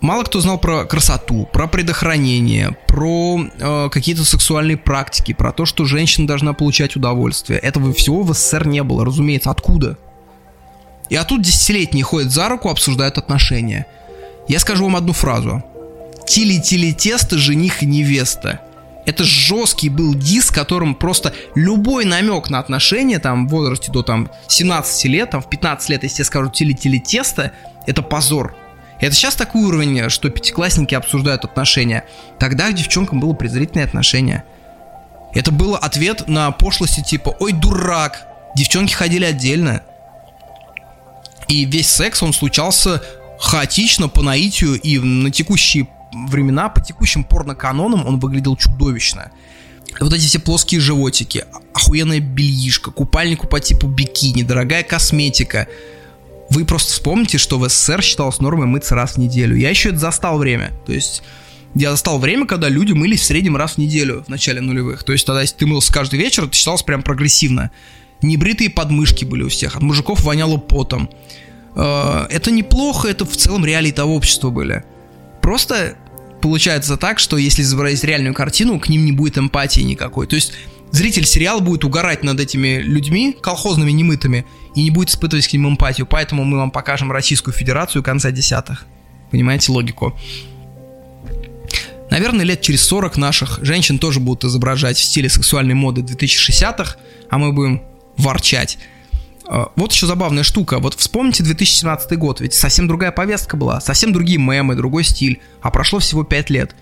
Мало 0.00 0.22
кто 0.24 0.40
знал 0.40 0.58
про 0.58 0.84
красоту, 0.84 1.48
про 1.52 1.66
предохранение, 1.66 2.76
про 2.86 3.40
э, 3.40 3.88
какие-то 3.90 4.24
сексуальные 4.24 4.76
практики, 4.76 5.32
про 5.32 5.50
то, 5.50 5.64
что 5.64 5.84
женщина 5.84 6.26
должна 6.26 6.52
получать 6.52 6.94
удовольствие. 6.94 7.58
Этого 7.58 7.92
всего 7.92 8.22
в 8.22 8.34
СССР 8.34 8.66
не 8.66 8.82
было, 8.82 9.04
разумеется. 9.04 9.50
Откуда? 9.50 9.96
И 11.08 11.16
а 11.16 11.24
тут 11.24 11.42
десятилетние 11.42 12.04
ходят 12.04 12.30
за 12.30 12.48
руку, 12.48 12.68
обсуждают 12.68 13.18
отношения. 13.18 13.86
Я 14.46 14.58
скажу 14.58 14.84
вам 14.84 14.96
одну 14.96 15.12
фразу. 15.12 15.64
Тили-тили 16.26 16.92
тесто, 16.92 17.38
жених 17.38 17.82
и 17.82 17.86
невеста. 17.86 18.60
Это 19.06 19.24
жесткий 19.24 19.90
был 19.90 20.14
диск, 20.14 20.54
которым 20.54 20.94
просто 20.94 21.34
любой 21.54 22.06
намек 22.06 22.48
на 22.48 22.58
отношения, 22.58 23.18
там, 23.18 23.46
в 23.46 23.50
возрасте 23.50 23.92
до 23.92 24.02
там 24.02 24.30
17 24.48 25.04
лет, 25.06 25.30
там, 25.30 25.42
в 25.42 25.50
15 25.50 25.90
лет, 25.90 26.02
если 26.02 26.22
я 26.22 26.24
скажу 26.24 26.50
тили-тили 26.50 26.98
тесто, 26.98 27.52
это 27.86 28.02
позор. 28.02 28.56
Это 29.00 29.14
сейчас 29.14 29.34
такой 29.34 29.64
уровень, 29.64 30.08
что 30.08 30.30
пятиклассники 30.30 30.94
обсуждают 30.94 31.44
отношения. 31.44 32.04
Тогда 32.38 32.70
к 32.70 32.74
девчонкам 32.74 33.20
было 33.20 33.34
презрительное 33.34 33.84
отношение. 33.84 34.44
Это 35.34 35.50
был 35.50 35.74
ответ 35.74 36.28
на 36.28 36.50
пошлости 36.52 37.02
типа 37.02 37.36
«Ой, 37.40 37.52
дурак!» 37.52 38.26
Девчонки 38.56 38.94
ходили 38.94 39.24
отдельно. 39.24 39.82
И 41.48 41.64
весь 41.64 41.90
секс, 41.90 42.22
он 42.22 42.32
случался 42.32 43.02
хаотично, 43.38 44.08
по 44.08 44.22
наитию, 44.22 44.80
и 44.80 44.98
на 44.98 45.30
текущие 45.30 45.88
времена, 46.28 46.68
по 46.68 46.80
текущим 46.80 47.24
порноканонам 47.24 48.06
он 48.06 48.18
выглядел 48.18 48.56
чудовищно. 48.56 49.30
Вот 50.00 50.12
эти 50.12 50.26
все 50.26 50.38
плоские 50.38 50.80
животики, 50.80 51.44
охуенная 51.72 52.20
бельишка, 52.20 52.90
купальнику 52.90 53.46
по 53.46 53.60
типу 53.60 53.86
бикини, 53.86 54.42
дорогая 54.42 54.82
косметика– 54.82 55.68
вы 56.50 56.64
просто 56.64 56.92
вспомните, 56.92 57.38
что 57.38 57.58
в 57.58 57.68
СССР 57.68 58.02
считалось 58.02 58.40
нормой 58.40 58.66
мыться 58.66 58.94
раз 58.94 59.14
в 59.14 59.18
неделю. 59.18 59.56
Я 59.56 59.70
еще 59.70 59.90
это 59.90 59.98
застал 59.98 60.38
время. 60.38 60.72
То 60.86 60.92
есть 60.92 61.22
я 61.74 61.90
застал 61.90 62.18
время, 62.18 62.46
когда 62.46 62.68
люди 62.68 62.92
мылись 62.92 63.20
в 63.20 63.24
среднем 63.24 63.56
раз 63.56 63.72
в 63.72 63.78
неделю 63.78 64.24
в 64.24 64.28
начале 64.28 64.60
нулевых. 64.60 65.02
То 65.04 65.12
есть 65.12 65.26
тогда, 65.26 65.40
если 65.40 65.56
ты 65.56 65.66
мылся 65.66 65.92
каждый 65.92 66.18
вечер, 66.18 66.44
это 66.44 66.54
считалось 66.54 66.82
прям 66.82 67.02
прогрессивно. 67.02 67.70
Небритые 68.22 68.70
подмышки 68.70 69.24
были 69.24 69.42
у 69.42 69.48
всех, 69.48 69.76
от 69.76 69.82
мужиков 69.82 70.22
воняло 70.22 70.56
потом. 70.56 71.10
Э, 71.74 72.26
это 72.30 72.50
неплохо, 72.50 73.08
это 73.08 73.24
в 73.24 73.36
целом 73.36 73.66
реалии 73.66 73.90
того 73.90 74.14
общества 74.14 74.50
были. 74.50 74.84
Просто 75.42 75.96
получается 76.44 76.98
так, 76.98 77.20
что 77.20 77.38
если 77.38 77.62
изобразить 77.62 78.04
реальную 78.04 78.34
картину, 78.34 78.78
к 78.78 78.90
ним 78.90 79.06
не 79.06 79.12
будет 79.12 79.38
эмпатии 79.38 79.80
никакой. 79.80 80.26
То 80.26 80.36
есть 80.36 80.52
зритель 80.90 81.24
сериала 81.24 81.60
будет 81.60 81.84
угорать 81.84 82.22
над 82.22 82.38
этими 82.38 82.82
людьми, 82.82 83.34
колхозными 83.40 83.90
немытыми, 83.92 84.44
и 84.74 84.82
не 84.82 84.90
будет 84.90 85.08
испытывать 85.08 85.48
к 85.48 85.54
ним 85.54 85.70
эмпатию. 85.70 86.06
Поэтому 86.06 86.44
мы 86.44 86.58
вам 86.58 86.70
покажем 86.70 87.10
Российскую 87.10 87.54
Федерацию 87.54 88.02
конца 88.02 88.30
десятых. 88.30 88.84
Понимаете 89.30 89.72
логику? 89.72 90.18
Наверное, 92.10 92.44
лет 92.44 92.60
через 92.60 92.82
40 92.82 93.16
наших 93.16 93.60
женщин 93.62 93.98
тоже 93.98 94.20
будут 94.20 94.44
изображать 94.44 94.98
в 94.98 95.02
стиле 95.02 95.30
сексуальной 95.30 95.74
моды 95.74 96.02
2060-х, 96.02 96.96
а 97.30 97.38
мы 97.38 97.52
будем 97.52 97.80
ворчать. 98.18 98.76
А, 99.46 99.70
вот 99.76 99.92
еще 99.92 100.06
забавная 100.06 100.42
штука. 100.42 100.78
Вот 100.78 100.94
вспомните 100.94 101.42
2017 101.42 102.18
год, 102.18 102.40
ведь 102.40 102.54
совсем 102.54 102.88
другая 102.88 103.12
повестка 103.12 103.56
была, 103.56 103.80
совсем 103.80 104.12
другие 104.12 104.38
мемы, 104.38 104.74
другой 104.74 105.04
стиль, 105.04 105.40
а 105.60 105.70
прошло 105.70 105.98
всего 105.98 106.24
5 106.24 106.50
лет. 106.50 106.74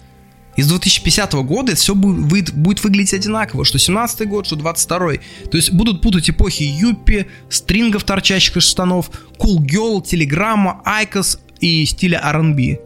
Из 0.55 0.69
2050 0.69 1.33
года 1.33 1.75
все 1.75 1.95
будет, 1.95 2.53
будет 2.53 2.85
выглядеть 2.85 3.15
одинаково, 3.15 3.65
что 3.65 3.79
17 3.79 4.29
год, 4.29 4.47
что 4.47 4.57
22 4.57 5.15
-й. 5.15 5.21
То 5.51 5.57
есть 5.57 5.73
будут 5.73 6.03
путать 6.03 6.29
эпохи 6.29 6.63
юппи, 6.63 7.27
стрингов, 7.49 8.05
торчащих 8.05 8.59
из 8.59 8.65
штанов, 8.65 9.11
cool 9.39 9.59
girl, 9.59 10.03
телеграмма, 10.03 10.83
айкос 10.85 11.39
и 11.61 11.87
стиля 11.87 12.21
R&B. 12.23 12.79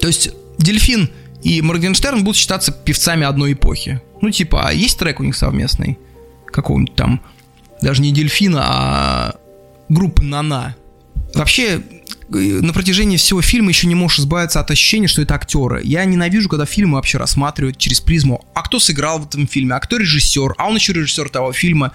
То 0.00 0.08
есть 0.08 0.30
Дельфин 0.58 1.08
и 1.42 1.62
Моргенштерн 1.62 2.22
будут 2.22 2.36
считаться 2.36 2.70
певцами 2.70 3.24
одной 3.24 3.54
эпохи. 3.54 4.02
Ну, 4.20 4.30
типа, 4.30 4.68
а 4.68 4.72
есть 4.72 4.98
трек 4.98 5.20
у 5.20 5.24
них 5.24 5.36
совместный? 5.36 5.98
Какого-нибудь 6.46 6.94
там, 6.94 7.22
даже 7.82 8.02
не 8.02 8.12
Дельфина, 8.12 8.62
а 8.64 9.34
группы 9.88 10.22
Нана. 10.22 10.76
Вообще, 11.34 11.82
э, 12.32 12.36
на 12.36 12.72
протяжении 12.72 13.16
всего 13.16 13.42
фильма 13.42 13.68
еще 13.70 13.86
не 13.86 13.94
можешь 13.94 14.20
избавиться 14.20 14.60
от 14.60 14.70
ощущения, 14.70 15.08
что 15.08 15.22
это 15.22 15.34
актеры. 15.34 15.80
Я 15.84 16.04
ненавижу, 16.04 16.48
когда 16.48 16.66
фильмы 16.66 16.94
вообще 16.94 17.18
рассматривают 17.18 17.78
через 17.78 18.00
призму, 18.00 18.44
а 18.54 18.62
кто 18.62 18.78
сыграл 18.78 19.18
в 19.18 19.26
этом 19.26 19.46
фильме, 19.46 19.74
а 19.74 19.80
кто 19.80 19.96
режиссер, 19.96 20.54
а 20.56 20.68
он 20.68 20.76
еще 20.76 20.92
режиссер 20.92 21.28
того 21.28 21.52
фильма. 21.52 21.92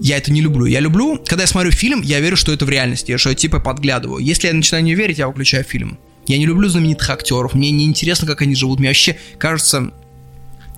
Я 0.00 0.16
это 0.16 0.30
не 0.30 0.40
люблю. 0.40 0.64
Я 0.64 0.78
люблю, 0.78 1.18
когда 1.26 1.42
я 1.42 1.48
смотрю 1.48 1.72
фильм, 1.72 2.02
я 2.02 2.20
верю, 2.20 2.36
что 2.36 2.52
это 2.52 2.64
в 2.64 2.70
реальности, 2.70 3.16
что 3.16 3.30
я 3.30 3.34
типа 3.34 3.58
подглядываю. 3.58 4.24
Если 4.24 4.46
я 4.46 4.54
начинаю 4.54 4.84
не 4.84 4.94
верить, 4.94 5.18
я 5.18 5.26
выключаю 5.26 5.64
фильм. 5.64 5.98
Я 6.28 6.38
не 6.38 6.46
люблю 6.46 6.68
знаменитых 6.68 7.10
актеров, 7.10 7.54
мне 7.54 7.70
не 7.70 7.84
интересно, 7.84 8.26
как 8.26 8.42
они 8.42 8.54
живут. 8.54 8.78
Мне 8.78 8.88
вообще 8.88 9.16
кажется, 9.38 9.92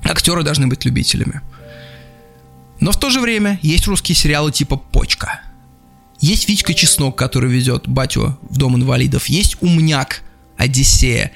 актеры 0.05 0.43
должны 0.43 0.69
быть 0.69 0.85
любителями. 0.85 1.43
Но 2.81 2.93
в 2.93 2.98
то 2.98 3.11
же 3.11 3.20
время 3.20 3.59
есть 3.62 3.86
русские 3.86 4.16
сериалы 4.16 4.52
типа 4.52 4.77
«Почка». 4.77 5.43
Есть 6.19 6.48
Витька 6.48 6.74
Чеснок, 6.74 7.16
который 7.16 7.51
ведет 7.51 7.89
батю 7.89 8.39
в 8.43 8.57
Дом 8.59 8.77
инвалидов. 8.77 9.27
Есть 9.27 9.57
«Умняк», 9.61 10.23
«Одиссея». 10.57 11.32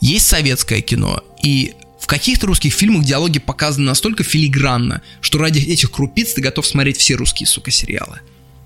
Есть 0.00 0.26
советское 0.26 0.80
кино. 0.80 1.22
И 1.42 1.74
в 2.00 2.06
каких-то 2.06 2.46
русских 2.46 2.72
фильмах 2.72 3.04
диалоги 3.04 3.38
показаны 3.38 3.86
настолько 3.86 4.24
филигранно, 4.24 5.02
что 5.20 5.38
ради 5.38 5.60
этих 5.60 5.90
крупиц 5.90 6.32
ты 6.32 6.40
готов 6.40 6.66
смотреть 6.66 6.96
все 6.96 7.14
русские, 7.14 7.46
сука, 7.46 7.70
сериалы. 7.70 8.20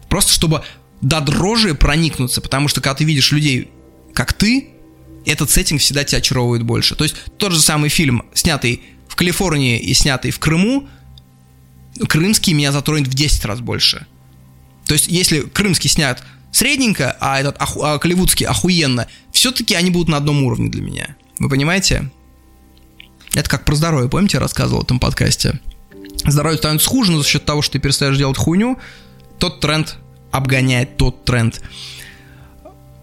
Просто 0.08 0.32
чтобы 0.32 0.62
до 1.00 1.20
дрожи 1.20 1.74
проникнуться, 1.74 2.40
потому 2.40 2.68
что 2.68 2.80
когда 2.80 2.94
ты 2.94 3.04
видишь 3.04 3.32
людей, 3.32 3.70
как 4.14 4.32
ты, 4.32 4.68
этот 5.26 5.50
сеттинг 5.50 5.80
всегда 5.80 6.04
тебя 6.04 6.18
очаровывает 6.18 6.62
больше. 6.62 6.94
То 6.94 7.04
есть 7.04 7.16
тот 7.38 7.52
же 7.52 7.60
самый 7.60 7.90
фильм, 7.90 8.24
снятый 8.34 8.82
в 9.08 9.16
Калифорнии 9.16 9.78
и 9.78 9.92
снятый 9.94 10.30
в 10.30 10.38
Крыму, 10.38 10.88
крымский 12.08 12.52
меня 12.52 12.72
затронет 12.72 13.08
в 13.08 13.14
10 13.14 13.44
раз 13.44 13.60
больше. 13.60 14.06
То 14.86 14.94
есть 14.94 15.06
если 15.08 15.40
крымский 15.40 15.88
снят 15.88 16.22
средненько, 16.52 17.16
а 17.20 17.40
этот 17.40 17.56
оху, 17.58 17.82
а 17.82 17.98
голливудский 17.98 18.46
охуенно, 18.46 19.08
все-таки 19.32 19.74
они 19.74 19.90
будут 19.90 20.08
на 20.08 20.16
одном 20.16 20.44
уровне 20.44 20.70
для 20.70 20.82
меня. 20.82 21.16
Вы 21.38 21.48
понимаете? 21.48 22.10
Это 23.34 23.48
как 23.50 23.64
про 23.64 23.74
здоровье, 23.74 24.08
помните, 24.08 24.36
я 24.36 24.40
рассказывал 24.40 24.82
в 24.82 24.84
этом 24.84 25.00
подкасте? 25.00 25.60
Здоровье 26.24 26.58
становится 26.58 26.88
хуже, 26.88 27.10
но 27.10 27.18
за 27.18 27.28
счет 27.28 27.44
того, 27.44 27.62
что 27.62 27.72
ты 27.72 27.78
перестаешь 27.80 28.16
делать 28.16 28.36
хуйню, 28.36 28.78
тот 29.38 29.60
тренд 29.60 29.96
обгоняет 30.30 30.96
тот 30.96 31.24
тренд. 31.24 31.60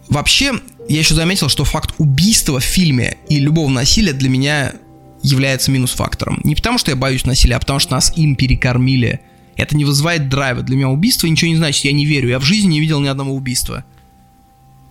Вообще, 0.08 0.54
я 0.88 1.00
еще 1.00 1.14
заметил, 1.14 1.50
что 1.50 1.64
факт 1.64 1.94
убийства 1.98 2.60
в 2.60 2.64
фильме 2.64 3.18
и 3.30 3.40
любого 3.40 3.70
насилия 3.70 4.14
для 4.14 4.30
меня 4.30 4.74
является 5.24 5.72
минус-фактором. 5.72 6.42
Не 6.44 6.56
потому, 6.56 6.78
что 6.78 6.92
я 6.92 6.98
боюсь 6.98 7.26
насилия, 7.26 7.56
а 7.56 7.60
потому, 7.60 7.80
что 7.80 7.94
нас 7.94 8.16
им 8.18 8.36
перекормили. 8.36 9.22
Это 9.56 9.76
не 9.76 9.86
вызывает 9.86 10.30
драйва. 10.30 10.64
Для 10.64 10.76
меня 10.76 10.90
убийство 10.90 11.28
ничего 11.28 11.50
не 11.50 11.58
значит, 11.58 11.86
я 11.86 11.92
не 11.92 12.06
верю. 12.06 12.30
Я 12.30 12.40
в 12.40 12.44
жизни 12.44 12.70
не 12.70 12.80
видел 12.80 13.00
ни 13.00 13.08
одного 13.08 13.34
убийства. 13.34 13.86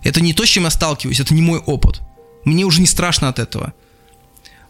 Это 0.03 0.21
не 0.21 0.33
то, 0.33 0.45
с 0.45 0.49
чем 0.49 0.63
я 0.63 0.69
сталкиваюсь, 0.69 1.19
это 1.19 1.33
не 1.33 1.41
мой 1.41 1.59
опыт. 1.59 2.01
Мне 2.45 2.65
уже 2.65 2.81
не 2.81 2.87
страшно 2.87 3.27
от 3.27 3.39
этого. 3.39 3.73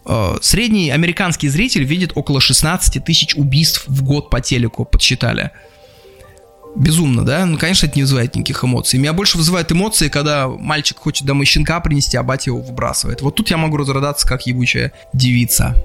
Э, 0.05 0.37
средний 0.41 0.89
американский 0.89 1.47
зритель 1.47 1.83
видит 1.83 2.11
около 2.15 2.41
16 2.41 3.03
тысяч 3.03 3.35
убийств 3.35 3.83
в 3.87 4.03
год 4.03 4.29
по 4.29 4.41
телеку, 4.41 4.85
подсчитали 4.85 5.51
безумно, 6.75 7.25
да? 7.25 7.45
Ну, 7.45 7.57
конечно, 7.57 7.85
это 7.85 7.95
не 7.95 8.03
вызывает 8.03 8.35
никаких 8.35 8.63
эмоций. 8.63 8.99
Меня 8.99 9.13
больше 9.13 9.37
вызывает 9.37 9.71
эмоции, 9.71 10.09
когда 10.09 10.47
мальчик 10.47 10.97
хочет 10.97 11.25
домой 11.25 11.45
щенка 11.45 11.79
принести, 11.79 12.17
а 12.17 12.23
батя 12.23 12.51
его 12.51 12.61
выбрасывает. 12.61 13.21
Вот 13.21 13.35
тут 13.35 13.49
я 13.49 13.57
могу 13.57 13.77
разрыдаться, 13.77 14.27
как 14.27 14.45
ебучая 14.47 14.93
девица. 15.13 15.75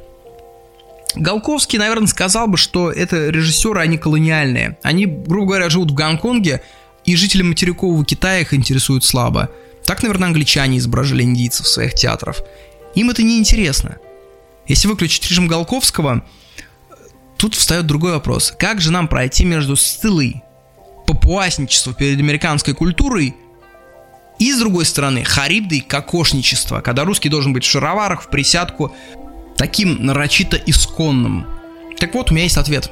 Голковский, 1.15 1.79
наверное, 1.79 2.09
сказал 2.09 2.47
бы, 2.47 2.59
что 2.59 2.91
это 2.91 3.31
режиссеры, 3.31 3.81
они 3.81 3.97
колониальные. 3.97 4.79
Они, 4.83 5.07
грубо 5.07 5.49
говоря, 5.49 5.71
живут 5.71 5.91
в 5.91 5.95
Гонконге, 5.95 6.63
и 7.05 7.17
жители 7.17 7.43
материкового 7.43 8.05
Китая 8.05 8.41
их 8.41 8.53
интересуют 8.53 9.05
слабо. 9.05 9.51
Так, 9.85 10.03
наверное, 10.03 10.29
англичане 10.29 10.79
изображали 10.79 11.23
индийцев 11.23 11.67
своих 11.67 11.95
театрах. 11.95 12.41
Им 12.95 13.11
это 13.11 13.23
не 13.23 13.39
интересно. 13.39 13.97
Если 14.67 14.89
выключить 14.89 15.29
режим 15.31 15.47
Голковского, 15.47 16.25
тут 17.39 17.55
встает 17.55 17.87
другой 17.87 18.13
вопрос. 18.13 18.53
Как 18.59 18.81
же 18.81 18.91
нам 18.91 19.07
пройти 19.07 19.45
между 19.45 19.77
стылой 19.77 20.43
папуасничество 21.07 21.95
перед 21.95 22.19
американской 22.19 22.75
культурой, 22.75 23.35
и, 24.39 24.53
с 24.53 24.59
другой 24.59 24.85
стороны, 24.85 25.25
харибдой 25.25 25.81
кокошничество, 25.81 26.81
когда 26.81 27.05
русский 27.05 27.29
должен 27.29 27.53
быть 27.53 27.65
в 27.65 27.71
шароварах, 27.71 28.23
в 28.23 28.29
присядку, 28.29 28.95
таким 29.57 30.05
нарочито 30.05 30.59
исконным. 30.59 31.47
Так 31.99 32.15
вот, 32.15 32.31
у 32.31 32.35
меня 32.35 32.45
есть 32.45 32.59
ответ. 32.59 32.91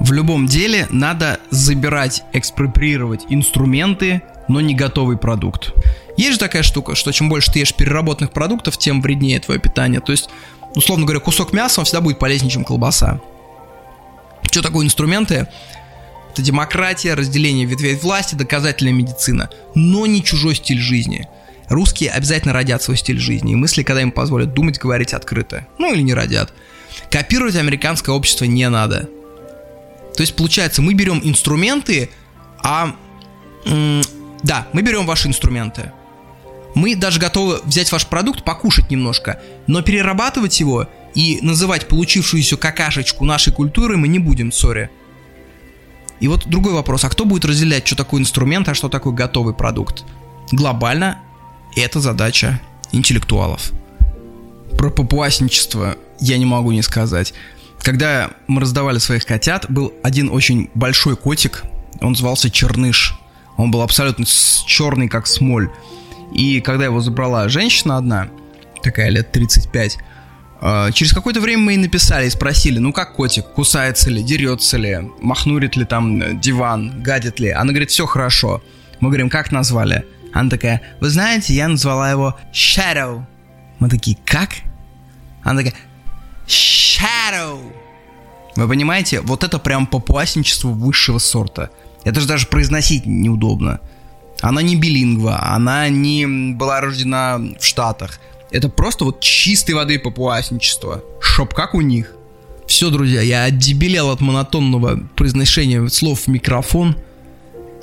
В 0.00 0.12
любом 0.12 0.46
деле 0.46 0.86
надо 0.90 1.38
забирать, 1.50 2.22
экспроприировать 2.32 3.26
инструменты, 3.28 4.22
но 4.48 4.60
не 4.60 4.74
готовый 4.74 5.18
продукт. 5.18 5.72
Есть 6.16 6.32
же 6.32 6.38
такая 6.38 6.62
штука, 6.62 6.94
что 6.94 7.12
чем 7.12 7.28
больше 7.28 7.52
ты 7.52 7.60
ешь 7.60 7.74
переработанных 7.74 8.32
продуктов, 8.32 8.78
тем 8.78 9.02
вреднее 9.02 9.40
твое 9.40 9.60
питание. 9.60 10.00
То 10.00 10.12
есть, 10.12 10.30
условно 10.74 11.04
говоря, 11.04 11.20
кусок 11.20 11.52
мяса, 11.52 11.80
он 11.80 11.84
всегда 11.84 12.00
будет 12.00 12.18
полезнее, 12.18 12.50
чем 12.50 12.64
колбаса. 12.64 13.20
Что 14.50 14.62
такое 14.62 14.84
инструменты? 14.86 15.48
Это 16.32 16.40
демократия, 16.40 17.12
разделение 17.12 17.66
ветвей 17.66 17.94
власти, 17.94 18.34
доказательная 18.34 18.94
медицина, 18.94 19.50
но 19.74 20.06
не 20.06 20.24
чужой 20.24 20.54
стиль 20.54 20.78
жизни. 20.78 21.28
Русские 21.68 22.10
обязательно 22.10 22.54
родят 22.54 22.82
свой 22.82 22.96
стиль 22.96 23.18
жизни, 23.18 23.52
и 23.52 23.56
мысли, 23.56 23.82
когда 23.82 24.00
им 24.00 24.12
позволят 24.12 24.54
думать, 24.54 24.78
говорить 24.78 25.12
открыто. 25.12 25.66
Ну 25.78 25.92
или 25.92 26.00
не 26.00 26.14
родят. 26.14 26.54
Копировать 27.10 27.56
американское 27.56 28.14
общество 28.14 28.46
не 28.46 28.66
надо. 28.70 29.10
То 30.16 30.22
есть, 30.22 30.34
получается, 30.34 30.80
мы 30.80 30.94
берем 30.94 31.20
инструменты, 31.22 32.08
а... 32.62 32.96
Да, 33.64 34.66
мы 34.72 34.82
берем 34.82 35.06
ваши 35.06 35.28
инструменты. 35.28 35.92
Мы 36.74 36.96
даже 36.96 37.20
готовы 37.20 37.60
взять 37.64 37.92
ваш 37.92 38.06
продукт, 38.06 38.42
покушать 38.42 38.90
немножко, 38.90 39.40
но 39.66 39.82
перерабатывать 39.82 40.58
его 40.60 40.88
и 41.14 41.38
называть 41.42 41.88
получившуюся 41.88 42.56
какашечку 42.56 43.26
нашей 43.26 43.52
культуры 43.52 43.98
мы 43.98 44.08
не 44.08 44.18
будем, 44.18 44.50
сори. 44.50 44.90
И 46.22 46.28
вот 46.28 46.46
другой 46.46 46.72
вопрос, 46.72 47.04
а 47.04 47.08
кто 47.08 47.24
будет 47.24 47.44
разделять, 47.44 47.84
что 47.84 47.96
такое 47.96 48.20
инструмент, 48.20 48.68
а 48.68 48.74
что 48.74 48.88
такое 48.88 49.12
готовый 49.12 49.54
продукт? 49.54 50.04
Глобально 50.52 51.18
это 51.74 51.98
задача 51.98 52.60
интеллектуалов. 52.92 53.72
Про 54.78 54.90
папуасничество 54.90 55.96
я 56.20 56.38
не 56.38 56.44
могу 56.44 56.70
не 56.70 56.82
сказать. 56.82 57.34
Когда 57.80 58.30
мы 58.46 58.60
раздавали 58.60 58.98
своих 58.98 59.26
котят, 59.26 59.66
был 59.68 59.92
один 60.04 60.30
очень 60.30 60.70
большой 60.74 61.16
котик, 61.16 61.64
он 62.00 62.14
звался 62.14 62.50
Черныш. 62.50 63.18
Он 63.56 63.72
был 63.72 63.82
абсолютно 63.82 64.24
черный, 64.24 65.08
как 65.08 65.26
смоль. 65.26 65.72
И 66.32 66.60
когда 66.60 66.84
его 66.84 67.00
забрала 67.00 67.48
женщина 67.48 67.96
одна, 67.96 68.28
такая 68.84 69.10
лет 69.10 69.32
35, 69.32 69.98
а, 69.98 70.02
через 70.92 71.12
какое-то 71.12 71.40
время 71.40 71.62
мы 71.62 71.72
ей 71.72 71.78
написали 71.78 72.26
и 72.26 72.30
спросили, 72.30 72.78
ну 72.78 72.92
как 72.92 73.14
котик, 73.14 73.46
кусается 73.46 74.10
ли, 74.10 74.22
дерется 74.22 74.76
ли, 74.76 75.10
махнурит 75.20 75.76
ли 75.76 75.84
там 75.84 76.22
э, 76.22 76.34
диван, 76.34 77.02
гадит 77.02 77.40
ли. 77.40 77.50
Она 77.50 77.72
говорит, 77.72 77.90
все 77.90 78.06
хорошо. 78.06 78.62
Мы 79.00 79.08
говорим, 79.08 79.28
как 79.28 79.50
назвали? 79.50 80.06
Она 80.32 80.48
такая, 80.48 80.80
вы 81.00 81.10
знаете, 81.10 81.52
я 81.52 81.66
назвала 81.66 82.08
его 82.10 82.38
Shadow. 82.52 83.24
Мы 83.80 83.88
такие, 83.88 84.16
как? 84.24 84.50
Она 85.42 85.62
такая, 85.62 85.74
Shadow. 86.46 87.58
Вы 88.54 88.68
понимаете, 88.68 89.20
вот 89.20 89.42
это 89.42 89.58
прям 89.58 89.86
папуасничество 89.86 90.68
высшего 90.68 91.18
сорта. 91.18 91.70
Это 92.04 92.20
же 92.20 92.28
даже 92.28 92.46
произносить 92.46 93.04
неудобно. 93.04 93.80
Она 94.40 94.62
не 94.62 94.76
билингва, 94.76 95.42
она 95.54 95.88
не 95.88 96.26
была 96.54 96.80
рождена 96.80 97.38
в 97.38 97.64
Штатах. 97.64 98.20
Это 98.52 98.68
просто 98.68 99.04
вот 99.06 99.20
чистой 99.20 99.72
воды 99.72 99.98
папуасничество. 99.98 101.02
Шоп 101.20 101.54
как 101.54 101.74
у 101.74 101.80
них. 101.80 102.14
Все, 102.66 102.90
друзья, 102.90 103.22
я 103.22 103.44
отдебелел 103.44 104.10
от 104.10 104.20
монотонного 104.20 105.00
произношения 105.16 105.86
слов 105.88 106.22
в 106.22 106.26
микрофон. 106.28 106.96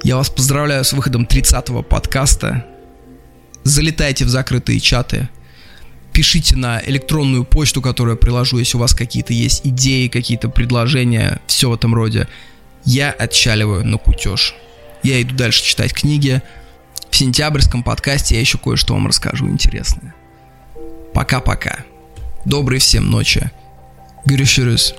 Я 0.04 0.16
вас 0.16 0.30
поздравляю 0.30 0.84
с 0.84 0.94
выходом 0.94 1.24
30-го 1.24 1.82
подкаста. 1.82 2.66
Залетайте 3.64 4.26
в 4.26 4.30
закрытые 4.30 4.80
чаты. 4.80 5.28
пишите 6.14 6.56
на 6.56 6.82
электронную 6.86 7.46
почту, 7.46 7.82
которую 7.82 8.16
я 8.16 8.18
приложу, 8.18 8.58
если 8.58 8.78
у 8.78 8.80
вас 8.80 8.94
какие-то 8.94 9.34
есть 9.34 9.62
идеи, 9.66 10.08
какие-то 10.08 10.50
предложения, 10.50 11.40
все 11.48 11.70
в 11.70 11.74
этом 11.74 11.96
роде. 11.96 12.28
Я 12.86 13.12
отчаливаю 13.12 13.86
на 13.86 13.98
кутеж. 13.98 14.54
Я 15.02 15.22
иду 15.22 15.36
дальше 15.36 15.64
читать 15.64 15.94
книги. 15.94 16.42
В 17.10 17.16
сентябрьском 17.16 17.84
подкасте 17.84 18.36
я 18.36 18.42
еще 18.42 18.58
кое-что 18.58 18.94
вам 18.94 19.08
расскажу 19.08 19.48
интересное. 19.48 20.14
Пока-пока. 21.20 21.84
Доброй 22.46 22.80
всем 22.80 23.12
ночи. 23.12 23.52
Görüşürüz. 24.26 24.96